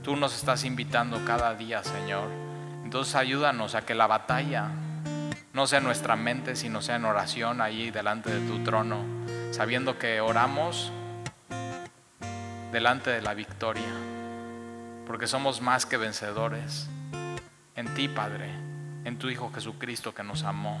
Tú 0.02 0.16
nos 0.16 0.34
estás 0.34 0.64
invitando 0.64 1.24
cada 1.24 1.54
día, 1.54 1.84
Señor. 1.84 2.28
Entonces 2.82 3.14
ayúdanos 3.14 3.76
a 3.76 3.82
que 3.82 3.94
la 3.94 4.08
batalla 4.08 4.68
no 5.52 5.66
sea 5.68 5.78
en 5.78 5.84
nuestra 5.84 6.16
mente, 6.16 6.56
sino 6.56 6.82
sea 6.82 6.96
en 6.96 7.04
oración 7.04 7.60
ahí 7.60 7.92
delante 7.92 8.30
de 8.30 8.46
tu 8.48 8.64
trono, 8.64 9.04
sabiendo 9.52 9.98
que 9.98 10.20
oramos 10.20 10.92
delante 12.72 13.10
de 13.10 13.22
la 13.22 13.34
victoria, 13.34 13.92
porque 15.06 15.28
somos 15.28 15.60
más 15.60 15.86
que 15.86 15.98
vencedores 15.98 16.88
en 17.76 17.94
ti, 17.94 18.08
Padre, 18.08 18.50
en 19.04 19.18
tu 19.18 19.28
Hijo 19.28 19.52
Jesucristo 19.54 20.14
que 20.14 20.24
nos 20.24 20.42
amó. 20.42 20.80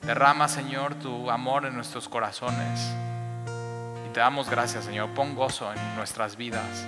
Derrama, 0.00 0.48
Señor, 0.48 0.94
tu 0.94 1.30
amor 1.30 1.66
en 1.66 1.74
nuestros 1.74 2.08
corazones. 2.08 2.94
Y 4.08 4.12
te 4.12 4.20
damos 4.20 4.48
gracias, 4.48 4.84
Señor. 4.84 5.10
Pon 5.10 5.34
gozo 5.34 5.72
en 5.72 5.96
nuestras 5.96 6.36
vidas. 6.36 6.86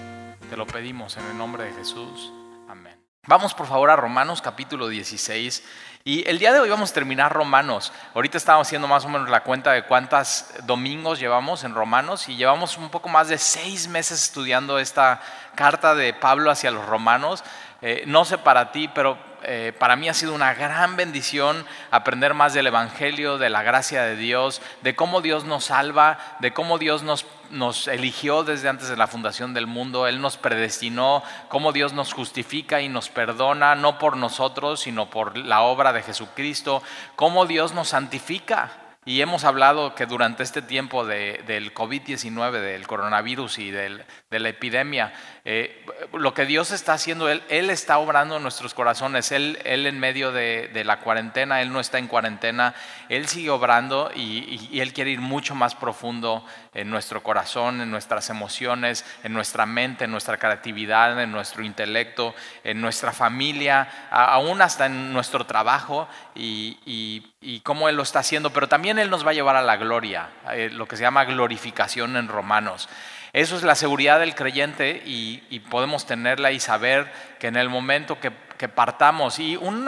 Te 0.49 0.57
lo 0.57 0.65
pedimos 0.65 1.17
en 1.17 1.27
el 1.27 1.37
nombre 1.37 1.65
de 1.65 1.73
Jesús. 1.73 2.33
Amén. 2.69 2.97
Vamos 3.27 3.53
por 3.53 3.67
favor 3.67 3.91
a 3.91 3.97
Romanos 3.97 4.41
capítulo 4.41 4.87
16. 4.87 5.65
Y 6.05 6.29
el 6.29 6.39
día 6.39 6.53
de 6.53 6.61
hoy 6.61 6.71
vamos 6.71 6.93
a 6.93 6.95
terminar 6.95 7.33
Romanos. 7.33 7.93
Ahorita 8.15 8.39
estamos 8.39 8.69
haciendo 8.69 8.87
más 8.87 9.05
o 9.05 9.09
menos 9.09 9.29
la 9.29 9.43
cuenta 9.43 9.73
de 9.73 9.83
cuántos 9.83 10.47
domingos 10.63 11.19
llevamos 11.19 11.65
en 11.65 11.75
Romanos 11.75 12.29
y 12.29 12.37
llevamos 12.37 12.79
un 12.79 12.91
poco 12.91 13.09
más 13.09 13.27
de 13.27 13.39
seis 13.39 13.89
meses 13.89 14.23
estudiando 14.23 14.79
esta 14.79 15.21
carta 15.57 15.97
de 15.97 16.15
Pablo 16.15 16.53
hacia 16.53 16.71
los 16.71 16.87
romanos. 16.87 17.43
Eh, 17.83 18.05
no 18.07 18.25
sé 18.25 18.39
para 18.39 18.71
ti, 18.71 18.87
pero 18.87 19.19
eh, 19.43 19.73
para 19.79 19.97
mí 19.97 20.09
ha 20.09 20.15
sido 20.15 20.35
una 20.35 20.55
gran 20.55 20.97
bendición 20.97 21.67
aprender 21.91 22.35
más 22.35 22.55
del 22.55 22.69
Evangelio, 22.69 23.39
de 23.39 23.51
la 23.51 23.63
gracia 23.63 24.03
de 24.03 24.17
Dios, 24.17 24.63
de 24.83 24.97
cómo 24.97 25.21
Dios 25.21 25.45
nos 25.45 25.67
salva, 25.67 26.19
de 26.41 26.53
cómo 26.53 26.79
Dios 26.79 27.03
nos, 27.03 27.27
nos 27.51 27.89
eligió 27.89 28.45
desde 28.45 28.69
antes 28.69 28.89
de 28.89 28.97
la 28.97 29.07
fundación 29.07 29.55
del 29.55 29.67
mundo, 29.67 30.07
Él 30.07 30.21
nos 30.21 30.37
predestinó, 30.37 31.23
cómo 31.49 31.73
Dios 31.73 31.93
nos 31.93 32.13
justifica 32.13 32.81
y 32.81 32.89
nos 32.89 33.09
perdona, 33.09 33.75
no 33.75 33.99
por 33.99 34.17
nosotros, 34.17 34.81
sino 34.81 35.11
por 35.11 35.37
la 35.37 35.63
obra 35.63 35.93
de 35.93 36.03
Jesucristo, 36.03 36.83
cómo 37.15 37.47
Dios 37.47 37.73
nos 37.73 37.89
santifica. 37.89 38.73
Y 39.05 39.21
hemos 39.21 39.45
hablado 39.45 39.95
que 39.95 40.05
durante 40.05 40.43
este 40.43 40.63
tiempo 40.63 41.07
del 41.07 41.73
COVID-19, 41.73 42.51
del 42.61 42.89
coronavirus 42.89 43.61
y 43.61 43.71
de 43.71 44.05
la 44.31 44.49
epidemia, 44.49 45.13
eh, 45.49 45.87
lo 46.13 46.35
que 46.35 46.45
Dios 46.45 46.73
está 46.73 46.95
haciendo, 46.95 47.29
Él, 47.29 47.71
está 47.71 47.99
obrando 47.99 48.37
en 48.37 48.43
nuestros 48.43 48.75
corazones. 48.75 49.31
Él, 49.31 49.61
él 49.65 49.87
en 49.87 50.01
medio 50.01 50.33
de, 50.33 50.83
la 50.85 50.99
cuarentena, 50.99 51.63
Él 51.63 51.73
no 51.73 51.79
está 51.79 51.99
en 51.99 52.09
cuarentena, 52.09 52.75
Él 53.09 53.29
sigue 53.29 53.51
obrando 53.51 54.11
y, 54.13 54.81
Él 54.81 54.93
quiere 54.93 55.13
ir 55.13 55.21
mucho 55.21 55.55
más 55.55 55.77
profundo 55.77 56.45
en 56.75 56.91
nuestro 56.91 57.23
corazón, 57.23 57.81
en 57.81 57.93
nuestras 57.93 58.29
emociones, 58.29 59.05
en 59.23 59.35
nuestra 59.35 59.67
mente, 59.67 60.07
en 60.07 60.11
nuestra 60.11 60.37
creatividad, 60.37 61.23
en 61.23 61.31
nuestro 61.31 61.63
intelecto, 61.63 62.35
en 62.65 62.81
nuestra 62.81 63.13
familia, 63.13 64.09
aún 64.11 64.61
hasta 64.63 64.87
en 64.87 65.13
nuestro 65.13 65.47
trabajo 65.47 66.09
y 66.35 67.61
cómo 67.63 67.89
Él 67.89 67.95
lo 67.95 68.03
está 68.03 68.19
haciendo. 68.19 68.51
Pero 68.51 68.69
también 68.69 68.99
Él 68.99 69.11
nos 69.11 69.25
va 69.25 69.31
a 69.31 69.35
llevar 69.35 69.55
a 69.55 69.63
la 69.63 69.77
gloria, 69.77 70.29
eh, 70.51 70.71
lo 70.73 70.87
que 70.89 70.97
se 70.97 71.03
llama 71.03 71.25
glorificación 71.25 72.17
en 72.17 72.27
Romanos. 72.27 72.89
Eso 73.37 73.55
es 73.59 73.65
la 73.65 73.75
seguridad 73.75 74.21
del 74.21 74.35
creyente 74.35 75.03
y, 75.05 75.61
podemos 75.69 76.07
tenerla 76.07 76.53
y 76.53 76.59
saber 76.59 77.13
que 77.39 77.49
en 77.49 77.57
el 77.57 77.69
momento 77.69 78.19
que, 78.19 78.31
partamos, 78.71 79.39
y 79.39 79.59
un, 79.59 79.87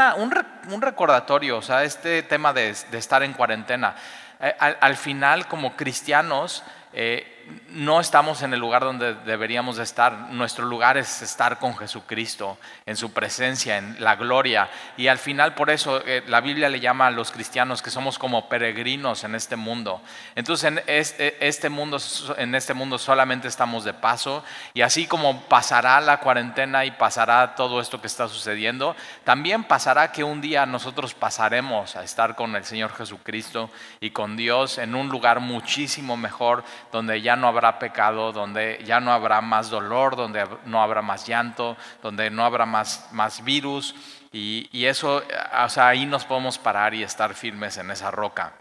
recordatorio, 0.82 1.56
o 1.56 1.62
sea, 1.62 1.82
este 1.82 2.22
tema 2.22 2.52
de, 2.52 2.68
estar 2.68 3.22
en 3.22 3.32
cuarentena, 3.32 3.96
eh, 4.38 4.54
al, 4.58 4.96
final 4.98 5.48
como 5.48 5.76
cristianos, 5.76 6.62
eh, 6.92 7.37
no 7.70 8.00
estamos 8.00 8.42
en 8.42 8.52
el 8.54 8.60
lugar 8.60 8.82
donde 8.82 9.14
deberíamos 9.14 9.76
de 9.76 9.82
estar. 9.82 10.30
Nuestro 10.30 10.64
lugar 10.64 10.96
es 10.96 11.22
estar 11.22 11.58
con 11.58 11.76
Jesucristo, 11.76 12.58
en 12.86 12.96
su 12.96 13.12
presencia, 13.12 13.78
en 13.78 13.96
la 14.02 14.16
gloria. 14.16 14.68
Y 14.96 15.08
al 15.08 15.18
final 15.18 15.54
por 15.54 15.70
eso 15.70 16.02
eh, 16.04 16.22
la 16.26 16.40
Biblia 16.40 16.68
le 16.68 16.80
llama 16.80 17.06
a 17.06 17.10
los 17.10 17.30
cristianos 17.30 17.82
que 17.82 17.90
somos 17.90 18.18
como 18.18 18.48
peregrinos 18.48 19.24
en 19.24 19.34
este 19.34 19.56
mundo. 19.56 20.00
Entonces 20.34 20.64
en 20.64 20.82
este, 20.86 21.46
este 21.46 21.68
mundo, 21.68 21.98
en 22.36 22.54
este 22.54 22.74
mundo 22.74 22.98
solamente 22.98 23.48
estamos 23.48 23.84
de 23.84 23.94
paso. 23.94 24.44
Y 24.74 24.82
así 24.82 25.06
como 25.06 25.42
pasará 25.42 26.00
la 26.00 26.20
cuarentena 26.20 26.84
y 26.84 26.90
pasará 26.90 27.54
todo 27.54 27.80
esto 27.80 28.00
que 28.00 28.06
está 28.06 28.28
sucediendo, 28.28 28.96
también 29.24 29.64
pasará 29.64 30.10
que 30.12 30.24
un 30.24 30.40
día 30.40 30.66
nosotros 30.66 31.14
pasaremos 31.14 31.96
a 31.96 32.02
estar 32.02 32.34
con 32.34 32.56
el 32.56 32.64
Señor 32.64 32.94
Jesucristo 32.94 33.70
y 34.00 34.10
con 34.10 34.36
Dios 34.36 34.78
en 34.78 34.94
un 34.94 35.08
lugar 35.08 35.40
muchísimo 35.40 36.16
mejor 36.16 36.64
donde 36.92 37.20
ya 37.20 37.36
no 37.38 37.48
habrá 37.48 37.78
pecado, 37.78 38.32
donde 38.32 38.82
ya 38.84 39.00
no 39.00 39.12
habrá 39.12 39.40
más 39.40 39.70
dolor, 39.70 40.16
donde 40.16 40.46
no 40.66 40.82
habrá 40.82 41.00
más 41.00 41.26
llanto, 41.26 41.76
donde 42.02 42.30
no 42.30 42.44
habrá 42.44 42.66
más, 42.66 43.08
más 43.12 43.42
virus. 43.42 43.94
Y, 44.30 44.84
eso, 44.84 45.22
o 45.64 45.68
sea, 45.68 45.88
ahí 45.88 46.04
nos 46.04 46.24
podemos 46.24 46.58
parar 46.58 46.94
y 46.94 47.02
estar 47.02 47.32
firmes 47.34 47.78
en 47.78 47.90
esa 47.90 48.10
roca. 48.10 48.52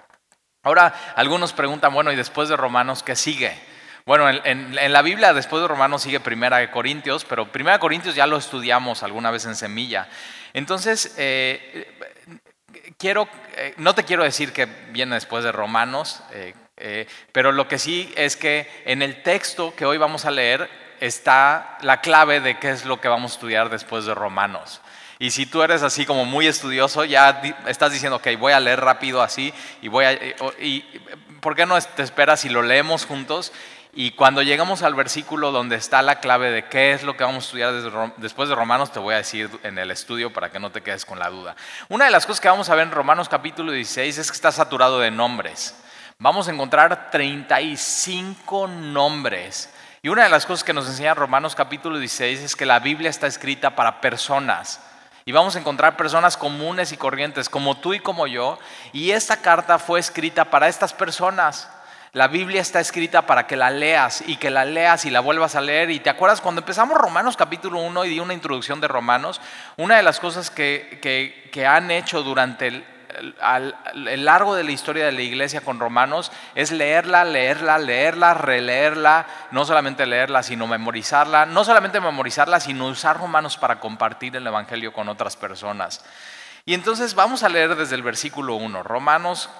Ahora, 0.63 0.93
algunos 1.15 1.53
preguntan, 1.53 1.93
bueno, 1.93 2.11
¿y 2.11 2.15
después 2.15 2.49
de 2.49 2.55
Romanos 2.55 3.03
qué 3.03 3.15
sigue? 3.15 3.53
Bueno, 4.05 4.29
en, 4.29 4.93
la 4.93 5.01
Biblia 5.01 5.33
después 5.33 5.61
de 5.61 5.67
Romanos 5.67 6.03
sigue 6.03 6.21
Primera 6.21 6.57
de 6.57 6.71
Corintios, 6.71 7.25
pero 7.25 7.51
Primera 7.51 7.73
de 7.75 7.81
Corintios 7.81 8.15
ya 8.15 8.25
lo 8.25 8.37
estudiamos 8.37 9.03
alguna 9.03 9.31
vez 9.31 9.45
en 9.45 9.55
Semilla. 9.55 10.07
Entonces, 10.53 11.13
eh, 11.17 11.96
eh, 12.99 13.75
no 13.77 13.93
te 13.93 14.05
quiero 14.05 14.23
decir 14.23 14.51
que 14.51 14.65
viene 14.65 15.13
después 15.13 15.43
de 15.43 15.51
Romanos, 15.51 16.23
eh, 16.31 16.55
eh, 16.77 17.07
pero 17.31 17.51
lo 17.51 17.67
que 17.67 17.77
sí 17.77 18.11
es 18.15 18.35
que 18.35 18.67
en 18.85 19.03
el 19.03 19.21
texto 19.21 19.75
que 19.75 19.85
hoy 19.85 19.99
vamos 19.99 20.25
a 20.25 20.31
leer 20.31 20.67
está 20.99 21.77
la 21.81 22.01
clave 22.01 22.39
de 22.39 22.57
qué 22.57 22.71
es 22.71 22.85
lo 22.85 22.99
que 22.99 23.07
vamos 23.07 23.31
a 23.31 23.35
estudiar 23.35 23.69
después 23.69 24.05
de 24.05 24.15
Romanos. 24.15 24.81
Y 25.19 25.29
si 25.29 25.45
tú 25.45 25.61
eres 25.61 25.83
así 25.83 26.07
como 26.07 26.25
muy 26.25 26.47
estudioso, 26.47 27.05
ya 27.05 27.39
estás 27.67 27.91
diciendo, 27.91 28.15
ok, 28.15 28.29
voy 28.39 28.53
a 28.53 28.59
leer 28.59 28.81
rápido 28.81 29.21
así 29.21 29.53
y 29.83 29.89
voy 29.89 30.05
a... 30.05 30.13
Y, 30.59 30.81
¿Por 31.39 31.55
qué 31.55 31.67
no 31.67 31.79
te 31.79 32.01
esperas 32.01 32.41
si 32.41 32.49
lo 32.49 32.63
leemos 32.63 33.05
juntos? 33.05 33.53
Y 33.99 34.11
cuando 34.11 34.43
llegamos 34.43 34.83
al 34.83 34.93
versículo 34.93 35.51
donde 35.51 35.75
está 35.75 36.03
la 36.03 36.19
clave 36.19 36.51
de 36.51 36.65
qué 36.65 36.93
es 36.93 37.01
lo 37.01 37.17
que 37.17 37.23
vamos 37.23 37.43
a 37.43 37.47
estudiar 37.47 38.13
después 38.17 38.47
de 38.47 38.53
Romanos, 38.53 38.91
te 38.91 38.99
voy 38.99 39.15
a 39.15 39.17
decir 39.17 39.49
en 39.63 39.79
el 39.79 39.89
estudio 39.89 40.31
para 40.31 40.51
que 40.51 40.59
no 40.59 40.69
te 40.69 40.81
quedes 40.81 41.03
con 41.03 41.17
la 41.17 41.29
duda. 41.29 41.55
Una 41.89 42.05
de 42.05 42.11
las 42.11 42.27
cosas 42.27 42.39
que 42.39 42.47
vamos 42.47 42.69
a 42.69 42.75
ver 42.75 42.85
en 42.85 42.91
Romanos 42.91 43.27
capítulo 43.27 43.71
16 43.71 44.19
es 44.19 44.31
que 44.31 44.35
está 44.35 44.51
saturado 44.51 44.99
de 44.99 45.09
nombres 45.09 45.75
vamos 46.19 46.47
a 46.47 46.51
encontrar 46.51 47.11
35 47.11 48.67
nombres. 48.67 49.69
Y 50.01 50.09
una 50.09 50.23
de 50.23 50.29
las 50.29 50.45
cosas 50.45 50.63
que 50.63 50.73
nos 50.73 50.87
enseña 50.87 51.13
Romanos 51.13 51.55
capítulo 51.55 51.99
16 51.99 52.41
es 52.41 52.55
que 52.55 52.65
la 52.65 52.79
Biblia 52.79 53.09
está 53.09 53.27
escrita 53.27 53.75
para 53.75 54.01
personas. 54.01 54.81
Y 55.25 55.31
vamos 55.31 55.55
a 55.55 55.59
encontrar 55.59 55.97
personas 55.97 56.37
comunes 56.37 56.91
y 56.91 56.97
corrientes, 56.97 57.49
como 57.49 57.77
tú 57.77 57.93
y 57.93 57.99
como 57.99 58.27
yo. 58.27 58.57
Y 58.93 59.11
esta 59.11 59.37
carta 59.37 59.77
fue 59.77 59.99
escrita 59.99 60.45
para 60.45 60.69
estas 60.69 60.93
personas. 60.93 61.69
La 62.17 62.29
Biblia 62.29 62.61
está 62.61 62.79
escrita 62.79 63.27
para 63.27 63.45
que 63.45 63.55
la 63.55 63.69
leas 63.69 64.23
y 64.25 64.37
que 64.37 64.49
la 64.49 64.65
leas 64.65 65.05
y 65.05 65.11
la 65.11 65.19
vuelvas 65.19 65.55
a 65.55 65.61
leer. 65.61 65.91
Y 65.91 65.99
te 65.99 66.09
acuerdas 66.09 66.41
cuando 66.41 66.61
empezamos 66.61 66.97
Romanos 66.97 67.37
capítulo 67.37 67.79
1 67.79 68.05
y 68.05 68.09
di 68.09 68.19
una 68.19 68.33
introducción 68.33 68.81
de 68.81 68.87
Romanos, 68.87 69.39
una 69.75 69.97
de 69.97 70.01
las 70.01 70.19
cosas 70.19 70.49
que, 70.49 70.97
que, 70.99 71.67
han 71.67 71.91
hecho 71.91 72.23
durante 72.23 72.69
el, 72.69 74.25
largo 74.25 74.55
de 74.55 74.63
la 74.63 74.71
historia 74.71 75.05
de 75.05 75.11
la 75.11 75.21
iglesia 75.21 75.61
con 75.61 75.79
romanos 75.79 76.31
es 76.55 76.71
leerla, 76.71 77.23
leerla, 77.23 77.77
leerla, 77.77 78.33
releerla, 78.33 79.27
no 79.51 79.63
solamente 79.63 80.07
leerla, 80.07 80.41
sino 80.41 80.65
memorizarla, 80.65 81.45
no 81.45 81.63
solamente 81.63 81.99
memorizarla, 81.99 82.59
sino 82.59 82.87
usar 82.87 83.19
romanos 83.19 83.57
para 83.57 83.79
compartir 83.79 84.35
el 84.35 84.47
Evangelio 84.47 84.91
con 84.91 85.07
otras 85.07 85.35
personas. 85.35 86.03
Y 86.65 86.73
entonces 86.73 87.13
vamos 87.13 87.43
a 87.43 87.49
leer 87.49 87.75
desde 87.75 87.93
el 87.93 88.01
versículo 88.01 88.55
1, 88.55 88.81
Romanos 88.81 89.51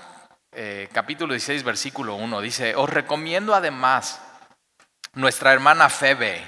eh, 0.60 0.90
capítulo 0.92 1.34
16, 1.34 1.62
versículo 1.64 2.16
1, 2.16 2.42
dice, 2.42 2.76
os 2.76 2.90
recomiendo 2.90 3.54
además 3.54 4.20
nuestra 5.14 5.54
hermana 5.54 5.88
Febe, 5.88 6.42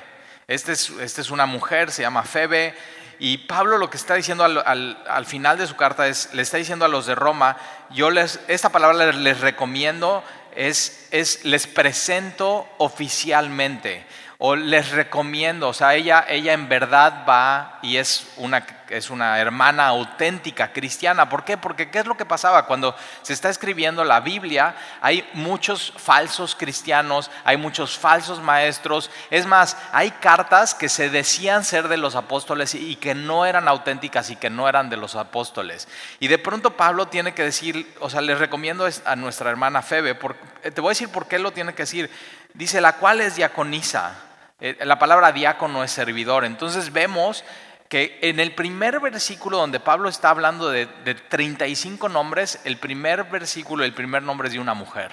esta 0.48 0.72
es, 0.72 0.90
este 1.00 1.22
es 1.22 1.30
una 1.30 1.46
mujer, 1.46 1.92
se 1.92 2.02
llama 2.02 2.24
Febe, 2.24 2.76
y 3.20 3.38
Pablo 3.38 3.78
lo 3.78 3.92
que 3.92 3.98
está 3.98 4.16
diciendo 4.16 4.44
al, 4.44 5.26
final 5.28 5.60
de 5.60 5.68
su 5.68 5.76
carta 5.76 6.08
es, 6.08 6.34
le 6.34 6.42
está 6.42 6.58
diciendo 6.58 6.86
a 6.86 6.88
los 6.88 7.06
de 7.06 7.14
Roma, 7.14 7.58
yo 7.92 8.10
les, 8.10 8.40
esta 8.48 8.70
palabra 8.70 9.12
les, 9.12 9.42
recomiendo, 9.42 10.24
es, 10.56 11.08
es, 11.12 11.46
les 11.46 11.68
presento 11.68 12.68
oficialmente. 12.80 14.08
O 14.42 14.56
les 14.56 14.92
recomiendo, 14.92 15.68
o 15.68 15.74
sea, 15.74 15.96
ella, 15.96 16.26
ella 16.30 16.54
en 16.54 16.70
verdad 16.70 17.26
va 17.28 17.78
y 17.82 17.98
es 17.98 18.26
una, 18.38 18.66
es 18.88 19.10
una 19.10 19.38
hermana 19.38 19.88
auténtica 19.88 20.72
cristiana. 20.72 21.28
¿Por 21.28 21.44
qué? 21.44 21.58
Porque 21.58 21.92
¿qué 21.92 22.00
es 22.00 22.06
lo 22.06 22.16
que 22.16 22.26
pasaba? 22.26 22.66
Cuando 22.66 22.96
se 23.22 23.34
está 23.34 23.50
escribiendo 23.50 24.06
la 24.06 24.22
Biblia, 24.22 24.78
hay 25.02 25.28
muchos 25.34 25.92
falsos 25.98 26.56
cristianos, 26.56 27.30
hay 27.44 27.58
muchos 27.58 27.98
falsos 27.98 28.42
maestros. 28.42 29.12
Es 29.30 29.46
más, 29.46 29.76
hay 29.92 30.12
cartas 30.12 30.74
que 30.74 30.88
se 30.88 31.10
decían 31.10 31.66
ser 31.66 31.90
de 31.90 31.98
los 31.98 32.16
apóstoles 32.16 32.76
y 32.76 32.96
que 32.96 33.16
no 33.16 33.46
eran 33.46 33.68
auténticas 33.68 34.30
y 34.30 34.38
que 34.38 34.50
no 34.50 34.70
eran 34.70 34.90
de 34.90 34.96
los 34.96 35.18
apóstoles. 35.18 35.90
Y 36.22 36.30
de 36.30 36.38
pronto 36.38 36.78
Pablo 36.78 37.10
tiene 37.10 37.34
que 37.34 37.44
decir, 37.44 37.94
o 38.00 38.10
sea, 38.10 38.22
les 38.22 38.40
recomiendo 38.40 38.88
a 39.04 39.16
nuestra 39.18 39.50
hermana 39.50 39.82
Febe, 39.82 40.16
te 40.16 40.80
voy 40.80 40.92
a 40.92 40.96
decir 40.96 41.10
por 41.10 41.28
qué 41.28 41.40
lo 41.40 41.52
tiene 41.52 41.74
que 41.74 41.84
decir. 41.84 42.10
Dice, 42.54 42.80
la 42.80 42.94
cual 42.94 43.20
es 43.20 43.36
diaconisa. 43.36 44.29
Eh, 44.60 44.78
la 44.82 45.00
palabra 45.00 45.32
diácono 45.32 45.84
es 45.84 45.92
servidor. 45.92 46.46
Entonces 46.46 46.92
vemos 46.92 47.44
que 47.90 48.20
en 48.22 48.40
el 48.40 48.54
primer 48.54 49.00
versículo 49.00 49.58
donde 49.58 49.80
Pablo 49.80 50.10
está 50.10 50.30
hablando 50.30 50.70
de, 50.70 50.86
35 50.86 52.08
nombres, 52.08 52.62
el 52.64 52.78
primer 52.78 53.24
versículo, 53.26 53.84
el 53.84 53.94
primer 53.94 54.22
nombre 54.22 54.48
es 54.48 54.54
de 54.54 54.60
una 54.60 54.76
mujer. 54.76 55.12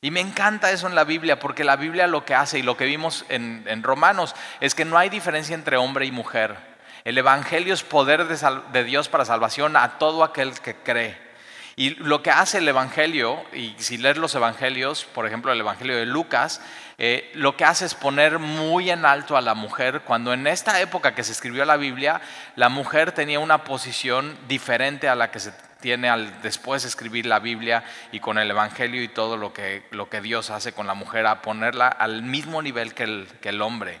Y 0.00 0.12
me 0.12 0.20
encanta 0.20 0.70
eso 0.70 0.86
en 0.86 0.94
la 0.94 1.02
Biblia, 1.02 1.40
porque 1.40 1.64
la 1.64 1.74
Biblia 1.74 2.06
lo 2.06 2.24
que 2.24 2.34
hace 2.34 2.60
y 2.60 2.62
lo 2.62 2.76
que 2.76 2.84
vimos 2.84 3.24
en, 3.28 3.82
Romanos 3.82 4.36
es 4.60 4.74
que 4.74 4.84
no 4.84 4.98
hay 4.98 5.08
diferencia 5.08 5.54
entre 5.54 5.78
hombre 5.78 6.06
y 6.06 6.12
mujer. 6.12 6.56
El 7.02 7.18
Evangelio 7.18 7.74
es 7.74 7.82
poder 7.82 8.26
de 8.26 8.84
Dios 8.84 9.08
para 9.08 9.24
salvación 9.24 9.76
a 9.76 9.98
todo 9.98 10.22
aquel 10.22 10.58
que 10.60 10.76
cree. 10.76 11.26
Y 11.74 11.90
lo 11.90 12.22
que 12.22 12.30
hace 12.30 12.58
el 12.58 12.68
Evangelio, 12.68 13.42
y 13.52 13.74
si 13.78 13.98
lees 13.98 14.16
los 14.16 14.34
Evangelios, 14.34 15.04
por 15.04 15.26
ejemplo 15.26 15.52
el 15.52 15.60
Evangelio 15.60 15.96
de 15.96 16.06
Lucas, 16.06 16.62
eh, 16.98 17.30
lo 17.34 17.56
que 17.56 17.64
hace 17.64 17.84
es 17.84 17.94
poner 17.94 18.38
muy 18.38 18.90
en 18.90 19.04
alto 19.04 19.36
a 19.36 19.42
la 19.42 19.54
mujer, 19.54 20.00
cuando 20.02 20.32
en 20.32 20.46
esta 20.46 20.80
época 20.80 21.14
que 21.14 21.24
se 21.24 21.32
escribió 21.32 21.64
la 21.66 21.76
Biblia, 21.76 22.22
la 22.54 22.70
mujer 22.70 23.12
tenía 23.12 23.38
una 23.38 23.64
posición 23.64 24.36
diferente 24.48 25.08
a 25.08 25.14
la 25.14 25.30
que 25.30 25.40
se 25.40 25.52
tiene 25.80 26.08
al 26.08 26.40
después 26.40 26.84
escribir 26.84 27.26
la 27.26 27.38
Biblia 27.38 27.84
y 28.12 28.20
con 28.20 28.38
el 28.38 28.50
Evangelio 28.50 29.02
y 29.02 29.08
todo 29.08 29.36
lo 29.36 29.52
que, 29.52 29.86
lo 29.90 30.08
que 30.08 30.22
Dios 30.22 30.48
hace 30.50 30.72
con 30.72 30.86
la 30.86 30.94
mujer, 30.94 31.26
a 31.26 31.42
ponerla 31.42 31.88
al 31.88 32.22
mismo 32.22 32.62
nivel 32.62 32.94
que 32.94 33.04
el, 33.04 33.28
que 33.42 33.50
el 33.50 33.60
hombre. 33.60 34.00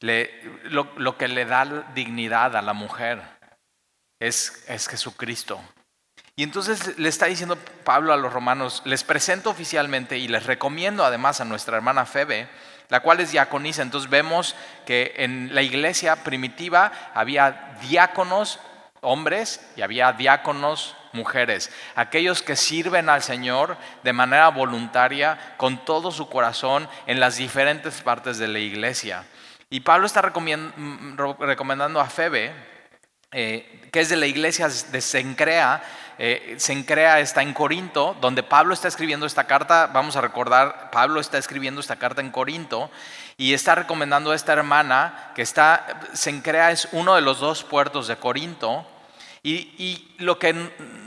lo, 0.00 0.88
lo, 0.96 1.16
que 1.16 1.28
le 1.28 1.44
da 1.44 1.64
dignidad 1.94 2.56
a 2.56 2.62
la 2.62 2.72
mujer 2.72 3.22
es, 4.18 4.64
es 4.66 4.88
Jesucristo. 4.88 5.60
Y 6.38 6.44
entonces 6.44 6.96
le 6.98 7.08
está 7.08 7.26
diciendo 7.26 7.58
Pablo 7.82 8.12
a 8.12 8.16
los 8.16 8.32
romanos, 8.32 8.82
les 8.84 9.02
presento 9.02 9.50
oficialmente 9.50 10.18
y 10.18 10.28
les 10.28 10.46
recomiendo 10.46 11.04
además 11.04 11.40
a 11.40 11.44
nuestra 11.44 11.76
hermana 11.76 12.06
Febe, 12.06 12.48
la 12.90 13.00
cual 13.00 13.18
es 13.18 13.32
diaconisa. 13.32 13.82
Entonces 13.82 14.08
vemos 14.08 14.54
que 14.86 15.14
en 15.16 15.52
la 15.52 15.62
iglesia 15.62 16.22
primitiva 16.22 16.92
había 17.12 17.76
diáconos 17.80 18.60
hombres 19.00 19.68
y 19.74 19.82
había 19.82 20.12
diáconos 20.12 20.94
mujeres, 21.12 21.72
aquellos 21.96 22.40
que 22.42 22.54
sirven 22.54 23.08
al 23.08 23.24
Señor 23.24 23.76
de 24.04 24.12
manera 24.12 24.48
voluntaria, 24.50 25.56
con 25.56 25.84
todo 25.84 26.12
su 26.12 26.28
corazón, 26.28 26.88
en 27.08 27.18
las 27.18 27.38
diferentes 27.38 28.00
partes 28.00 28.38
de 28.38 28.46
la 28.46 28.60
iglesia. 28.60 29.24
Y 29.70 29.80
Pablo 29.80 30.06
está 30.06 30.22
recomendando 30.22 31.98
a 31.98 32.06
Febe, 32.06 32.52
eh, 33.32 33.88
que 33.92 34.00
es 34.00 34.08
de 34.08 34.16
la 34.16 34.26
iglesia 34.26 34.68
de 34.68 35.00
Sencrea, 35.02 35.82
eh, 36.18 36.56
Sencrea 36.58 37.20
está 37.20 37.42
en 37.42 37.54
Corinto, 37.54 38.16
donde 38.20 38.42
Pablo 38.42 38.74
está 38.74 38.88
escribiendo 38.88 39.24
esta 39.24 39.44
carta, 39.44 39.86
vamos 39.86 40.16
a 40.16 40.20
recordar, 40.20 40.90
Pablo 40.90 41.20
está 41.20 41.38
escribiendo 41.38 41.80
esta 41.80 41.96
carta 41.96 42.20
en 42.20 42.30
Corinto 42.30 42.90
y 43.36 43.54
está 43.54 43.76
recomendando 43.76 44.32
a 44.32 44.34
esta 44.34 44.52
hermana 44.52 45.30
que 45.36 45.42
está, 45.42 46.00
Sencrea 46.14 46.72
es 46.72 46.88
uno 46.90 47.14
de 47.14 47.20
los 47.20 47.38
dos 47.38 47.62
puertos 47.62 48.08
de 48.08 48.16
Corinto 48.16 48.84
y, 49.44 49.72
y 49.78 50.14
lo 50.18 50.40
que 50.40 50.52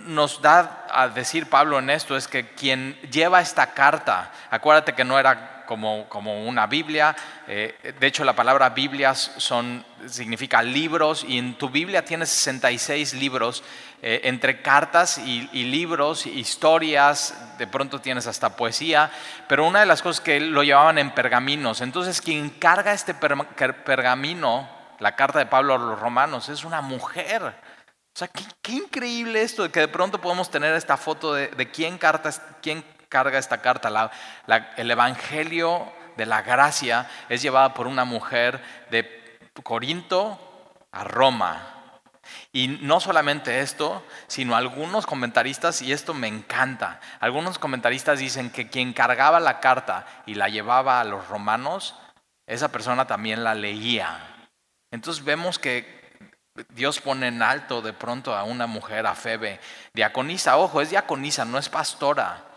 nos 0.05 0.41
da 0.41 0.87
a 0.89 1.09
decir 1.09 1.49
Pablo 1.49 1.79
en 1.79 1.89
esto 1.89 2.15
es 2.15 2.29
que 2.29 2.47
quien 2.47 2.97
lleva 3.11 3.41
esta 3.41 3.73
carta, 3.73 4.31
acuérdate 4.49 4.93
que 4.93 5.03
no 5.03 5.19
era 5.19 5.61
como, 5.71 6.09
como 6.09 6.45
una 6.45 6.67
Biblia. 6.67 7.15
Eh, 7.47 7.95
de 7.97 8.07
hecho, 8.07 8.25
la 8.25 8.35
palabra 8.35 8.71
Biblias 8.71 9.31
son, 9.37 9.85
significa 10.05 10.61
libros 10.61 11.23
y 11.25 11.37
en 11.37 11.53
tu 11.53 11.69
Biblia 11.69 12.03
tienes 12.03 12.27
66 12.27 13.13
libros 13.13 13.63
eh, 14.03 14.21
entre 14.23 14.63
cartas 14.63 15.19
y, 15.19 15.47
libros, 15.65 16.25
historias, 16.25 17.35
de 17.59 17.67
pronto 17.67 18.01
tienes 18.01 18.25
hasta 18.25 18.55
poesía, 18.55 19.11
pero 19.47 19.67
una 19.67 19.81
de 19.81 19.85
las 19.85 20.01
cosas 20.01 20.21
que 20.21 20.39
lo 20.39 20.63
llevaban 20.63 20.97
en 20.97 21.11
pergaminos. 21.11 21.81
Entonces, 21.81 22.19
quien 22.19 22.49
carga 22.49 22.93
este 22.93 23.13
pergamino, 23.13 24.67
la 24.97 25.15
carta 25.15 25.37
de 25.37 25.45
Pablo 25.45 25.75
a 25.75 25.77
los 25.77 25.99
romanos, 25.99 26.49
es 26.49 26.63
una 26.63 26.81
mujer. 26.81 27.43
O 27.43 28.17
sea, 28.17 28.27
qué, 28.27 28.71
increíble 28.71 29.43
esto 29.43 29.71
que 29.71 29.81
de 29.81 29.87
pronto 29.87 30.19
podemos 30.19 30.49
tener 30.49 30.73
esta 30.73 30.97
foto 30.97 31.35
de, 31.35 31.69
quién 31.71 31.99
carga 31.99 33.37
esta 33.37 33.61
carta. 33.61 34.11
el 34.77 34.89
Evangelio 34.89 35.93
de 36.17 36.25
la 36.25 36.41
gracia 36.41 37.07
es 37.29 37.43
llevada 37.43 37.75
por 37.75 37.85
una 37.85 38.03
mujer 38.03 38.59
de 38.89 39.39
Corinto 39.63 40.39
a 40.91 41.03
Roma. 41.03 41.80
Y 42.51 42.67
no 42.67 42.99
solamente 42.99 43.61
esto, 43.61 44.05
sino 44.27 44.55
algunos 44.55 45.05
comentaristas, 45.05 45.81
y 45.81 45.91
esto 45.91 46.13
me 46.13 46.27
encanta, 46.27 46.99
algunos 47.19 47.59
comentaristas 47.59 48.19
dicen 48.19 48.49
que 48.49 48.69
quien 48.69 48.93
cargaba 48.93 49.39
la 49.39 49.59
carta 49.59 50.05
y 50.25 50.35
la 50.35 50.49
llevaba 50.49 50.99
a 50.99 51.05
los 51.05 51.27
romanos, 51.27 51.95
esa 52.47 52.71
persona 52.71 53.07
también 53.07 53.43
la 53.43 53.55
leía. 53.55 54.49
Entonces 54.91 55.23
vemos 55.23 55.59
que 55.59 56.01
Dios 56.69 56.99
pone 56.99 57.27
en 57.27 57.41
alto 57.41 57.81
de 57.81 57.93
pronto 57.93 58.35
a 58.35 58.43
una 58.43 58.67
mujer, 58.67 59.05
a 59.05 59.15
Febe, 59.15 59.59
diaconisa, 59.93 60.57
ojo, 60.57 60.81
es 60.81 60.89
diaconisa, 60.89 61.45
no 61.45 61.57
es 61.57 61.69
pastora 61.69 62.51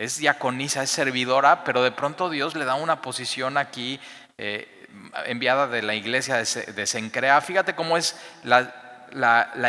es 0.00 0.16
diaconisa, 0.16 0.82
es 0.82 0.88
servidora, 0.88 1.62
pero 1.62 1.82
de 1.82 1.92
pronto 1.92 2.30
Dios 2.30 2.54
le 2.54 2.64
da 2.64 2.74
una 2.74 3.02
posición 3.02 3.58
aquí 3.58 4.00
eh, 4.38 4.88
enviada 5.26 5.66
de 5.66 5.82
la 5.82 5.94
iglesia 5.94 6.36
de, 6.36 6.86
Sencrea. 6.86 7.38
Fíjate 7.42 7.74
cómo 7.74 7.98
es 7.98 8.18
la, 8.42 8.79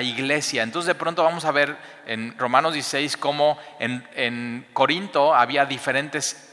iglesia. 0.01 0.63
Entonces 0.63 0.87
de 0.87 0.95
pronto 0.95 1.23
vamos 1.23 1.45
a 1.45 1.51
ver 1.51 1.77
en 2.05 2.37
Romanos 2.37 2.73
16 2.73 3.17
cómo 3.17 3.57
en 3.79 4.65
Corinto 4.73 5.33
había 5.33 5.65
diferentes 5.65 6.51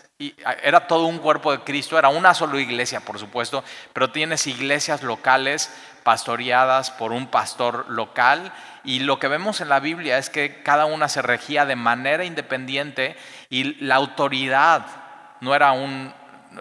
era 0.64 0.88
todo 0.88 1.06
un 1.06 1.18
cuerpo 1.18 1.52
de 1.52 1.60
Cristo, 1.60 1.96
era 1.96 2.08
una 2.08 2.34
sola 2.34 2.60
iglesia, 2.60 2.98
por 2.98 3.20
supuesto, 3.20 3.62
pero 3.92 4.10
tienes 4.10 4.48
iglesias 4.48 5.04
locales 5.04 5.72
pastoreadas 6.02 6.90
por 6.90 7.12
un 7.12 7.28
pastor 7.28 7.88
local 7.88 8.52
y 8.82 9.00
lo 9.00 9.20
que 9.20 9.28
vemos 9.28 9.60
en 9.60 9.68
la 9.68 9.78
Biblia 9.78 10.18
es 10.18 10.28
que 10.28 10.62
cada 10.64 10.86
una 10.86 11.08
se 11.08 11.22
regía 11.22 11.66
de 11.66 11.76
manera 11.76 12.24
independiente 12.24 13.16
y 13.48 13.84
la 13.84 13.94
autoridad 13.94 14.86
no 15.40 15.54
era 15.54 15.70
un, 15.70 16.12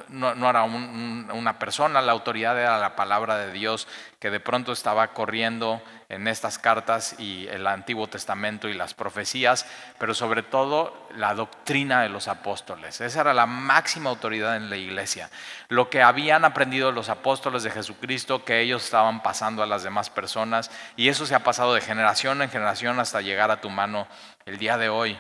no, 0.10 0.50
era 0.50 0.64
una 0.64 1.60
persona, 1.60 2.02
la 2.02 2.12
autoridad 2.12 2.60
era 2.60 2.78
la 2.78 2.96
palabra 2.96 3.38
de 3.38 3.52
Dios 3.52 3.88
que 4.20 4.30
de 4.30 4.40
pronto 4.40 4.72
estaba 4.72 5.10
corriendo 5.10 5.82
en 6.10 6.28
estas 6.28 6.58
cartas 6.58 7.16
y 7.20 7.48
el 7.48 7.68
Antiguo 7.68 8.08
Testamento 8.08 8.68
y 8.68 8.74
las 8.74 8.94
profecías, 8.94 9.66
pero 10.00 10.14
sobre 10.14 10.44
todo 10.44 11.08
la 11.16 11.34
doctrina 11.36 12.02
de 12.02 12.10
los 12.10 12.28
apóstoles. 12.28 13.02
Esa 13.02 13.22
era 13.22 13.34
la 13.34 13.46
máxima 13.46 14.10
autoridad 14.10 14.56
en 14.56 14.70
la 14.70 14.78
iglesia. 14.78 15.30
Lo 15.70 15.90
que 15.90 16.02
habían 16.02 16.46
aprendido 16.46 16.92
los 16.92 17.10
apóstoles 17.10 17.64
de 17.64 17.72
Jesucristo, 17.72 18.44
que 18.44 18.62
ellos 18.62 18.84
estaban 18.86 19.22
pasando 19.22 19.64
a 19.64 19.68
las 19.68 19.84
demás 19.84 20.10
personas, 20.10 20.72
y 20.96 21.10
eso 21.10 21.26
se 21.26 21.36
ha 21.36 21.44
pasado 21.44 21.74
de 21.74 21.82
generación 21.82 22.42
en 22.42 22.50
generación 22.50 23.00
hasta 23.00 23.22
llegar 23.22 23.52
a 23.52 23.62
tu 23.62 23.70
mano 23.70 24.08
el 24.46 24.58
día 24.58 24.78
de 24.78 24.90
hoy. 24.90 25.20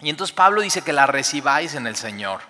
Y 0.00 0.10
entonces 0.10 0.34
Pablo 0.34 0.60
dice 0.60 0.82
que 0.82 0.92
la 0.92 1.06
recibáis 1.06 1.74
en 1.74 1.86
el 1.86 1.96
Señor 1.96 2.40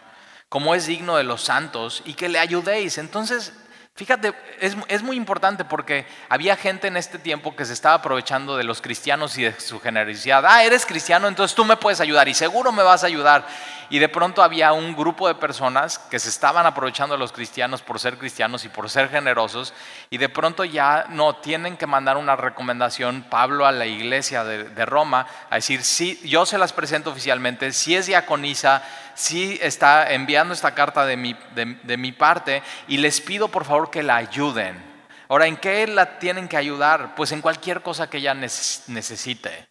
como 0.48 0.74
es 0.74 0.86
digno 0.86 1.16
de 1.16 1.24
los 1.24 1.42
santos, 1.42 2.02
y 2.04 2.14
que 2.14 2.28
le 2.28 2.38
ayudéis. 2.38 2.98
Entonces, 2.98 3.52
Fíjate, 3.98 4.32
es, 4.60 5.02
muy 5.02 5.16
importante 5.16 5.64
porque 5.64 6.06
había 6.28 6.54
gente 6.54 6.86
en 6.86 6.96
este 6.96 7.18
tiempo 7.18 7.56
que 7.56 7.64
se 7.64 7.72
estaba 7.72 7.96
aprovechando 7.96 8.56
de 8.56 8.62
los 8.62 8.80
cristianos 8.80 9.36
y 9.38 9.42
de 9.42 9.58
su 9.58 9.80
generosidad. 9.80 10.46
Ah, 10.46 10.62
eres 10.62 10.86
cristiano, 10.86 11.26
entonces 11.26 11.56
tú 11.56 11.64
me 11.64 11.76
puedes 11.76 12.00
ayudar 12.00 12.28
y 12.28 12.34
seguro 12.34 12.70
me 12.70 12.84
vas 12.84 13.02
a 13.02 13.08
ayudar. 13.08 13.48
Y 13.90 13.98
de 13.98 14.08
pronto 14.08 14.42
había 14.42 14.72
un 14.72 14.94
grupo 14.94 15.28
de 15.28 15.34
personas 15.34 15.98
que 15.98 16.18
se 16.18 16.28
estaban 16.28 16.66
aprovechando 16.66 17.14
de 17.14 17.18
los 17.18 17.32
cristianos 17.32 17.80
por 17.80 17.98
ser 17.98 18.18
cristianos 18.18 18.64
y 18.66 18.68
por 18.68 18.90
ser 18.90 19.08
generosos. 19.08 19.72
Y 20.10 20.18
de 20.18 20.28
pronto 20.28 20.64
ya 20.64 21.06
no, 21.08 21.36
tienen 21.36 21.78
que 21.78 21.86
mandar 21.86 22.18
una 22.18 22.36
recomendación, 22.36 23.24
Pablo, 23.30 23.64
a 23.64 23.72
la 23.72 23.86
iglesia 23.86 24.44
de, 24.44 24.86
Roma, 24.86 25.26
a 25.48 25.54
decir, 25.54 25.82
sí, 25.82 26.20
yo 26.24 26.44
se 26.44 26.58
las 26.58 26.74
presento 26.74 27.10
oficialmente, 27.10 27.72
si 27.72 27.96
es 27.96 28.06
diaconisa, 28.06 28.82
sí 29.14 29.58
está 29.62 30.12
enviando 30.12 30.52
esta 30.52 30.74
carta 30.74 31.06
de 31.06 31.16
mi, 31.16 31.34
de, 31.54 31.96
mi 31.96 32.12
parte 32.12 32.62
y 32.88 32.98
les 32.98 33.20
pido 33.22 33.48
por 33.48 33.64
favor 33.64 33.90
que 33.90 34.02
la 34.02 34.16
ayuden. 34.16 34.86
Ahora, 35.28 35.46
¿en 35.46 35.56
qué 35.56 35.86
la 35.86 36.18
tienen 36.18 36.48
que 36.48 36.56
ayudar? 36.56 37.14
Pues 37.14 37.32
en 37.32 37.40
cualquier 37.40 37.82
cosa 37.82 38.08
que 38.08 38.18
ella 38.18 38.34
necesite. 38.34 39.68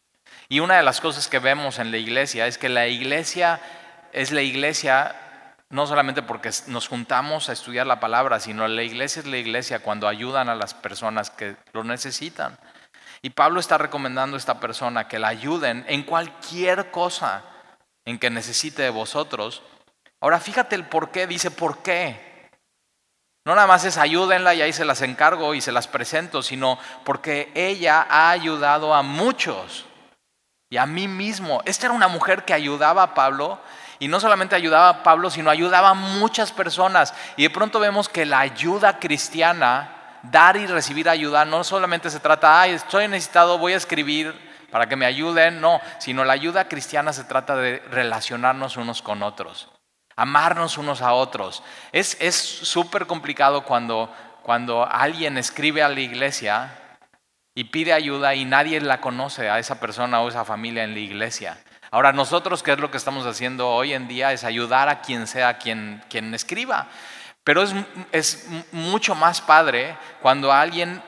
Y 0.49 0.60
una 0.60 0.77
de 0.77 0.84
las 0.84 1.02
cosas 1.02 1.27
que 1.27 1.39
vemos 1.39 1.77
en 1.77 1.91
la 1.91 1.98
iglesia 1.98 2.48
es 2.48 2.57
que 2.57 2.69
la 2.69 2.88
iglesia 2.88 3.60
es 4.13 4.31
la 4.31 4.41
iglesia 4.41 5.15
no 5.69 5.85
solamente 5.85 6.21
porque 6.21 6.49
nos 6.67 6.88
juntamos 6.88 7.49
a 7.49 7.53
estudiar 7.53 7.85
la 7.88 7.99
palabra, 7.99 8.39
sino 8.39 8.67
la 8.67 8.84
iglesia 8.84 9.21
es 9.21 9.25
la 9.25 9.38
iglesia 9.38 9.79
cuando 9.79 10.07
ayudan 10.07 10.49
a 10.49 10.55
las 10.55 10.73
personas 10.73 11.29
que 11.29 11.57
lo 11.73 11.84
necesitan. 11.84 12.57
Y 13.21 13.31
Pablo 13.31 13.59
está 13.59 13.77
recomendando 13.77 14.35
a 14.35 14.39
esta 14.39 14.59
persona 14.59 15.07
que 15.07 15.19
la 15.19 15.27
ayuden 15.27 15.84
en 15.88 16.03
cualquier 16.03 16.91
cosa 16.91 17.43
en 18.05 18.19
que 18.19 18.29
necesite 18.29 18.84
de 18.84 18.89
vosotros. 18.89 19.61
Ahora 20.21 20.39
fíjate 20.39 20.75
el 20.75 20.85
por 20.85 21.11
qué, 21.11 21.27
dice 21.27 21.51
por 21.51 21.79
qué. 21.79 22.49
No 23.45 23.55
nada 23.55 23.67
más 23.67 23.85
es 23.85 23.97
ayúdenla 23.97 24.53
y 24.55 24.61
ahí 24.61 24.73
se 24.73 24.85
las 24.85 25.01
encargo 25.01 25.53
y 25.53 25.61
se 25.61 25.71
las 25.71 25.88
presento, 25.88 26.41
sino 26.41 26.79
porque 27.03 27.51
ella 27.55 28.05
ha 28.09 28.29
ayudado 28.29 28.93
a 28.93 29.03
muchos 29.03 29.85
y 30.69 30.77
a 30.77 30.85
mí 30.85 31.07
mismo. 31.07 31.61
Esta 31.65 31.88
era 31.88 31.95
una 31.95 32.07
mujer 32.07 32.45
que 32.45 32.53
ayudaba 32.53 33.03
a 33.03 33.13
Pablo 33.13 33.59
y 33.99 34.07
no 34.07 34.19
solamente 34.19 34.56
ayudaba 34.56 34.90
a 34.90 35.03
Pablo, 35.03 35.30
sino 35.30 35.49
ayudaba 35.49 35.90
a 35.90 35.94
muchas 35.94 36.52
personas. 36.52 37.14
Y 37.36 37.44
de 37.44 37.49
pronto 37.49 37.80
vemos 37.80 38.10
que 38.10 38.26
la 38.26 38.40
ayuda 38.40 38.99
cristiana, 38.99 40.19
dar 40.24 40.57
y 40.57 40.68
recibir 40.68 41.10
ayuda, 41.10 41.45
no 41.45 41.64
solamente 41.64 42.10
se 42.10 42.19
trata, 42.19 42.61
ay, 42.61 42.72
estoy 42.72 43.07
necesitado, 43.07 43.57
voy 43.57 43.74
a 43.74 43.78
escribir 43.78 44.36
para 44.72 44.88
que 44.88 44.95
me 44.95 45.06
ayuden, 45.06 45.61
no, 45.61 45.80
sino 45.99 46.26
la 46.26 46.34
ayuda 46.34 46.68
cristiana 46.68 47.14
se 47.14 47.24
trata 47.24 47.56
de 47.56 47.80
relacionarnos 47.90 48.78
unos 48.78 49.02
con 49.02 49.24
otros, 49.24 49.69
amarnos 50.15 50.78
unos 50.78 51.02
a 51.02 51.14
otros. 51.14 51.64
Es 51.91 52.18
súper 52.38 53.07
complicado 53.07 53.64
cuando, 53.64 54.14
cuando 54.44 54.86
alguien 54.86 55.38
escribe 55.38 55.82
a 55.82 55.90
la 55.90 56.02
iglesia 56.02 56.72
y 57.56 57.65
pide 57.65 57.94
ayuda 57.94 58.36
y 58.36 58.45
nadie 58.45 58.80
la 58.82 59.02
conoce 59.02 59.49
a 59.49 59.57
esa 59.57 59.80
persona 59.80 60.22
o 60.22 60.30
esa 60.30 60.45
familia 60.45 60.84
en 60.84 60.94
la 60.94 60.99
iglesia. 60.99 61.57
Ahora, 61.89 62.11
nosotros, 62.11 62.64
¿qué 62.64 62.73
es 62.73 62.80
lo 62.80 62.91
que 62.91 62.97
estamos 62.97 63.26
haciendo 63.26 63.69
hoy 63.69 63.93
en 63.93 64.07
día? 64.07 64.34
Es 64.34 64.43
ayudar 64.43 64.89
a 64.89 65.01
quien 65.01 65.26
sea 65.26 65.57
quien, 65.57 66.03
quien 66.09 66.34
escriba. 66.34 66.88
Pero 67.43 67.64
es, 67.64 67.73
es 68.11 68.47
mucho 68.73 69.15
más 69.15 69.39
padre 69.41 69.97
cuando 70.22 70.51
alguien 70.51 71.01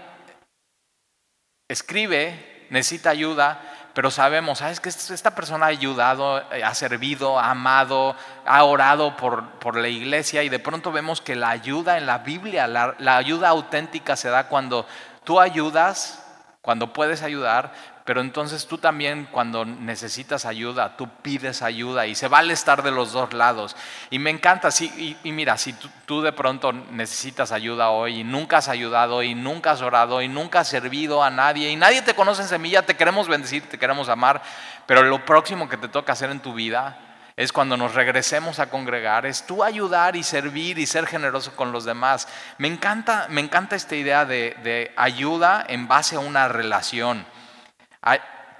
escribe, 1.68 2.66
necesita 2.70 3.10
ayuda, 3.10 3.62
pero 3.94 4.10
sabemos, 4.10 4.60
¿sabes 4.60 4.80
que 4.80 4.88
esta 4.88 5.36
persona 5.36 5.66
ha 5.66 5.70
ayudado, 5.70 6.40
eh, 6.54 6.64
ha 6.64 6.74
servido, 6.74 7.38
ha 7.38 7.52
amado, 7.52 8.16
ha 8.46 8.64
orado 8.64 9.18
por, 9.18 9.60
por 9.60 9.76
la 9.76 9.90
iglesia 9.90 10.44
y 10.44 10.50
de 10.50 10.60
pronto 10.60 10.94
vemos 10.94 11.20
que 11.20 11.36
la 11.36 11.50
ayuda 11.50 11.98
en 11.98 12.06
la 12.06 12.20
Biblia, 12.20 12.68
la, 12.68 12.96
la 13.00 13.18
ayuda 13.18 13.50
auténtica 13.50 14.16
se 14.16 14.30
da 14.30 14.48
cuando 14.48 14.88
tú 15.26 15.42
ayudas, 15.42 16.26
cuando 16.62 16.94
puedes 16.94 17.22
ayudar, 17.22 17.74
pero 18.10 18.22
entonces 18.22 18.66
tú 18.66 18.80
también 18.80 19.28
cuando 19.30 19.66
necesitas 19.66 20.48
ayuda, 20.48 20.98
tú 20.98 21.08
pides 21.22 21.62
ayuda 21.62 22.08
y 22.08 22.16
se 22.16 22.28
vale 22.28 22.54
estar 22.54 22.82
de 22.82 22.90
los 22.90 23.12
dos 23.12 23.34
lados. 23.34 23.76
Y 24.10 24.18
me 24.18 24.32
encanta, 24.32 24.72
sí, 24.72 25.16
y, 25.24 25.32
mira, 25.32 25.60
si 25.60 25.74
tú, 26.08 26.24
de 26.24 26.32
pronto 26.32 26.74
necesitas 26.74 27.52
ayuda 27.52 27.92
hoy 27.92 28.22
y 28.22 28.24
nunca 28.24 28.58
has 28.58 28.68
ayudado 28.68 29.22
y 29.22 29.36
nunca 29.36 29.74
has 29.74 29.84
orado 29.84 30.24
y 30.24 30.28
nunca 30.28 30.62
has 30.62 30.70
servido 30.70 31.22
a 31.24 31.30
nadie 31.30 31.70
y 31.70 31.76
nadie 31.76 32.02
te 32.02 32.16
conoce 32.16 32.42
en 32.42 32.48
semilla, 32.48 32.84
te 32.84 32.98
queremos 32.98 33.28
bendecir, 33.28 33.70
te 33.70 33.78
queremos 33.78 34.10
amar, 34.10 34.42
pero 34.88 35.04
lo 35.04 35.24
próximo 35.24 35.70
que 35.70 35.78
te 35.78 35.88
toca 35.88 36.14
hacer 36.14 36.32
en 36.32 36.40
tu 36.40 36.56
vida 36.56 36.98
es 37.38 37.54
cuando 37.54 37.78
nos 37.78 37.94
regresemos 37.94 38.58
a 38.58 38.72
congregar, 38.72 39.28
es 39.28 39.46
tú 39.46 39.64
ayudar 39.64 40.16
y 40.16 40.24
servir 40.24 40.80
y 40.80 40.88
ser 40.88 41.06
generoso 41.06 41.56
con 41.56 41.72
los 41.72 41.86
demás. 41.86 42.28
Me 42.58 42.70
encanta, 42.70 43.28
me 43.30 43.42
encanta 43.42 43.76
esta 43.76 43.96
idea 43.96 44.26
de, 44.26 44.58
de 44.64 44.92
ayuda 44.96 45.64
en 45.70 45.88
base 45.88 46.16
a 46.16 46.22
una 46.22 46.48
relación. 46.48 47.24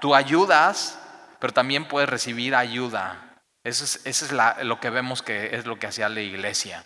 Tú 0.00 0.14
ayudas, 0.14 0.98
pero 1.38 1.52
también 1.52 1.86
puedes 1.86 2.08
recibir 2.08 2.54
ayuda. 2.54 3.30
Eso 3.64 3.84
es, 4.04 4.32
lo 4.62 4.80
que 4.80 4.90
vemos 4.90 5.22
que 5.22 5.54
es 5.54 5.66
lo 5.66 5.78
que 5.78 5.86
hacía 5.86 6.08
la 6.08 6.20
iglesia. 6.20 6.84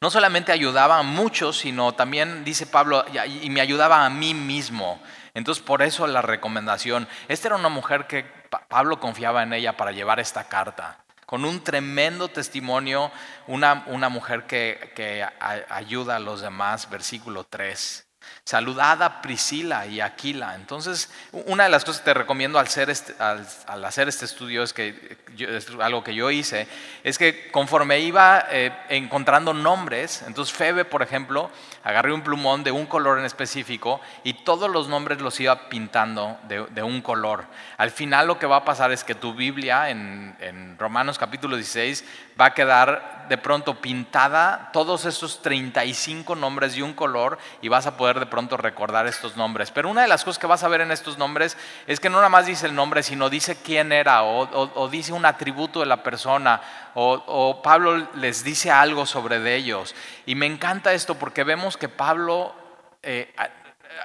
No 0.00 0.10
solamente 0.10 0.52
ayudaba 0.52 0.98
a 0.98 1.02
muchos, 1.02 1.58
sino 1.58 1.92
también, 1.92 2.44
dice 2.44 2.66
Pablo, 2.66 3.04
y 3.42 3.50
me 3.50 3.60
ayudaba 3.60 4.04
a 4.04 4.10
mí 4.10 4.34
mismo. 4.34 5.00
Entonces, 5.34 5.62
por 5.62 5.82
eso 5.82 6.06
la 6.06 6.22
recomendación. 6.22 7.08
Esta 7.28 7.48
era 7.48 7.56
una 7.56 7.68
mujer 7.68 8.06
que 8.06 8.24
Pablo 8.68 8.98
confiaba 8.98 9.42
en 9.42 9.52
ella 9.52 9.76
para 9.76 9.92
llevar 9.92 10.18
esta 10.18 10.48
carta. 10.48 11.04
Con 11.24 11.44
un 11.44 11.62
tremendo 11.62 12.28
testimonio, 12.28 13.12
una, 13.46 13.84
mujer 14.08 14.46
que, 14.46 14.92
que 14.96 15.24
ayuda 15.68 16.16
a 16.16 16.20
los 16.20 16.40
demás, 16.40 16.90
versículo 16.90 17.44
3. 17.44 18.09
Saludad 18.44 19.02
a 19.02 19.22
Priscila 19.22 19.86
y 19.86 20.00
Aquila. 20.00 20.54
Entonces, 20.54 21.10
una 21.32 21.64
de 21.64 21.70
las 21.70 21.84
cosas 21.84 22.00
que 22.00 22.06
te 22.06 22.14
recomiendo 22.14 22.58
al, 22.58 22.66
hacer 22.66 22.90
este, 22.90 23.14
hacer 23.20 24.08
este 24.08 24.24
estudio, 24.24 24.62
es 24.62 24.72
que 24.72 25.18
es 25.38 25.68
algo 25.80 26.02
que 26.02 26.14
yo 26.14 26.30
hice, 26.30 26.66
es 27.04 27.16
que 27.16 27.50
conforme 27.50 28.00
iba 28.00 28.44
eh, 28.50 28.72
encontrando 28.88 29.54
nombres, 29.54 30.22
entonces 30.26 30.54
Febe, 30.54 30.84
por 30.84 31.02
ejemplo, 31.02 31.50
agarré 31.84 32.12
un 32.12 32.22
plumón 32.22 32.64
de 32.64 32.72
un 32.72 32.86
color 32.86 33.18
en 33.18 33.24
específico 33.24 34.00
y 34.24 34.34
todos 34.34 34.70
los 34.70 34.88
nombres 34.88 35.20
los 35.20 35.38
iba 35.40 35.68
pintando 35.68 36.38
de, 36.48 36.82
un 36.82 37.02
color. 37.02 37.44
Al 37.76 37.90
final 37.90 38.26
lo 38.26 38.38
que 38.38 38.46
va 38.46 38.56
a 38.56 38.64
pasar 38.64 38.90
es 38.90 39.04
que 39.04 39.14
tu 39.14 39.34
Biblia 39.34 39.90
en, 39.90 40.36
en 40.40 40.78
Romanos 40.78 41.18
capítulo 41.18 41.56
16 41.56 42.04
va 42.40 42.46
a 42.46 42.54
quedar 42.54 43.20
de 43.30 43.38
pronto 43.38 43.80
pintada 43.80 44.70
todos 44.72 45.04
esos 45.04 45.40
35 45.40 46.34
nombres 46.34 46.74
de 46.74 46.82
un 46.82 46.94
color 46.94 47.38
y 47.62 47.68
vas 47.68 47.86
a 47.86 47.96
poder 47.96 48.18
de 48.18 48.26
pronto 48.26 48.56
recordar 48.56 49.06
estos 49.06 49.36
nombres. 49.36 49.70
Pero 49.70 49.88
una 49.88 50.02
de 50.02 50.08
las 50.08 50.24
cosas 50.24 50.40
que 50.40 50.48
vas 50.48 50.64
a 50.64 50.68
ver 50.68 50.80
en 50.80 50.90
estos 50.90 51.16
nombres 51.16 51.56
es 51.86 52.00
que 52.00 52.10
no 52.10 52.16
nada 52.16 52.28
más 52.28 52.46
dice 52.46 52.66
el 52.66 52.74
nombre, 52.74 53.04
sino 53.04 53.30
dice 53.30 53.62
quién 53.62 53.92
era 53.92 54.24
o, 54.24 54.88
dice 54.88 55.12
un 55.12 55.26
atributo 55.26 55.78
de 55.78 55.86
la 55.86 56.02
persona 56.02 56.60
o, 56.94 57.60
Pablo 57.62 58.08
les 58.14 58.42
dice 58.42 58.72
algo 58.72 59.06
sobre 59.06 59.54
ellos. 59.54 59.94
Y 60.26 60.34
me 60.34 60.46
encanta 60.46 60.92
esto 60.92 61.14
porque 61.14 61.44
vemos 61.44 61.76
que 61.76 61.88
Pablo... 61.88 62.54
Eh, 63.02 63.32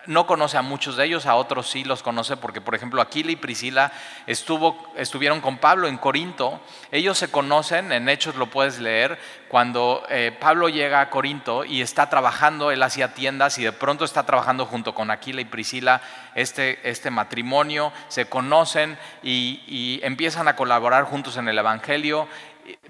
no 0.08 0.28
conoce 0.28 0.58
a 0.58 0.62
muchos 0.62 0.98
de 0.98 1.06
ellos, 1.06 1.26
a 1.26 1.36
otros 1.36 1.70
sí 1.70 1.84
los 1.84 2.04
conoce, 2.04 2.38
porque 2.38 2.62
por 2.62 2.76
ejemplo 2.76 3.02
Aquila 3.02 3.32
y 3.32 3.36
Priscila 3.36 3.92
estuvo, 4.28 4.92
estuvieron 4.96 5.42
con 5.42 5.58
Pablo 5.58 5.88
en 5.88 5.98
Corinto. 5.98 6.60
Ellos 6.92 7.18
se 7.18 7.32
conocen, 7.32 7.92
en 7.92 8.10
Hechos 8.10 8.36
lo 8.36 8.48
puedes 8.48 8.80
leer, 8.80 9.18
cuando 9.48 10.06
eh, 10.10 10.36
Pablo 10.40 10.70
llega 10.70 11.02
a 11.02 11.10
Corinto 11.10 11.66
y 11.66 11.82
está 11.82 12.10
trabajando, 12.10 12.72
él 12.72 12.84
hacía 12.84 13.14
tiendas 13.14 13.58
y 13.58 13.64
de 13.64 13.72
pronto 13.72 14.06
está 14.06 14.26
trabajando 14.26 14.66
junto 14.66 14.94
con 14.94 15.12
Aquila 15.12 15.42
y 15.42 15.46
Priscila 15.46 16.02
este, 16.36 16.90
este 16.90 17.12
matrimonio, 17.12 17.92
se 18.08 18.26
conocen 18.26 18.98
y, 19.24 19.64
y 19.68 20.00
empiezan 20.04 20.48
a 20.48 20.56
colaborar 20.56 21.06
juntos 21.06 21.38
en 21.38 21.48
el 21.48 21.58
Evangelio. 21.58 22.28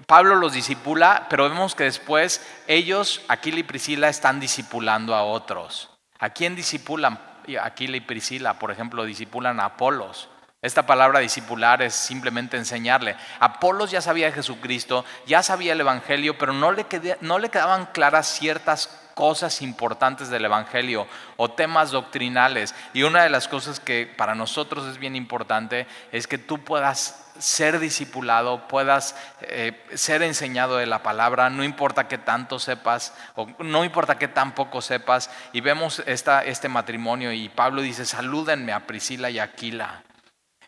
Pablo 0.06 0.36
los 0.36 0.54
disipula, 0.54 1.26
pero 1.28 1.48
vemos 1.48 1.74
que 1.74 1.84
después 1.84 2.46
ellos, 2.66 3.22
Aquila 3.28 3.60
y 3.60 3.62
Priscila, 3.62 4.08
están 4.08 4.40
disipulando 4.40 5.14
a 5.14 5.22
otros. 5.22 5.95
¿A 6.18 6.30
quién 6.30 6.56
disipulan? 6.56 7.18
Aquila 7.62 7.96
y 7.96 8.00
Priscila, 8.00 8.58
por 8.58 8.70
ejemplo, 8.70 9.04
disipulan 9.04 9.60
a 9.60 9.66
Apolos. 9.66 10.28
Esta 10.62 10.84
palabra 10.84 11.20
disipular 11.20 11.82
es 11.82 11.94
simplemente 11.94 12.56
enseñarle. 12.56 13.14
Apolos 13.38 13.90
ya 13.90 14.00
sabía 14.00 14.26
de 14.26 14.32
Jesucristo, 14.32 15.04
ya 15.26 15.42
sabía 15.42 15.74
el 15.74 15.80
Evangelio, 15.80 16.38
pero 16.38 16.52
no 16.52 16.72
le, 16.72 16.86
no 17.20 17.38
le 17.38 17.50
quedaban 17.50 17.86
claras 17.86 18.26
ciertas 18.26 19.05
cosas 19.16 19.62
importantes 19.62 20.28
del 20.28 20.44
Evangelio 20.44 21.06
o 21.38 21.50
temas 21.50 21.90
doctrinales. 21.90 22.74
Y 22.92 23.02
una 23.02 23.22
de 23.22 23.30
las 23.30 23.48
cosas 23.48 23.80
que 23.80 24.06
para 24.06 24.34
nosotros 24.34 24.86
es 24.86 24.98
bien 24.98 25.16
importante 25.16 25.86
es 26.12 26.26
que 26.26 26.36
tú 26.36 26.62
puedas 26.62 27.32
ser 27.38 27.78
discipulado, 27.78 28.68
puedas 28.68 29.16
eh, 29.40 29.82
ser 29.94 30.22
enseñado 30.22 30.76
de 30.76 30.84
la 30.84 31.02
palabra, 31.02 31.48
no 31.48 31.64
importa 31.64 32.08
que 32.08 32.18
tanto 32.18 32.58
sepas 32.58 33.14
o 33.36 33.46
no 33.60 33.86
importa 33.86 34.18
que 34.18 34.28
tan 34.28 34.54
poco 34.54 34.82
sepas. 34.82 35.30
Y 35.54 35.62
vemos 35.62 36.02
esta, 36.04 36.44
este 36.44 36.68
matrimonio 36.68 37.32
y 37.32 37.48
Pablo 37.48 37.80
dice, 37.80 38.04
salúdenme 38.04 38.74
a 38.74 38.86
Priscila 38.86 39.30
y 39.30 39.38
Aquila, 39.38 40.04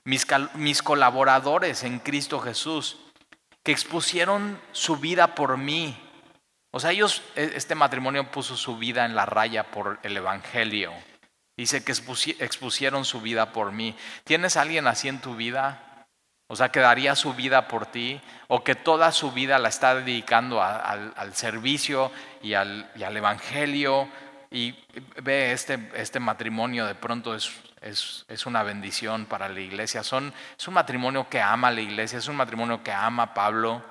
mis, 0.04 0.26
mis 0.54 0.82
colaboradores 0.82 1.84
en 1.84 1.98
Cristo 1.98 2.40
Jesús, 2.40 2.96
que 3.62 3.72
expusieron 3.72 4.58
su 4.72 4.96
vida 4.96 5.34
por 5.34 5.58
mí. 5.58 6.07
O 6.70 6.80
sea, 6.80 6.90
ellos, 6.90 7.22
e, 7.34 7.52
este 7.54 7.74
matrimonio 7.74 8.30
puso 8.30 8.56
su 8.56 8.76
vida 8.76 9.04
en 9.04 9.14
la 9.14 9.26
raya 9.26 9.70
por 9.70 9.98
el 10.02 10.16
Evangelio. 10.16 10.92
Dice 11.56 11.82
que 11.82 11.92
expusieron 11.92 13.04
su 13.04 13.20
vida 13.20 13.52
por 13.52 13.72
mí. 13.72 13.96
¿Tienes 14.24 14.56
alguien 14.56 14.86
así 14.86 15.08
en 15.08 15.20
tu 15.20 15.34
vida? 15.34 16.06
O 16.46 16.56
sea, 16.56 16.70
que 16.70 16.80
daría 16.80 17.14
su 17.14 17.34
vida 17.34 17.68
por 17.68 17.86
ti 17.86 18.20
o 18.46 18.64
que 18.64 18.74
toda 18.74 19.12
su 19.12 19.32
vida 19.32 19.58
la 19.58 19.68
está 19.68 19.94
dedicando 19.96 20.62
al, 20.62 21.34
servicio 21.34 22.10
y 22.42 22.54
al, 22.54 22.88
Evangelio. 22.96 24.08
Y 24.50 24.74
ve, 25.22 25.52
este, 25.52 25.90
este 25.94 26.20
matrimonio 26.20 26.86
de 26.86 26.94
pronto 26.94 27.34
es, 27.34 27.52
es, 27.82 28.46
una 28.46 28.62
bendición 28.62 29.26
para 29.26 29.48
la 29.48 29.60
iglesia. 29.60 30.02
Son, 30.02 30.32
es 30.56 30.68
un 30.68 30.74
matrimonio 30.74 31.28
que 31.28 31.40
ama 31.40 31.70
la 31.70 31.80
iglesia, 31.80 32.18
es 32.18 32.28
un 32.28 32.36
matrimonio 32.36 32.82
que 32.82 32.92
ama 32.92 33.34
Pablo. 33.34 33.82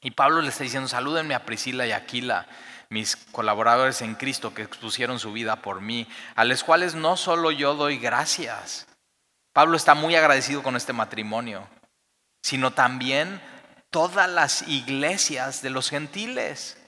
Y 0.00 0.12
Pablo 0.12 0.42
le 0.42 0.48
está 0.48 0.64
diciendo, 0.64 0.88
salúdenme 0.88 1.34
a 1.34 1.44
Priscila 1.44 1.86
y 1.86 1.92
Aquila, 1.92 2.46
mis 2.90 3.16
colaboradores 3.16 4.02
en 4.02 4.14
Cristo 4.14 4.54
que 4.54 4.62
expusieron 4.62 5.18
su 5.18 5.32
vida 5.32 5.56
por 5.56 5.80
mí, 5.80 6.06
a 6.34 6.44
los 6.44 6.62
cuales 6.62 6.94
no 6.94 7.16
solo 7.16 7.50
yo 7.50 7.74
doy 7.74 7.98
gracias. 7.98 8.86
Pablo 9.52 9.76
está 9.76 9.94
muy 9.94 10.14
agradecido 10.14 10.62
con 10.62 10.76
este 10.76 10.92
matrimonio 10.92 11.66
sino 12.46 12.72
también 12.72 13.42
todas 13.90 14.30
las 14.30 14.68
iglesias 14.68 15.62
de 15.62 15.70
los 15.70 15.90
gentiles. 15.90 16.78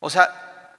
O 0.00 0.10
sea, 0.10 0.76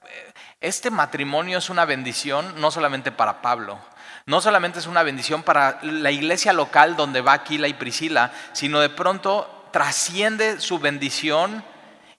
este 0.60 0.92
matrimonio 0.92 1.58
es 1.58 1.68
una 1.68 1.84
bendición 1.84 2.60
no 2.60 2.70
solamente 2.70 3.10
para 3.10 3.42
Pablo, 3.42 3.80
no 4.24 4.40
solamente 4.40 4.78
es 4.78 4.86
una 4.86 5.02
bendición 5.02 5.42
para 5.42 5.80
la 5.82 6.12
iglesia 6.12 6.52
local 6.52 6.94
donde 6.94 7.22
va 7.22 7.32
Aquila 7.32 7.66
y 7.66 7.74
Priscila, 7.74 8.30
sino 8.52 8.78
de 8.78 8.88
pronto 8.88 9.53
trasciende 9.74 10.60
su 10.60 10.78
bendición 10.78 11.64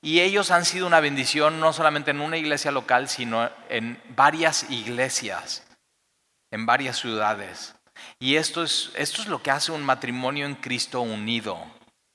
y 0.02 0.19
ellos 0.19 0.52
han 0.52 0.65
sido 0.65 0.88
una 0.88 0.99
bendición 0.99 1.61
no 1.61 1.72
solamente 1.72 2.11
en 2.11 2.19
una 2.19 2.36
iglesia 2.36 2.69
local, 2.69 3.07
sino 3.07 3.49
en 3.69 3.98
varias 4.10 4.69
iglesias, 4.69 5.65
en 6.52 6.65
varias 6.65 6.98
ciudades. 6.98 7.73
Y 8.19 8.36
esto 8.36 8.61
es, 8.61 8.91
esto 8.95 9.22
es 9.22 9.30
lo 9.30 9.41
que 9.41 9.52
hace 9.52 9.72
un 9.72 9.86
matrimonio 9.86 10.45
en 10.45 10.56
Cristo 10.56 10.99
unido, 10.99 11.57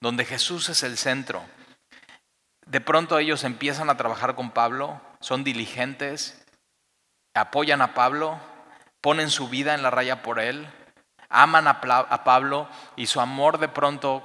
donde 0.03 0.27
Jesús 0.27 0.69
es 0.69 0.83
el 0.83 0.99
centro. 0.99 1.43
De 2.67 2.83
pronto 2.83 3.19
ellos 3.19 3.43
empiezan 3.43 3.89
a 3.89 3.97
trabajar 3.97 4.35
con 4.35 4.51
Pablo, 4.51 5.01
son 5.21 5.43
diligentes, 5.43 6.45
apoyan 7.33 7.81
a 7.81 7.95
Pablo, 7.95 8.39
ponen 9.01 9.31
su 9.31 9.49
vida 9.49 9.75
en 9.75 9.83
la 9.83 9.91
raya 9.91 10.23
por 10.23 10.39
él, 10.39 10.69
aman 11.31 11.67
a, 11.67 11.81
Pablo 12.25 12.69
y 12.95 13.07
su 13.07 13.23
amor 13.23 13.57
de 13.57 13.69
pronto, 13.69 14.23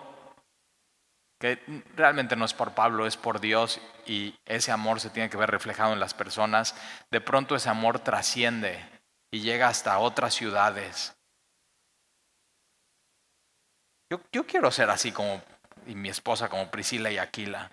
que 1.39 1.59
realmente 1.95 2.35
no 2.35 2.45
es 2.45 2.53
por 2.53 2.73
Pablo, 2.73 3.05
es 3.05 3.17
por 3.17 3.39
Dios 3.39 3.81
y 4.05 4.35
ese 4.45 4.71
amor 4.71 4.99
se 4.99 5.09
tiene 5.09 5.29
que 5.29 5.37
ver 5.37 5.51
reflejado 5.51 5.93
en 5.93 5.99
las 5.99 6.13
personas, 6.13 6.75
de 7.11 7.21
pronto 7.21 7.55
ese 7.55 7.69
amor 7.69 7.99
trasciende 7.99 8.83
y 9.31 9.41
llega 9.41 9.67
hasta 9.67 9.99
otras 9.99 10.33
ciudades. 10.33 11.15
Yo, 14.31 14.45
quiero 14.45 14.71
ser 14.71 14.89
así 14.89 15.11
como, 15.11 15.41
mi 15.87 16.09
esposa 16.09 16.47
como 16.47 16.71
Priscila 16.71 17.11
y 17.11 17.17
Aquila. 17.17 17.71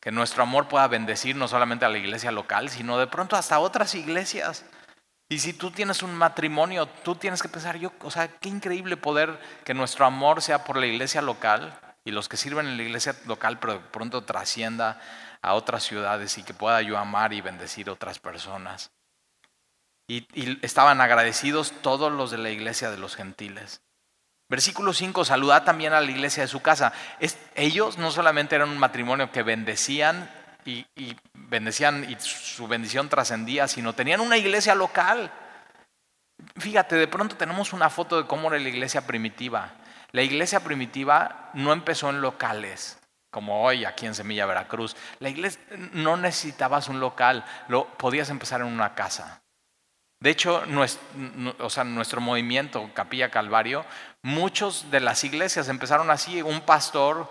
Que 0.00 0.10
nuestro 0.10 0.42
amor 0.42 0.68
pueda 0.68 0.88
bendecir 0.88 1.36
no 1.36 1.48
solamente 1.48 1.84
a 1.84 1.90
la 1.90 1.98
iglesia 1.98 2.30
local, 2.30 2.70
sino 2.70 2.96
de 2.98 3.06
pronto 3.06 3.36
hasta 3.36 3.58
otras 3.58 3.94
iglesias. 3.94 4.64
Y 5.28 5.40
si 5.40 5.52
tú 5.52 5.70
tienes 5.70 6.02
un 6.02 6.14
matrimonio, 6.14 6.86
tú 6.86 7.14
tienes 7.16 7.42
que 7.42 7.48
pensar, 7.50 7.76
yo, 7.76 7.92
o 8.00 8.10
sea, 8.10 8.28
qué 8.28 8.48
increíble 8.48 8.96
poder 8.96 9.38
que 9.64 9.74
nuestro 9.74 10.06
amor 10.06 10.40
sea 10.40 10.64
por 10.64 10.78
la 10.78 10.86
iglesia 10.86 11.20
local 11.20 11.78
y 12.10 12.12
los 12.12 12.28
que 12.28 12.36
sirven 12.36 12.66
en 12.66 12.76
la 12.76 12.82
iglesia 12.82 13.14
local, 13.26 13.60
pero 13.60 13.80
pronto 13.92 14.24
trascienda 14.24 15.00
a 15.42 15.54
otras 15.54 15.84
ciudades 15.84 16.36
y 16.38 16.42
que 16.42 16.52
pueda 16.52 16.82
yo 16.82 16.98
amar 16.98 17.32
y 17.32 17.40
bendecir 17.40 17.88
otras 17.88 18.18
personas. 18.18 18.90
Y, 20.08 20.26
estaban 20.62 21.00
agradecidos 21.00 21.72
todos 21.82 22.10
los 22.10 22.32
de 22.32 22.38
la 22.38 22.50
iglesia 22.50 22.90
de 22.90 22.98
los 22.98 23.14
gentiles. 23.14 23.80
Versículo 24.48 24.92
5, 24.92 25.24
saluda 25.24 25.64
también 25.64 25.92
a 25.92 26.00
la 26.00 26.10
iglesia 26.10 26.42
de 26.42 26.48
su 26.48 26.60
casa. 26.60 26.92
ellos 27.54 27.96
no 27.96 28.10
solamente 28.10 28.56
eran 28.56 28.70
un 28.70 28.78
matrimonio 28.78 29.30
que 29.30 29.44
bendecían 29.44 30.28
y, 30.64 30.84
bendecían 31.32 32.10
y 32.10 32.16
su 32.18 32.66
bendición 32.66 33.08
trascendía, 33.08 33.68
sino 33.68 33.92
tenían 33.92 34.20
una 34.20 34.36
iglesia 34.36 34.74
local. 34.74 35.30
Fíjate, 36.56 36.96
de 36.96 37.06
pronto 37.06 37.36
tenemos 37.36 37.72
una 37.72 37.88
foto 37.88 38.20
de 38.20 38.26
cómo 38.26 38.48
era 38.48 38.58
la 38.58 38.68
iglesia 38.68 39.06
primitiva. 39.06 39.74
La 40.12 40.22
iglesia 40.22 40.60
primitiva 40.60 41.50
no 41.54 41.72
empezó 41.72 42.10
en 42.10 42.20
locales, 42.20 42.98
como 43.30 43.62
hoy 43.62 43.84
aquí 43.84 44.06
en 44.06 44.14
Semilla 44.14 44.46
Veracruz. 44.46 44.96
La 45.18 45.28
iglesia 45.28 45.60
no 45.92 46.16
necesitabas 46.16 46.88
un 46.88 47.00
local, 47.00 47.44
lo 47.68 47.86
podías 47.96 48.30
empezar 48.30 48.60
en 48.60 48.66
una 48.66 48.94
casa. 48.94 49.42
De 50.22 50.28
hecho, 50.28 50.66
nuestro, 50.66 51.02
o 51.60 51.70
sea, 51.70 51.82
nuestro 51.84 52.20
movimiento 52.20 52.90
Capilla 52.92 53.30
Calvario, 53.30 53.86
muchos 54.22 54.90
de 54.90 55.00
las 55.00 55.24
iglesias 55.24 55.68
empezaron 55.68 56.10
así, 56.10 56.42
un 56.42 56.60
pastor, 56.60 57.26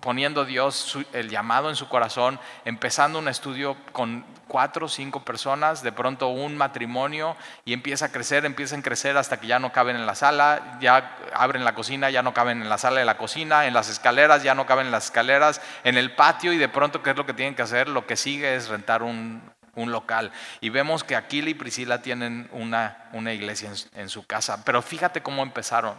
poniendo 0.00 0.44
Dios 0.44 0.98
el 1.12 1.28
llamado 1.28 1.68
en 1.68 1.76
su 1.76 1.88
corazón, 1.88 2.38
empezando 2.64 3.18
un 3.18 3.28
estudio 3.28 3.76
con 3.92 4.24
cuatro 4.46 4.86
o 4.86 4.88
cinco 4.88 5.24
personas, 5.24 5.82
de 5.82 5.92
pronto 5.92 6.28
un 6.28 6.56
matrimonio 6.56 7.36
y 7.64 7.72
empieza 7.72 8.06
a 8.06 8.12
crecer, 8.12 8.44
empiezan 8.44 8.80
a 8.80 8.82
crecer 8.82 9.16
hasta 9.16 9.38
que 9.38 9.46
ya 9.46 9.58
no 9.58 9.72
caben 9.72 9.96
en 9.96 10.06
la 10.06 10.14
sala, 10.14 10.78
ya 10.80 11.16
abren 11.34 11.64
la 11.64 11.74
cocina, 11.74 12.10
ya 12.10 12.22
no 12.22 12.34
caben 12.34 12.62
en 12.62 12.68
la 12.68 12.78
sala 12.78 13.00
de 13.00 13.06
la 13.06 13.16
cocina, 13.16 13.66
en 13.66 13.74
las 13.74 13.88
escaleras, 13.88 14.42
ya 14.42 14.54
no 14.54 14.66
caben 14.66 14.86
en 14.86 14.92
las 14.92 15.06
escaleras, 15.06 15.60
en 15.84 15.96
el 15.96 16.14
patio 16.14 16.52
y 16.52 16.58
de 16.58 16.68
pronto, 16.68 17.02
¿qué 17.02 17.10
es 17.10 17.16
lo 17.16 17.26
que 17.26 17.34
tienen 17.34 17.54
que 17.54 17.62
hacer? 17.62 17.88
Lo 17.88 18.06
que 18.06 18.16
sigue 18.16 18.54
es 18.56 18.68
rentar 18.68 19.02
un, 19.02 19.56
local. 19.76 20.32
Y 20.60 20.70
vemos 20.70 21.04
que 21.04 21.14
Aquila 21.14 21.50
y 21.50 21.54
Priscila 21.54 22.02
tienen 22.02 22.48
una, 22.50 23.08
una 23.12 23.32
iglesia 23.32 23.70
en 23.94 24.08
su 24.08 24.26
casa, 24.26 24.64
pero 24.64 24.82
fíjate 24.82 25.22
cómo 25.22 25.44
empezaron. 25.44 25.94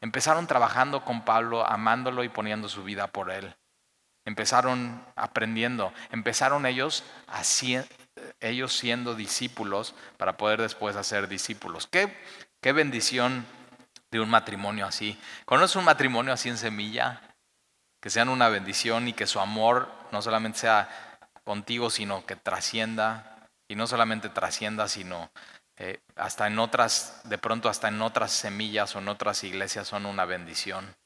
Empezaron 0.00 0.46
trabajando 0.46 1.04
con 1.04 1.24
Pablo, 1.24 1.66
amándolo 1.66 2.24
y 2.24 2.28
poniendo 2.28 2.68
su 2.68 2.84
vida 2.84 3.08
por 3.08 3.30
él. 3.30 3.56
Empezaron 4.24 5.04
aprendiendo, 5.16 5.92
empezaron 6.10 6.66
ellos, 6.66 7.02
así, 7.26 7.80
ellos 8.40 8.76
siendo 8.76 9.14
discípulos 9.14 9.94
para 10.18 10.36
poder 10.36 10.60
después 10.60 10.96
hacer 10.96 11.28
discípulos. 11.28 11.86
Qué, 11.86 12.14
qué 12.60 12.72
bendición 12.72 13.46
de 14.10 14.20
un 14.20 14.28
matrimonio 14.28 14.86
así. 14.86 15.18
¿Conoces 15.44 15.76
un 15.76 15.84
matrimonio 15.84 16.32
así 16.32 16.48
en 16.48 16.58
semilla? 16.58 17.22
Que 18.00 18.10
sean 18.10 18.28
una 18.28 18.48
bendición 18.48 19.08
y 19.08 19.12
que 19.12 19.26
su 19.26 19.40
amor 19.40 19.90
no 20.12 20.22
solamente 20.22 20.60
sea 20.60 20.88
contigo, 21.44 21.90
sino 21.90 22.24
que 22.26 22.36
trascienda. 22.36 23.48
Y 23.66 23.74
no 23.74 23.86
solamente 23.86 24.28
trascienda, 24.28 24.88
sino 24.88 25.30
eh, 25.78 26.00
hasta 26.16 26.48
en 26.48 26.58
otras, 26.58 27.20
de 27.24 27.38
pronto 27.38 27.68
hasta 27.68 27.88
en 27.88 28.02
otras 28.02 28.32
semillas 28.32 28.96
o 28.96 28.98
en 28.98 29.08
otras 29.08 29.44
iglesias 29.44 29.86
son 29.86 30.06
una 30.06 30.24
bendición. 30.24 30.96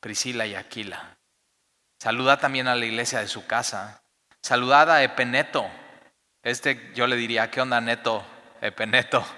Priscila 0.00 0.46
y 0.46 0.56
Aquila. 0.56 1.16
Saluda 2.00 2.38
también 2.38 2.66
a 2.66 2.74
la 2.74 2.84
iglesia 2.84 3.20
de 3.20 3.28
su 3.28 3.46
casa. 3.46 4.02
Saludad 4.42 4.90
a 4.90 5.02
Epeneto. 5.02 5.68
Este 6.42 6.92
yo 6.94 7.06
le 7.06 7.16
diría, 7.16 7.50
¿qué 7.50 7.60
onda 7.60 7.80
Neto? 7.80 8.24
Epeneto. 8.60 9.24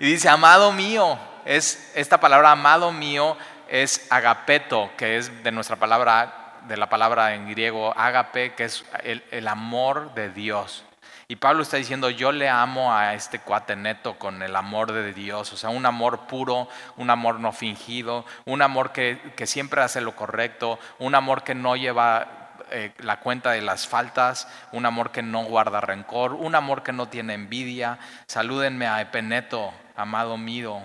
Y 0.00 0.06
dice, 0.06 0.28
amado 0.28 0.72
mío, 0.72 1.16
es 1.44 1.92
esta 1.94 2.18
palabra 2.18 2.50
amado 2.50 2.90
mío 2.90 3.38
es 3.68 4.10
agapeto, 4.10 4.90
que 4.96 5.16
es 5.16 5.44
de 5.44 5.52
nuestra 5.52 5.76
palabra, 5.76 6.60
de 6.66 6.76
la 6.76 6.88
palabra 6.88 7.34
en 7.36 7.48
griego 7.48 7.96
agape, 7.96 8.54
que 8.54 8.64
es 8.64 8.84
el 9.04 9.46
amor 9.46 10.12
de 10.14 10.30
Dios. 10.30 10.84
Y 11.26 11.36
Pablo 11.36 11.62
está 11.62 11.78
diciendo, 11.78 12.10
yo 12.10 12.32
le 12.32 12.48
amo 12.48 12.94
a 12.94 13.14
este 13.14 13.38
cuate 13.38 13.76
neto 13.76 14.18
con 14.18 14.42
el 14.42 14.54
amor 14.56 14.92
de 14.92 15.12
Dios, 15.14 15.52
o 15.52 15.56
sea, 15.56 15.70
un 15.70 15.86
amor 15.86 16.26
puro, 16.26 16.68
un 16.96 17.08
amor 17.08 17.40
no 17.40 17.52
fingido, 17.52 18.26
un 18.44 18.60
amor 18.60 18.92
que, 18.92 19.32
siempre 19.46 19.80
hace 19.80 20.00
lo 20.00 20.14
correcto, 20.14 20.78
un 20.98 21.14
amor 21.14 21.42
que 21.42 21.54
no 21.54 21.76
lleva 21.76 22.52
eh, 22.70 22.92
la 22.98 23.20
cuenta 23.20 23.52
de 23.52 23.62
las 23.62 23.86
faltas, 23.86 24.48
un 24.72 24.84
amor 24.84 25.12
que 25.12 25.22
no 25.22 25.44
guarda 25.44 25.80
rencor, 25.80 26.34
un 26.34 26.54
amor 26.54 26.82
que 26.82 26.92
no 26.92 27.08
tiene 27.08 27.34
envidia. 27.34 27.98
Salúdenme 28.26 28.86
a 28.86 29.00
Epeneto, 29.00 29.72
amado 29.96 30.36
mío, 30.36 30.82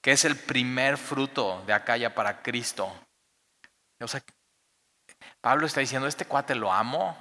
que 0.00 0.12
es 0.12 0.24
el 0.24 0.36
primer 0.36 0.98
fruto 0.98 1.62
de 1.66 1.72
Acaya 1.72 2.14
para 2.14 2.42
Cristo. 2.42 2.92
O 4.00 4.06
sea, 4.06 4.22
Pablo 5.40 5.66
está 5.66 5.80
diciendo, 5.80 6.06
este 6.06 6.26
cuate 6.26 6.54
lo 6.54 6.72
amo, 6.72 7.16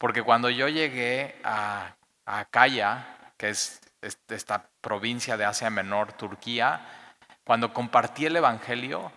porque 0.00 0.22
cuando 0.22 0.48
yo 0.48 0.66
llegué 0.66 1.36
a, 1.44 1.94
Acaya, 2.24 3.18
que 3.36 3.50
es 3.50 3.82
esta 4.28 4.64
provincia 4.80 5.36
de 5.36 5.44
Asia 5.44 5.68
Menor, 5.68 6.14
Turquía, 6.14 6.80
cuando 7.44 7.74
compartí 7.74 8.24
el 8.24 8.36
Evangelio, 8.36 9.12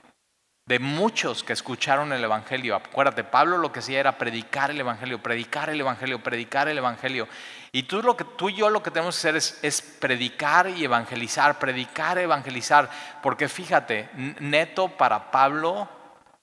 de 0.66 0.80
muchos 0.80 1.46
que 1.46 1.54
escucharon 1.54 2.12
el 2.12 2.22
Evangelio, 2.22 2.76
acuérdate, 2.76 3.24
Pablo 3.24 3.58
lo 3.58 3.72
que 3.72 3.80
hacía 3.80 4.02
era 4.02 4.18
predicar 4.18 4.72
el 4.72 4.80
Evangelio, 4.82 5.24
predicar 5.24 5.70
el 5.70 5.80
Evangelio, 5.80 6.22
predicar 6.22 6.68
el 6.68 6.78
Evangelio. 6.78 7.30
Y 7.72 7.84
tú, 7.84 8.04
lo 8.04 8.18
que, 8.18 8.26
tú 8.26 8.50
y 8.50 8.56
yo 8.56 8.70
lo 8.70 8.84
que 8.84 8.92
tenemos 8.92 9.16
que 9.16 9.20
hacer 9.20 9.38
es, 9.38 9.60
es 9.62 9.82
predicar 9.82 10.70
y 10.70 10.84
evangelizar, 10.84 11.60
predicar, 11.60 12.18
evangelizar, 12.18 12.90
porque 13.22 13.48
fíjate, 13.48 14.10
neto 14.42 14.90
para 14.90 15.32
Pablo 15.32 15.88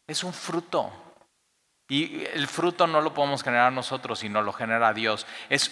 es 0.06 0.24
un 0.24 0.32
fruto. 0.32 0.90
Y 1.90 2.24
el 2.32 2.46
fruto 2.46 2.86
no 2.86 3.00
lo 3.00 3.12
podemos 3.12 3.42
generar 3.42 3.72
nosotros, 3.72 4.20
sino 4.20 4.40
lo 4.40 4.52
genera 4.52 4.94
Dios. 4.94 5.26
Es 5.48 5.70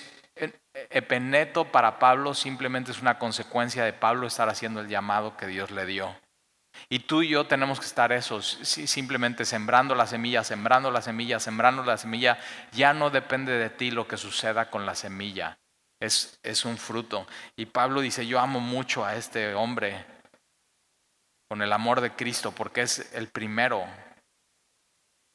epeneto 0.91 1.67
para 1.67 1.99
Pablo 1.99 2.35
simplemente 2.35 2.91
es 2.91 3.01
una 3.01 3.19
consecuencia 3.19 3.85
de 3.85 3.93
Pablo 3.93 4.27
estar 4.27 4.49
haciendo 4.49 4.81
el 4.81 4.89
llamado 4.89 5.37
que 5.37 5.47
Dios 5.47 5.71
le 5.71 5.87
dio. 5.87 6.15
Y 6.89 7.01
tú 7.01 7.23
y 7.23 7.29
yo 7.29 7.47
tenemos 7.47 7.79
que 7.81 7.87
estar 7.87 8.13
esos, 8.13 8.59
simplemente 8.63 9.45
sembrando 9.45 9.95
la 9.95 10.07
semilla, 10.07 10.43
sembrando 10.43 10.91
la 10.91 11.03
semilla, 11.03 11.39
sembrando 11.39 11.85
la 11.85 11.97
semilla. 11.97 12.39
Ya 12.73 12.93
no 12.95 13.11
depende 13.11 13.53
de 13.53 13.71
ti 13.71 13.91
lo 13.91 14.07
que 14.07 14.17
suceda 14.17 14.71
con 14.71 14.87
la 14.87 14.97
semilla. 14.97 15.59
Es, 16.01 16.39
es 16.43 16.65
un 16.65 16.79
fruto. 16.79 17.27
Y 17.57 17.67
Pablo 17.67 18.01
dice, 18.01 18.27
yo 18.27 18.41
amo 18.41 18.61
mucho 18.61 19.05
a 19.05 19.15
este 19.15 19.55
hombre 19.55 20.05
con 21.49 21.63
el 21.63 21.73
amor 21.73 22.01
de 22.01 22.13
Cristo 22.13 22.53
porque 22.53 22.83
es 22.83 23.13
el 23.15 23.29
primero 23.29 23.87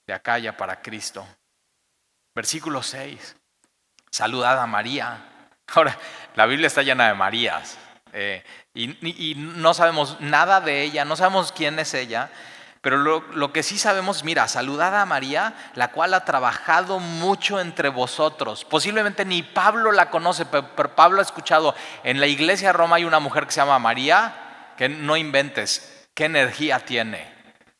de 0.07 0.13
Acaya 0.13 0.55
para 0.57 0.81
Cristo. 0.81 1.25
Versículo 2.35 2.81
6. 2.81 3.35
Saludad 4.11 4.59
a 4.59 4.67
María. 4.67 5.49
Ahora, 5.75 5.97
la 6.35 6.45
Biblia 6.45 6.67
está 6.67 6.81
llena 6.81 7.07
de 7.07 7.13
Marías. 7.13 7.77
Eh, 8.13 8.43
y, 8.75 9.33
no 9.35 9.73
sabemos 9.73 10.19
nada 10.19 10.61
de 10.61 10.83
ella, 10.83 11.03
no 11.03 11.15
sabemos 11.15 11.51
quién 11.51 11.79
es 11.79 11.95
ella, 11.95 12.29
Pero 12.81 12.97
lo, 12.97 13.53
que 13.53 13.63
sí 13.63 13.79
sabemos, 13.79 14.23
mira, 14.23 14.47
saludad 14.47 14.99
a 14.99 15.05
María, 15.05 15.53
la 15.73 15.91
cual 15.91 16.13
ha 16.13 16.25
trabajado 16.25 16.99
mucho 16.99 17.59
entre 17.59 17.89
vosotros. 17.89 18.65
Posiblemente 18.65 19.25
ni 19.25 19.41
Pablo 19.41 19.91
la 19.91 20.09
conoce, 20.09 20.45
pero, 20.45 20.95
Pablo 20.95 21.19
ha 21.19 21.23
escuchado, 21.23 21.75
en 22.03 22.19
la 22.19 22.27
iglesia 22.27 22.67
de 22.69 22.73
Roma 22.73 22.97
hay 22.97 23.05
una 23.05 23.19
mujer 23.19 23.45
que 23.45 23.53
se 23.53 23.61
llama 23.61 23.79
María, 23.79 24.73
que 24.77 24.89
no 24.89 25.17
inventes, 25.17 26.07
qué 26.13 26.25
energía 26.25 26.79
tiene. 26.81 27.32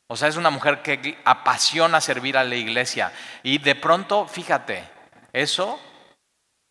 O 0.08 0.16
sea, 0.16 0.28
es 0.28 0.36
una 0.36 0.50
mujer 0.50 0.82
que 0.82 1.18
apasiona 1.24 2.00
servir 2.00 2.36
a 2.36 2.44
la 2.44 2.56
iglesia. 2.56 3.12
Y 3.42 3.58
de 3.58 3.74
pronto, 3.74 4.26
fíjate, 4.26 4.88
eso 5.32 5.80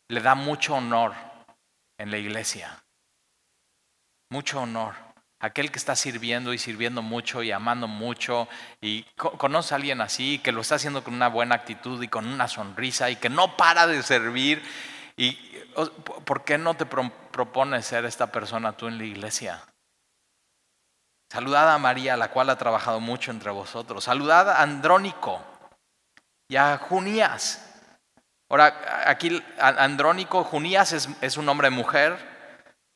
le 0.10 0.22
da 0.22 0.36
mucho 0.36 0.76
honor 0.76 1.14
en 1.98 2.12
la 2.12 2.18
iglesia. 2.18 2.84
Mucho 4.30 4.62
honor 4.62 5.14
aquel 5.44 5.72
que 5.72 5.78
está 5.78 5.94
sirviendo 5.98 6.54
y 6.54 6.58
sirviendo 6.58 7.02
mucho 7.02 7.44
y 7.44 7.52
amando 7.52 7.86
mucho 7.86 8.48
y 8.80 9.04
conoce 9.18 9.74
a 9.74 9.78
alguien 9.78 10.00
así, 10.00 10.40
que 10.40 10.54
lo 10.54 10.62
está 10.62 10.76
haciendo 10.76 11.04
con 11.04 11.14
una 11.14 11.28
buena 11.28 11.56
actitud 11.56 12.02
y 12.02 12.08
con 12.08 12.26
una 12.28 12.48
sonrisa 12.48 13.10
y 13.10 13.18
que 13.18 13.28
no 13.28 13.58
para 13.58 13.86
de 13.86 14.02
servir. 14.04 14.64
¿Y 15.18 15.34
por 16.24 16.46
qué 16.46 16.58
no 16.58 16.76
te 16.76 16.86
propones 16.86 17.86
ser 17.86 18.06
esta 18.06 18.32
persona 18.32 18.78
tú 18.78 18.88
en 18.88 18.98
la 18.98 19.04
iglesia? 19.04 19.62
Saludad 21.34 21.74
a 21.74 21.80
María, 21.80 22.16
la 22.16 22.28
cual 22.28 22.52
ha 22.52 22.60
trabajado 22.60 23.00
mucho 23.00 23.32
entre 23.32 23.50
vosotros. 23.50 24.04
Saludad 24.04 24.52
a 24.52 24.62
Andrónico 24.62 25.42
y 26.48 26.58
a 26.58 26.78
Junías. 26.78 27.74
Ahora, 28.48 29.02
aquí 29.08 29.44
Andrónico, 29.58 30.44
Junías 30.44 30.92
es, 30.92 31.38
un 31.38 31.50
hombre 31.50 31.72
mujer, 31.72 32.20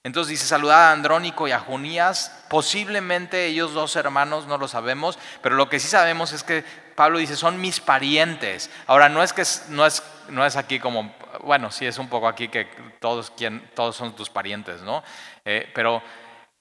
entonces 0.04 0.30
dice, 0.30 0.46
saludad 0.46 0.90
a 0.90 0.92
Andrónico 0.92 1.48
y 1.48 1.52
a 1.52 1.60
Junías. 1.60 2.46
Posiblemente 2.48 3.48
ellos 3.48 3.74
dos 3.74 3.96
hermanos, 3.96 4.46
no 4.46 4.60
lo 4.60 4.68
sabemos, 4.68 5.18
pero 5.42 5.56
lo 5.56 5.68
que 5.68 5.80
sí 5.80 5.88
sabemos 5.88 6.32
es 6.32 6.44
que 6.44 6.64
Pablo 6.94 7.18
dice, 7.18 7.36
son 7.36 7.60
mis 7.60 7.80
parientes. 7.80 8.70
Ahora, 8.86 9.10
no 9.10 9.24
es 9.24 9.34
que 9.34 9.42
no 9.70 9.84
es, 9.84 10.04
no 10.30 10.46
es 10.46 10.58
aquí 10.58 10.80
como, 10.80 11.12
bueno, 11.42 11.72
sí 11.72 11.88
es 11.88 11.98
un 11.98 12.08
poco 12.08 12.28
aquí 12.28 12.50
que 12.50 12.68
todos, 13.00 13.32
quien, 13.32 13.68
todos 13.74 13.96
son 13.96 14.16
tus 14.16 14.30
parientes, 14.30 14.84
¿no? 14.84 15.04
Eh, 15.44 15.72
pero 15.74 16.04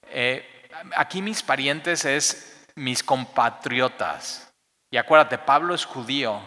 eh, 0.09 0.56
aquí 0.97 1.23
mis 1.23 1.43
parientes 1.43 2.05
es 2.05 2.67
mis 2.75 3.03
compatriotas. 3.03 4.53
Y 4.91 4.97
acuérdate, 4.97 5.39
Pablo 5.39 5.75
es 5.75 5.85
judío. 5.85 6.41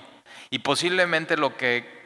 Y 0.50 0.60
posiblemente 0.60 1.38
lo 1.38 1.56
que 1.58 2.00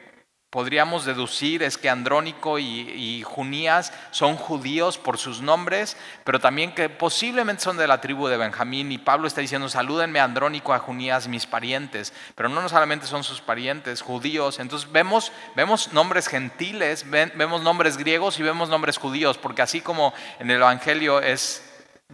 podríamos 0.54 1.04
deducir 1.04 1.64
es 1.64 1.76
que 1.76 1.90
Andrónico 1.90 2.60
y, 2.60 3.24
Junías 3.24 3.92
son 4.12 4.36
judíos 4.36 4.98
por 4.98 5.18
sus 5.18 5.40
nombres, 5.40 5.96
pero 6.22 6.38
también 6.38 6.72
que 6.72 6.88
posiblemente 6.88 7.64
son 7.64 7.76
de 7.76 7.88
la 7.88 8.00
tribu 8.00 8.28
de 8.28 8.36
Benjamín. 8.36 8.92
Y 8.92 8.98
Pablo 8.98 9.26
está 9.26 9.40
diciendo, 9.40 9.68
salúdenme 9.68 10.20
Andrónico, 10.20 10.72
a 10.72 10.78
Junías, 10.78 11.26
mis 11.26 11.46
parientes. 11.46 12.12
Pero 12.36 12.48
no 12.48 12.68
solamente 12.68 13.06
son 13.06 13.24
sus 13.24 13.40
parientes, 13.40 14.00
judíos. 14.00 14.60
Entonces 14.60 14.92
vemos, 14.92 15.32
vemos 15.56 15.92
nombres 15.92 16.28
gentiles, 16.28 17.04
vemos 17.10 17.62
nombres 17.62 17.96
griegos 17.96 18.38
y 18.38 18.44
vemos 18.44 18.68
nombres 18.68 18.96
judíos, 18.96 19.38
porque 19.38 19.62
así 19.62 19.80
como 19.80 20.14
en 20.38 20.52
el 20.52 20.58
Evangelio 20.58 21.20
es 21.20 21.63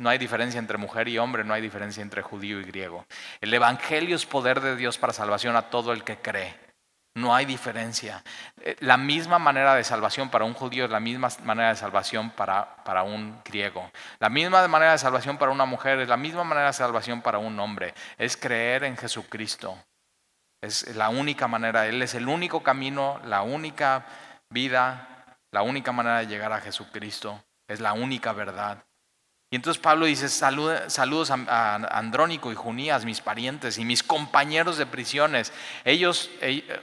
no 0.01 0.09
hay 0.09 0.16
diferencia 0.16 0.59
entre 0.59 0.78
mujer 0.78 1.09
y 1.09 1.18
hombre, 1.18 1.44
no 1.44 1.52
hay 1.52 1.60
diferencia 1.60 2.02
entre 2.02 2.22
judío 2.22 2.59
y 2.59 2.64
griego. 2.64 3.05
El 3.43 3.52
Evangelio 3.52 4.16
es 4.16 4.24
poder 4.24 4.62
de 4.62 4.74
Dios 4.74 4.97
para 4.97 5.12
salvación 5.12 5.56
a 5.56 5.68
todo 5.68 5.93
el 5.93 6.05
que 6.05 6.16
cree. 6.16 6.59
No 7.14 7.35
hay 7.35 7.44
diferencia. 7.44 8.24
Eh, 8.62 8.77
la 8.81 8.97
misma 8.97 9.39
manera 9.39 9.74
de 9.74 9.85
salvación 9.85 10.31
para 10.31 10.47
un 10.47 10.55
judío 10.55 10.86
es 10.86 10.90
la 10.90 11.01
misma 11.01 11.28
manera 11.44 11.68
de 11.68 11.77
salvación 11.77 12.31
para, 12.31 12.77
para, 12.82 13.02
un 13.02 13.43
griego. 13.44 13.90
La 14.20 14.31
misma 14.31 14.66
manera 14.68 14.93
de 14.93 14.98
salvación 14.98 15.36
para 15.36 15.52
una 15.52 15.66
mujer 15.66 15.98
es 16.01 16.09
la 16.09 16.16
misma 16.16 16.44
manera 16.44 16.68
de 16.68 16.72
salvación 16.72 17.20
para 17.20 17.36
un 17.36 17.60
hombre. 17.60 17.93
Es 18.16 18.39
creer 18.39 18.85
en 18.85 18.97
Jesucristo. 18.97 19.77
Es 20.62 20.97
la 20.97 21.10
única 21.10 21.47
manera. 21.47 21.86
Él 21.86 22.01
es 22.01 22.14
el 22.14 22.27
único 22.27 22.62
camino, 22.62 23.20
la 23.27 23.43
única 23.43 24.06
vida, 24.48 25.36
la 25.51 25.60
única 25.60 25.93
manera 25.93 26.20
de 26.20 26.27
llegar 26.27 26.55
a 26.55 26.60
Jesucristo. 26.60 27.44
Es 27.68 27.81
la 27.81 27.93
única 27.93 28.32
verdad. 28.32 28.82
Y 29.52 29.56
entonces 29.56 29.82
Pablo 29.82 30.06
dice, 30.06 30.28
saludos 30.28 31.31
a, 31.31 31.74
Andrónico 31.74 32.52
y 32.52 32.55
Junías, 32.55 33.05
mis 33.05 33.20
parientes 33.20 33.78
y 33.78 33.85
mis 33.85 34.05
compañeros 34.05 34.78
de 34.78 34.86
prisiones. 34.86 35.52
Ellos, 35.85 36.31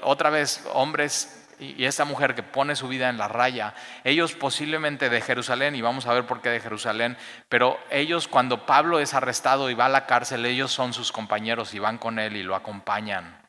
otra 0.02 0.30
vez, 0.30 0.68
hombres 0.74 1.48
y 1.60 1.86
esta 1.86 2.04
mujer 2.04 2.36
que 2.36 2.44
pone 2.44 2.76
su 2.76 2.90
vida 2.90 3.10
en 3.10 3.18
la 3.18 3.30
raya, 3.30 3.74
ellos 4.04 4.34
posiblemente 4.34 5.10
de 5.10 5.22
Jerusalén, 5.22 5.76
y 5.76 5.82
vamos 5.82 6.06
a 6.06 6.14
ver 6.14 6.28
por 6.28 6.42
qué 6.42 6.50
de 6.50 6.60
Jerusalén, 6.60 7.18
pero 7.50 7.80
ellos 7.90 8.28
cuando 8.28 8.66
Pablo 8.66 9.00
es 9.00 9.14
arrestado 9.14 9.70
y 9.70 9.74
va 9.74 9.86
a 9.86 9.90
la 9.90 10.06
cárcel, 10.06 10.46
ellos 10.46 10.72
son 10.72 10.94
sus 10.94 11.12
compañeros 11.12 11.74
y 11.74 11.80
van 11.80 11.98
con 11.98 12.20
él 12.20 12.36
y 12.36 12.44
lo 12.44 12.54
acompañan, 12.54 13.42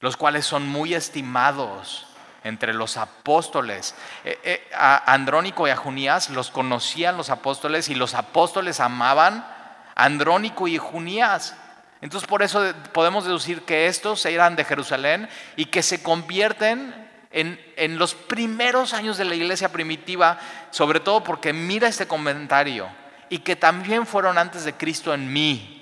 los 0.00 0.16
cuales 0.16 0.44
son 0.44 0.68
muy 0.68 0.94
estimados 0.94 2.07
entre 2.48 2.74
los 2.74 2.96
apóstoles. 2.96 3.94
Eh, 4.24 4.38
eh, 4.42 4.70
a 4.74 5.12
Andrónico 5.12 5.66
y 5.66 5.70
a 5.70 5.76
Junías 5.76 6.30
los 6.30 6.50
conocían 6.50 7.16
los 7.16 7.30
apóstoles 7.30 7.88
y 7.88 7.94
los 7.94 8.14
apóstoles 8.14 8.80
amaban 8.80 9.46
a 9.94 10.04
Andrónico 10.04 10.66
y 10.66 10.78
Junías. 10.78 11.54
Entonces 12.00 12.28
por 12.28 12.42
eso 12.42 12.72
podemos 12.92 13.24
deducir 13.24 13.62
que 13.62 13.86
estos 13.86 14.24
eran 14.26 14.56
de 14.56 14.64
Jerusalén 14.64 15.28
y 15.56 15.66
que 15.66 15.82
se 15.82 16.02
convierten 16.02 16.94
en, 17.30 17.60
en 17.76 17.98
los 17.98 18.14
primeros 18.14 18.94
años 18.94 19.18
de 19.18 19.24
la 19.24 19.34
iglesia 19.34 19.70
primitiva, 19.70 20.38
sobre 20.70 21.00
todo 21.00 21.22
porque 21.22 21.52
mira 21.52 21.88
este 21.88 22.08
comentario, 22.08 22.88
y 23.28 23.40
que 23.40 23.56
también 23.56 24.06
fueron 24.06 24.38
antes 24.38 24.64
de 24.64 24.74
Cristo 24.74 25.12
en 25.12 25.32
mí. 25.32 25.74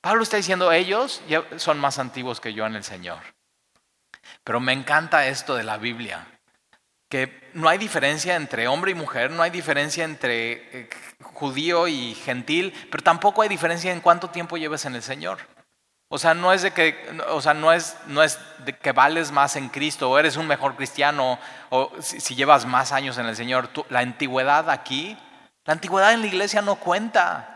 Pablo 0.00 0.24
está 0.24 0.36
diciendo, 0.36 0.72
ellos 0.72 1.22
son 1.56 1.78
más 1.78 2.00
antiguos 2.00 2.40
que 2.40 2.52
yo 2.52 2.66
en 2.66 2.74
el 2.74 2.82
Señor. 2.82 3.20
Pero 4.44 4.60
me 4.60 4.72
encanta 4.72 5.26
esto 5.26 5.54
de 5.54 5.62
la 5.62 5.76
Biblia, 5.76 6.26
que 7.08 7.50
no 7.54 7.68
hay 7.68 7.78
diferencia 7.78 8.36
entre 8.36 8.68
hombre 8.68 8.90
y 8.90 8.94
mujer, 8.94 9.30
no 9.30 9.42
hay 9.42 9.50
diferencia 9.50 10.04
entre 10.04 10.52
eh, 10.80 10.90
judío 11.20 11.86
y 11.86 12.14
gentil, 12.14 12.72
pero 12.90 13.02
tampoco 13.02 13.42
hay 13.42 13.48
diferencia 13.48 13.92
en 13.92 14.00
cuánto 14.00 14.30
tiempo 14.30 14.56
lleves 14.56 14.84
en 14.84 14.94
el 14.94 15.02
Señor. 15.02 15.38
O 16.14 16.18
sea, 16.18 16.34
no 16.34 16.52
es 16.52 16.60
de 16.60 16.72
que, 16.72 16.94
o 17.30 17.40
sea, 17.40 17.54
no 17.54 17.72
es, 17.72 17.96
no 18.06 18.22
es 18.22 18.38
de 18.66 18.76
que 18.76 18.92
vales 18.92 19.32
más 19.32 19.56
en 19.56 19.70
Cristo 19.70 20.10
o 20.10 20.18
eres 20.18 20.36
un 20.36 20.46
mejor 20.46 20.76
cristiano 20.76 21.38
o 21.70 21.90
si, 22.00 22.34
llevas 22.34 22.66
más 22.66 22.92
años 22.92 23.16
en 23.16 23.24
el 23.24 23.34
Señor. 23.34 23.70
la 23.88 24.00
antigüedad 24.00 24.68
aquí, 24.68 25.16
la 25.64 25.72
antigüedad 25.72 26.12
en 26.12 26.20
la 26.20 26.26
iglesia 26.26 26.60
no 26.60 26.74
cuenta. 26.74 27.51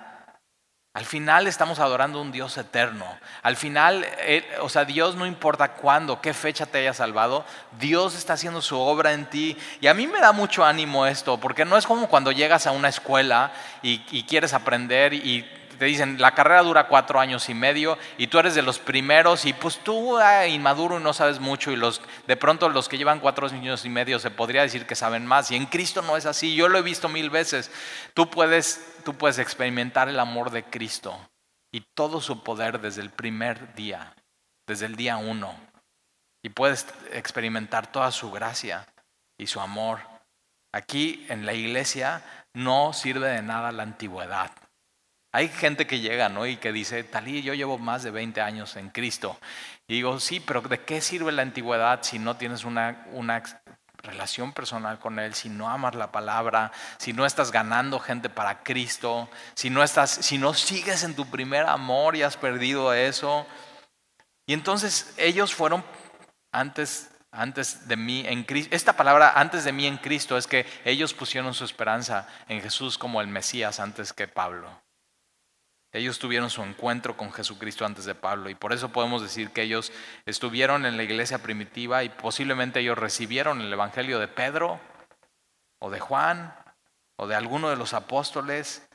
Al 0.96 1.04
final 1.04 1.46
estamos 1.46 1.78
adorando 1.78 2.18
a 2.18 2.22
un 2.22 2.32
Dios 2.32 2.56
eterno. 2.56 3.04
Al 3.42 3.56
final, 3.56 4.06
eh, 4.20 4.48
o 4.62 4.70
sea, 4.70 4.86
Dios 4.86 5.14
no 5.14 5.26
importa 5.26 5.72
cuándo, 5.72 6.22
qué 6.22 6.32
fecha 6.32 6.64
te 6.64 6.78
haya 6.78 6.94
salvado, 6.94 7.44
Dios 7.78 8.16
está 8.16 8.32
haciendo 8.32 8.62
su 8.62 8.78
obra 8.78 9.12
en 9.12 9.26
ti. 9.26 9.58
Y 9.82 9.88
a 9.88 9.92
mí 9.92 10.06
me 10.06 10.20
da 10.20 10.32
mucho 10.32 10.64
ánimo 10.64 11.04
esto, 11.04 11.36
porque 11.36 11.66
no 11.66 11.76
es 11.76 11.86
como 11.86 12.08
cuando 12.08 12.32
llegas 12.32 12.66
a 12.66 12.70
una 12.70 12.88
escuela 12.88 13.52
y, 13.82 14.06
y 14.10 14.22
quieres 14.22 14.54
aprender 14.54 15.12
y 15.12 15.46
te 15.76 15.84
dicen, 15.84 16.20
la 16.20 16.34
carrera 16.34 16.62
dura 16.62 16.88
cuatro 16.88 17.20
años 17.20 17.48
y 17.48 17.54
medio 17.54 17.98
y 18.18 18.26
tú 18.26 18.38
eres 18.38 18.54
de 18.54 18.62
los 18.62 18.78
primeros 18.78 19.44
y 19.44 19.52
pues 19.52 19.78
tú 19.78 20.18
inmaduro 20.48 20.98
y 20.98 21.02
no 21.02 21.12
sabes 21.12 21.40
mucho 21.40 21.70
y 21.70 21.76
los, 21.76 22.00
de 22.26 22.36
pronto 22.36 22.68
los 22.68 22.88
que 22.88 22.98
llevan 22.98 23.20
cuatro 23.20 23.46
años 23.46 23.84
y 23.84 23.88
medio 23.88 24.18
se 24.18 24.30
podría 24.30 24.62
decir 24.62 24.86
que 24.86 24.94
saben 24.94 25.26
más 25.26 25.50
y 25.50 25.56
en 25.56 25.66
Cristo 25.66 26.02
no 26.02 26.16
es 26.16 26.26
así, 26.26 26.54
yo 26.54 26.68
lo 26.68 26.78
he 26.78 26.82
visto 26.82 27.08
mil 27.08 27.30
veces. 27.30 27.70
Tú 28.14 28.28
puedes, 28.30 28.96
tú 29.04 29.14
puedes 29.14 29.38
experimentar 29.38 30.08
el 30.08 30.18
amor 30.18 30.50
de 30.50 30.64
Cristo 30.64 31.18
y 31.72 31.82
todo 31.94 32.20
su 32.20 32.42
poder 32.42 32.80
desde 32.80 33.02
el 33.02 33.10
primer 33.10 33.74
día, 33.74 34.14
desde 34.66 34.86
el 34.86 34.96
día 34.96 35.16
uno 35.16 35.54
y 36.46 36.48
puedes 36.48 36.86
experimentar 37.10 37.90
toda 37.90 38.12
su 38.12 38.30
gracia 38.30 38.86
y 39.36 39.48
su 39.48 39.60
amor. 39.60 39.98
Aquí 40.72 41.26
en 41.28 41.44
la 41.44 41.54
iglesia 41.54 42.22
no 42.54 42.92
sirve 42.92 43.28
de 43.28 43.42
nada 43.42 43.72
la 43.72 43.82
antigüedad. 43.82 44.52
Hay 45.36 45.50
gente 45.50 45.86
que 45.86 46.00
llega, 46.00 46.30
¿no? 46.30 46.46
Y 46.46 46.56
que 46.56 46.72
dice, 46.72 47.04
Talí, 47.04 47.42
yo 47.42 47.52
llevo 47.52 47.76
más 47.76 48.02
de 48.02 48.10
20 48.10 48.40
años 48.40 48.74
en 48.76 48.88
Cristo. 48.88 49.38
Y 49.86 49.96
digo, 49.96 50.18
sí, 50.18 50.40
pero 50.40 50.62
¿de 50.62 50.80
qué 50.80 51.02
sirve 51.02 51.30
la 51.30 51.42
antigüedad 51.42 51.98
si 52.00 52.18
no 52.18 52.38
tienes 52.38 52.64
una, 52.64 53.04
una 53.12 53.42
relación 53.98 54.54
personal 54.54 54.98
con 54.98 55.18
Él, 55.18 55.34
si 55.34 55.50
no 55.50 55.68
amas 55.68 55.94
la 55.94 56.10
palabra, 56.10 56.72
si 56.96 57.12
no 57.12 57.26
estás 57.26 57.52
ganando 57.52 58.00
gente 58.00 58.30
para 58.30 58.62
Cristo, 58.62 59.28
si 59.52 59.68
no, 59.68 59.82
estás, 59.82 60.10
si 60.10 60.38
no 60.38 60.54
sigues 60.54 61.02
en 61.02 61.14
tu 61.14 61.26
primer 61.26 61.66
amor 61.66 62.16
y 62.16 62.22
has 62.22 62.38
perdido 62.38 62.94
eso? 62.94 63.46
Y 64.46 64.54
entonces 64.54 65.12
ellos 65.18 65.54
fueron 65.54 65.84
antes 66.50 67.10
antes 67.30 67.86
de 67.88 67.98
mí 67.98 68.24
en 68.26 68.42
Cristo. 68.44 68.74
Esta 68.74 68.94
palabra 68.94 69.34
antes 69.36 69.64
de 69.64 69.72
mí 69.72 69.86
en 69.86 69.98
Cristo 69.98 70.38
es 70.38 70.46
que 70.46 70.64
ellos 70.86 71.12
pusieron 71.12 71.52
su 71.52 71.66
esperanza 71.66 72.26
en 72.48 72.62
Jesús 72.62 72.96
como 72.96 73.20
el 73.20 73.28
Mesías 73.28 73.80
antes 73.80 74.14
que 74.14 74.28
Pablo. 74.28 74.85
Ellos 75.96 76.18
tuvieron 76.18 76.50
su 76.50 76.62
encuentro 76.62 77.16
con 77.16 77.32
Jesucristo 77.32 77.86
antes 77.86 78.04
de 78.04 78.14
Pablo 78.14 78.50
y 78.50 78.54
por 78.54 78.74
eso 78.74 78.90
podemos 78.90 79.22
decir 79.22 79.50
que 79.50 79.62
ellos 79.62 79.92
estuvieron 80.26 80.84
en 80.84 80.98
la 80.98 81.02
iglesia 81.02 81.38
primitiva 81.38 82.04
y 82.04 82.10
posiblemente 82.10 82.80
ellos 82.80 82.98
recibieron 82.98 83.62
el 83.62 83.72
Evangelio 83.72 84.18
de 84.18 84.28
Pedro 84.28 84.78
o 85.80 85.90
de 85.90 86.00
Juan 86.00 86.54
o 87.16 87.26
de 87.26 87.34
alguno 87.34 87.70
de 87.70 87.76
los 87.76 87.94
apóstoles. 87.94 88.86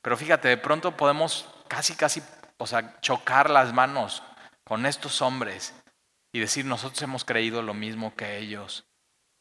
Pero 0.00 0.16
fíjate, 0.16 0.46
de 0.46 0.56
pronto 0.56 0.96
podemos 0.96 1.48
casi, 1.66 1.96
casi, 1.96 2.22
o 2.58 2.66
sea, 2.68 3.00
chocar 3.00 3.50
las 3.50 3.72
manos 3.72 4.22
con 4.64 4.86
estos 4.86 5.22
hombres 5.22 5.74
y 6.32 6.40
decir, 6.40 6.64
nosotros 6.64 7.00
hemos 7.02 7.24
creído 7.24 7.62
lo 7.62 7.74
mismo 7.74 8.14
que 8.14 8.38
ellos, 8.38 8.86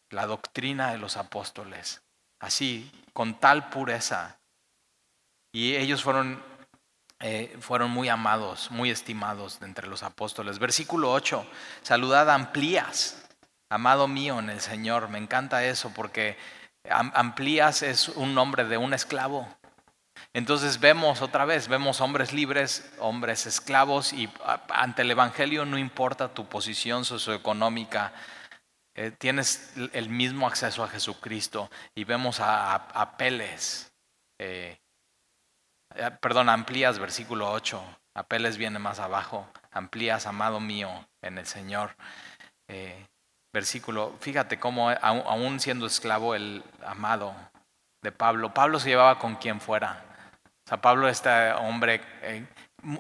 la 0.10 0.26
doctrina 0.26 0.92
de 0.92 0.98
los 0.98 1.18
apóstoles, 1.18 2.04
así, 2.40 2.92
con 3.14 3.40
tal 3.40 3.70
pureza. 3.70 4.40
Y 5.52 5.76
ellos 5.76 6.04
fueron, 6.04 6.44
eh, 7.26 7.56
fueron 7.62 7.90
muy 7.90 8.10
amados, 8.10 8.70
muy 8.70 8.90
estimados 8.90 9.62
de 9.62 9.66
entre 9.66 9.88
los 9.88 10.04
apóstoles. 10.04 10.60
Versículo 10.60 11.10
8, 11.14 11.46
saludad 11.82 12.30
a 12.30 12.36
Amplías, 12.36 13.24
amado 13.70 14.10
mío 14.10 14.40
en 14.40 14.50
el 14.50 14.60
Señor. 14.60 15.08
Me 15.08 15.20
encanta 15.20 15.64
eso 15.64 15.94
porque 15.96 16.38
Amplías 16.90 17.82
es 17.82 18.10
un 18.10 18.36
nombre 18.36 18.66
de 18.66 18.78
un 18.78 18.94
esclavo. 18.94 19.48
Entonces 20.34 20.82
vemos 20.82 21.22
otra 21.22 21.46
vez, 21.46 21.70
vemos 21.70 22.02
hombres 22.02 22.34
libres, 22.34 22.92
hombres 23.00 23.46
esclavos 23.46 24.12
y 24.12 24.30
ante 24.68 25.04
el 25.04 25.12
Evangelio 25.12 25.64
no 25.64 25.78
importa 25.78 26.34
tu 26.34 26.50
posición 26.50 27.06
socioeconómica, 27.06 28.12
eh, 28.96 29.12
tienes 29.18 29.72
el 29.94 30.10
mismo 30.10 30.46
acceso 30.46 30.84
a 30.84 30.90
Jesucristo 30.90 31.72
y 31.96 32.04
vemos 32.04 32.42
a, 32.42 32.76
Apeles, 32.76 33.94
eh, 34.40 34.78
eh, 35.96 36.12
perdón, 36.22 36.50
amplías 36.50 37.00
versículo 37.00 37.52
8, 37.52 37.82
Apeles 38.16 38.58
viene 38.58 38.80
más 38.80 39.00
abajo, 39.00 39.48
amplías 39.72 40.28
amado 40.28 40.60
mío 40.60 40.90
en 41.22 41.38
el 41.38 41.46
Señor. 41.46 41.96
versículo, 43.54 44.16
fíjate 44.20 44.60
cómo 44.60 44.90
aún 44.90 45.60
siendo 45.60 45.86
esclavo 45.86 46.36
el 46.36 46.64
amado 46.86 47.36
de 48.04 48.12
Pablo, 48.12 48.54
Pablo 48.54 48.80
se 48.80 48.90
llevaba 48.90 49.18
con 49.18 49.36
quien 49.36 49.60
fuera. 49.62 50.04
O 50.66 50.70
sea, 50.70 50.82
Pablo, 50.82 51.08
este 51.08 51.52
hombre 51.54 52.02
eh, 52.22 52.46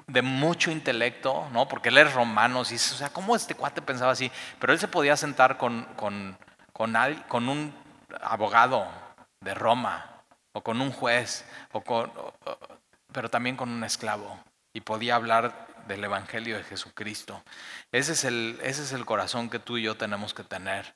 de 0.08 0.22
mucho 0.22 0.72
intelecto, 0.72 1.48
¿no? 1.52 1.68
Porque 1.68 1.90
él 1.90 1.98
es 1.98 2.14
romano, 2.14 2.64
y, 2.70 2.76
o 2.76 2.78
sea, 2.78 3.10
¿cómo 3.10 3.36
este 3.36 3.56
cuate 3.56 3.82
pensaba 3.82 4.12
así? 4.12 4.32
Pero 4.60 4.74
él 4.74 4.80
se 4.80 4.88
podía 4.88 5.16
sentar 5.16 5.58
con, 5.58 5.84
con, 5.96 6.38
con, 6.72 6.94
con 7.28 7.50
un 7.50 7.74
abogado 8.22 8.88
de 9.42 9.54
Roma, 9.54 10.24
o 10.54 10.62
con 10.62 10.82
un 10.82 10.92
juez, 10.92 11.46
o 11.72 11.82
con, 11.82 12.12
pero 13.14 13.30
también 13.30 13.56
con 13.56 13.70
un 13.70 13.84
esclavo, 13.84 14.44
y 14.74 14.82
podía 14.82 15.16
hablar 15.16 15.68
del 15.88 16.04
Evangelio 16.04 16.58
de 16.58 16.64
Jesucristo. 16.64 17.44
Ese 17.92 18.14
es, 18.14 18.24
el, 18.24 18.60
ese 18.64 18.84
es 18.84 18.92
el 18.92 19.06
corazón 19.06 19.50
que 19.50 19.60
tú 19.60 19.78
y 19.78 19.84
yo 19.84 19.96
tenemos 19.96 20.34
que 20.34 20.44
tener, 20.44 20.96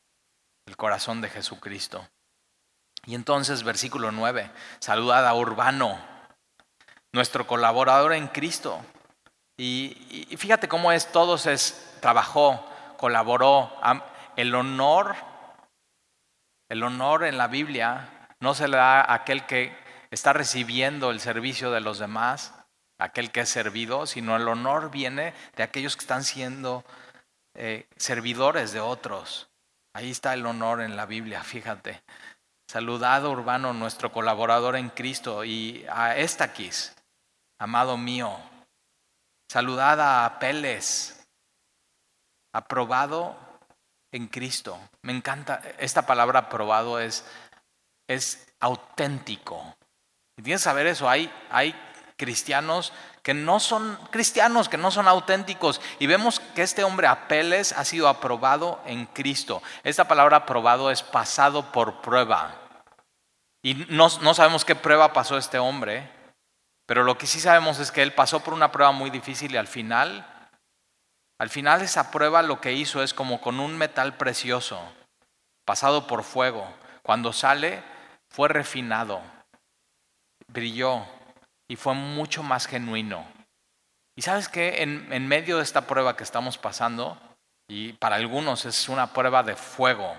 el 0.65 0.75
corazón 0.75 1.21
de 1.21 1.29
Jesucristo. 1.29 2.07
Y 3.05 3.15
entonces, 3.15 3.63
versículo 3.63 4.11
9, 4.11 4.51
saludad 4.79 5.25
a 5.25 5.33
Urbano, 5.33 5.99
nuestro 7.13 7.47
colaborador 7.47 8.13
en 8.13 8.27
Cristo. 8.27 8.83
Y, 9.57 10.27
fíjate 10.37 10.67
cómo 10.67 10.91
es, 10.91 11.11
todos 11.11 11.45
es, 11.45 11.97
trabajó, 12.01 12.63
colaboró. 12.97 13.73
El 14.35 14.53
honor, 14.53 15.15
el 16.69 16.83
honor 16.83 17.23
en 17.23 17.37
la 17.37 17.47
Biblia 17.47 18.27
no 18.39 18.53
se 18.53 18.67
le 18.67 18.77
da 18.77 19.01
a 19.01 19.13
aquel 19.15 19.45
que 19.45 19.75
está 20.17 20.33
recibiendo 20.33 21.11
el 21.11 21.19
servicio 21.19 21.69
de 21.69 21.79
los 21.79 21.99
demás, 21.99 22.51
aquel 22.97 23.31
que 23.31 23.41
es 23.41 23.49
servido, 23.49 24.07
sino 24.07 24.35
el 24.35 24.47
honor 24.47 24.89
viene 24.89 25.35
de 25.55 25.61
aquellos 25.61 25.95
que 25.95 26.01
están 26.01 26.23
siendo 26.23 26.83
eh, 27.53 27.87
servidores 27.97 28.73
de 28.73 28.79
otros. 28.79 29.47
Ahí 29.93 30.09
está 30.09 30.33
el 30.33 30.43
honor 30.47 30.81
en 30.81 30.95
la 30.95 31.05
Biblia, 31.05 31.43
fíjate. 31.43 32.03
Saludado 32.67 33.29
Urbano, 33.29 33.73
nuestro 33.73 34.11
colaborador 34.11 34.75
en 34.75 34.89
Cristo, 34.89 35.45
y 35.45 35.85
a 35.87 36.17
Estaquis, 36.17 36.95
amado 37.59 37.95
mío. 37.95 38.39
Saludad 39.47 40.01
a 40.01 40.25
Apeles, 40.25 41.27
aprobado 42.53 43.37
en 44.11 44.27
Cristo. 44.27 44.79
Me 45.03 45.15
encanta, 45.15 45.61
esta 45.77 46.07
palabra 46.07 46.39
aprobado 46.39 46.99
es, 46.99 47.23
es 48.07 48.51
auténtico. 48.59 49.76
Y 50.37 50.43
tienes 50.43 50.61
que 50.61 50.65
saber 50.65 50.87
eso, 50.87 51.09
hay, 51.09 51.31
hay 51.49 51.75
cristianos 52.15 52.93
que 53.23 53.33
no 53.33 53.59
son 53.59 53.99
cristianos, 54.11 54.69
que 54.69 54.77
no 54.77 54.89
son 54.89 55.07
auténticos. 55.07 55.81
Y 55.99 56.07
vemos 56.07 56.39
que 56.39 56.61
este 56.61 56.83
hombre 56.83 57.07
Apeles 57.07 57.73
ha 57.73 57.83
sido 57.83 58.07
aprobado 58.07 58.79
en 58.85 59.05
Cristo. 59.07 59.61
Esta 59.83 60.07
palabra 60.07 60.37
aprobado 60.37 60.91
es 60.91 61.03
pasado 61.03 61.71
por 61.71 62.01
prueba. 62.01 62.55
Y 63.61 63.73
no, 63.89 64.07
no 64.21 64.33
sabemos 64.33 64.63
qué 64.63 64.75
prueba 64.75 65.11
pasó 65.11 65.37
este 65.37 65.59
hombre, 65.59 66.09
pero 66.85 67.03
lo 67.03 67.17
que 67.17 67.27
sí 67.27 67.41
sabemos 67.41 67.79
es 67.79 67.91
que 67.91 68.01
él 68.01 68.13
pasó 68.13 68.39
por 68.39 68.53
una 68.53 68.71
prueba 68.71 68.93
muy 68.93 69.09
difícil 69.09 69.53
y 69.53 69.57
al 69.57 69.67
final, 69.67 70.25
al 71.37 71.49
final 71.49 71.81
esa 71.81 72.11
prueba 72.11 72.41
lo 72.43 72.61
que 72.61 72.71
hizo 72.71 73.03
es 73.03 73.13
como 73.13 73.41
con 73.41 73.59
un 73.59 73.77
metal 73.77 74.15
precioso, 74.15 74.79
pasado 75.65 76.07
por 76.07 76.23
fuego. 76.23 76.65
Cuando 77.03 77.33
sale, 77.33 77.83
fue 78.29 78.47
refinado, 78.47 79.21
brilló 80.47 81.05
y 81.67 81.75
fue 81.75 81.93
mucho 81.93 82.43
más 82.43 82.67
genuino. 82.67 83.25
Y 84.15 84.23
sabes 84.23 84.49
que 84.49 84.81
en, 84.81 85.27
medio 85.27 85.57
de 85.57 85.63
esta 85.63 85.81
prueba 85.85 86.17
que 86.17 86.23
estamos 86.23 86.57
pasando, 86.57 87.19
y 87.67 87.93
para 87.93 88.15
algunos 88.15 88.65
es 88.65 88.89
una 88.89 89.13
prueba 89.13 89.43
de 89.43 89.55
fuego, 89.55 90.15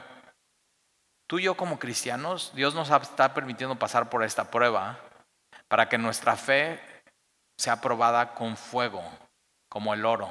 tú 1.26 1.38
y 1.38 1.44
yo 1.44 1.56
como 1.56 1.78
cristianos, 1.78 2.52
Dios 2.55 2.74
nos 2.74 2.90
está 2.90 3.34
permitiendo 3.34 3.76
pasar 3.76 4.09
por 4.09 4.22
esta 4.22 4.50
prueba 4.50 5.00
para 5.66 5.88
que 5.88 5.98
nuestra 5.98 6.36
fe 6.36 6.80
sea 7.59 7.80
probada 7.80 8.34
con 8.34 8.56
fuego, 8.56 9.02
como 9.68 9.94
el 9.94 10.05
oro, 10.05 10.30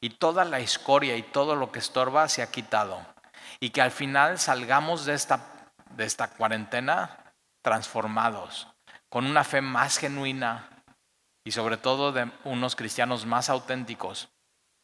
y 0.00 0.10
toda 0.10 0.46
la 0.46 0.60
escoria 0.60 1.16
y 1.16 1.22
todo 1.22 1.56
lo 1.56 1.72
que 1.72 1.80
estorba 1.80 2.28
se 2.28 2.42
ha 2.42 2.50
quitado, 2.50 3.04
y 3.60 3.70
que 3.70 3.82
al 3.82 3.90
final 3.90 4.38
salgamos 4.38 5.04
de 5.04 5.12
esta, 5.12 5.68
de 5.90 6.04
esta 6.04 6.28
cuarentena 6.28 7.34
transformados, 7.62 8.73
con 9.14 9.26
una 9.26 9.44
fe 9.44 9.60
más 9.60 9.98
genuina 9.98 10.68
y 11.44 11.52
sobre 11.52 11.76
todo 11.76 12.10
de 12.10 12.28
unos 12.42 12.74
cristianos 12.74 13.26
más 13.26 13.48
auténticos. 13.48 14.28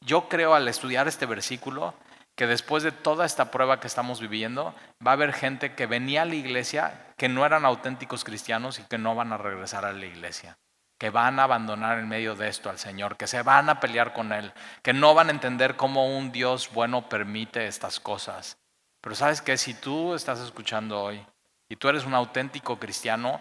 Yo 0.06 0.28
creo 0.28 0.54
al 0.54 0.68
estudiar 0.68 1.08
este 1.08 1.26
versículo 1.26 1.94
que 2.36 2.46
después 2.46 2.84
de 2.84 2.92
toda 2.92 3.26
esta 3.26 3.50
prueba 3.50 3.80
que 3.80 3.88
estamos 3.88 4.20
viviendo, 4.20 4.72
va 5.04 5.10
a 5.10 5.14
haber 5.14 5.32
gente 5.32 5.74
que 5.74 5.86
venía 5.86 6.22
a 6.22 6.26
la 6.26 6.36
iglesia 6.36 7.08
que 7.16 7.28
no 7.28 7.44
eran 7.44 7.64
auténticos 7.64 8.22
cristianos 8.22 8.78
y 8.78 8.84
que 8.84 8.98
no 8.98 9.16
van 9.16 9.32
a 9.32 9.36
regresar 9.36 9.84
a 9.84 9.92
la 9.92 10.06
iglesia, 10.06 10.58
que 10.96 11.10
van 11.10 11.40
a 11.40 11.42
abandonar 11.42 11.98
en 11.98 12.08
medio 12.08 12.36
de 12.36 12.46
esto 12.46 12.70
al 12.70 12.78
Señor, 12.78 13.16
que 13.16 13.26
se 13.26 13.42
van 13.42 13.68
a 13.68 13.80
pelear 13.80 14.12
con 14.12 14.30
Él, 14.30 14.52
que 14.84 14.92
no 14.92 15.12
van 15.12 15.26
a 15.26 15.32
entender 15.32 15.74
cómo 15.74 16.06
un 16.16 16.30
Dios 16.30 16.70
bueno 16.72 17.08
permite 17.08 17.66
estas 17.66 17.98
cosas. 17.98 18.58
Pero 19.00 19.16
sabes 19.16 19.42
que 19.42 19.56
si 19.56 19.74
tú 19.74 20.14
estás 20.14 20.38
escuchando 20.38 21.02
hoy 21.02 21.26
y 21.68 21.74
tú 21.74 21.88
eres 21.88 22.04
un 22.04 22.14
auténtico 22.14 22.78
cristiano, 22.78 23.40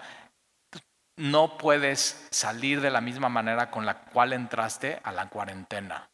no 1.20 1.58
puedes 1.58 2.26
salir 2.32 2.80
de 2.80 2.90
la 2.90 3.02
misma 3.02 3.28
manera 3.28 3.70
con 3.70 3.86
la 3.86 4.06
cual 4.06 4.32
entraste 4.32 5.02
a 5.04 5.12
la 5.12 5.28
cuarentena. 5.28 6.10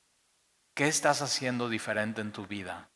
¿Qué 0.75 0.87
estás 0.87 1.21
haciendo 1.21 1.69
diferente 1.69 2.21
en 2.21 2.31
tu 2.31 2.47
vida? 2.47 2.89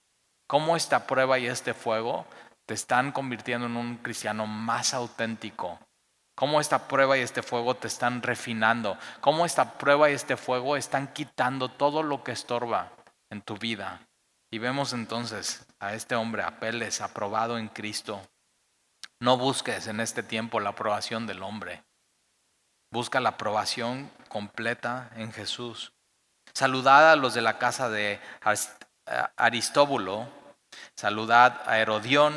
¿Cómo 0.47 0.75
esta 0.75 1.05
prueba 1.05 1.37
y 1.37 1.45
este 1.45 1.75
fuego 1.75 2.25
te 2.65 2.73
están 2.73 3.11
convirtiendo 3.11 3.67
en 3.67 3.77
un 3.77 3.97
cristiano 3.97 4.47
más 4.47 4.95
auténtico? 4.95 5.79
¿Cómo 6.35 6.59
esta 6.59 6.87
prueba 6.87 7.15
y 7.15 7.21
este 7.21 7.43
fuego 7.43 7.75
te 7.75 7.87
están 7.87 8.23
refinando? 8.23 8.97
¿Cómo 9.21 9.45
esta 9.45 9.77
prueba 9.77 10.09
y 10.09 10.13
este 10.13 10.35
fuego 10.35 10.77
están 10.77 11.13
quitando 11.13 11.69
todo 11.69 12.01
lo 12.01 12.23
que 12.23 12.31
estorba 12.31 12.91
en 13.29 13.43
tu 13.43 13.55
vida? 13.55 14.01
Y 14.49 14.57
vemos 14.57 14.93
entonces 14.93 15.67
a 15.79 15.93
este 15.93 16.15
hombre, 16.15 16.41
Apeles, 16.41 17.01
aprobado 17.01 17.59
en 17.59 17.67
Cristo. 17.67 18.19
No 19.19 19.37
busques 19.37 19.85
en 19.85 19.99
este 19.99 20.23
tiempo 20.23 20.59
la 20.59 20.71
aprobación 20.71 21.27
del 21.27 21.43
hombre. 21.43 21.83
Busca 22.91 23.19
la 23.19 23.29
aprobación 23.29 24.11
completa 24.29 25.11
en 25.15 25.31
Jesús. 25.31 25.93
Saludad 26.53 27.11
a 27.11 27.15
los 27.15 27.33
de 27.33 27.41
la 27.41 27.57
casa 27.59 27.89
de 27.89 28.19
Aristóbulo, 29.37 30.27
saludad 30.95 31.61
a 31.65 31.77
Herodión, 31.79 32.33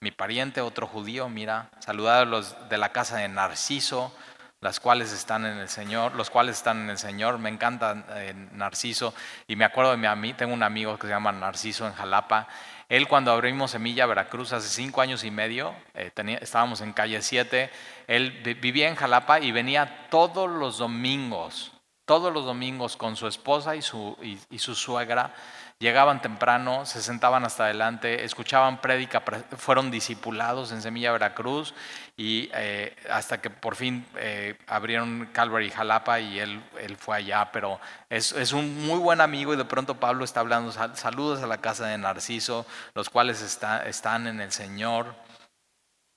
mi 0.00 0.10
pariente, 0.10 0.60
otro 0.60 0.86
judío, 0.86 1.28
mira, 1.28 1.70
saludad 1.80 2.20
a 2.20 2.24
los 2.24 2.68
de 2.68 2.78
la 2.78 2.92
casa 2.92 3.16
de 3.16 3.28
Narciso, 3.28 4.14
las 4.60 4.80
cuales 4.80 5.12
están 5.12 5.46
en 5.46 5.58
el 5.58 5.68
Señor, 5.68 6.14
los 6.14 6.30
cuales 6.30 6.56
están 6.56 6.82
en 6.82 6.90
el 6.90 6.98
Señor. 6.98 7.38
Me 7.38 7.48
encanta 7.48 8.04
eh, 8.10 8.34
Narciso 8.52 9.14
y 9.46 9.56
me 9.56 9.64
acuerdo 9.64 9.92
de 9.92 9.96
mi 9.96 10.06
amigo, 10.06 10.36
tengo 10.36 10.54
un 10.54 10.62
amigo 10.62 10.98
que 10.98 11.06
se 11.06 11.12
llama 11.12 11.32
Narciso 11.32 11.86
en 11.86 11.94
Jalapa. 11.94 12.48
Él 12.88 13.06
cuando 13.06 13.30
abrimos 13.32 13.72
Semilla 13.72 14.06
Veracruz 14.06 14.52
hace 14.52 14.68
cinco 14.68 15.00
años 15.00 15.22
y 15.24 15.30
medio, 15.30 15.74
eh, 15.94 16.10
estábamos 16.40 16.80
en 16.80 16.92
calle 16.92 17.20
7, 17.20 17.70
él 18.06 18.30
vivía 18.60 18.88
en 18.88 18.96
Jalapa 18.96 19.40
y 19.40 19.52
venía 19.52 20.08
todos 20.10 20.48
los 20.48 20.78
domingos 20.78 21.72
todos 22.08 22.32
los 22.32 22.46
domingos 22.46 22.96
con 22.96 23.16
su 23.16 23.26
esposa 23.26 23.76
y 23.76 23.82
su, 23.82 24.16
y, 24.22 24.58
su 24.58 24.74
suegra 24.74 25.34
Llegaban 25.80 26.20
temprano, 26.20 26.84
se 26.86 27.00
sentaban 27.00 27.44
hasta 27.44 27.66
adelante, 27.66 28.24
escuchaban 28.24 28.80
prédica, 28.80 29.22
fueron 29.56 29.92
discipulados 29.92 30.72
en 30.72 30.82
Semilla 30.82 31.12
Veracruz 31.12 31.72
y 32.20 32.50
eh, 32.52 32.96
hasta 33.08 33.40
que 33.40 33.48
por 33.48 33.76
fin 33.76 34.04
eh, 34.16 34.58
abrieron 34.66 35.28
Calvary 35.32 35.70
Jalapa 35.70 36.18
y 36.18 36.40
él, 36.40 36.60
él 36.80 36.96
fue 36.96 37.16
allá, 37.16 37.52
pero 37.52 37.78
es, 38.10 38.32
es, 38.32 38.52
un 38.52 38.84
muy 38.84 38.98
buen 38.98 39.20
amigo 39.20 39.54
y 39.54 39.56
de 39.56 39.64
pronto 39.64 40.00
Pablo 40.00 40.24
está 40.24 40.40
hablando, 40.40 40.72
saludos 40.96 41.44
a 41.44 41.46
la 41.46 41.58
casa 41.58 41.86
de 41.86 41.96
Narciso, 41.96 42.66
los 42.94 43.08
cuales 43.08 43.40
está, 43.40 43.86
están 43.86 44.26
en 44.26 44.40
el 44.40 44.50
Señor. 44.50 45.14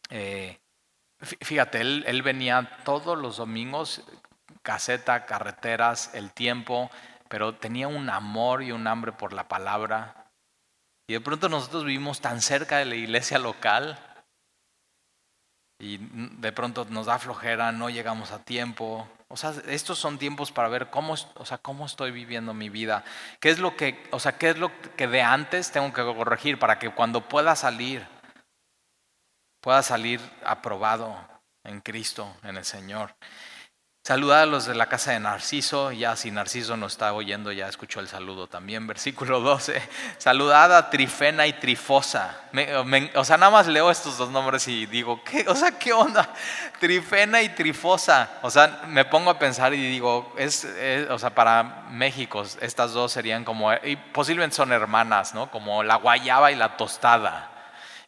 Eh, 0.09 0.57
fíjate, 1.19 1.81
él, 1.81 2.03
él 2.07 2.23
venía 2.23 2.79
todos 2.83 3.15
los 3.15 3.37
domingos, 3.37 4.01
caseta, 4.63 5.27
carreteras, 5.27 6.15
el 6.15 6.31
tiempo, 6.31 6.89
pero 7.29 7.53
tenía 7.53 7.87
un 7.87 8.09
amor 8.09 8.63
y 8.63 8.71
un 8.71 8.87
hambre 8.87 9.11
por 9.11 9.33
la 9.33 9.47
palabra. 9.47 10.31
Y 11.05 11.13
de 11.13 11.21
pronto 11.21 11.47
nosotros 11.47 11.85
vivimos 11.85 12.21
tan 12.21 12.41
cerca 12.41 12.77
de 12.77 12.85
la 12.85 12.95
iglesia 12.95 13.37
local 13.37 13.99
y 15.81 15.97
de 15.99 16.51
pronto 16.51 16.85
nos 16.89 17.07
da 17.07 17.17
flojera, 17.17 17.71
no 17.71 17.89
llegamos 17.89 18.31
a 18.31 18.43
tiempo. 18.43 19.09
O 19.29 19.35
sea, 19.35 19.51
estos 19.67 19.97
son 19.97 20.19
tiempos 20.19 20.51
para 20.51 20.69
ver 20.69 20.91
cómo, 20.91 21.13
o 21.13 21.45
sea, 21.45 21.57
cómo 21.57 21.87
estoy 21.87 22.11
viviendo 22.11 22.53
mi 22.53 22.69
vida. 22.69 23.03
¿Qué 23.39 23.49
es 23.49 23.57
lo 23.57 23.75
que, 23.75 24.07
o 24.11 24.19
sea, 24.19 24.37
qué 24.37 24.51
es 24.51 24.59
lo 24.59 24.71
que 24.95 25.07
de 25.07 25.23
antes 25.23 25.71
tengo 25.71 25.91
que 25.91 26.03
corregir 26.03 26.59
para 26.59 26.77
que 26.77 26.91
cuando 26.91 27.27
pueda 27.27 27.55
salir 27.55 28.05
pueda 29.59 29.81
salir 29.81 30.19
aprobado 30.45 31.15
en 31.63 31.81
Cristo, 31.81 32.31
en 32.43 32.57
el 32.57 32.65
Señor? 32.65 33.15
Saludad 34.03 34.41
a 34.41 34.45
los 34.47 34.65
de 34.65 34.73
la 34.73 34.87
casa 34.87 35.11
de 35.11 35.19
Narciso, 35.19 35.91
ya 35.91 36.15
si 36.15 36.31
Narciso 36.31 36.75
no 36.75 36.87
está 36.87 37.13
oyendo, 37.13 37.51
ya 37.51 37.67
escuchó 37.67 37.99
el 37.99 38.07
saludo 38.07 38.47
también. 38.47 38.87
Versículo 38.87 39.41
12. 39.41 39.79
Saludad 40.17 40.75
a 40.75 40.89
Trifena 40.89 41.45
y 41.45 41.53
Trifosa. 41.53 42.35
o 43.13 43.23
sea, 43.23 43.37
nada 43.37 43.51
más 43.51 43.67
leo 43.67 43.91
estos 43.91 44.17
dos 44.17 44.31
nombres 44.31 44.67
y 44.67 44.87
digo, 44.87 45.23
¿qué? 45.23 45.45
O 45.47 45.55
sea, 45.55 45.77
¿qué 45.77 45.93
onda? 45.93 46.33
Trifena 46.79 47.43
y 47.43 47.49
Trifosa. 47.49 48.39
O 48.41 48.49
sea, 48.49 48.81
me 48.87 49.05
pongo 49.05 49.29
a 49.29 49.37
pensar 49.37 49.71
y 49.75 49.77
digo, 49.77 50.33
es, 50.35 50.67
o 51.11 51.19
sea, 51.19 51.35
para 51.35 51.85
México 51.91 52.43
estas 52.59 52.93
dos 52.93 53.11
serían 53.11 53.45
como, 53.45 53.71
y 53.71 53.97
posiblemente 53.97 54.55
son 54.55 54.71
hermanas, 54.71 55.35
¿no? 55.35 55.51
Como 55.51 55.83
la 55.83 55.97
guayaba 55.97 56.51
y 56.51 56.55
la 56.55 56.75
tostada. 56.75 57.50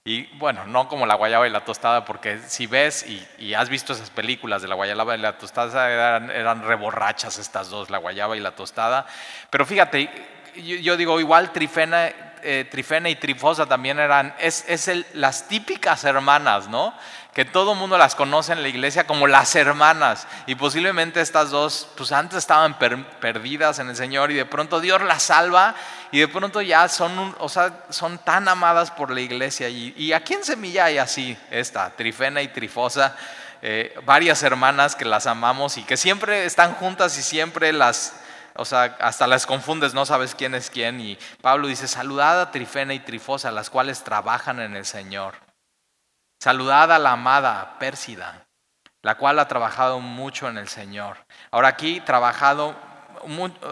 Y 0.05 0.25
bueno, 0.37 0.65
no 0.65 0.89
como 0.89 1.05
la 1.05 1.15
guayaba 1.15 1.47
y 1.47 1.49
la 1.49 1.63
tostada, 1.63 2.03
porque 2.03 2.37
si 2.39 2.67
ves 2.67 3.05
y, 3.39 3.53
has 3.53 3.69
visto 3.69 3.93
esas 3.93 4.09
películas 4.09 4.61
de 4.61 4.67
la 4.67 4.75
guayaba 4.75 5.15
y 5.15 5.19
la 5.19 5.37
tostada, 5.37 5.89
eran, 5.89 6.61
reborrachas 6.61 7.37
estas 7.37 7.69
dos, 7.69 7.89
la 7.89 7.99
guayaba 7.99 8.35
y 8.35 8.41
la 8.41 8.51
tostada. 8.51 9.05
Pero 9.49 9.65
fíjate, 9.65 10.09
yo, 10.57 10.97
digo, 10.97 11.21
igual 11.21 11.53
Trifena, 11.53 12.11
eh, 12.43 12.67
Trifena 12.69 13.09
y 13.09 13.15
Trifosa 13.15 13.65
también 13.65 13.97
eran, 13.97 14.35
es, 14.39 14.65
es 14.67 14.91
las 15.15 15.47
típicas 15.47 16.03
hermanas, 16.03 16.67
¿no? 16.67 16.93
Que 17.33 17.45
todo 17.45 17.73
el 17.73 17.79
mundo 17.79 17.97
las 17.97 18.13
conoce 18.13 18.53
en 18.53 18.61
la 18.61 18.67
iglesia 18.67 19.07
como 19.07 19.25
las 19.25 19.55
hermanas. 19.55 20.27
Y 20.45 20.55
posiblemente 20.55 21.19
estas 21.19 21.49
dos, 21.49 21.89
pues 21.97 22.11
antes 22.11 22.37
estaban 22.37 22.77
perdidas 22.77 23.79
en 23.79 23.89
el 23.89 23.95
Señor 23.95 24.31
y 24.31 24.35
de 24.35 24.45
pronto 24.45 24.79
Dios 24.79 25.01
las 25.01 25.23
salva 25.23 25.73
y 26.11 26.19
de 26.19 26.27
pronto 26.27 26.61
ya 26.61 26.87
son, 26.87 27.35
o 27.39 27.49
sea, 27.49 27.85
son 27.89 28.19
tan 28.19 28.47
amadas 28.47 28.91
por 28.91 29.09
la 29.09 29.19
iglesia. 29.19 29.67
Y, 29.67 30.13
aquí 30.13 30.35
en 30.35 30.43
Semilla 30.43 30.85
hay 30.85 30.99
así, 30.99 31.35
esta, 31.49 31.89
Trifena 31.89 32.41
y 32.43 32.49
Trifosa, 32.49 33.15
eh, 33.63 33.95
varias 34.05 34.43
hermanas 34.43 34.95
que 34.95 35.05
las 35.05 35.25
amamos 35.25 35.77
y 35.77 35.83
que 35.83 35.97
siempre 35.97 36.45
están 36.45 36.73
juntas 36.75 37.17
y 37.17 37.23
siempre 37.23 37.73
las... 37.73 38.19
O 38.55 38.65
sea, 38.65 38.95
hasta 38.99 39.25
las 39.25 39.47
confundes, 39.47 39.95
no 39.95 40.05
sabes 40.05 40.35
quién 40.35 40.53
es 40.53 40.69
quién. 40.69 40.99
Y 40.99 41.17
Pablo 41.41 41.67
dice, 41.67 41.87
saludad 41.87 42.39
a 42.39 42.51
Trifena 42.51 42.93
y 42.93 42.99
Trifosa, 42.99 43.49
las 43.49 43.71
cuales 43.71 44.03
trabajan 44.03 44.59
en 44.59 44.75
el 44.75 44.85
Señor. 44.85 45.42
Saludad 46.43 46.91
a 46.91 46.99
la 46.99 47.13
amada 47.13 47.77
Pérsida, 47.79 48.45
la 49.01 49.15
cual 49.15 49.39
ha 49.39 49.47
trabajado 49.47 50.01
mucho 50.01 50.49
en 50.49 50.57
el 50.57 50.67
Señor. 50.67 51.15
Ahora 51.51 51.69
aquí 51.69 52.01
trabajado, 52.01 52.75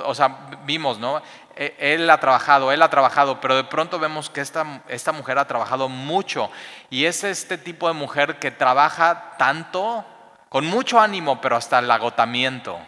o 0.05 0.15
sea, 0.15 0.37
vimos, 0.63 0.97
¿no? 0.97 1.21
E, 1.57 1.75
él 1.77 2.09
ha 2.09 2.21
trabajado, 2.21 2.71
él 2.71 2.81
ha 2.81 2.89
trabajado, 2.89 3.41
pero 3.41 3.57
de 3.57 3.65
pronto 3.65 3.99
vemos 3.99 4.29
que 4.29 4.39
esta, 4.39 4.83
esta 4.87 5.11
mujer 5.11 5.37
ha 5.37 5.49
trabajado 5.49 5.89
mucho. 5.89 6.49
Y 6.89 7.03
es 7.03 7.25
este 7.25 7.57
tipo 7.57 7.89
de 7.89 7.93
mujer 7.93 8.39
que 8.39 8.51
trabaja 8.51 9.35
tanto, 9.37 10.05
con 10.47 10.65
mucho 10.65 11.01
ánimo, 11.01 11.41
pero 11.41 11.57
hasta 11.57 11.79
el 11.79 11.91
agotamiento. 11.91 12.79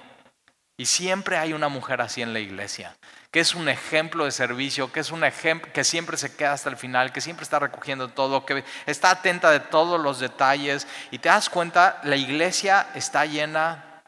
Y 0.77 0.85
siempre 0.85 1.37
hay 1.37 1.51
una 1.51 1.67
mujer 1.67 1.99
así 1.99 2.21
en 2.21 2.31
la 2.31 2.39
iglesia, 2.39 2.95
que 3.33 3.39
es 3.39 3.55
un 3.55 3.67
ejemplo 3.67 4.25
de 4.25 4.31
servicio, 4.31 4.91
que 4.91 4.99
es 4.99 5.09
un 5.09 5.23
ejemplo 5.23 5.73
que 5.73 5.83
siempre 5.83 6.17
se 6.17 6.35
queda 6.35 6.53
hasta 6.53 6.69
el 6.69 6.77
final, 6.77 7.11
que 7.11 7.19
siempre 7.19 7.43
está 7.43 7.57
recogiendo 7.57 8.09
todo, 8.09 8.45
que 8.45 8.63
está 8.85 9.09
atenta 9.09 9.49
de 9.49 9.59
todos 9.59 9.99
los 9.99 10.19
detalles. 10.19 10.87
Y 11.09 11.17
te 11.17 11.29
das 11.29 11.49
cuenta, 11.49 11.99
la 12.03 12.15
iglesia 12.15 12.89
está 12.93 13.25
llena 13.25 14.03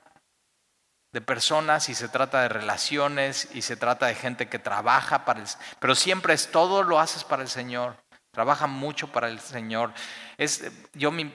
de 1.11 1.21
personas 1.21 1.89
y 1.89 1.95
se 1.95 2.07
trata 2.07 2.43
de 2.43 2.49
relaciones 2.49 3.47
y 3.51 3.63
se 3.63 3.75
trata 3.75 4.05
de 4.05 4.13
gente 4.13 4.47
que 4.47 4.59
trabaja 4.59 5.25
para 5.25 5.39
el 5.39 5.47
pero 5.79 5.95
siempre 5.95 6.35
es 6.35 6.51
todo 6.51 6.83
lo 6.83 6.99
haces 6.99 7.23
para 7.23 7.41
el 7.41 7.49
Señor. 7.49 7.97
Trabaja 8.29 8.67
mucho 8.67 9.11
para 9.11 9.27
el 9.27 9.39
Señor. 9.39 9.91
Es, 10.37 10.71
yo 10.93 11.09
me 11.09 11.33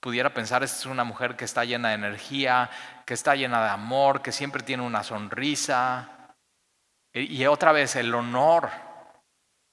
pudiera 0.00 0.34
pensar, 0.34 0.64
es 0.64 0.86
una 0.86 1.04
mujer 1.04 1.36
que 1.36 1.44
está 1.44 1.64
llena 1.64 1.90
de 1.90 1.94
energía, 1.94 2.68
que 3.06 3.14
está 3.14 3.36
llena 3.36 3.62
de 3.62 3.70
amor, 3.70 4.22
que 4.22 4.32
siempre 4.32 4.64
tiene 4.64 4.82
una 4.82 5.04
sonrisa. 5.04 6.21
Y 7.14 7.44
otra 7.46 7.72
vez, 7.72 7.96
el 7.96 8.14
honor 8.14 8.70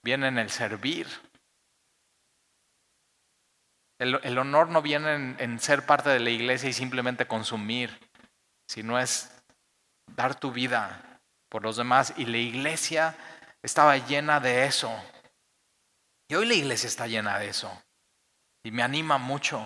viene 0.04 0.28
en 0.28 0.38
el 0.38 0.50
servir. 0.50 1.08
El, 4.00 4.38
honor 4.38 4.70
no 4.70 4.82
viene 4.82 5.36
en, 5.40 5.60
ser 5.60 5.86
parte 5.86 6.10
de 6.10 6.22
la 6.22 6.30
iglesia 6.30 6.70
y 6.70 6.74
simplemente 6.74 7.28
consumir, 7.28 8.00
sino 8.66 8.98
es 8.98 9.30
dar 10.16 10.40
tu 10.40 10.54
vida 10.54 11.20
por 11.50 11.64
los 11.64 11.76
demás. 11.76 12.14
Y 12.16 12.26
la 12.26 12.38
iglesia 12.38 13.18
estaba 13.62 13.98
llena 13.98 14.40
de 14.40 14.66
eso. 14.66 14.90
Y 16.30 16.36
hoy 16.36 16.46
la 16.46 16.54
iglesia 16.54 16.88
está 16.88 17.08
llena 17.08 17.40
de 17.40 17.50
eso. 17.50 17.70
Y 18.64 18.72
me 18.72 18.84
anima 18.84 19.18
mucho. 19.18 19.66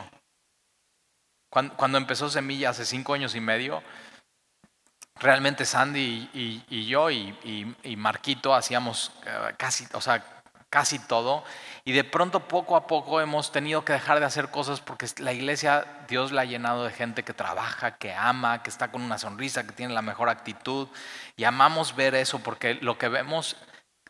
Cuando, 1.52 2.00
empezó 2.00 2.28
Semilla 2.28 2.72
hace 2.72 2.86
cinco 2.86 3.14
años 3.14 3.36
y 3.36 3.40
medio, 3.40 3.84
realmente 5.20 5.66
Sandy 5.66 6.30
y, 6.70 6.86
yo 6.86 7.10
y, 7.10 7.96
Marquito 7.98 8.54
hacíamos 8.54 9.12
eh, 9.26 9.54
casi, 9.58 9.88
o 9.94 10.02
sea, 10.02 10.24
casi 10.70 11.00
todo. 11.00 11.44
Y 11.86 11.92
de 11.92 12.04
pronto, 12.04 12.48
poco 12.48 12.76
a 12.76 12.88
poco, 12.88 13.22
hemos 13.22 13.52
tenido 13.52 13.86
que 13.86 13.94
dejar 13.94 14.20
de 14.20 14.26
hacer 14.26 14.50
cosas 14.50 14.82
porque 14.82 15.06
la 15.20 15.34
iglesia, 15.34 15.86
Dios 16.08 16.32
la 16.32 16.42
ha 16.42 16.46
llenado 16.46 16.84
de 16.84 16.92
gente 16.92 17.24
que 17.24 17.34
trabaja, 17.34 17.98
que 17.98 18.14
ama, 18.14 18.64
que 18.64 18.70
está 18.70 18.92
con 18.92 19.02
una 19.02 19.18
sonrisa, 19.18 19.68
que 19.68 19.74
tiene 19.74 19.94
la 19.94 20.02
mejor 20.02 20.30
actitud. 20.30 20.88
Y 21.36 21.44
amamos 21.44 21.96
ver 21.96 22.16
eso 22.16 22.40
porque 22.40 22.76
lo 22.76 22.98
que 22.98 23.10
vemos, 23.10 23.58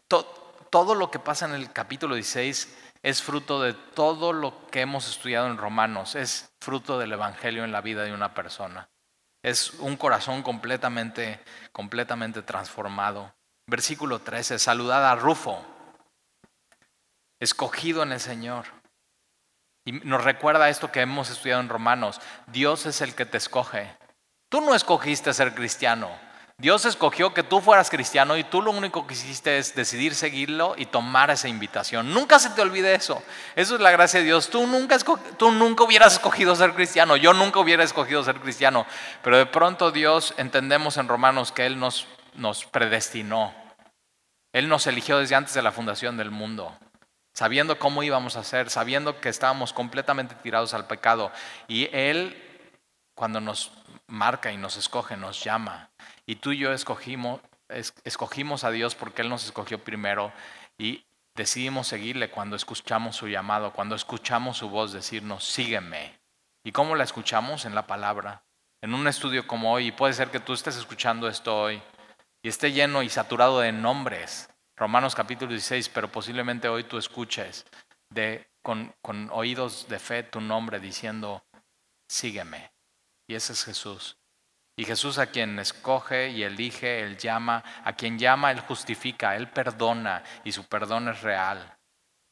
todo 0.07 0.95
lo 0.95 1.11
que 1.11 1.19
pasa 1.19 1.45
en 1.45 1.53
el 1.53 1.71
capítulo 1.71 2.15
16 2.15 2.77
es 3.03 3.21
fruto 3.21 3.61
de 3.61 3.73
todo 3.73 4.31
lo 4.31 4.65
que 4.67 4.81
hemos 4.81 5.09
estudiado 5.09 5.47
en 5.47 5.57
Romanos, 5.57 6.15
es 6.15 6.49
fruto 6.61 6.97
del 6.97 7.11
Evangelio 7.11 7.65
en 7.65 7.73
la 7.73 7.81
vida 7.81 8.03
de 8.03 8.13
una 8.13 8.34
persona. 8.34 8.88
Es 9.44 9.74
un 9.80 9.98
corazón 9.98 10.41
completamente, 10.41 11.40
completamente 11.72 12.41
transformado. 12.41 13.34
Versículo 13.68 14.20
13, 14.20 14.57
saludad 14.57 15.10
a 15.10 15.15
Rufo, 15.15 15.64
escogido 17.40 18.03
en 18.03 18.14
el 18.14 18.20
Señor. 18.20 18.65
Y 19.86 19.91
nos 19.91 20.24
recuerda 20.24 20.70
esto 20.70 20.91
que 20.91 21.02
hemos 21.02 21.30
estudiado 21.30 21.61
en 21.61 21.70
Romanos, 21.70 22.22
Dios 22.48 22.86
es 22.86 23.02
el 23.02 23.15
que 23.15 23.26
te 23.26 23.38
escoge. 23.38 23.95
Tú 24.49 24.61
no 24.61 24.76
escogiste 24.76 25.34
ser 25.34 25.53
cristiano, 25.53 26.10
Dios 26.57 26.85
escogió 26.85 27.34
que 27.34 27.43
tú 27.43 27.61
fueras 27.61 27.89
cristiano 27.89 28.38
y 28.38 28.43
tú 28.43 28.61
lo 28.61 28.71
único 28.71 29.07
que 29.07 29.15
hiciste 29.15 29.57
es 29.57 29.75
decidir 29.75 30.13
seguirlo 30.13 30.75
y 30.77 30.85
tomar 30.85 31.31
esa 31.31 31.47
invitación. 31.47 32.13
Nunca 32.13 32.39
se 32.39 32.51
te 32.51 32.61
olvide 32.61 32.93
eso. 32.93 33.23
Eso 33.55 33.75
es 33.75 33.81
la 33.81 33.91
gracia 33.91 34.19
de 34.19 34.27
Dios. 34.27 34.49
Tú 34.49 34.65
nunca, 34.67 34.97
tú 35.38 35.51
nunca 35.51 35.84
hubieras 35.84 36.13
escogido 36.13 36.55
ser 36.55 36.73
cristiano. 36.73 37.17
Yo 37.17 37.34
nunca 37.34 37.59
hubiera 37.59 37.84
escogido 37.84 38.23
ser 38.23 38.39
cristiano. 38.39 38.85
Pero 39.23 39.38
de 39.38 39.47
pronto 39.47 39.91
Dios, 39.91 40.34
entendemos 40.38 40.97
en 40.97 41.07
Romanos 41.07 41.51
que 41.51 41.65
Él 41.65 41.80
nos, 41.80 42.07
nos 42.35 42.65
predestinó. 42.65 43.53
Él 44.53 44.69
nos 44.69 44.85
eligió 44.85 45.17
desde 45.17 45.35
antes 45.35 45.55
de 45.55 45.63
la 45.63 45.71
fundación 45.71 46.17
del 46.17 46.30
mundo 46.31 46.77
sabiendo 47.34 47.80
cómo 47.80 48.03
íbamos 48.03 48.35
a 48.35 48.43
ser, 48.43 48.69
sabiendo 48.69 49.19
que 49.19 49.30
estábamos 49.30 49.73
completamente 49.73 50.35
tirados 50.35 50.73
al 50.73 50.85
pecado. 50.85 51.31
Y 51.67 51.89
Él, 51.91 52.39
cuando 53.15 53.41
nos 53.41 53.71
marca 54.07 54.51
y 54.51 54.57
nos 54.57 54.77
escoge, 54.77 55.17
nos 55.17 55.43
llama. 55.43 55.89
Y 56.26 56.38
tú 56.38 56.52
y 56.52 56.60
yo 56.60 56.74
escogimos, 56.74 57.41
escogimos 58.04 58.64
a 58.64 58.72
Dios 58.72 58.95
porque 58.95 59.22
Él 59.22 59.30
nos 59.30 59.45
escogió 59.45 59.84
primero 59.84 60.32
y 60.78 61.06
decidimos 61.36 61.88
seguirle 61.88 62.30
cuando 62.30 62.56
escuchamos 62.56 63.16
su 63.16 63.28
llamado, 63.28 63.74
cuando 63.74 63.95
escuchamos 63.95 64.58
su 64.58 64.70
voz 64.70 64.94
decirnos, 64.94 65.45
sígueme. 65.45 66.20
¿Y 66.64 66.72
cómo 66.72 66.95
la 66.95 67.04
escuchamos? 67.04 67.66
En 67.66 67.76
la 67.76 67.88
palabra. 67.88 68.44
En 68.82 68.94
un 68.94 69.08
estudio 69.08 69.48
como 69.48 69.74
hoy, 69.74 69.88
y 69.88 69.91
puede 69.91 70.14
ser 70.14 70.30
que 70.30 70.40
tú 70.40 70.54
estés 70.54 70.78
escuchando 70.78 71.28
esto 71.28 71.58
hoy 71.58 71.82
y 72.41 72.50
esté 72.50 72.72
lleno 72.72 73.02
y 73.02 73.10
saturado 73.10 73.62
de 73.62 73.72
nombres 73.72 74.50
Romanos 74.76 75.14
capítulo 75.14 75.52
16, 75.52 75.90
pero 75.90 76.12
posiblemente 76.12 76.68
hoy 76.68 76.84
tú 76.84 76.98
escuches 76.98 77.66
con, 78.62 78.94
con 79.02 79.30
oídos 79.32 79.88
de 79.88 80.00
fe 80.00 80.24
tu 80.24 80.41
nombre 80.41 80.80
diciendo, 80.80 81.45
sígueme. 82.08 82.72
Y 83.28 83.36
ese 83.36 83.54
es 83.54 83.64
Jesús. 83.66 84.18
Y 84.76 84.86
Jesús 84.86 85.20
a 85.20 85.28
quien 85.28 85.60
escoge 85.60 86.30
y 86.30 86.44
elige, 86.44 87.02
Él 87.02 87.18
llama, 87.18 87.64
a 87.84 87.94
quien 87.94 88.18
llama, 88.18 88.52
Él 88.52 88.60
justifica, 88.62 89.36
Él 89.36 89.48
perdona 89.50 90.24
y 90.44 90.52
su 90.52 90.66
perdón 90.66 91.10
es 91.10 91.22
real. 91.22 91.78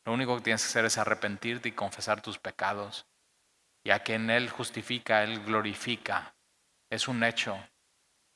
Lo 0.06 0.14
único 0.14 0.36
que 0.36 0.44
tienes 0.44 0.64
que 0.64 0.70
hacer 0.70 0.86
es 0.86 0.98
arrepentirte 0.98 1.70
y 1.70 1.74
confesar 1.74 2.22
tus 2.22 2.40
pecados. 2.40 3.06
Y 3.84 3.92
a 3.92 4.00
quien 4.00 4.32
Él 4.32 4.50
justifica, 4.50 5.24
Él 5.24 5.44
glorifica. 5.44 6.34
Es 6.90 7.08
un 7.08 7.24
hecho. 7.24 7.58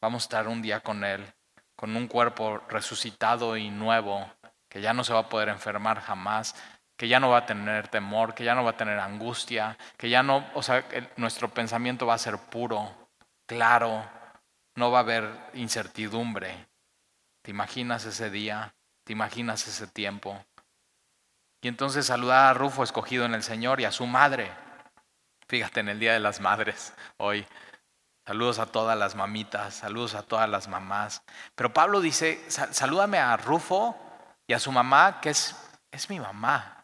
Vamos 0.01 0.23
a 0.23 0.25
estar 0.25 0.47
un 0.47 0.61
día 0.61 0.81
con 0.81 1.03
Él, 1.03 1.25
con 1.75 1.95
un 1.95 2.07
cuerpo 2.07 2.59
resucitado 2.69 3.57
y 3.57 3.71
nuevo, 3.71 4.31
que 4.69 4.81
ya 4.81 4.93
no 4.93 5.03
se 5.03 5.13
va 5.13 5.21
a 5.21 5.29
poder 5.29 5.49
enfermar 5.49 5.99
jamás, 5.99 6.55
que 6.95 7.07
ya 7.07 7.19
no 7.19 7.29
va 7.29 7.39
a 7.39 7.45
tener 7.47 7.87
temor, 7.87 8.35
que 8.35 8.43
ya 8.43 8.53
no 8.53 8.63
va 8.63 8.71
a 8.71 8.77
tener 8.77 8.99
angustia, 8.99 9.77
que 9.97 10.09
ya 10.09 10.21
no, 10.21 10.47
o 10.53 10.61
sea, 10.61 10.85
nuestro 11.17 11.49
pensamiento 11.49 12.05
va 12.05 12.13
a 12.13 12.19
ser 12.19 12.37
puro, 12.37 13.04
claro, 13.45 14.09
no 14.75 14.91
va 14.91 14.99
a 14.99 15.01
haber 15.01 15.51
incertidumbre. 15.53 16.67
¿Te 17.41 17.51
imaginas 17.51 18.05
ese 18.05 18.29
día? 18.29 18.75
¿Te 19.03 19.13
imaginas 19.13 19.67
ese 19.67 19.87
tiempo? 19.87 20.43
Y 21.61 21.67
entonces 21.67 22.05
saludar 22.05 22.47
a 22.47 22.53
Rufo 22.53 22.83
escogido 22.83 23.25
en 23.25 23.33
el 23.33 23.43
Señor 23.43 23.81
y 23.81 23.85
a 23.85 23.91
su 23.91 24.05
madre. 24.05 24.51
Fíjate 25.47 25.79
en 25.79 25.89
el 25.89 25.99
Día 25.99 26.13
de 26.13 26.19
las 26.19 26.39
Madres 26.39 26.93
hoy. 27.17 27.45
Saludos 28.25 28.57
a 28.57 28.65
todas 28.65 28.97
las 28.97 29.15
mamitas, 29.15 29.75
saludos 29.75 30.15
a 30.15 30.23
todas 30.23 30.49
las 30.49 30.67
mamás. 30.67 31.21
Pero 31.53 31.73
Pablo 31.73 32.01
dice, 32.01 32.43
salúdame 32.49 33.19
a 33.19 33.37
Rufo 33.37 33.95
y 34.47 34.53
a 34.53 34.59
su 34.59 34.71
mamá, 34.71 35.21
que 35.21 35.29
es, 35.29 35.55
es 35.91 36.09
mi 36.09 36.19
mamá. 36.19 36.83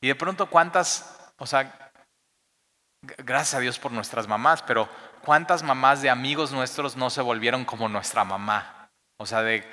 Y 0.00 0.08
de 0.08 0.14
pronto 0.16 0.50
cuántas, 0.50 1.32
o 1.38 1.46
sea, 1.46 1.85
gracias 3.18 3.54
a 3.54 3.60
Dios 3.60 3.78
por 3.78 3.92
nuestras 3.92 4.26
mamás, 4.26 4.62
pero 4.62 4.88
cuántas 5.24 5.62
mamás 5.62 6.02
de 6.02 6.10
amigos 6.10 6.52
nuestros 6.52 6.96
no 6.96 7.10
se 7.10 7.22
volvieron 7.22 7.64
como 7.64 7.88
nuestra 7.88 8.24
mamá. 8.24 8.90
O 9.18 9.26
sea, 9.26 9.42
de, 9.42 9.64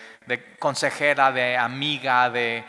consejera, 0.59 1.31
de 1.31 1.57
amiga, 1.57 2.29
de, 2.29 2.65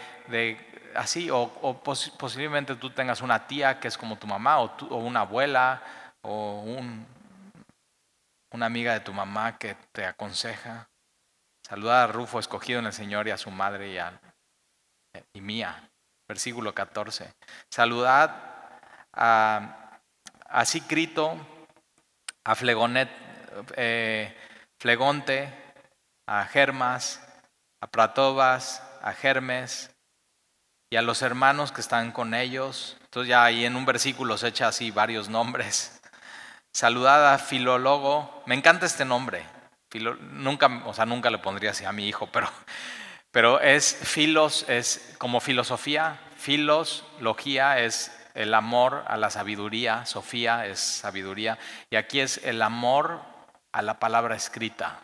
así, 0.96 1.30
o, 1.30 1.82
posiblemente 1.82 2.74
tú 2.76 2.90
tengas 2.90 3.20
una 3.20 3.46
tía 3.46 3.78
que 3.78 3.88
es 3.88 3.96
como 3.96 4.18
tu 4.18 4.26
mamá, 4.26 4.58
o, 4.58 4.96
una 4.96 5.20
abuela, 5.20 5.82
o 6.22 6.60
un, 6.62 7.06
una 8.52 8.66
amiga 8.66 8.92
de 8.92 9.00
tu 9.00 9.12
mamá 9.12 9.56
que 9.58 9.76
te 9.92 10.04
aconseja. 10.04 10.88
Saluda 11.66 12.04
a 12.04 12.06
Rufo, 12.08 12.38
escogido 12.38 12.80
en 12.80 12.86
el 12.86 12.92
Señor, 12.92 13.28
y 13.28 13.30
a 13.30 13.38
su 13.38 13.50
madre 13.50 13.92
y, 13.92 13.98
a, 13.98 14.20
y 15.32 15.40
mía. 15.40 15.90
Versículo 16.26 16.74
14. 16.74 17.32
Saludad 17.70 18.54
a, 19.12 19.83
a 20.54 20.64
Sicrito, 20.64 21.36
a 22.44 22.56
eh, 23.76 24.36
Flegonte, 24.78 25.52
a 26.28 26.44
Germas, 26.44 27.20
a 27.80 27.88
Pratobas, 27.88 28.80
a 29.02 29.12
Germes 29.14 29.90
y 30.90 30.96
a 30.96 31.02
los 31.02 31.22
hermanos 31.22 31.72
que 31.72 31.80
están 31.80 32.12
con 32.12 32.34
ellos. 32.34 32.96
Entonces 33.02 33.30
ya 33.30 33.42
ahí 33.42 33.64
en 33.64 33.74
un 33.74 33.84
versículo 33.84 34.38
se 34.38 34.48
echa 34.48 34.68
así 34.68 34.92
varios 34.92 35.28
nombres. 35.28 36.00
Saludad 36.72 37.34
a 37.34 37.38
Filólogo. 37.38 38.44
Me 38.46 38.54
encanta 38.54 38.86
este 38.86 39.04
nombre. 39.04 39.44
nunca, 40.20 40.82
o 40.86 40.94
sea, 40.94 41.04
nunca 41.04 41.30
le 41.30 41.38
pondría 41.38 41.72
así 41.72 41.84
a 41.84 41.90
mi 41.90 42.06
hijo, 42.06 42.28
pero, 42.30 42.48
pero 43.32 43.60
es 43.60 43.92
filos, 43.92 44.66
es 44.68 45.16
como 45.18 45.40
filosofía. 45.40 46.20
Filos, 46.36 47.04
logía 47.18 47.80
es 47.80 48.12
el 48.34 48.52
amor 48.52 49.04
a 49.06 49.16
la 49.16 49.30
sabiduría. 49.30 50.04
Sofía 50.06 50.66
es 50.66 50.80
sabiduría. 50.80 51.58
Y 51.90 51.96
aquí 51.96 52.20
es 52.20 52.38
el 52.44 52.60
amor 52.62 53.22
a 53.72 53.82
la 53.82 53.98
palabra 53.98 54.36
escrita. 54.36 55.00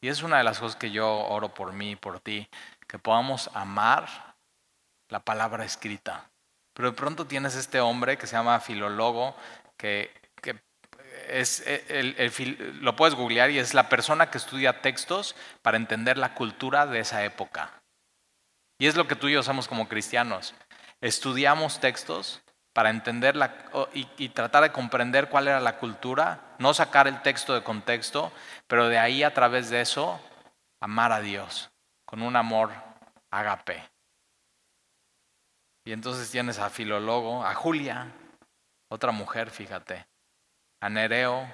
Y 0.00 0.08
es 0.08 0.22
una 0.22 0.38
de 0.38 0.44
las 0.44 0.60
cosas 0.60 0.76
que 0.76 0.90
yo 0.90 1.08
oro 1.08 1.52
por 1.54 1.72
mí 1.72 1.96
por 1.96 2.20
ti, 2.20 2.48
que 2.86 2.98
podamos 2.98 3.50
amar 3.54 4.06
la 5.08 5.20
palabra 5.20 5.64
escrita. 5.64 6.30
Pero 6.74 6.90
de 6.90 6.96
pronto 6.96 7.26
tienes 7.26 7.54
este 7.54 7.80
hombre 7.80 8.18
que 8.18 8.26
se 8.26 8.36
llama 8.36 8.60
Filólogo, 8.60 9.36
que, 9.76 10.12
es 11.28 11.64
el, 11.66 12.78
lo 12.82 12.96
puedes 12.96 13.14
googlear 13.14 13.50
y 13.50 13.58
es 13.58 13.72
la 13.72 13.88
persona 13.88 14.30
que 14.30 14.38
estudia 14.38 14.82
textos 14.82 15.34
para 15.62 15.76
entender 15.76 16.18
la 16.18 16.34
cultura 16.34 16.86
de 16.86 17.00
esa 17.00 17.24
época. 17.24 17.82
Y 18.78 18.86
es 18.86 18.96
lo 18.96 19.06
que 19.06 19.16
tú 19.16 19.28
y 19.28 19.32
yo 19.32 19.42
somos 19.42 19.68
como 19.68 19.88
cristianos. 19.88 20.54
Estudiamos 21.04 21.80
textos 21.80 22.40
para 22.72 22.88
entender 22.88 23.36
y, 23.92 24.08
y, 24.16 24.30
tratar 24.30 24.62
de 24.62 24.72
comprender 24.72 25.28
cuál 25.28 25.48
era 25.48 25.60
la 25.60 25.76
cultura, 25.76 26.56
no 26.58 26.72
sacar 26.72 27.06
el 27.06 27.20
texto 27.20 27.52
de 27.52 27.62
contexto, 27.62 28.32
pero 28.66 28.88
de 28.88 28.98
ahí 28.98 29.22
a 29.22 29.34
través 29.34 29.68
de 29.68 29.82
eso 29.82 30.18
amar 30.80 31.12
a 31.12 31.20
Dios 31.20 31.70
con 32.06 32.22
un 32.22 32.36
amor 32.36 32.72
agape. 33.30 33.86
Y 35.84 35.92
entonces 35.92 36.30
tienes 36.30 36.58
a 36.58 36.70
Filólogo, 36.70 37.44
a 37.44 37.54
Julia, 37.54 38.10
otra 38.88 39.12
mujer, 39.12 39.50
fíjate, 39.50 40.06
a 40.80 40.88
Nereo 40.88 41.52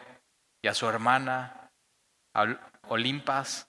y 0.63 0.69
a 0.69 0.75
su 0.75 0.89
hermana, 0.89 1.73
a 2.35 2.57
Olimpas 2.87 3.69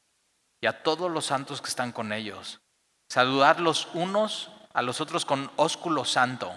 y 0.61 0.67
a 0.67 0.83
todos 0.83 1.09
los 1.09 1.25
santos 1.25 1.59
que 1.59 1.69
están 1.69 1.91
con 1.91 2.13
ellos. 2.13 2.61
Saludar 3.09 3.59
los 3.59 3.87
unos 3.95 4.51
a 4.73 4.81
los 4.81 5.02
otros 5.02 5.26
con 5.26 5.52
ósculo 5.56 6.06
santo. 6.06 6.52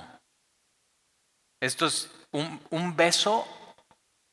Esto 1.61 1.87
es 1.87 2.11
un, 2.33 2.97
beso 2.97 3.47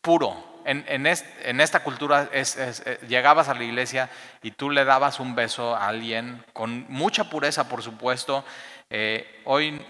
puro. 0.02 0.62
En, 0.66 1.08
esta 1.08 1.84
cultura 1.84 2.30
eh, 2.32 3.00
llegabas 3.08 3.50
a 3.50 3.54
la 3.54 3.64
iglesia 3.64 4.10
y 4.44 4.52
tú 4.52 4.70
le 4.70 4.86
dabas 4.86 5.20
un 5.20 5.34
beso 5.34 5.76
a 5.76 5.88
alguien 5.88 6.44
con 6.54 6.86
mucha 6.90 7.30
pureza, 7.30 7.68
por 7.70 7.82
supuesto. 7.82 8.44
Eh, 8.90 9.42
hoy 9.46 9.82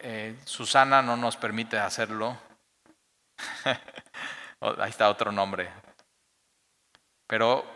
eh, 0.00 0.36
Susana 0.44 1.02
no 1.02 1.16
nos 1.16 1.36
permite 1.36 1.78
hacerlo. 1.78 2.38
Oh, 4.60 4.72
ahí 4.78 4.88
está 4.88 5.10
otro 5.10 5.30
nombre. 5.30 5.68
Pero 7.26 7.66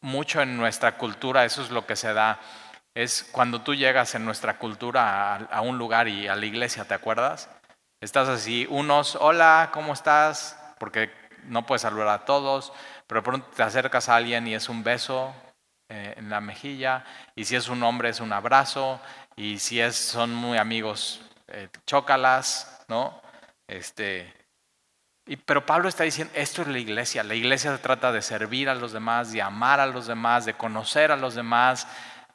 mucho 0.00 0.40
en 0.40 0.56
nuestra 0.56 0.96
cultura 0.96 1.44
eso 1.44 1.62
es 1.62 1.70
lo 1.70 1.84
que 1.84 1.96
se 1.96 2.12
da. 2.12 2.38
Es 2.98 3.22
cuando 3.30 3.60
tú 3.60 3.76
llegas 3.76 4.16
en 4.16 4.24
nuestra 4.24 4.58
cultura 4.58 5.36
a, 5.36 5.60
un 5.60 5.78
lugar 5.78 6.08
y 6.08 6.26
a 6.26 6.34
la 6.34 6.44
iglesia, 6.44 6.84
¿te 6.84 6.94
acuerdas? 6.94 7.48
Estás 8.00 8.28
así, 8.28 8.66
unos, 8.68 9.14
hola, 9.14 9.70
¿cómo 9.72 9.92
estás? 9.92 10.58
Porque 10.80 11.12
no 11.44 11.64
puedes 11.64 11.82
saludar 11.82 12.08
a 12.08 12.24
todos, 12.24 12.72
pero 13.06 13.22
pronto 13.22 13.46
te 13.54 13.62
acercas 13.62 14.08
a 14.08 14.16
alguien 14.16 14.48
y 14.48 14.56
es 14.56 14.68
un 14.68 14.82
beso 14.82 15.32
eh, 15.88 16.14
en 16.16 16.28
la 16.28 16.40
mejilla, 16.40 17.04
y 17.36 17.44
si 17.44 17.54
es 17.54 17.68
un 17.68 17.84
hombre 17.84 18.08
es 18.08 18.18
un 18.18 18.32
abrazo, 18.32 19.00
y 19.36 19.60
si 19.60 19.80
es, 19.80 19.94
son 19.94 20.34
muy 20.34 20.58
amigos, 20.58 21.22
eh, 21.46 21.68
chócalas, 21.86 22.84
¿no? 22.88 23.22
Este, 23.68 24.34
y, 25.28 25.36
pero 25.36 25.64
Pablo 25.64 25.88
está 25.88 26.02
diciendo, 26.02 26.32
esto 26.34 26.62
es 26.62 26.68
la 26.68 26.78
iglesia. 26.78 27.22
La 27.22 27.34
iglesia 27.34 27.70
se 27.70 27.82
trata 27.82 28.10
de 28.10 28.22
servir 28.22 28.68
a 28.70 28.74
los 28.74 28.92
demás, 28.92 29.30
de 29.30 29.42
amar 29.42 29.78
a 29.78 29.86
los 29.86 30.06
demás, 30.06 30.46
de 30.46 30.54
conocer 30.54 31.12
a 31.12 31.16
los 31.16 31.34
demás, 31.34 31.86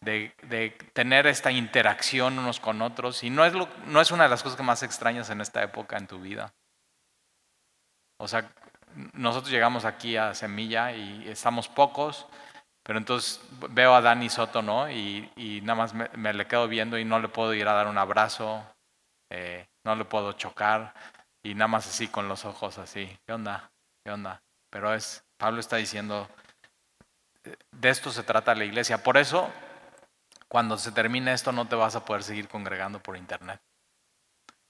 de, 0.03 0.77
tener 0.93 1.27
esta 1.27 1.51
interacción 1.51 2.39
unos 2.39 2.59
con 2.59 2.81
otros. 2.81 3.23
Y 3.23 3.29
no 3.29 3.45
es, 3.45 3.53
no 3.85 4.01
es 4.01 4.11
una 4.11 4.23
de 4.23 4.29
las 4.29 4.43
cosas 4.43 4.57
que 4.57 4.63
más 4.63 4.83
extrañas 4.83 5.29
en 5.29 5.41
esta 5.41 5.63
época 5.63 5.97
en 5.97 6.07
tu 6.07 6.19
vida. 6.19 6.53
O 8.19 8.27
sea, 8.27 8.51
nosotros 9.13 9.51
llegamos 9.51 9.85
aquí 9.85 10.17
a 10.17 10.33
Semilla 10.33 10.91
y 10.91 11.27
estamos 11.27 11.67
pocos, 11.67 12.27
pero 12.83 12.99
entonces 12.99 13.41
veo 13.69 13.95
a 13.95 14.01
Dani 14.01 14.29
Soto, 14.29 14.61
¿no? 14.61 14.89
Y, 14.89 15.31
y 15.35 15.61
nada 15.61 15.75
más 15.75 15.93
me, 15.93 16.33
le 16.33 16.47
quedo 16.47 16.67
viendo 16.67 16.97
y 16.97 17.05
no 17.05 17.19
le 17.19 17.29
puedo 17.29 17.53
ir 17.53 17.67
a 17.67 17.73
dar 17.73 17.87
un 17.87 17.97
abrazo, 17.97 18.63
eh, 19.31 19.67
no 19.83 19.95
le 19.95 20.05
puedo 20.05 20.33
chocar 20.33 20.93
y 21.43 21.55
nada 21.55 21.67
más 21.67 21.87
así 21.87 22.07
con 22.07 22.27
los 22.27 22.45
ojos 22.45 22.77
así. 22.77 23.17
¿Qué 23.25 23.33
onda? 23.33 23.71
¿Qué 24.05 24.11
onda? 24.11 24.41
Pero 24.69 24.93
es, 24.93 25.23
Pablo 25.37 25.59
está 25.59 25.77
diciendo, 25.77 26.29
de 27.71 27.89
esto 27.89 28.11
se 28.11 28.23
trata 28.23 28.55
la 28.55 28.65
iglesia. 28.65 29.03
Por 29.03 29.17
eso, 29.17 29.51
cuando 30.53 30.77
se 30.77 30.91
termine 30.91 31.33
esto, 31.33 31.51
no 31.51 31.67
te 31.67 31.75
vas 31.75 31.95
a 31.95 32.05
poder 32.05 32.21
seguir 32.21 32.47
congregando 32.47 33.01
por 33.01 33.17
internet. 33.17 33.59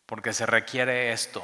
Porque 0.05 0.31
se 0.31 0.45
requiere 0.45 1.11
esto, 1.11 1.43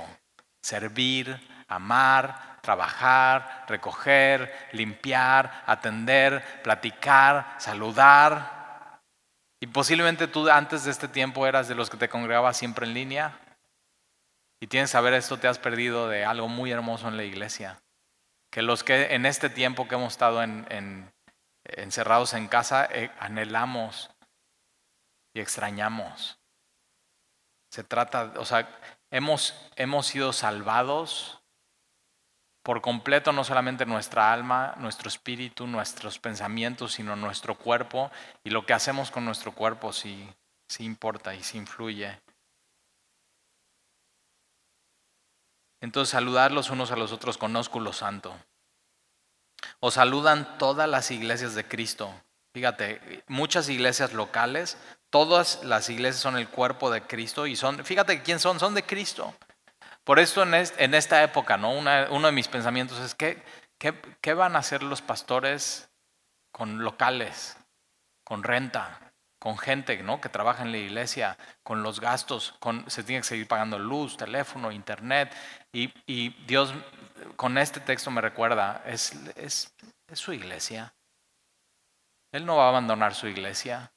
servir, 0.61 1.37
amar, 1.67 2.61
trabajar, 2.61 3.65
recoger, 3.67 4.69
limpiar, 4.71 5.65
atender, 5.65 6.61
platicar, 6.63 7.55
saludar, 7.57 8.59
y 9.59 9.67
posiblemente 9.67 10.29
tú 10.29 10.49
antes 10.49 10.85
de 10.85 10.91
este 10.91 11.09
tiempo 11.09 11.45
eras 11.45 11.67
de 11.67 11.75
los 11.75 11.89
que 11.89 11.97
te 11.97 12.07
congregabas 12.07 12.55
siempre 12.55 12.87
en 12.87 12.93
línea. 12.93 13.37
Y 14.61 14.67
tienes 14.67 14.89
que 14.89 14.93
saber 14.93 15.15
esto, 15.15 15.37
te 15.37 15.49
has 15.49 15.59
perdido 15.59 16.07
de 16.07 16.23
algo 16.23 16.47
muy 16.47 16.71
hermoso 16.71 17.09
en 17.09 17.17
la 17.17 17.25
iglesia. 17.25 17.81
Que 18.53 18.61
los 18.61 18.85
que 18.85 19.13
en 19.13 19.25
este 19.25 19.49
tiempo 19.49 19.89
que 19.89 19.95
hemos 19.95 20.13
estado 20.13 20.41
en, 20.43 21.11
encerrados 21.65 22.33
en 22.35 22.47
casa, 22.47 22.87
eh, 22.89 23.11
anhelamos 23.19 24.11
y 25.33 25.39
extrañamos. 25.39 26.39
Se 27.71 27.83
trata, 27.83 28.33
o 28.37 28.45
sea, 28.45 28.69
hemos, 29.11 29.53
hemos 29.75 30.07
sido 30.07 30.33
salvados 30.33 31.39
por 32.63 32.81
completo, 32.81 33.31
no 33.31 33.43
solamente 33.43 33.85
nuestra 33.85 34.33
alma, 34.33 34.75
nuestro 34.77 35.07
espíritu, 35.07 35.65
nuestros 35.65 36.19
pensamientos, 36.19 36.93
sino 36.93 37.15
nuestro 37.15 37.57
cuerpo. 37.57 38.11
Y 38.43 38.49
lo 38.49 38.65
que 38.65 38.73
hacemos 38.73 39.11
con 39.11 39.25
nuestro 39.25 39.53
cuerpo 39.53 39.93
sí, 39.93 40.29
sí 40.67 40.83
importa 40.83 41.33
y 41.33 41.43
sí 41.43 41.57
influye. 41.57 42.19
Entonces, 45.81 46.11
saludar 46.11 46.51
los 46.51 46.69
unos 46.69 46.91
a 46.91 46.95
los 46.95 47.11
otros 47.11 47.37
con 47.37 47.55
ósculo 47.55 47.93
santo. 47.93 48.35
Os 49.79 49.93
saludan 49.93 50.57
todas 50.57 50.89
las 50.89 51.09
iglesias 51.11 51.55
de 51.55 51.67
Cristo. 51.67 52.13
Fíjate, 52.53 53.23
muchas 53.27 53.69
iglesias 53.69 54.13
locales, 54.13 54.77
todas 55.09 55.63
las 55.63 55.89
iglesias 55.89 56.21
son 56.21 56.37
el 56.37 56.49
cuerpo 56.49 56.91
de 56.91 57.01
Cristo 57.01 57.47
y 57.47 57.55
son, 57.55 57.83
fíjate 57.83 58.21
quién 58.21 58.39
son, 58.39 58.59
son 58.59 58.73
de 58.73 58.83
Cristo. 58.83 59.33
Por 60.03 60.19
esto 60.19 60.43
en, 60.43 60.93
esta 60.93 61.23
época, 61.23 61.57
¿no? 61.57 61.71
uno 61.71 62.27
de 62.27 62.31
mis 62.33 62.47
pensamientos 62.47 62.99
es, 62.99 63.15
¿qué, 63.15 63.43
¿qué 63.77 64.33
van 64.33 64.55
a 64.55 64.59
hacer 64.59 64.81
los 64.81 65.01
pastores 65.01 65.89
con 66.51 66.83
locales, 66.83 67.57
con 68.23 68.43
renta? 68.43 69.09
con 69.39 69.57
gente 69.57 70.03
¿no? 70.03 70.21
que 70.21 70.29
trabaja 70.29 70.63
en 70.63 70.71
la 70.71 70.77
iglesia, 70.77 71.37
con 71.63 71.81
los 71.81 71.99
gastos, 71.99 72.55
con, 72.59 72.89
se 72.89 73.03
tiene 73.03 73.21
que 73.21 73.27
seguir 73.27 73.47
pagando 73.47 73.79
luz, 73.79 74.17
teléfono, 74.17 74.71
internet. 74.71 75.33
Y, 75.71 76.29
Dios 76.45 76.73
con 77.35 77.57
este 77.57 77.79
texto 77.79 78.11
me 78.11 78.21
recuerda, 78.21 78.83
es, 78.85 79.13
es, 79.35 79.73
su 80.13 80.33
iglesia. 80.33 80.93
Él 82.31 82.45
no 82.45 82.57
va 82.57 82.65
a 82.65 82.69
abandonar 82.69 83.15
su 83.15 83.27
iglesia. 83.27 83.91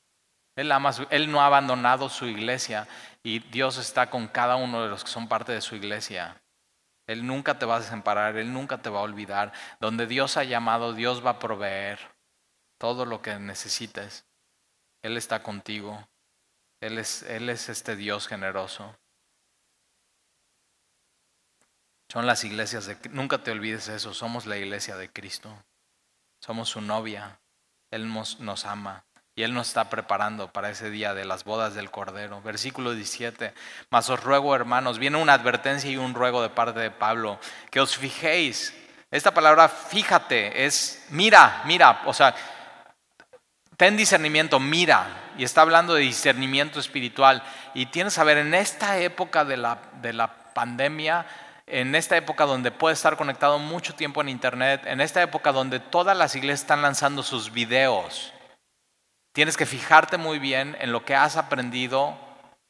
Él, 0.54 1.30
no 1.30 1.40
ha 1.40 1.46
abandonado 1.46 2.08
su 2.08 2.26
iglesia 2.26 2.86
y 3.22 3.38
Dios 3.38 3.78
está 3.78 4.10
con 4.10 4.28
cada 4.28 4.56
uno 4.56 4.82
de 4.82 4.90
los 4.90 5.04
que 5.04 5.10
son 5.10 5.28
parte 5.28 5.52
de 5.52 5.62
su 5.62 5.76
iglesia. 5.76 6.42
Él 7.06 7.26
nunca 7.26 7.58
te 7.58 7.66
va 7.66 7.76
a 7.76 7.80
desamparar, 7.80 8.36
Él 8.36 8.52
nunca 8.52 8.78
te 8.82 8.90
va 8.90 9.00
a 9.00 9.02
olvidar. 9.02 9.52
Donde 9.80 10.06
Dios 10.06 10.36
ha 10.36 10.44
llamado, 10.44 10.92
Dios 10.92 11.24
va 11.24 11.30
a 11.30 11.38
proveer 11.38 11.98
todo 12.78 13.06
lo 13.06 13.22
que 13.22 13.38
necesites. 13.38 14.26
Él 15.02 15.16
está 15.16 15.42
contigo. 15.42 16.06
Él 16.80 16.98
es, 16.98 17.22
Él 17.22 17.48
es 17.48 17.68
este 17.68 17.96
Dios 17.96 18.28
generoso. 18.28 18.96
Son 22.08 22.26
las 22.26 22.44
iglesias 22.44 22.84
de 22.84 22.98
nunca 23.08 23.42
te 23.42 23.52
olvides 23.52 23.88
eso, 23.88 24.12
somos 24.12 24.44
la 24.44 24.58
iglesia 24.58 24.96
de 24.96 25.10
Cristo. 25.10 25.64
Somos 26.40 26.68
su 26.68 26.82
novia. 26.82 27.40
Él 27.90 28.12
nos, 28.12 28.38
nos, 28.40 28.66
ama 28.66 29.06
y 29.34 29.42
Él 29.42 29.54
nos 29.54 29.68
está 29.68 29.88
preparando 29.88 30.52
para 30.52 30.70
ese 30.70 30.90
día 30.90 31.14
de 31.14 31.24
las 31.24 31.44
bodas 31.44 31.74
del 31.74 31.90
Cordero. 31.90 32.42
Versículo 32.42 32.92
17. 32.92 33.54
Mas 33.88 34.10
os 34.10 34.22
ruego, 34.22 34.54
hermanos, 34.54 34.98
viene 34.98 35.16
una 35.16 35.32
advertencia 35.32 35.90
y 35.90 35.96
un 35.96 36.14
ruego 36.14 36.42
de 36.42 36.50
parte 36.50 36.80
de 36.80 36.90
Pablo, 36.90 37.38
que 37.70 37.80
os 37.80 37.96
fijéis. 37.96 38.74
Esta 39.10 39.32
palabra 39.32 39.68
fíjate 39.68 40.64
es 40.66 41.06
mira, 41.10 41.62
mira, 41.64 42.02
o 42.04 42.12
sea, 42.12 42.34
ten 43.78 43.96
discernimiento, 43.96 44.60
mira, 44.60 45.32
y 45.38 45.44
está 45.44 45.62
hablando 45.62 45.94
de 45.94 46.02
discernimiento 46.02 46.78
espiritual. 46.78 47.42
Y 47.72 47.86
tienes 47.86 48.12
que 48.12 48.16
saber, 48.16 48.36
en 48.36 48.52
esta 48.54 48.98
época 48.98 49.46
de 49.46 49.56
la, 49.56 49.78
de 50.02 50.12
la 50.12 50.52
pandemia, 50.52 51.26
en 51.66 51.94
esta 51.94 52.18
época 52.18 52.44
donde 52.44 52.70
puedes 52.70 52.98
estar 52.98 53.16
conectado 53.16 53.58
mucho 53.58 53.94
tiempo 53.94 54.20
en 54.20 54.28
Internet, 54.28 54.82
en 54.84 55.00
esta 55.00 55.22
época 55.22 55.52
donde 55.52 55.80
todas 55.80 56.14
las 56.14 56.36
iglesias 56.36 56.60
están 56.60 56.82
lanzando 56.82 57.22
sus 57.22 57.50
videos, 57.50 58.34
tienes 59.32 59.56
que 59.56 59.66
fijarte 59.66 60.18
muy 60.18 60.38
bien 60.38 60.76
en 60.80 60.92
lo 60.92 61.04
que 61.04 61.14
has 61.14 61.36
aprendido 61.36 62.16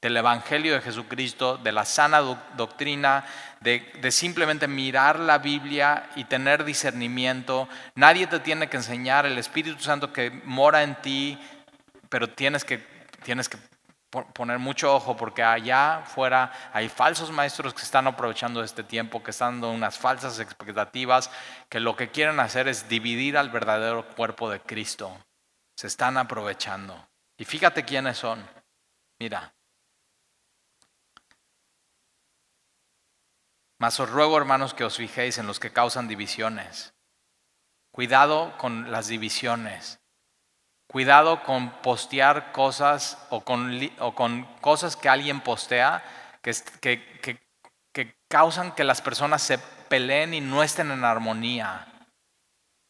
del 0.01 0.17
Evangelio 0.17 0.75
de 0.75 0.81
Jesucristo, 0.81 1.59
de 1.59 1.71
la 1.71 1.85
sana 1.85 2.21
doctrina, 2.57 3.25
de, 3.61 4.11
simplemente 4.11 4.67
mirar 4.67 5.21
la 5.21 5.39
Biblia 5.39 6.11
y 6.17 6.25
tener 6.25 6.65
discernimiento. 6.65 7.69
Nadie 7.95 8.27
te 8.27 8.41
tiene 8.41 8.69
que 8.69 8.79
enseñar, 8.79 9.27
el 9.27 9.39
Espíritu 9.39 9.81
Santo 9.81 10.13
que 10.13 10.31
mora 10.45 10.83
en 10.83 10.97
ti, 10.97 11.39
pero 12.09 12.29
tienes 12.29 12.65
que, 12.65 12.85
tienes 13.23 13.49
que 13.49 13.59
poner 14.11 14.59
mucho 14.59 14.93
ojo 14.93 15.17
porque 15.17 15.45
allá 15.45 16.03
fuera 16.05 16.53
hay 16.73 16.89
falsos 16.89 17.31
maestros 17.31 17.73
que 17.73 17.83
están 17.83 18.09
aprovechando 18.09 18.63
este 18.65 18.83
tiempo, 18.83 19.23
que 19.23 19.31
están 19.31 19.55
dando 19.55 19.71
unas 19.71 19.99
falsas 19.99 20.41
expectativas, 20.41 21.31
que 21.69 21.79
lo 21.79 21.95
que 21.95 22.11
quieren 22.11 22.41
hacer 22.41 22.67
es 22.67 22.89
dividir 22.89 23.39
al 23.39 23.51
verdadero 23.51 24.05
cuerpo 24.17 24.51
de 24.51 24.61
Cristo. 24.61 25.17
Se 25.83 25.89
están 25.89 26.17
aprovechando. 26.17 27.09
Y 27.37 27.45
fíjate 27.45 27.85
quiénes 27.85 28.17
son. 28.17 28.49
Mira, 29.19 29.53
Mas 33.79 33.99
os 33.99 34.09
ruego, 34.09 34.39
hermanos, 34.39 34.75
que 34.75 34.85
os 34.85 34.97
fijéis 34.97 35.39
en 35.39 35.49
los 35.49 35.59
que 35.59 35.73
causan 35.73 36.07
divisiones. 36.07 36.95
Cuidado 37.91 38.57
con 38.59 38.93
las 38.93 39.09
divisiones. 39.09 39.99
Cuidado 40.87 41.43
con 41.43 41.83
postear 41.83 42.53
cosas 42.53 43.19
o 43.31 43.41
con, 43.41 44.47
cosas 44.61 44.95
que 44.95 45.09
alguien 45.09 45.41
postea 45.41 46.05
que 46.43 46.63
causan 48.29 48.71
que 48.77 48.85
las 48.85 49.03
personas 49.03 49.43
se 49.43 49.59
peleen 49.59 50.33
y 50.33 50.41
no 50.41 50.63
estén 50.63 50.93
en 50.93 51.05
armonía. 51.05 51.92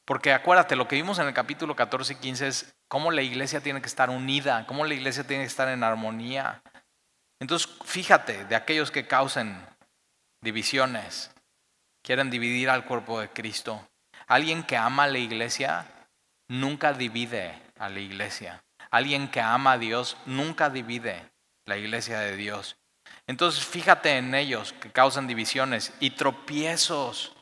Porque 0.05 0.33
acuérdate, 0.33 0.77
lo 0.77 0.89
que 0.89 0.97
vimos 0.97 1.19
en 1.19 1.29
el 1.29 1.35
capítulo 1.35 1.77
14 1.77 2.15
y 2.15 2.17
15 2.17 2.49
es 2.49 2.75
cómo 2.89 3.11
la 3.11 3.23
iglesia 3.23 3.61
tiene 3.61 3.81
que 3.81 3.87
estar 3.87 4.11
unida, 4.11 4.67
cómo 4.67 4.85
la 4.85 4.95
iglesia 4.95 5.25
tiene 5.25 5.45
que 5.45 5.49
estar 5.49 5.69
en 5.69 5.85
armonía. 5.85 6.63
Entonces, 7.41 7.69
fíjate 7.85 8.45
de 8.45 8.57
aquellos 8.57 8.91
que 8.91 9.07
causen 9.07 9.65
divisiones, 10.41 11.31
quieren 12.03 12.31
dividir 12.31 12.69
al 12.69 12.85
cuerpo 12.85 13.21
de 13.21 13.29
Cristo. 13.29 13.89
Alguien 14.27 14.65
que 14.65 14.77
ama 14.77 15.05
a 15.05 15.09
la 15.09 15.19
iglesia 15.19 15.87
nunca 16.49 16.93
divide 16.93 17.61
a 17.79 17.89
la 17.89 18.01
iglesia. 18.01 18.63
Alguien 18.91 19.29
que 19.29 19.41
ama 19.41 19.73
a 19.73 19.79
Dios 19.79 20.17
nunca 20.27 20.69
divide 20.69 21.31
la 21.67 21.77
iglesia 21.77 22.21
de 22.21 22.37
Dios. 22.37 22.77
Entonces 23.27 23.65
fíjate 23.65 24.19
en 24.19 24.35
ellos 24.35 24.73
que 24.75 24.91
causan 24.91 25.27
divisiones 25.27 25.93
y 26.01 26.11
tropiezos. 26.11 27.35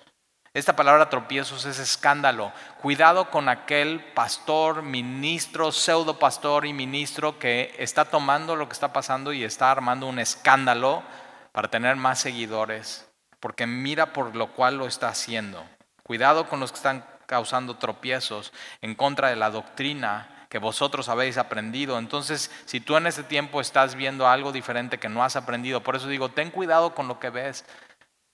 Esta 0.52 0.74
palabra 0.74 1.08
tropiezos 1.08 1.64
es 1.64 1.78
escándalo. 1.78 2.52
Cuidado 2.82 3.30
con 3.30 3.48
aquel 3.48 4.00
pastor, 4.14 4.82
ministro, 4.82 5.70
pseudo 5.70 6.18
pastor 6.18 6.66
y 6.66 6.72
ministro 6.72 7.38
que 7.38 7.72
está 7.78 8.06
tomando 8.06 8.56
lo 8.56 8.68
que 8.68 8.72
está 8.72 8.92
pasando 8.92 9.32
y 9.32 9.44
está 9.44 9.70
armando 9.70 10.08
un 10.08 10.18
escándalo 10.18 11.04
para 11.52 11.68
tener 11.68 11.94
más 11.94 12.18
seguidores, 12.18 13.08
porque 13.38 13.68
mira 13.68 14.12
por 14.12 14.34
lo 14.34 14.48
cual 14.48 14.76
lo 14.76 14.88
está 14.88 15.06
haciendo. 15.06 15.64
Cuidado 16.02 16.48
con 16.48 16.58
los 16.58 16.72
que 16.72 16.78
están 16.78 17.04
causando 17.26 17.76
tropiezos 17.76 18.52
en 18.80 18.96
contra 18.96 19.28
de 19.28 19.36
la 19.36 19.50
doctrina 19.50 20.48
que 20.48 20.58
vosotros 20.58 21.08
habéis 21.08 21.38
aprendido. 21.38 21.96
Entonces, 21.96 22.50
si 22.64 22.80
tú 22.80 22.96
en 22.96 23.06
ese 23.06 23.22
tiempo 23.22 23.60
estás 23.60 23.94
viendo 23.94 24.26
algo 24.26 24.50
diferente 24.50 24.98
que 24.98 25.08
no 25.08 25.22
has 25.22 25.36
aprendido, 25.36 25.84
por 25.84 25.94
eso 25.94 26.08
digo, 26.08 26.30
ten 26.30 26.50
cuidado 26.50 26.92
con 26.92 27.06
lo 27.06 27.20
que 27.20 27.30
ves. 27.30 27.64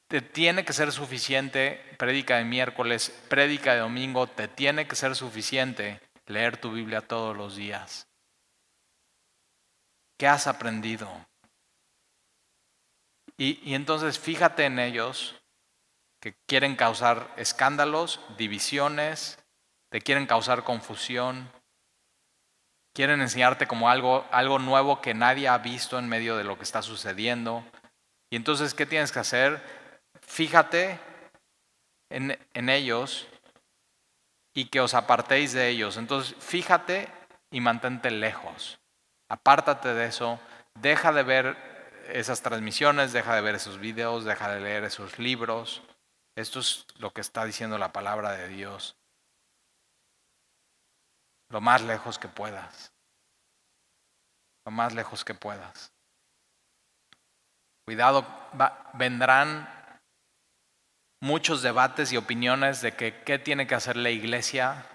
Te 0.09 0.20
tiene 0.20 0.65
que 0.65 0.73
ser 0.73 0.93
suficiente 0.93 1.83
prédica 1.99 2.37
de 2.37 2.45
miércoles, 2.45 3.11
prédica 3.28 3.74
de 3.74 3.81
domingo, 3.81 4.27
te 4.28 4.47
tiene 4.47 4.87
que 4.87 4.95
ser 4.95 5.16
suficiente 5.16 6.01
leer 6.27 6.57
tu 6.57 6.73
Biblia 6.73 7.01
todos 7.01 7.37
los 7.37 7.57
días. 7.57 8.09
¿Qué 10.19 10.27
has 10.27 10.47
aprendido? 10.47 11.09
Y, 13.37 13.74
entonces 13.74 14.19
fíjate 14.19 14.65
en 14.65 14.78
ellos 14.78 15.37
que 16.20 16.35
quieren 16.47 16.74
causar 16.74 17.33
escándalos, 17.37 18.20
divisiones, 18.39 19.39
te 19.91 20.01
quieren 20.01 20.27
causar 20.27 20.65
confusión, 20.65 21.51
quieren 22.95 23.20
enseñarte 23.20 23.66
como 23.66 23.91
algo, 23.91 24.27
algo 24.31 24.59
nuevo 24.59 25.03
que 25.03 25.12
nadie 25.12 25.49
ha 25.49 25.59
visto 25.59 25.99
en 25.99 26.09
medio 26.09 26.37
de 26.37 26.45
lo 26.45 26.57
que 26.57 26.65
está 26.65 26.81
sucediendo. 26.81 27.62
Y 28.31 28.37
entonces, 28.37 28.73
¿qué 28.73 28.87
tienes 28.87 29.12
que 29.12 29.19
hacer? 29.19 29.86
Fíjate 30.27 30.98
en, 32.11 32.69
ellos 32.69 33.27
y 34.55 34.69
que 34.69 34.81
os 34.81 34.94
apartéis 34.94 35.53
de 35.53 35.69
ellos. 35.69 35.97
Entonces, 35.97 36.36
fíjate 36.39 37.09
y 37.51 37.61
mantente 37.61 38.11
lejos. 38.11 38.78
Apártate 39.28 39.94
de 39.94 40.07
eso, 40.07 40.40
deja 40.74 41.12
de 41.12 41.23
ver 41.23 41.57
esas 42.09 42.43
transmisiones, 42.43 43.12
deja 43.12 43.35
de 43.35 43.40
ver 43.40 43.55
esos 43.57 43.78
videos, 43.78 44.24
deja 44.24 44.51
de 44.51 44.61
leer 44.61 44.85
esos 44.85 45.19
libros. 45.19 45.82
Esto 46.36 46.61
es 46.61 46.86
lo 46.98 47.12
que 47.12 47.20
está 47.20 47.44
diciendo 47.44 47.78
la 47.78 47.93
palabra 47.93 48.32
de 48.32 48.48
Dios. 48.48 48.97
Lo 51.48 51.61
más 51.61 51.82
lejos 51.82 52.19
que 52.19 52.28
puedas. 52.28 52.93
Lo 54.65 54.73
más 54.73 54.94
lejos 54.94 55.24
que 55.24 55.35
puedas. 55.35 55.93
Cuidado, 57.85 58.27
vendrán 58.94 59.76
muchos 61.21 61.63
debates 61.63 62.13
y 62.13 62.17
opiniones 62.17 62.81
de 62.81 62.95
qué 62.95 63.39
tiene 63.39 63.67
que 63.67 63.75
hacer 63.75 63.97
la 63.97 64.11
iglesia 64.11 64.87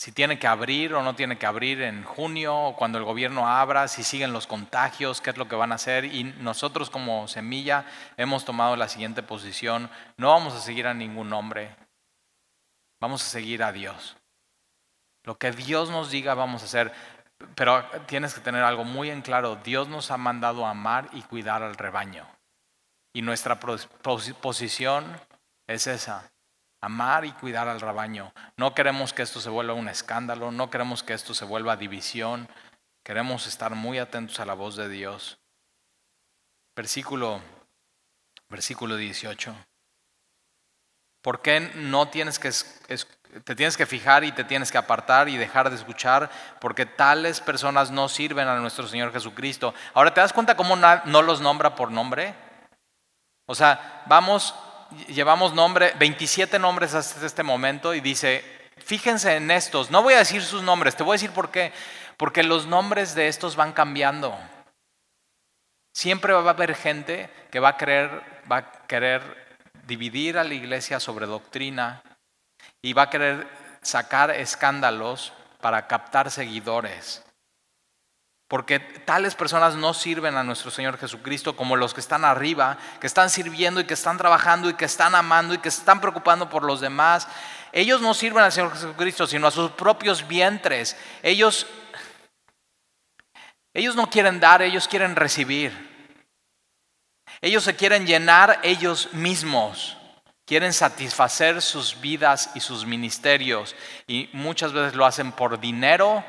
si 0.00 0.12
tiene 0.12 0.38
que 0.38 0.46
abrir 0.46 0.94
o 0.94 1.02
no 1.02 1.14
tiene 1.14 1.36
que 1.36 1.44
abrir 1.44 1.82
en 1.82 2.04
junio 2.04 2.56
o 2.56 2.74
cuando 2.74 2.96
el 2.96 3.04
gobierno 3.04 3.46
abra, 3.46 3.86
si 3.86 4.02
siguen 4.02 4.32
los 4.32 4.46
contagios, 4.46 5.20
qué 5.20 5.28
es 5.28 5.36
lo 5.36 5.46
que 5.46 5.56
van 5.56 5.72
a 5.72 5.74
hacer. 5.74 6.06
Y 6.06 6.24
nosotros 6.24 6.88
como 6.88 7.28
semilla 7.28 7.84
hemos 8.16 8.46
tomado 8.46 8.76
la 8.76 8.88
siguiente 8.88 9.22
posición, 9.22 9.90
no 10.16 10.30
vamos 10.30 10.54
a 10.54 10.60
seguir 10.60 10.86
a 10.86 10.94
ningún 10.94 11.30
hombre, 11.34 11.76
vamos 12.98 13.22
a 13.22 13.26
seguir 13.26 13.62
a 13.62 13.72
Dios. 13.72 14.16
Lo 15.24 15.36
que 15.36 15.52
Dios 15.52 15.90
nos 15.90 16.10
diga 16.10 16.32
vamos 16.32 16.62
a 16.62 16.64
hacer, 16.64 16.94
pero 17.54 17.84
tienes 18.06 18.32
que 18.32 18.40
tener 18.40 18.64
algo 18.64 18.84
muy 18.84 19.10
en 19.10 19.20
claro, 19.20 19.56
Dios 19.56 19.86
nos 19.88 20.10
ha 20.10 20.16
mandado 20.16 20.64
a 20.64 20.70
amar 20.70 21.10
y 21.12 21.20
cuidar 21.20 21.62
al 21.62 21.74
rebaño. 21.74 22.26
Y 23.12 23.22
nuestra 23.22 23.58
posición 23.58 25.20
es 25.66 25.86
esa, 25.86 26.30
amar 26.80 27.24
y 27.24 27.32
cuidar 27.32 27.68
al 27.68 27.80
rebaño. 27.80 28.32
No 28.56 28.74
queremos 28.74 29.12
que 29.12 29.22
esto 29.22 29.40
se 29.40 29.50
vuelva 29.50 29.74
un 29.74 29.88
escándalo, 29.88 30.50
no 30.50 30.70
queremos 30.70 31.02
que 31.02 31.14
esto 31.14 31.34
se 31.34 31.44
vuelva 31.44 31.76
división, 31.76 32.48
queremos 33.02 33.46
estar 33.46 33.74
muy 33.74 33.98
atentos 33.98 34.40
a 34.40 34.46
la 34.46 34.54
voz 34.54 34.76
de 34.76 34.88
Dios. 34.88 35.38
Versículo, 36.76 37.40
versículo 38.48 38.96
18. 38.96 39.54
¿Por 41.22 41.42
qué 41.42 41.60
no 41.74 42.08
tienes 42.08 42.38
que, 42.38 42.50
te 43.44 43.54
tienes 43.54 43.76
que 43.76 43.84
fijar 43.84 44.24
y 44.24 44.32
te 44.32 44.44
tienes 44.44 44.72
que 44.72 44.78
apartar 44.78 45.28
y 45.28 45.36
dejar 45.36 45.68
de 45.68 45.76
escuchar? 45.76 46.30
Porque 46.60 46.86
tales 46.86 47.40
personas 47.40 47.90
no 47.90 48.08
sirven 48.08 48.48
a 48.48 48.58
nuestro 48.58 48.88
Señor 48.88 49.12
Jesucristo. 49.12 49.74
Ahora, 49.92 50.14
¿te 50.14 50.20
das 50.20 50.32
cuenta 50.32 50.56
cómo 50.56 50.76
no 50.76 51.22
los 51.22 51.42
nombra 51.42 51.74
por 51.74 51.90
nombre? 51.90 52.34
O 53.50 53.54
sea, 53.56 54.04
vamos 54.06 54.54
llevamos 55.08 55.54
nombre, 55.54 55.92
27 55.98 56.56
nombres 56.60 56.94
hasta 56.94 57.26
este 57.26 57.42
momento 57.42 57.94
y 57.94 58.00
dice, 58.00 58.44
fíjense 58.76 59.34
en 59.34 59.50
estos, 59.50 59.90
no 59.90 60.04
voy 60.04 60.14
a 60.14 60.18
decir 60.18 60.40
sus 60.40 60.62
nombres, 60.62 60.94
te 60.94 61.02
voy 61.02 61.14
a 61.14 61.18
decir 61.18 61.32
por 61.32 61.50
qué, 61.50 61.72
porque 62.16 62.44
los 62.44 62.66
nombres 62.66 63.16
de 63.16 63.26
estos 63.26 63.56
van 63.56 63.72
cambiando. 63.72 64.38
Siempre 65.92 66.32
va 66.32 66.48
a 66.48 66.50
haber 66.54 66.76
gente 66.76 67.28
que 67.50 67.58
va 67.58 67.70
a 67.70 67.76
querer, 67.76 68.22
va 68.48 68.58
a 68.58 68.86
querer 68.86 69.20
dividir 69.84 70.38
a 70.38 70.44
la 70.44 70.54
iglesia 70.54 71.00
sobre 71.00 71.26
doctrina 71.26 72.04
y 72.80 72.92
va 72.92 73.02
a 73.02 73.10
querer 73.10 73.48
sacar 73.82 74.30
escándalos 74.30 75.32
para 75.60 75.88
captar 75.88 76.30
seguidores. 76.30 77.24
Porque 78.50 78.80
tales 78.80 79.36
personas 79.36 79.76
no 79.76 79.94
sirven 79.94 80.36
a 80.36 80.42
nuestro 80.42 80.72
Señor 80.72 80.98
Jesucristo 80.98 81.54
como 81.54 81.76
los 81.76 81.94
que 81.94 82.00
están 82.00 82.24
arriba, 82.24 82.78
que 83.00 83.06
están 83.06 83.30
sirviendo 83.30 83.78
y 83.78 83.84
que 83.84 83.94
están 83.94 84.18
trabajando 84.18 84.68
y 84.68 84.74
que 84.74 84.86
están 84.86 85.14
amando 85.14 85.54
y 85.54 85.58
que 85.58 85.68
están 85.68 86.00
preocupando 86.00 86.50
por 86.50 86.64
los 86.64 86.80
demás. 86.80 87.28
Ellos 87.70 88.00
no 88.00 88.12
sirven 88.12 88.42
al 88.42 88.50
Señor 88.50 88.72
Jesucristo, 88.72 89.28
sino 89.28 89.46
a 89.46 89.52
sus 89.52 89.70
propios 89.70 90.26
vientres. 90.26 90.96
Ellos, 91.22 91.64
ellos 93.72 93.94
no 93.94 94.10
quieren 94.10 94.40
dar, 94.40 94.62
ellos 94.62 94.88
quieren 94.88 95.14
recibir. 95.14 95.70
Ellos 97.40 97.62
se 97.62 97.76
quieren 97.76 98.04
llenar 98.04 98.58
ellos 98.64 99.10
mismos. 99.12 99.96
Quieren 100.44 100.72
satisfacer 100.72 101.62
sus 101.62 102.00
vidas 102.00 102.50
y 102.56 102.58
sus 102.58 102.84
ministerios. 102.84 103.76
Y 104.08 104.28
muchas 104.32 104.72
veces 104.72 104.96
lo 104.96 105.06
hacen 105.06 105.30
por 105.30 105.60
dinero, 105.60 106.24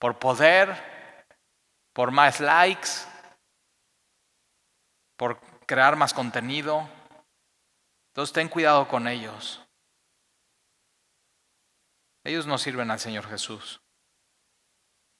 por 0.00 0.18
poder, 0.18 0.89
por 1.92 2.10
más 2.10 2.40
likes, 2.40 2.88
por 5.16 5.40
crear 5.66 5.96
más 5.96 6.14
contenido. 6.14 6.88
Entonces 8.08 8.32
ten 8.32 8.48
cuidado 8.48 8.88
con 8.88 9.06
ellos. 9.06 9.60
Ellos 12.24 12.46
no 12.46 12.58
sirven 12.58 12.90
al 12.90 13.00
Señor 13.00 13.28
Jesús. 13.28 13.80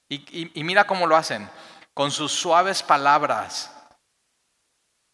Y, 0.09 0.63
mira 0.63 0.85
cómo 0.85 1.07
lo 1.07 1.15
hacen, 1.15 1.49
con 1.93 2.11
sus 2.11 2.33
suaves 2.33 2.83
palabras. 2.83 3.73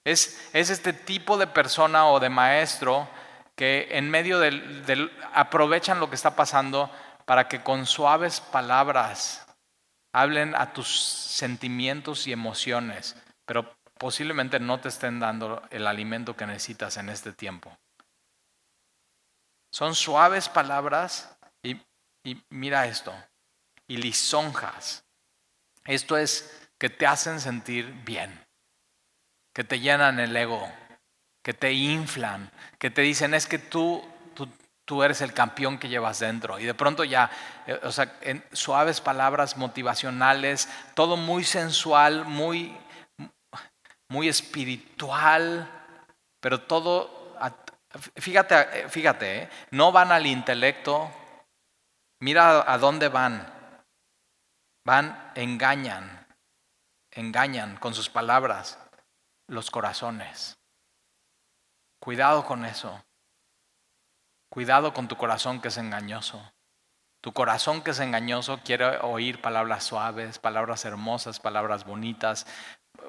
Es, 0.04 0.50
es, 0.54 0.72
este 0.72 0.92
tipo 0.92 1.38
de 1.38 1.46
persona 1.46 2.08
o 2.08 2.20
de 2.20 2.30
maestro 2.30 3.08
que 3.56 3.90
en 3.92 4.10
medio 4.10 4.40
del, 4.40 4.86
del, 4.86 5.12
aprovechan 5.34 6.00
lo 6.00 6.10
que 6.10 6.16
está 6.16 6.36
pasando 6.36 6.90
para 7.26 7.48
que 7.48 7.62
con 7.62 7.86
suaves 7.86 8.42
palabras 8.42 9.47
hablen 10.14 10.56
a 10.56 10.74
tus 10.74 11.00
sentimientos 11.00 12.28
y 12.28 12.32
emociones, 12.32 13.16
pero 13.46 13.78
posiblemente 13.98 14.60
no 14.60 14.80
te 14.80 14.90
estén 14.90 15.20
dando 15.20 15.62
el 15.70 15.88
alimento 15.88 16.36
que 16.36 16.46
necesitas 16.46 16.98
en 16.98 17.10
este 17.10 17.34
tiempo. 17.34 17.78
Son 19.72 19.96
suaves 19.96 20.50
palabras 20.50 21.38
y, 21.64 21.82
mira 22.50 22.88
esto, 22.88 23.14
y 23.88 23.98
lisonjas. 23.98 25.04
Esto 25.86 26.18
es 26.18 26.70
que 26.78 26.90
te 26.90 27.08
hacen 27.08 27.40
sentir 27.40 27.86
bien, 28.04 28.46
que 29.54 29.64
te 29.64 29.80
llenan 29.80 30.20
el 30.20 30.36
ego, 30.36 30.72
que 31.42 31.54
te 31.54 31.74
inflan, 31.74 32.52
que 32.78 32.90
te 32.90 33.02
dicen 33.02 33.34
es 33.34 33.48
que 33.48 33.60
tú 33.60 34.04
tú 34.88 35.04
eres 35.04 35.20
el 35.20 35.34
campeón 35.34 35.78
que 35.78 35.90
llevas 35.90 36.20
dentro. 36.20 36.58
Y 36.58 36.64
de 36.64 36.74
pronto 36.74 37.04
ya, 37.04 37.30
eh, 37.68 37.78
o 37.84 37.92
sea, 37.92 38.18
en 38.22 38.42
suaves 38.54 39.02
palabras 39.02 39.58
motivacionales, 39.58 40.70
todo 40.94 41.18
muy 41.18 41.44
sensual, 41.44 42.24
muy, 42.24 42.76
muy 44.08 44.30
espiritual, 44.30 45.70
pero 46.40 46.62
todo, 46.62 47.36
fíjate, 48.16 48.88
fíjate, 48.88 49.44
¿eh? 49.44 49.50
no 49.72 49.92
van 49.92 50.14
al 50.14 50.26
intelecto, 50.26 51.12
mira 52.22 52.72
a 52.72 52.78
dónde 52.78 53.10
van. 53.10 53.56
Van, 54.86 55.34
engañan, 55.36 56.26
engañan 57.12 57.76
con 57.76 57.94
sus 57.94 58.10
palabras 58.10 58.80
los 59.50 59.70
corazones. 59.70 60.58
Cuidado 62.00 62.46
con 62.46 62.64
eso. 62.64 63.04
Cuidado 64.50 64.94
con 64.94 65.08
tu 65.08 65.18
corazón 65.18 65.62
que 65.62 65.68
es 65.68 65.78
engañoso. 65.78 66.54
Tu 67.22 67.34
corazón 67.34 67.82
que 67.82 67.92
es 67.92 68.00
engañoso 68.00 68.62
quiere 68.64 68.98
oír 69.02 69.42
palabras 69.42 69.84
suaves, 69.84 70.40
palabras 70.40 70.86
hermosas, 70.86 71.40
palabras 71.40 71.84
bonitas, 71.84 72.46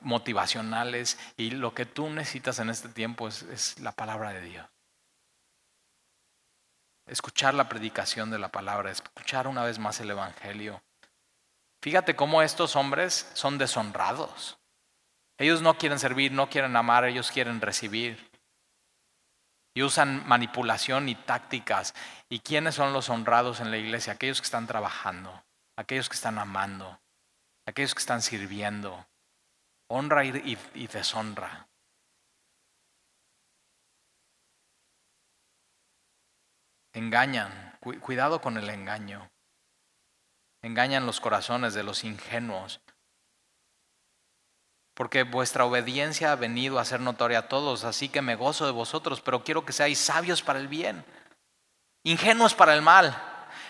motivacionales. 0.00 1.18
Y 1.36 1.50
lo 1.50 1.74
que 1.74 1.86
tú 1.86 2.10
necesitas 2.10 2.58
en 2.58 2.70
este 2.70 2.88
tiempo 2.88 3.28
es, 3.28 3.78
la 3.80 3.92
palabra 3.92 4.32
de 4.32 4.40
Dios. 4.40 4.66
Escuchar 7.06 7.54
la 7.54 7.68
predicación 7.68 8.30
de 8.30 8.38
la 8.38 8.50
palabra, 8.50 8.90
escuchar 8.90 9.46
una 9.46 9.64
vez 9.64 9.78
más 9.78 10.00
el 10.00 10.10
Evangelio. 10.10 10.82
Fíjate 11.80 12.16
cómo 12.16 12.42
estos 12.42 12.76
hombres 12.76 13.30
son 13.34 13.56
deshonrados. 13.56 14.58
Ellos 15.38 15.62
no 15.62 15.78
quieren 15.78 15.98
servir, 15.98 16.32
no 16.32 16.50
quieren 16.50 16.76
amar, 16.76 17.04
ellos 17.04 17.30
quieren 17.30 17.60
recibir 17.60 18.27
y 19.78 19.82
usan 19.84 20.26
manipulación 20.26 21.08
y 21.08 21.14
tácticas. 21.14 21.94
¿Y 22.28 22.40
quiénes 22.40 22.74
son 22.74 22.92
los 22.92 23.10
honrados 23.10 23.60
en 23.60 23.70
la 23.70 23.76
iglesia? 23.76 24.14
Aquellos 24.14 24.40
que 24.40 24.46
están 24.46 24.66
trabajando, 24.66 25.44
aquellos 25.76 26.08
que 26.08 26.16
están 26.16 26.36
amando, 26.40 27.00
aquellos 27.64 27.94
que 27.94 28.00
están 28.00 28.20
sirviendo. 28.20 29.06
Honra 29.86 30.24
y, 30.24 30.58
y 30.74 30.86
deshonra. 30.88 31.68
Engañan, 36.92 37.78
cuidado 38.00 38.40
con 38.40 38.56
el 38.56 38.68
engaño. 38.70 39.30
Engañan 40.60 41.06
los 41.06 41.20
corazones 41.20 41.72
de 41.74 41.84
los 41.84 42.02
ingenuos 42.02 42.80
porque 44.98 45.22
vuestra 45.22 45.64
obediencia 45.64 46.32
ha 46.32 46.34
venido 46.34 46.80
a 46.80 46.84
ser 46.84 46.98
notoria 46.98 47.38
a 47.38 47.48
todos, 47.48 47.84
así 47.84 48.08
que 48.08 48.20
me 48.20 48.34
gozo 48.34 48.66
de 48.66 48.72
vosotros, 48.72 49.20
pero 49.20 49.44
quiero 49.44 49.64
que 49.64 49.72
seáis 49.72 49.96
sabios 50.00 50.42
para 50.42 50.58
el 50.58 50.66
bien, 50.66 51.04
ingenuos 52.02 52.52
para 52.52 52.74
el 52.74 52.82
mal. 52.82 53.16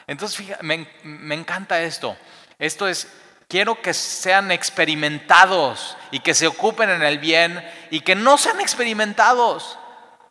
Entonces, 0.07 0.57
me, 0.63 0.89
me 1.03 1.35
encanta 1.35 1.83
esto. 1.83 2.17
Esto 2.59 2.89
es, 2.89 3.13
quiero 3.47 3.83
que 3.83 3.93
sean 3.93 4.51
experimentados 4.51 5.99
y 6.11 6.21
que 6.21 6.33
se 6.33 6.47
ocupen 6.47 6.89
en 6.89 7.03
el 7.03 7.19
bien 7.19 7.63
y 7.91 8.01
que 8.01 8.15
no 8.15 8.39
sean 8.39 8.63
experimentados 8.63 9.79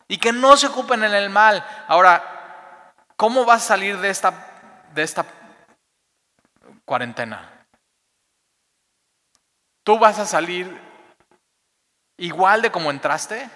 y 0.08 0.18
que 0.18 0.32
no 0.32 0.58
se 0.58 0.66
ocupen 0.66 1.04
en 1.04 1.14
el 1.14 1.30
mal. 1.30 1.64
Ahora, 1.88 2.96
¿cómo 3.16 3.46
vas 3.46 3.66
a 3.66 3.68
salir 3.68 4.00
de 4.00 4.10
esta, 4.10 4.88
de 4.96 5.04
esta 5.04 5.28
cuarentena? 6.86 7.68
Tú 9.84 10.00
vas 10.00 10.18
a 10.18 10.26
salir 10.26 10.87
igual 12.18 12.62
de 12.62 12.72
como 12.72 12.92
entraste? 12.92 13.50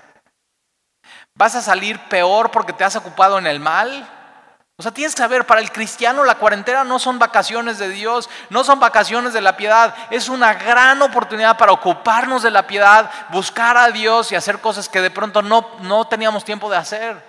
¿Vas 1.35 1.55
a 1.55 1.61
salir 1.61 1.99
peor 2.07 2.51
porque 2.51 2.73
te 2.73 2.83
has 2.83 2.95
ocupado 2.95 3.38
en 3.38 3.47
el 3.47 3.59
mal? 3.59 4.07
O 4.81 4.83
sea, 4.83 4.91
tienes 4.91 5.13
que 5.13 5.21
saber, 5.21 5.45
para 5.45 5.61
el 5.61 5.71
cristiano 5.71 6.23
la 6.23 6.39
cuarentena 6.39 6.83
no 6.83 6.97
son 6.97 7.19
vacaciones 7.19 7.77
de 7.77 7.89
Dios, 7.89 8.29
no 8.49 8.63
son 8.63 8.79
vacaciones 8.79 9.31
de 9.31 9.41
la 9.41 9.55
piedad, 9.55 9.93
es 10.09 10.27
una 10.27 10.55
gran 10.55 10.99
oportunidad 11.03 11.55
para 11.55 11.71
ocuparnos 11.71 12.41
de 12.41 12.49
la 12.49 12.65
piedad, 12.65 13.11
buscar 13.29 13.77
a 13.77 13.91
Dios 13.91 14.31
y 14.31 14.35
hacer 14.35 14.59
cosas 14.59 14.89
que 14.89 15.01
de 15.01 15.11
pronto 15.11 15.43
no, 15.43 15.69
no 15.81 16.07
teníamos 16.07 16.43
tiempo 16.43 16.67
de 16.67 16.77
hacer. 16.77 17.23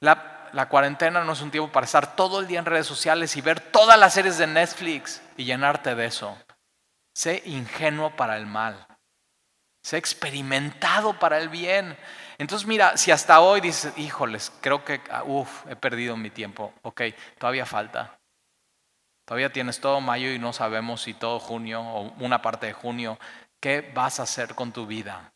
La, 0.00 0.48
la 0.52 0.68
cuarentena 0.68 1.22
no 1.22 1.32
es 1.32 1.40
un 1.42 1.52
tiempo 1.52 1.70
para 1.70 1.86
estar 1.86 2.16
todo 2.16 2.40
el 2.40 2.48
día 2.48 2.58
en 2.58 2.64
redes 2.64 2.88
sociales 2.88 3.36
y 3.36 3.40
ver 3.40 3.60
todas 3.60 3.96
las 3.98 4.14
series 4.14 4.36
de 4.36 4.48
Netflix 4.48 5.22
y 5.36 5.44
llenarte 5.44 5.94
de 5.94 6.06
eso. 6.06 6.36
Sé 7.18 7.42
ingenuo 7.46 8.14
para 8.14 8.36
el 8.36 8.46
mal. 8.46 8.86
Sé 9.82 9.96
experimentado 9.96 11.18
para 11.18 11.38
el 11.38 11.48
bien. 11.48 11.98
Entonces 12.38 12.68
mira, 12.68 12.96
si 12.96 13.10
hasta 13.10 13.40
hoy 13.40 13.60
dices, 13.60 13.92
híjoles, 13.98 14.52
creo 14.60 14.84
que, 14.84 15.00
ah, 15.10 15.24
uff, 15.24 15.66
he 15.66 15.74
perdido 15.74 16.16
mi 16.16 16.30
tiempo. 16.30 16.72
Ok, 16.82 17.02
todavía 17.36 17.66
falta. 17.66 18.20
Todavía 19.24 19.52
tienes 19.52 19.80
todo 19.80 20.00
mayo 20.00 20.30
y 20.30 20.38
no 20.38 20.52
sabemos 20.52 21.02
si 21.02 21.12
todo 21.12 21.40
junio 21.40 21.82
o 21.82 22.02
una 22.22 22.40
parte 22.40 22.66
de 22.66 22.72
junio. 22.72 23.18
¿Qué 23.58 23.90
vas 23.92 24.20
a 24.20 24.22
hacer 24.22 24.54
con 24.54 24.70
tu 24.70 24.86
vida? 24.86 25.32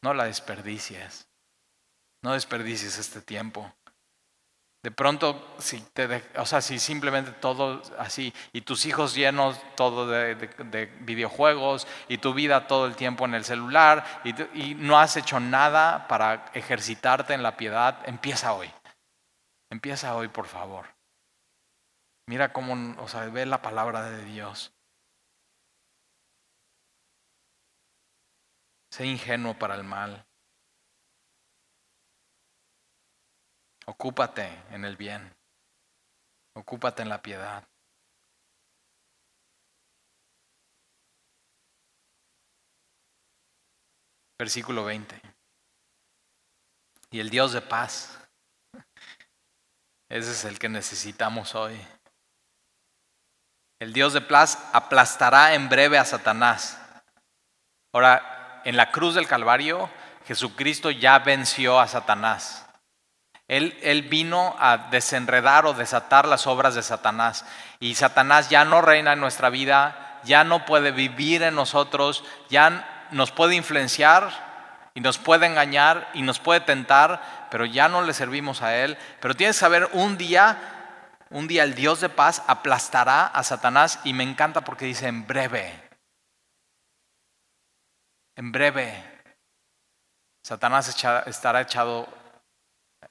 No 0.00 0.14
la 0.14 0.26
desperdicies. 0.26 1.26
No 2.22 2.34
desperdicies 2.34 2.98
este 2.98 3.20
tiempo. 3.20 3.74
De 4.82 4.92
pronto, 4.92 5.56
si, 5.58 5.80
te 5.80 6.22
o 6.36 6.46
sea, 6.46 6.60
si 6.60 6.78
simplemente 6.78 7.32
todo 7.32 7.82
así, 7.98 8.32
y 8.52 8.60
tus 8.60 8.86
hijos 8.86 9.14
llenos 9.14 9.60
todo 9.74 10.06
de, 10.06 10.86
videojuegos, 11.00 11.88
y 12.06 12.18
tu 12.18 12.32
vida 12.32 12.68
todo 12.68 12.86
el 12.86 12.94
tiempo 12.94 13.24
en 13.24 13.34
el 13.34 13.44
celular, 13.44 14.04
y, 14.54 14.74
no 14.76 14.98
has 14.98 15.16
hecho 15.16 15.40
nada 15.40 16.06
para 16.06 16.46
ejercitarte 16.54 17.34
en 17.34 17.42
la 17.42 17.56
piedad, 17.56 18.00
empieza 18.06 18.52
hoy. 18.52 18.70
Empieza 19.70 20.14
hoy, 20.14 20.28
por 20.28 20.46
favor. 20.46 20.86
Mira 22.28 22.52
cómo, 22.52 22.94
o 23.02 23.08
sea, 23.08 23.24
ve 23.26 23.46
la 23.46 23.60
palabra 23.60 24.02
de 24.02 24.24
Dios. 24.24 24.72
Sé 28.90 29.06
ingenuo 29.06 29.58
para 29.58 29.74
el 29.74 29.82
mal. 29.82 30.27
Ocúpate 33.88 34.46
en 34.70 34.84
el 34.84 34.98
bien. 34.98 35.34
Ocúpate 36.54 37.00
en 37.00 37.08
la 37.08 37.22
piedad. 37.22 37.66
Versículo 44.38 44.84
20. 44.84 45.18
Y 47.12 47.20
el 47.20 47.30
Dios 47.30 47.54
de 47.54 47.62
paz. 47.62 48.18
Ese 50.10 50.32
es 50.32 50.44
el 50.44 50.58
que 50.58 50.68
necesitamos 50.68 51.54
hoy. 51.54 51.80
El 53.80 53.94
Dios 53.94 54.12
de 54.12 54.20
paz 54.20 54.68
aplastará 54.74 55.54
en 55.54 55.70
breve 55.70 55.96
a 55.96 56.04
Satanás. 56.04 56.78
Ahora, 57.94 58.60
en 58.66 58.76
la 58.76 58.92
cruz 58.92 59.14
del 59.14 59.26
Calvario, 59.26 59.88
Jesucristo 60.26 60.90
ya 60.90 61.18
venció 61.20 61.80
a 61.80 61.88
Satanás. 61.88 62.67
Él, 63.48 64.06
vino 64.10 64.54
a 64.58 64.88
desenredar 64.90 65.64
o 65.64 65.72
desatar 65.72 66.28
las 66.28 66.46
obras 66.46 66.74
de 66.74 66.82
Satanás. 66.82 67.46
Y 67.80 67.94
Satanás 67.94 68.50
ya 68.50 68.66
no 68.66 68.82
reina 68.82 69.14
en 69.14 69.20
nuestra 69.20 69.48
vida, 69.48 70.20
ya 70.24 70.44
no 70.44 70.66
puede 70.66 70.90
vivir 70.90 71.42
en 71.42 71.54
nosotros, 71.54 72.24
ya 72.50 73.08
nos 73.10 73.32
puede 73.32 73.54
influenciar 73.54 74.28
y 74.92 75.00
nos 75.00 75.16
puede 75.16 75.46
engañar 75.46 76.10
y 76.12 76.20
nos 76.20 76.40
puede 76.40 76.60
tentar, 76.60 77.48
pero 77.50 77.64
ya 77.64 77.88
no 77.88 78.02
le 78.02 78.12
servimos 78.12 78.60
a 78.60 78.76
Él. 78.76 78.98
Pero 79.20 79.34
tienes 79.34 79.56
que 79.56 79.60
saber, 79.60 79.88
un 79.94 80.18
día, 80.18 80.58
un 81.30 81.48
día 81.48 81.62
el 81.62 81.74
Dios 81.74 82.02
de 82.02 82.10
paz 82.10 82.42
aplastará 82.48 83.26
a 83.26 83.42
Satanás 83.42 84.00
y 84.04 84.12
me 84.12 84.24
encanta 84.24 84.60
porque 84.60 84.84
dice 84.84 85.08
en 85.08 85.26
breve. 85.26 85.88
En 88.36 88.52
breve. 88.52 89.04
Satanás 90.42 90.88
estará 91.26 91.62
echado 91.62 92.08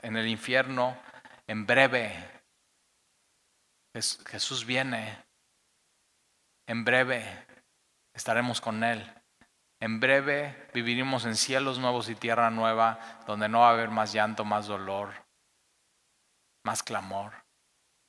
en 0.01 0.17
el 0.17 0.27
infierno 0.27 0.97
en 1.47 1.65
breve. 1.65 2.13
Jesús 3.93 4.65
viene. 4.65 5.25
En 6.67 6.83
breve 6.83 7.23
estaremos 8.13 8.61
con 8.61 8.83
Él. 8.83 9.11
En 9.79 9.99
breve 9.99 10.69
viviremos 10.73 11.25
en 11.25 11.35
cielos 11.35 11.79
nuevos 11.79 12.09
y 12.09 12.15
tierra 12.15 12.49
nueva, 12.49 12.99
donde 13.25 13.47
no 13.47 13.59
va 13.59 13.69
a 13.69 13.71
haber 13.71 13.89
más 13.89 14.11
llanto, 14.11 14.43
más 14.43 14.67
dolor, 14.67 15.13
más 16.65 16.83
clamor, 16.83 17.45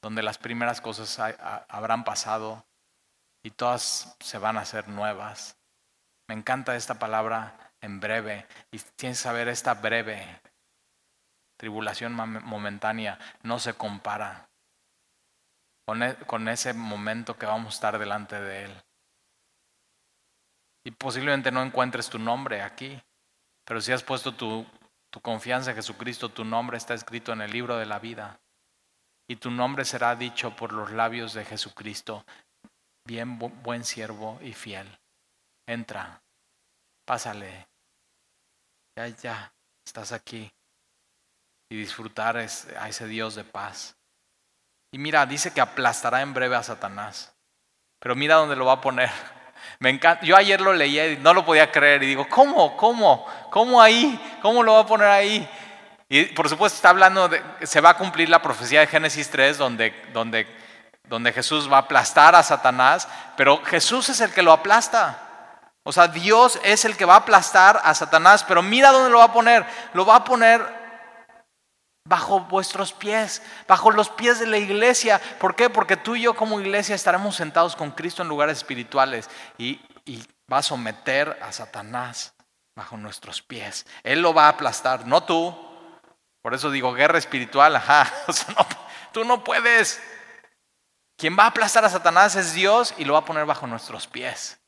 donde 0.02 0.22
las 0.22 0.38
primeras 0.38 0.80
cosas 0.80 1.18
habrán 1.68 2.04
pasado 2.04 2.66
y 3.42 3.50
todas 3.50 4.16
se 4.18 4.38
van 4.38 4.56
a 4.56 4.62
hacer 4.62 4.88
nuevas. 4.88 5.58
Me 6.26 6.34
encanta 6.34 6.74
esta 6.74 6.98
palabra 6.98 7.72
en 7.80 8.00
breve 8.00 8.46
y 8.70 8.78
tienes 8.78 9.18
que 9.18 9.22
saber 9.22 9.48
esta 9.48 9.74
breve 9.74 10.40
tribulación 11.58 12.14
momentánea 12.14 13.18
no 13.42 13.58
se 13.58 13.74
compara 13.74 14.48
e, 15.88 16.16
con, 16.26 16.48
ese 16.48 16.72
momento 16.72 17.36
que 17.36 17.46
vamos 17.46 17.74
a 17.74 17.76
estar 17.76 17.98
delante 17.98 18.40
de 18.40 18.64
Él. 18.64 18.82
Y 20.84 20.92
posiblemente 20.92 21.50
no 21.50 21.62
encuentres 21.62 22.08
tu 22.08 22.18
nombre 22.18 22.62
aquí, 22.62 22.98
pero 23.66 23.80
si 23.80 23.92
has 23.92 24.02
puesto 24.02 24.34
tu, 24.34 24.64
tu 25.10 25.20
confianza 25.20 25.70
en 25.70 25.76
Jesucristo, 25.76 26.30
tu 26.30 26.44
nombre 26.44 26.78
está 26.78 26.94
escrito 26.94 27.32
en 27.32 27.42
el 27.42 27.50
libro 27.50 27.76
de 27.76 27.86
la 27.86 27.98
vida. 27.98 28.40
Y 29.28 29.36
tu 29.36 29.50
nombre 29.50 29.84
será 29.84 30.14
dicho 30.14 30.56
por 30.56 30.72
los 30.72 30.92
labios 30.92 31.34
de 31.34 31.44
Jesucristo, 31.44 32.24
bien 33.04 33.38
buen 33.38 33.84
siervo 33.84 34.38
y 34.42 34.54
fiel. 34.54 34.98
Entra, 35.66 36.22
pásale. 37.04 37.68
Ya, 38.96 39.08
ya, 39.08 39.52
estás 39.84 40.12
aquí 40.12 40.50
y 41.70 41.76
disfrutar 41.76 42.36
a 42.36 42.44
ese 42.88 43.06
Dios 43.06 43.34
de 43.34 43.44
paz. 43.44 43.94
Y 44.90 44.98
mira, 44.98 45.26
dice 45.26 45.52
que 45.52 45.60
aplastará 45.60 46.22
en 46.22 46.32
breve 46.32 46.56
a 46.56 46.62
Satanás. 46.62 47.34
Pero 48.00 48.14
mira 48.14 48.36
dónde 48.36 48.56
lo 48.56 48.66
va 48.66 48.74
a 48.74 48.80
poner. 48.80 49.10
Me 49.80 49.90
encanta. 49.90 50.24
Yo 50.24 50.36
ayer 50.36 50.60
lo 50.60 50.72
leía 50.72 51.08
y 51.08 51.16
no 51.18 51.34
lo 51.34 51.44
podía 51.44 51.70
creer 51.70 52.02
y 52.02 52.06
digo, 52.06 52.26
¿cómo? 52.28 52.76
¿Cómo? 52.76 53.26
¿Cómo 53.50 53.82
ahí? 53.82 54.18
¿Cómo 54.40 54.62
lo 54.62 54.74
va 54.74 54.80
a 54.80 54.86
poner 54.86 55.08
ahí? 55.08 55.48
Y 56.08 56.24
por 56.26 56.48
supuesto 56.48 56.76
está 56.76 56.88
hablando 56.88 57.28
de, 57.28 57.42
se 57.62 57.82
va 57.82 57.90
a 57.90 57.96
cumplir 57.98 58.30
la 58.30 58.40
profecía 58.40 58.80
de 58.80 58.86
Génesis 58.86 59.28
3 59.28 59.58
donde, 59.58 59.94
donde, 60.14 60.46
donde 61.04 61.32
Jesús 61.34 61.70
va 61.70 61.76
a 61.76 61.80
aplastar 61.80 62.34
a 62.34 62.42
Satanás, 62.42 63.06
pero 63.36 63.62
Jesús 63.62 64.08
es 64.08 64.22
el 64.22 64.32
que 64.32 64.42
lo 64.42 64.52
aplasta. 64.52 65.24
O 65.82 65.92
sea, 65.92 66.08
Dios 66.08 66.58
es 66.64 66.86
el 66.86 66.96
que 66.96 67.04
va 67.04 67.14
a 67.14 67.18
aplastar 67.18 67.80
a 67.84 67.94
Satanás, 67.94 68.42
pero 68.44 68.62
mira 68.62 68.90
dónde 68.90 69.10
lo 69.10 69.18
va 69.18 69.24
a 69.24 69.32
poner. 69.32 69.66
Lo 69.92 70.06
va 70.06 70.16
a 70.16 70.24
poner 70.24 70.77
bajo 72.08 72.40
vuestros 72.40 72.92
pies, 72.92 73.42
bajo 73.66 73.90
los 73.90 74.08
pies 74.08 74.40
de 74.40 74.46
la 74.46 74.56
iglesia. 74.56 75.20
¿Por 75.38 75.54
qué? 75.54 75.68
Porque 75.68 75.96
tú 75.96 76.16
y 76.16 76.22
yo 76.22 76.34
como 76.34 76.60
iglesia 76.60 76.94
estaremos 76.94 77.36
sentados 77.36 77.76
con 77.76 77.90
Cristo 77.90 78.22
en 78.22 78.28
lugares 78.28 78.58
espirituales 78.58 79.28
y, 79.58 79.80
va 80.50 80.58
a 80.58 80.62
someter 80.62 81.38
a 81.42 81.52
Satanás 81.52 82.32
bajo 82.74 82.96
nuestros 82.96 83.42
pies. 83.42 83.84
Él 84.02 84.22
lo 84.22 84.32
va 84.32 84.46
a 84.46 84.48
aplastar, 84.48 85.06
no 85.06 85.22
tú. 85.22 85.54
Por 86.40 86.54
eso 86.54 86.70
digo 86.70 86.94
guerra 86.94 87.18
espiritual, 87.18 87.76
ajá. 87.76 88.10
tú 89.12 89.24
no 89.24 89.44
puedes. 89.44 90.00
Quien 91.18 91.36
va 91.38 91.44
a 91.44 91.48
aplastar 91.48 91.84
a 91.84 91.90
Satanás 91.90 92.34
es 92.34 92.54
Dios 92.54 92.94
y 92.96 93.04
lo 93.04 93.12
va 93.12 93.18
a 93.18 93.24
poner 93.26 93.44
bajo 93.44 93.66
nuestros 93.66 94.06
pies. 94.06 94.58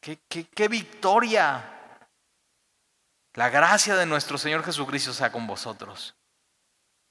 qué, 0.00 0.18
qué 0.28 0.68
victoria! 0.68 1.68
La 3.34 3.50
gracia 3.50 3.96
de 3.96 4.06
nuestro 4.06 4.38
Señor 4.38 4.64
Jesucristo 4.64 5.12
sea 5.12 5.30
con 5.30 5.46
vosotros. 5.46 6.14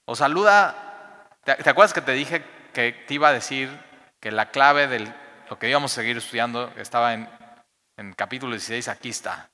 Os 0.05 0.17
saluda, 0.17 1.29
¿te, 1.43 1.51
acuerdas 1.69 1.93
que 1.93 2.01
te 2.01 2.13
dije 2.13 2.43
que 2.73 2.93
te 3.07 3.13
iba 3.13 3.29
a 3.29 3.33
decir 3.33 3.69
que 4.19 4.31
la 4.31 4.51
clave 4.51 4.87
de 4.87 5.13
lo 5.49 5.59
que 5.59 5.69
íbamos 5.69 5.91
a 5.91 5.95
seguir 5.95 6.17
estudiando 6.17 6.71
estaba 6.77 7.13
en, 7.13 7.29
en 7.97 8.13
capítulo 8.13 8.53
16? 8.53 8.87
Aquí 8.87 9.09
está, 9.09 9.51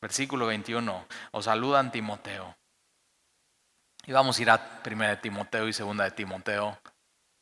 versículo 0.00 0.46
21. 0.46 1.06
Os 1.32 1.44
saludan 1.44 1.90
Timoteo. 1.90 2.56
Y 4.06 4.12
vamos 4.12 4.38
a 4.38 4.42
ir 4.42 4.50
a 4.50 4.82
primera 4.82 5.10
de 5.10 5.16
Timoteo 5.18 5.68
y 5.68 5.72
segunda 5.72 6.04
de 6.04 6.12
Timoteo. 6.12 6.78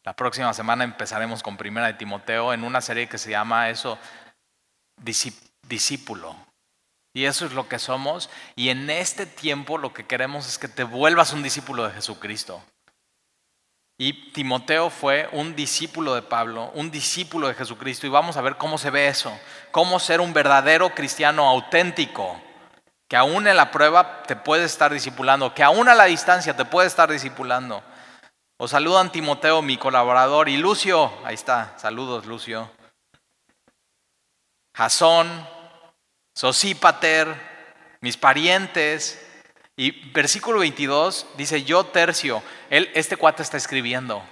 La 0.02 0.14
próxima 0.14 0.54
semana 0.54 0.84
empezaremos 0.84 1.42
con 1.42 1.56
primera 1.56 1.88
de 1.88 1.94
Timoteo 1.94 2.52
en 2.52 2.64
una 2.64 2.80
serie 2.80 3.08
que 3.08 3.18
se 3.18 3.30
llama 3.30 3.70
eso, 3.70 3.98
discípulo. 5.62 6.45
Y 7.16 7.24
eso 7.24 7.46
es 7.46 7.54
lo 7.54 7.66
que 7.66 7.78
somos. 7.78 8.28
Y 8.56 8.68
en 8.68 8.90
este 8.90 9.24
tiempo 9.24 9.78
lo 9.78 9.94
que 9.94 10.04
queremos 10.04 10.46
es 10.46 10.58
que 10.58 10.68
te 10.68 10.84
vuelvas 10.84 11.32
un 11.32 11.42
discípulo 11.42 11.82
de 11.84 11.94
Jesucristo. 11.94 12.62
Y 13.96 14.32
Timoteo 14.32 14.90
fue 14.90 15.26
un 15.32 15.56
discípulo 15.56 16.14
de 16.14 16.20
Pablo, 16.20 16.70
un 16.74 16.90
discípulo 16.90 17.48
de 17.48 17.54
Jesucristo. 17.54 18.06
Y 18.06 18.10
vamos 18.10 18.36
a 18.36 18.42
ver 18.42 18.58
cómo 18.58 18.76
se 18.76 18.90
ve 18.90 19.08
eso. 19.08 19.32
Cómo 19.70 19.98
ser 19.98 20.20
un 20.20 20.34
verdadero 20.34 20.90
cristiano 20.90 21.48
auténtico. 21.48 22.38
Que 23.08 23.16
aún 23.16 23.48
en 23.48 23.56
la 23.56 23.70
prueba 23.70 24.22
te 24.24 24.36
puede 24.36 24.64
estar 24.64 24.92
discipulando. 24.92 25.54
Que 25.54 25.62
aún 25.62 25.88
a 25.88 25.94
la 25.94 26.04
distancia 26.04 26.54
te 26.54 26.66
puede 26.66 26.86
estar 26.86 27.10
discipulando. 27.10 27.82
Os 28.58 28.72
saludan 28.72 29.10
Timoteo, 29.10 29.62
mi 29.62 29.78
colaborador. 29.78 30.50
Y 30.50 30.58
Lucio, 30.58 31.10
ahí 31.24 31.36
está. 31.36 31.78
Saludos, 31.78 32.26
Lucio. 32.26 32.70
Jasón, 34.74 35.55
Sosípater, 36.36 37.34
mis 38.02 38.18
parientes 38.18 39.22
Y 39.78 40.10
versículo 40.12 40.60
22 40.60 41.26
dice, 41.36 41.64
yo 41.64 41.84
tercio, 41.86 42.42
él, 42.70 42.90
este 42.94 43.16
cuate 43.16 43.42
está 43.42 43.58
escribiendo. 43.58 44.22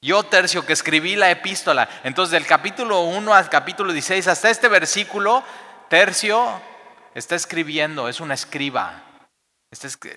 Yo 0.00 0.22
tercio 0.22 0.64
que 0.64 0.72
escribí 0.72 1.16
la 1.16 1.30
epístola. 1.30 1.88
Entonces 2.04 2.32
del 2.32 2.46
capítulo 2.46 3.02
1 3.02 3.34
al 3.34 3.48
capítulo 3.48 3.92
16 3.92 4.28
hasta 4.28 4.50
este 4.50 4.68
versículo, 4.68 5.42
tercio 5.88 6.60
está 7.14 7.34
escribiendo, 7.34 8.08
es 8.08 8.20
una 8.20 8.34
escriba. 8.34 9.02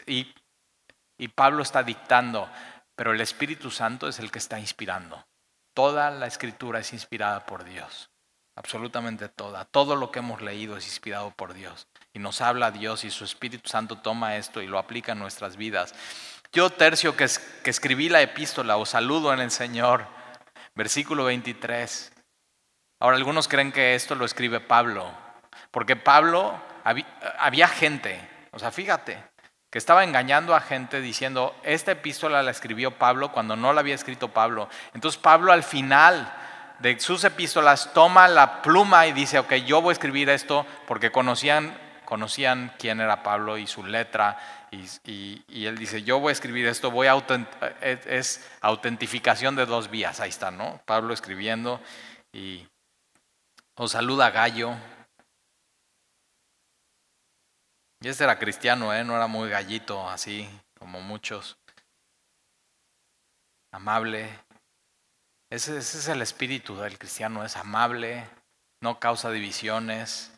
Y, 0.05 0.31
y 1.17 1.27
Pablo 1.29 1.63
está 1.63 1.81
dictando, 1.81 2.47
pero 2.95 3.13
el 3.13 3.21
Espíritu 3.21 3.71
Santo 3.71 4.07
es 4.07 4.19
el 4.19 4.29
que 4.29 4.39
está 4.39 4.59
inspirando. 4.59 5.25
Toda 5.73 6.11
la 6.11 6.27
escritura 6.27 6.79
es 6.79 6.93
inspirada 6.93 7.45
por 7.47 7.63
Dios. 7.63 8.11
Absolutamente 8.57 9.29
toda. 9.29 9.65
Todo 9.65 9.95
lo 9.95 10.09
que 10.09 10.17
hemos 10.17 10.41
leído 10.41 10.77
es 10.77 10.87
inspirado 10.87 11.29
por 11.29 11.53
Dios 11.53 11.87
y 12.11 12.17
nos 12.17 12.41
habla 12.41 12.71
Dios 12.71 13.03
y 13.03 13.11
su 13.11 13.23
Espíritu 13.23 13.69
Santo 13.69 13.99
toma 13.99 14.35
esto 14.35 14.63
y 14.63 14.67
lo 14.67 14.79
aplica 14.79 15.11
en 15.11 15.19
nuestras 15.19 15.57
vidas. 15.57 15.93
Yo 16.51 16.71
tercio 16.71 17.15
que, 17.15 17.25
escribí 17.25 18.09
la 18.09 18.19
epístola, 18.23 18.77
os 18.77 18.89
saludo 18.89 19.31
en 19.31 19.41
el 19.41 19.51
Señor. 19.51 20.07
Versículo 20.73 21.25
23. 21.25 22.11
Ahora 22.99 23.17
algunos 23.17 23.47
creen 23.47 23.71
que 23.71 23.93
esto 23.93 24.15
lo 24.15 24.25
escribe 24.25 24.59
Pablo, 24.59 25.11
porque 25.69 25.95
Pablo 25.95 26.59
había, 26.83 27.05
había 27.37 27.67
gente, 27.67 28.27
o 28.51 28.57
sea, 28.57 28.71
fíjate, 28.71 29.23
que 29.69 29.77
estaba 29.77 30.03
engañando 30.03 30.55
a 30.55 30.61
gente 30.61 30.99
diciendo, 30.99 31.55
esta 31.61 31.91
epístola 31.91 32.41
la 32.41 32.49
escribió 32.49 32.97
Pablo 32.97 33.31
cuando 33.31 33.55
no 33.55 33.71
la 33.71 33.81
había 33.81 33.93
escrito 33.93 34.29
Pablo. 34.29 34.67
Entonces 34.95 35.21
Pablo 35.21 35.51
al 35.51 35.61
final 35.61 36.33
de 36.79 36.99
sus 36.99 37.23
epístolas 37.23 37.93
toma 37.93 38.27
la 38.27 38.61
pluma 38.61 39.07
y 39.07 39.13
dice, 39.13 39.39
ok, 39.39 39.53
yo 39.65 39.81
voy 39.81 39.91
a 39.91 39.93
escribir 39.93 40.29
esto 40.29 40.65
porque 40.85 41.11
conocían 41.11 41.77
conocían 42.07 42.73
quién 42.79 43.01
era 43.01 43.21
Pablo 43.21 43.57
y 43.57 43.67
su 43.67 43.83
letra, 43.83 44.39
y, 44.71 45.65
él 45.65 45.77
dice, 45.77 46.03
yo 46.03 46.19
voy 46.21 46.29
a 46.29 46.31
escribir 46.31 46.65
esto, 46.65 46.89
voy 46.89 47.07
a 47.07 47.21
es 47.81 48.49
autentificación 48.61 49.57
de 49.57 49.65
dos 49.65 49.89
vías, 49.89 50.21
ahí 50.21 50.29
está, 50.29 50.49
¿no? 50.49 50.81
Pablo 50.85 51.13
escribiendo 51.13 51.81
y 52.31 52.65
os 53.75 53.91
saluda 53.91 54.31
Gallo. 54.31 54.73
Y 57.99 58.07
este 58.07 58.23
era 58.23 58.39
cristiano, 58.39 58.93
¿eh? 58.93 59.03
no 59.03 59.13
era 59.13 59.27
muy 59.27 59.49
gallito, 59.49 60.07
así 60.09 60.49
como 60.79 61.01
muchos. 61.01 61.57
Amable. 63.73 64.46
Ese 65.49 65.77
es 65.77 66.07
el 66.07 66.21
espíritu 66.21 66.75
del 66.77 66.97
cristiano, 66.97 67.43
es 67.43 67.55
amable, 67.55 68.27
no 68.81 68.99
causa 68.99 69.31
divisiones, 69.31 70.31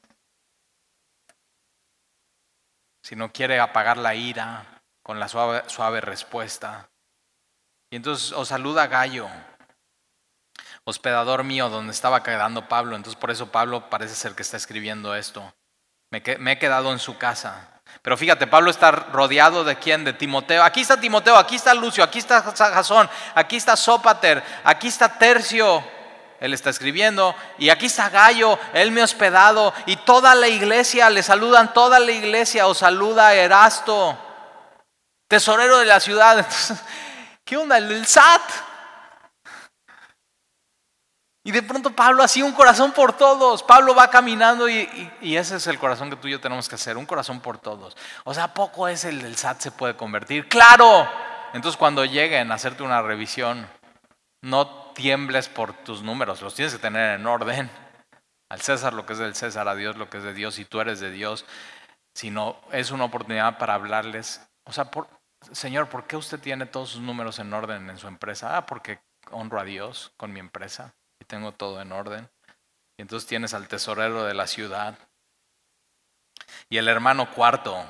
si 3.09 3.15
no 3.15 3.31
quiere 3.31 3.59
apagar 3.59 3.97
la 3.97 4.13
ira 4.13 4.83
con 5.01 5.19
la 5.19 5.27
suave, 5.27 6.01
respuesta. 6.01 6.89
Y 7.91 7.95
entonces 7.95 8.31
os 8.33 8.49
saluda 8.49 8.85
Gallo, 8.85 9.27
hospedador 10.83 11.43
mío, 11.43 11.69
donde 11.69 11.91
estaba 11.91 12.21
quedando 12.21 12.67
Pablo. 12.67 12.95
Entonces 12.95 13.19
por 13.19 13.31
eso 13.31 13.51
Pablo 13.51 13.89
parece 13.89 14.13
ser 14.13 14.35
que 14.35 14.43
está 14.43 14.57
escribiendo 14.57 15.15
esto. 15.15 15.55
Me 16.11 16.51
he 16.51 16.59
quedado 16.59 16.91
en 16.91 16.99
su 16.99 17.17
casa. 17.17 17.78
Pero 18.01 18.17
fíjate, 18.17 18.47
Pablo 18.47 18.71
está 18.71 18.91
rodeado 18.91 19.63
de 19.63 19.75
quién? 19.75 20.03
De 20.03 20.13
Timoteo. 20.13 20.63
Aquí 20.63 20.81
está 20.81 20.99
Timoteo, 20.99 21.35
aquí 21.35 21.55
está 21.55 21.73
Lucio, 21.73 22.03
aquí 22.03 22.19
está 22.19 22.41
Jasón, 22.41 23.09
aquí 23.35 23.57
está 23.57 23.75
Sópater, 23.75 24.43
aquí 24.63 24.87
está 24.87 25.17
Tercio 25.17 25.83
él 26.39 26.53
está 26.53 26.69
escribiendo, 26.69 27.35
y 27.57 27.69
aquí 27.69 27.87
está 27.87 28.09
Gallo, 28.09 28.57
él 28.73 28.91
me 28.91 29.01
ha 29.01 29.03
hospedado, 29.03 29.73
y 29.85 29.97
toda 29.97 30.35
la 30.35 30.47
iglesia, 30.47 31.09
le 31.09 31.21
saludan, 31.21 31.73
toda 31.73 31.99
la 31.99 32.11
iglesia, 32.11 32.67
os 32.67 32.77
saluda 32.77 33.33
Erasto, 33.33 34.17
tesorero 35.27 35.79
de 35.79 35.85
la 35.85 35.99
ciudad. 35.99 36.45
¿Qué 37.43 37.57
onda? 37.57 37.77
El 37.77 38.05
SAT. 38.05 38.41
Y 41.43 41.51
de 41.51 41.63
pronto 41.63 41.91
Pablo 41.91 42.21
hacía 42.21 42.43
un 42.43 42.51
corazón 42.51 42.91
por 42.91 43.13
todos. 43.13 43.63
Pablo 43.63 43.95
va 43.95 44.09
caminando 44.09 44.67
y, 44.67 45.11
y, 45.21 45.37
ese 45.37 45.55
es 45.55 45.67
el 45.67 45.79
corazón 45.79 46.09
que 46.09 46.17
tú 46.17 46.27
y 46.27 46.31
yo 46.31 46.41
tenemos 46.41 46.67
que 46.67 46.75
hacer, 46.75 46.97
un 46.97 47.05
corazón 47.05 47.39
por 47.39 47.57
todos. 47.57 47.95
O 48.25 48.33
sea, 48.33 48.53
poco 48.53 48.87
es 48.87 49.05
el 49.05 49.21
del 49.21 49.37
SAT 49.37 49.61
se 49.61 49.71
puede 49.71 49.95
convertir? 49.95 50.49
Claro. 50.49 51.07
Entonces 51.53 51.77
cuando 51.77 52.03
lleguen 52.03 52.51
a 52.51 52.55
hacerte 52.55 52.83
una 52.83 53.01
revisión, 53.01 53.67
no 54.41 54.91
tiembles 54.93 55.47
por 55.47 55.73
tus 55.73 56.03
números, 56.03 56.41
los 56.41 56.55
tienes 56.55 56.73
que 56.73 56.79
tener 56.79 57.19
en 57.19 57.25
orden. 57.25 57.69
Al 58.49 58.61
César 58.61 58.93
lo 58.93 59.05
que 59.05 59.13
es 59.13 59.19
del 59.19 59.35
César, 59.35 59.67
a 59.67 59.75
Dios 59.75 59.95
lo 59.95 60.09
que 60.09 60.17
es 60.17 60.23
de 60.23 60.33
Dios, 60.33 60.59
y 60.59 60.65
tú 60.65 60.81
eres 60.81 60.99
de 60.99 61.11
Dios, 61.11 61.45
sino 62.13 62.59
es 62.71 62.91
una 62.91 63.05
oportunidad 63.05 63.57
para 63.57 63.75
hablarles. 63.75 64.41
O 64.65 64.73
sea, 64.73 64.91
por, 64.91 65.07
Señor, 65.51 65.87
¿por 65.87 66.05
qué 66.05 66.17
usted 66.17 66.39
tiene 66.39 66.65
todos 66.65 66.89
sus 66.89 67.01
números 67.01 67.39
en 67.39 67.53
orden 67.53 67.89
en 67.89 67.97
su 67.97 68.07
empresa? 68.07 68.57
Ah, 68.57 68.65
porque 68.65 68.99
honro 69.31 69.59
a 69.59 69.63
Dios 69.63 70.11
con 70.17 70.33
mi 70.33 70.39
empresa 70.39 70.93
y 71.19 71.25
tengo 71.25 71.51
todo 71.51 71.81
en 71.81 71.91
orden. 71.91 72.29
Y 72.97 73.01
entonces 73.01 73.27
tienes 73.27 73.53
al 73.53 73.67
tesorero 73.67 74.23
de 74.23 74.33
la 74.33 74.47
ciudad 74.47 74.97
y 76.69 76.77
el 76.77 76.87
hermano 76.87 77.31
cuarto. 77.31 77.85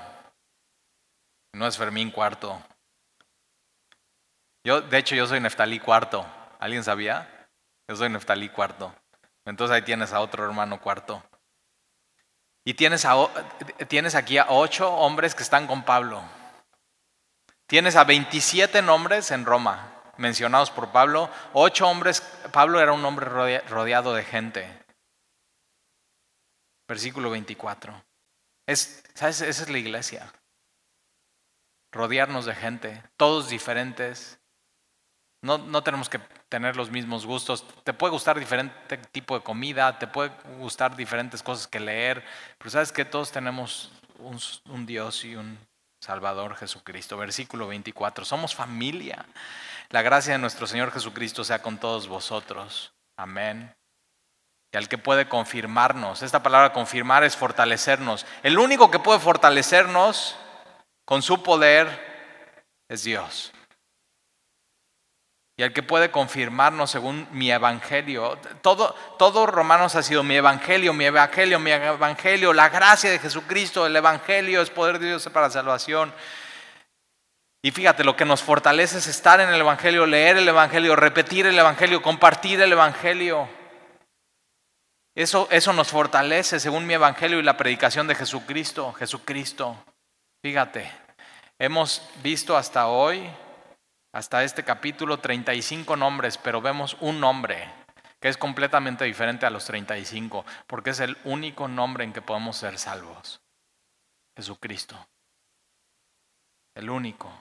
No 1.53 1.67
es 1.67 1.77
Fermín 1.77 2.11
cuarto. 2.11 2.61
Yo, 4.63 4.81
de 4.81 4.97
hecho, 4.97 5.15
yo 5.15 5.25
soy 5.25 5.39
Neftalí 5.39 5.79
cuarto. 5.79 6.25
¿Alguien 6.59 6.83
sabía? 6.83 7.49
Yo 7.87 7.95
soy 7.95 8.09
Neftalí 8.09 8.49
cuarto. 8.49 8.93
Entonces 9.45 9.75
ahí 9.75 9.81
tienes 9.81 10.13
a 10.13 10.19
otro 10.19 10.45
hermano 10.45 10.79
cuarto. 10.79 11.23
Y 12.63 12.75
tienes, 12.75 13.05
a, 13.05 13.15
tienes 13.87 14.15
aquí 14.15 14.37
a 14.37 14.47
ocho 14.49 14.93
hombres 14.93 15.33
que 15.33 15.43
están 15.43 15.65
con 15.65 15.83
Pablo. 15.83 16.21
Tienes 17.65 17.95
a 17.95 18.03
27 18.03 18.81
nombres 18.81 19.31
en 19.31 19.45
Roma, 19.45 19.98
mencionados 20.19 20.69
por 20.69 20.91
Pablo. 20.91 21.29
Ocho 21.53 21.87
hombres, 21.87 22.21
Pablo 22.51 22.79
era 22.79 22.93
un 22.93 23.03
hombre 23.03 23.25
rodeado 23.25 24.13
de 24.13 24.23
gente. 24.23 24.83
Versículo 26.87 27.29
24. 27.31 28.03
Es, 28.67 29.03
¿sabes? 29.15 29.41
Esa 29.41 29.63
es 29.63 29.69
la 29.69 29.77
iglesia. 29.77 30.31
Rodearnos 31.91 32.45
de 32.45 32.53
gente, 32.53 33.03
todos 33.17 33.49
diferentes, 33.49 34.39
no, 35.41 35.57
no, 35.57 35.81
tenemos 35.83 36.09
que 36.09 36.19
tener 36.49 36.75
los 36.75 36.91
mismos 36.91 37.25
gustos. 37.25 37.65
Te 37.83 37.93
puede 37.93 38.11
gustar 38.11 38.37
diferente 38.37 38.97
tipo 38.97 39.37
de 39.37 39.43
comida, 39.43 39.97
te 39.97 40.05
puede 40.05 40.31
gustar 40.57 40.95
diferentes 40.95 41.41
cosas 41.41 41.65
que 41.67 41.79
leer, 41.79 42.23
pero 42.57 42.69
sabes 42.69 42.91
que 42.91 43.05
todos 43.05 43.31
tenemos 43.31 43.91
un, 44.17 44.37
un 44.65 44.85
Dios 44.85 45.23
y 45.23 45.35
un 45.35 45.57
Salvador 45.99 46.55
Jesucristo. 46.55 47.17
Versículo 47.17 47.67
24. 47.67 48.25
Somos 48.25 48.55
familia. 48.55 49.25
La 49.89 50.01
gracia 50.01 50.33
de 50.33 50.39
nuestro 50.39 50.67
Señor 50.67 50.91
Jesucristo 50.91 51.43
sea 51.43 51.61
con 51.61 51.77
todos 51.77 52.07
vosotros. 52.07 52.93
Amén. 53.17 53.75
Y 54.71 54.77
al 54.77 54.87
que 54.87 54.97
puede 54.97 55.27
confirmarnos. 55.27 56.21
Esta 56.21 56.43
palabra 56.43 56.73
confirmar 56.73 57.23
es 57.23 57.35
fortalecernos. 57.35 58.25
El 58.43 58.59
único 58.59 58.91
que 58.91 58.99
puede 58.99 59.19
fortalecernos 59.19 60.35
con 61.05 61.21
su 61.21 61.41
poder 61.43 62.07
es 62.87 63.03
Dios 63.03 63.51
y 65.59 65.61
el 65.61 65.73
que 65.73 65.83
puede 65.83 66.09
confirmarnos 66.09 66.89
según 66.89 67.27
mi 67.33 67.51
evangelio. 67.51 68.37
Todo, 68.61 68.95
todo 69.17 69.45
Romanos 69.45 69.93
ha 69.97 70.03
sido 70.03 70.23
mi 70.23 70.37
evangelio, 70.37 70.93
mi 70.93 71.03
evangelio, 71.03 71.59
mi 71.59 71.69
evangelio, 71.69 72.53
la 72.53 72.69
gracia 72.69 73.11
de 73.11 73.19
Jesucristo, 73.19 73.85
el 73.85 73.93
evangelio 73.93 74.61
es 74.61 74.69
poder 74.69 74.99
de 74.99 75.07
Dios 75.07 75.27
para 75.33 75.49
salvación. 75.49 76.13
Y 77.61 77.71
fíjate, 77.71 78.05
lo 78.05 78.15
que 78.15 78.23
nos 78.23 78.41
fortalece 78.41 78.99
es 78.99 79.07
estar 79.07 79.41
en 79.41 79.49
el 79.49 79.59
evangelio, 79.59 80.05
leer 80.05 80.37
el 80.37 80.47
evangelio, 80.47 80.95
repetir 80.95 81.45
el 81.45 81.59
evangelio, 81.59 82.01
compartir 82.01 82.61
el 82.61 82.71
evangelio. 82.71 83.49
Eso, 85.13 85.49
eso 85.51 85.73
nos 85.73 85.89
fortalece 85.89 86.61
según 86.61 86.87
mi 86.87 86.93
evangelio 86.93 87.37
y 87.37 87.43
la 87.43 87.57
predicación 87.57 88.07
de 88.07 88.15
Jesucristo, 88.15 88.93
Jesucristo. 88.93 89.75
Fíjate, 90.41 90.89
hemos 91.59 92.01
visto 92.23 92.55
hasta 92.55 92.87
hoy 92.87 93.29
hasta 94.11 94.43
este 94.43 94.63
capítulo 94.63 95.19
35 95.19 95.95
nombres, 95.95 96.37
pero 96.37 96.61
vemos 96.61 96.97
un 96.99 97.19
nombre 97.19 97.71
que 98.19 98.27
es 98.27 98.37
completamente 98.37 99.05
diferente 99.05 99.45
a 99.45 99.49
los 99.49 99.65
35, 99.65 100.45
porque 100.67 100.89
es 100.89 100.99
el 100.99 101.17
único 101.23 101.67
nombre 101.67 102.03
en 102.03 102.13
que 102.13 102.21
podemos 102.21 102.57
ser 102.57 102.77
salvos. 102.77 103.41
Jesucristo. 104.35 105.07
El 106.75 106.89
único. 106.89 107.31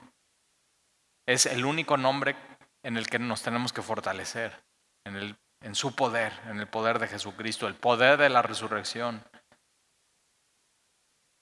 Es 1.25 1.45
el 1.45 1.65
único 1.65 1.97
nombre 1.97 2.35
en 2.83 2.97
el 2.97 3.07
que 3.07 3.19
nos 3.19 3.41
tenemos 3.41 3.73
que 3.73 3.81
fortalecer, 3.81 4.63
en, 5.05 5.15
el, 5.15 5.37
en 5.61 5.75
su 5.75 5.95
poder, 5.95 6.33
en 6.45 6.59
el 6.59 6.67
poder 6.67 6.99
de 6.99 7.07
Jesucristo, 7.07 7.67
el 7.67 7.75
poder 7.75 8.17
de 8.17 8.29
la 8.29 8.41
resurrección. 8.41 9.23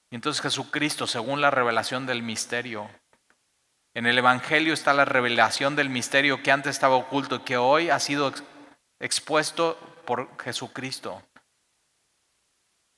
Y 0.09 0.15
entonces 0.15 0.41
Jesucristo, 0.41 1.05
según 1.05 1.41
la 1.41 1.51
revelación 1.51 2.05
del 2.05 2.23
misterio, 2.23 2.89
en 3.97 4.05
el 4.05 4.15
Evangelio 4.19 4.75
está 4.75 4.93
la 4.93 5.05
revelación 5.05 5.75
del 5.75 5.89
misterio 5.89 6.43
que 6.43 6.51
antes 6.51 6.75
estaba 6.75 6.95
oculto 6.97 7.37
y 7.37 7.39
que 7.39 7.57
hoy 7.57 7.89
ha 7.89 7.97
sido 7.97 8.31
expuesto 8.99 9.75
por 10.05 10.39
Jesucristo. 10.39 11.23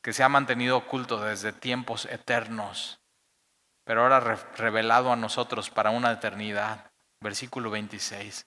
que 0.01 0.11
se 0.11 0.23
ha 0.23 0.29
mantenido 0.29 0.75
oculto 0.75 1.21
desde 1.21 1.53
tiempos 1.53 2.03
eternos, 2.03 2.99
pero 3.85 4.03
ahora 4.03 4.19
revelado 4.57 5.11
a 5.13 5.15
nosotros 5.15 5.69
para 5.69 5.89
una 5.89 6.11
eternidad. 6.11 6.91
Versículo 7.21 7.69
26 7.69 8.45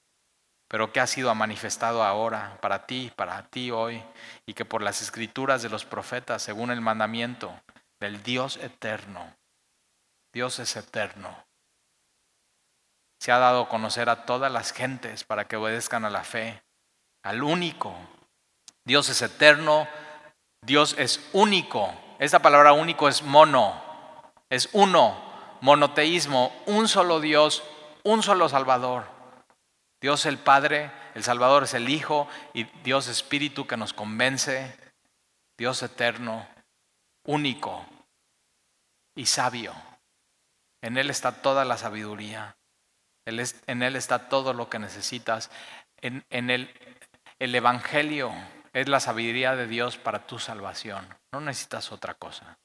pero 0.69 0.91
que 0.91 1.01
ha 1.01 1.07
sido 1.07 1.35
manifestado 1.35 2.03
ahora 2.03 2.59
para 2.62 2.87
ti, 2.87 3.12
para 3.15 3.43
ti 3.49 3.70
hoy, 3.70 4.03
y 4.47 4.55
que 4.55 4.65
por 4.65 4.81
las 4.81 5.03
escrituras 5.03 5.61
de 5.61 5.69
los 5.69 5.85
profetas, 5.85 6.43
según 6.43 6.70
el 6.70 6.81
mandamiento 6.81 7.61
del 8.01 8.23
Dios 8.23 8.57
eterno, 8.57 9.37
Dios 10.33 10.59
es 10.61 10.74
eterno, 10.77 11.45
se 13.23 13.31
ha 13.31 13.39
dado 13.39 13.61
a 13.61 13.69
conocer 13.69 14.09
a 14.09 14.27
todas 14.27 14.51
las 14.51 14.73
gentes 14.73 15.23
para 15.23 15.47
que 15.47 15.55
obedezcan 15.55 16.05
a 16.05 16.11
la 16.11 16.24
fe, 16.24 16.61
al 17.23 17.44
único. 17.44 17.94
Dios 18.85 19.09
es 19.11 19.23
eterno, 19.23 19.86
Dios 20.61 20.97
es 20.99 21.31
único. 21.32 21.94
Esta 22.19 22.40
palabra 22.40 22.73
único 22.73 23.09
es 23.09 23.23
mono, 23.23 23.81
es 24.51 24.69
uno, 24.73 25.23
monoteísmo, 25.61 26.53
un 26.66 26.89
solo 26.89 27.20
Dios, 27.20 27.62
un 28.03 28.24
solo 28.24 28.49
Salvador. 28.49 29.07
Dios 30.01 30.27
el 30.27 30.39
Padre, 30.39 30.90
el 31.15 31.23
Salvador 31.23 31.62
es 31.62 31.74
el 31.74 31.90
Hijo 31.90 32.27
y 32.55 32.65
Dios 32.82 33.07
Espíritu 33.07 33.69
que 33.69 33.77
nos 33.77 33.93
convence, 33.93 34.77
Dios 35.57 35.81
eterno, 35.85 36.49
único 37.23 37.86
y 39.15 39.27
sabio. 39.27 39.74
En 40.81 40.99
Él 40.99 41.09
está 41.09 41.40
toda 41.40 41.65
la 41.65 41.77
sabiduría, 41.78 42.57
en 43.27 43.82
Él 43.82 43.97
está 43.97 44.28
todo 44.28 44.53
lo 44.53 44.69
que 44.69 44.78
necesitas. 44.78 45.51
En, 46.01 46.24
en 46.31 46.51
el, 46.51 46.74
el 47.39 47.55
Evangelio 47.55 48.32
es 48.73 48.89
la 48.89 49.01
sabiduría 49.01 49.55
de 49.57 49.66
Dios 49.66 49.99
para 49.99 50.27
tu 50.27 50.39
salvación. 50.39 51.07
No 51.32 51.40
necesitas 51.40 51.93
otra 51.93 52.15
cosa. 52.15 52.59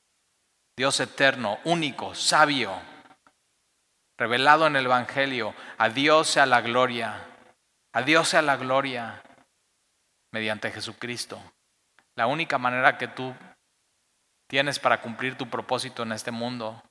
Dios 0.77 0.99
eterno, 0.99 1.59
único, 1.63 2.13
sabio, 2.15 2.79
revelado 4.17 4.67
en 4.67 4.75
el 4.75 4.85
Evangelio. 4.85 5.53
A 5.77 5.89
Dios 5.89 6.27
sea 6.27 6.45
la 6.45 6.61
gloria. 6.61 7.25
A 7.93 8.03
Dios 8.03 8.29
sea 8.29 8.41
la 8.41 8.57
gloria 8.57 9.23
mediante 10.31 10.71
Jesucristo. 10.71 11.41
La 12.15 12.27
única 12.27 12.57
manera 12.57 12.97
que 12.97 13.07
tú 13.07 13.35
tienes 14.47 14.79
para 14.79 15.01
cumplir 15.01 15.37
tu 15.37 15.49
propósito 15.49 16.03
en 16.03 16.11
este 16.11 16.31
mundo 16.31 16.81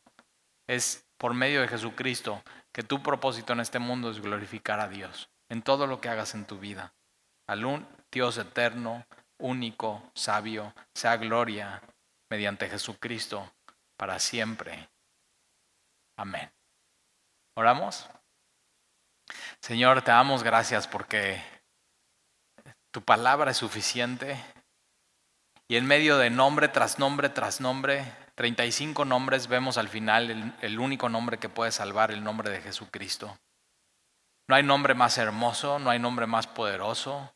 es 0.68 1.05
por 1.18 1.34
medio 1.34 1.60
de 1.60 1.68
Jesucristo, 1.68 2.42
que 2.72 2.82
tu 2.82 3.02
propósito 3.02 3.52
en 3.52 3.60
este 3.60 3.78
mundo 3.78 4.10
es 4.10 4.20
glorificar 4.20 4.80
a 4.80 4.88
Dios 4.88 5.30
en 5.48 5.62
todo 5.62 5.86
lo 5.86 6.00
que 6.00 6.08
hagas 6.08 6.34
en 6.34 6.44
tu 6.44 6.58
vida. 6.58 6.94
Al 7.48 7.64
un 7.64 7.86
Dios 8.10 8.38
eterno, 8.38 9.06
único, 9.38 10.10
sabio, 10.14 10.74
sea 10.94 11.16
gloria 11.16 11.82
mediante 12.30 12.68
Jesucristo 12.68 13.52
para 13.96 14.18
siempre. 14.18 14.88
Amén. 16.18 16.50
¿Oramos? 17.56 18.08
Señor, 19.60 20.02
te 20.02 20.10
damos 20.10 20.42
gracias 20.42 20.86
porque 20.86 21.42
tu 22.90 23.02
palabra 23.02 23.50
es 23.50 23.56
suficiente 23.56 24.42
y 25.68 25.76
en 25.76 25.86
medio 25.86 26.18
de 26.18 26.30
nombre 26.30 26.68
tras 26.68 26.98
nombre 26.98 27.28
tras 27.28 27.60
nombre, 27.60 28.04
35 28.36 29.04
nombres, 29.04 29.48
vemos 29.48 29.78
al 29.78 29.88
final 29.88 30.30
el, 30.30 30.52
el, 30.60 30.78
único 30.78 31.08
nombre 31.08 31.38
que 31.38 31.48
puede 31.48 31.72
salvar, 31.72 32.10
el 32.10 32.22
nombre 32.22 32.50
de 32.50 32.60
Jesucristo. 32.60 33.38
No 34.48 34.54
hay 34.54 34.62
nombre 34.62 34.94
más 34.94 35.18
hermoso, 35.18 35.78
no 35.78 35.90
hay 35.90 35.98
nombre 35.98 36.26
más 36.26 36.46
poderoso, 36.46 37.34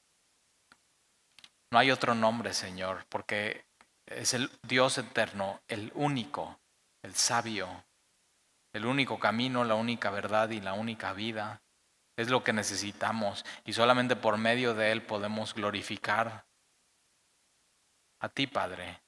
no 1.73 1.79
hay 1.79 1.91
otro 1.91 2.15
nombre, 2.15 2.53
Señor, 2.53 3.07
porque 3.09 3.65
es 4.07 4.35
el 4.35 4.51
Dios 4.63 4.99
eterno, 4.99 5.63
el 5.69 5.91
único, 5.95 6.59
el 7.03 7.15
sabio, 7.15 7.85
el 8.73 8.87
único 8.87 9.19
camino, 9.19 9.65
la 9.65 9.77
única 9.77 10.11
verdad 10.11 10.51
y 10.51 10.61
la 10.61 10.75
única 10.75 11.13
vida. 11.13 11.63
Es 12.17 12.29
lo 12.29 12.45
que 12.45 12.53
necesitamos 12.53 13.45
y 13.65 13.73
solamente 13.73 14.17
por 14.17 14.37
medio 14.37 14.75
de 14.75 14.93
Él 14.93 15.03
podemos 15.03 15.55
glorificar 15.55 16.45
a 18.21 18.29
ti, 18.29 18.47
Padre. 18.47 19.00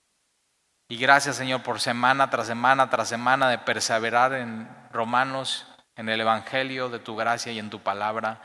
Y 0.92 0.98
gracias, 0.98 1.36
Señor, 1.36 1.62
por 1.62 1.80
semana 1.80 2.28
tras 2.28 2.48
semana 2.48 2.90
tras 2.90 3.08
semana 3.08 3.48
de 3.48 3.56
perseverar 3.56 4.34
en 4.34 4.68
Romanos, 4.92 5.66
en 5.96 6.10
el 6.10 6.20
Evangelio 6.20 6.90
de 6.90 6.98
tu 6.98 7.16
gracia 7.16 7.50
y 7.50 7.58
en 7.58 7.70
tu 7.70 7.80
palabra. 7.80 8.42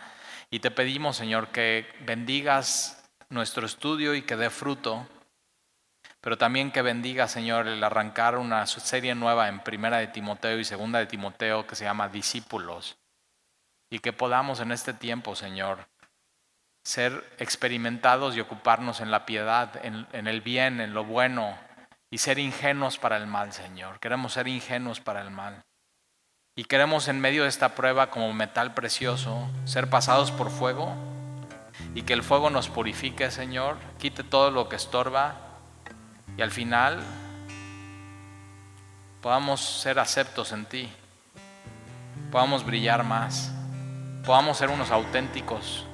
Y 0.50 0.60
te 0.60 0.72
pedimos, 0.72 1.18
Señor, 1.18 1.50
que 1.50 1.86
bendigas 2.06 3.06
nuestro 3.28 3.66
estudio 3.66 4.16
y 4.16 4.22
que 4.22 4.38
dé 4.38 4.50
fruto, 4.50 5.06
pero 6.22 6.38
también 6.38 6.72
que 6.72 6.82
bendiga, 6.82 7.28
Señor, 7.28 7.68
el 7.68 7.84
arrancar 7.84 8.38
una 8.38 8.66
serie 8.66 9.14
nueva 9.14 9.50
en 9.50 9.60
Primera 9.60 9.98
de 9.98 10.08
Timoteo 10.08 10.58
y 10.58 10.64
Segunda 10.64 11.00
de 11.00 11.08
Timoteo 11.08 11.68
que 11.68 11.76
se 11.76 11.84
llama 11.84 12.08
Discípulos 12.08 12.98
y 13.90 14.00
que 14.00 14.14
podamos 14.14 14.62
en 14.62 14.72
este 14.72 14.94
tiempo, 14.94 15.36
Señor, 15.36 15.90
ser 16.82 17.30
experimentados 17.40 18.38
y 18.38 18.40
ocuparnos 18.40 19.02
en 19.02 19.12
la 19.12 19.26
piedad, 19.26 19.70
en, 19.84 20.28
el 20.28 20.40
bien, 20.40 20.80
en 20.80 20.94
lo 20.94 21.04
bueno, 21.04 21.67
y 22.10 22.20
ser 22.20 22.40
ingenuos 22.40 22.98
para 22.98 23.18
el 23.18 23.28
mal, 23.28 23.54
Señor. 23.54 24.00
Queremos 24.00 24.34
ser 24.34 24.48
ingenuos 24.48 25.00
para 25.00 25.22
el 25.22 25.30
mal. 25.30 25.64
Y 26.56 26.64
queremos 26.64 27.08
en 27.08 27.20
medio 27.20 27.44
de 27.44 27.50
esta 27.50 27.76
prueba 27.76 28.10
como 28.10 28.34
metal 28.34 28.74
precioso 28.74 29.50
ser 29.66 29.90
pasados 29.90 30.32
por 30.32 30.50
fuego 30.50 30.96
y 31.94 32.02
que 32.02 32.14
el 32.14 32.24
fuego 32.24 32.50
nos 32.50 32.70
purifique, 32.70 33.30
Señor, 33.30 33.78
quite 34.00 34.24
todo 34.24 34.50
lo 34.50 34.68
que 34.68 34.76
estorba 34.76 35.36
y 36.36 36.42
al 36.42 36.50
final 36.50 37.00
podamos 39.22 39.62
ser 39.62 40.00
aceptos 40.00 40.52
en 40.52 40.66
ti, 40.66 40.90
podamos 42.32 42.66
brillar 42.66 43.04
más 43.04 43.52
podamos 44.28 44.58
ser 44.58 44.70
unos 44.70 44.92
auténticos 44.92 45.86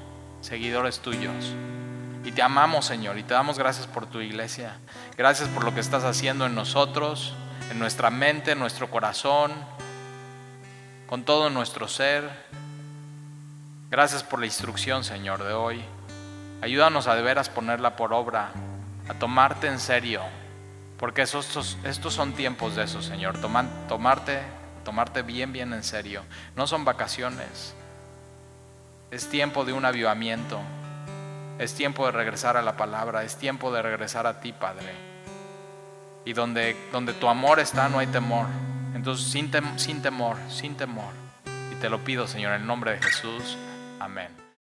seguidores 0.41 0.99
tuyos. 0.99 1.53
Y 2.23 2.31
te 2.31 2.41
amamos, 2.41 2.85
Señor, 2.85 3.17
y 3.17 3.23
te 3.23 3.33
damos 3.33 3.59
gracias 3.59 3.85
por 3.85 4.05
tu 4.05 4.21
iglesia. 4.21 4.77
Gracias 5.17 5.49
por 5.49 5.65
lo 5.65 5.73
que 5.73 5.81
estás 5.81 6.05
haciendo 6.05 6.45
en 6.45 6.55
nosotros, 6.55 7.33
en 7.69 7.79
nuestra 7.79 8.09
mente, 8.09 8.51
en 8.51 8.59
nuestro 8.59 8.89
corazón, 8.89 9.51
con 11.07 11.25
todo 11.25 11.49
nuestro 11.49 11.87
ser. 11.89 12.29
Gracias 13.91 14.23
por 14.23 14.39
la 14.39 14.45
instrucción, 14.45 15.03
Señor, 15.03 15.43
de 15.43 15.53
hoy. 15.53 15.83
Ayúdanos 16.61 17.07
a 17.07 17.15
de 17.15 17.21
veras 17.21 17.49
ponerla 17.49 17.97
por 17.97 18.13
obra, 18.13 18.51
a 19.09 19.13
tomarte 19.15 19.67
en 19.67 19.79
serio, 19.79 20.21
porque 20.97 21.23
estos, 21.23 21.77
estos 21.83 22.13
son 22.13 22.31
tiempos 22.31 22.75
de 22.75 22.83
eso, 22.83 23.01
Señor. 23.01 23.37
tomarte, 23.89 24.39
tomarte 24.85 25.23
bien, 25.23 25.51
bien 25.51 25.73
en 25.73 25.83
serio. 25.83 26.23
No 26.55 26.67
son 26.67 26.85
vacaciones. 26.85 27.75
Es 29.11 29.29
tiempo 29.29 29.65
de 29.65 29.73
un 29.73 29.83
avivamiento. 29.83 30.61
Es 31.59 31.73
tiempo 31.73 32.05
de 32.05 32.11
regresar 32.11 32.57
a 32.57 32.61
la 32.61 32.77
palabra. 32.77 33.23
Es 33.23 33.37
tiempo 33.37 33.71
de 33.71 33.81
regresar 33.81 34.27
a 34.27 34.39
ti, 34.39 34.53
Padre. 34.53 34.93
Y 36.25 36.33
donde, 36.33 36.75
donde 36.91 37.13
tu 37.13 37.27
amor 37.27 37.59
está, 37.59 37.89
no 37.89 37.99
hay 37.99 38.07
temor. 38.07 38.47
Entonces, 38.95 39.31
sin, 39.31 39.51
sin 39.77 40.01
temor, 40.01 40.37
sin 40.49 40.75
temor. 40.75 41.13
Y 41.71 41.75
te 41.75 41.89
lo 41.89 42.03
pido, 42.03 42.27
Señor, 42.27 42.53
en 42.53 42.61
el 42.61 42.67
nombre 42.67 42.91
de 42.91 43.01
Jesús. 43.01 43.57
Amén. 43.99 44.42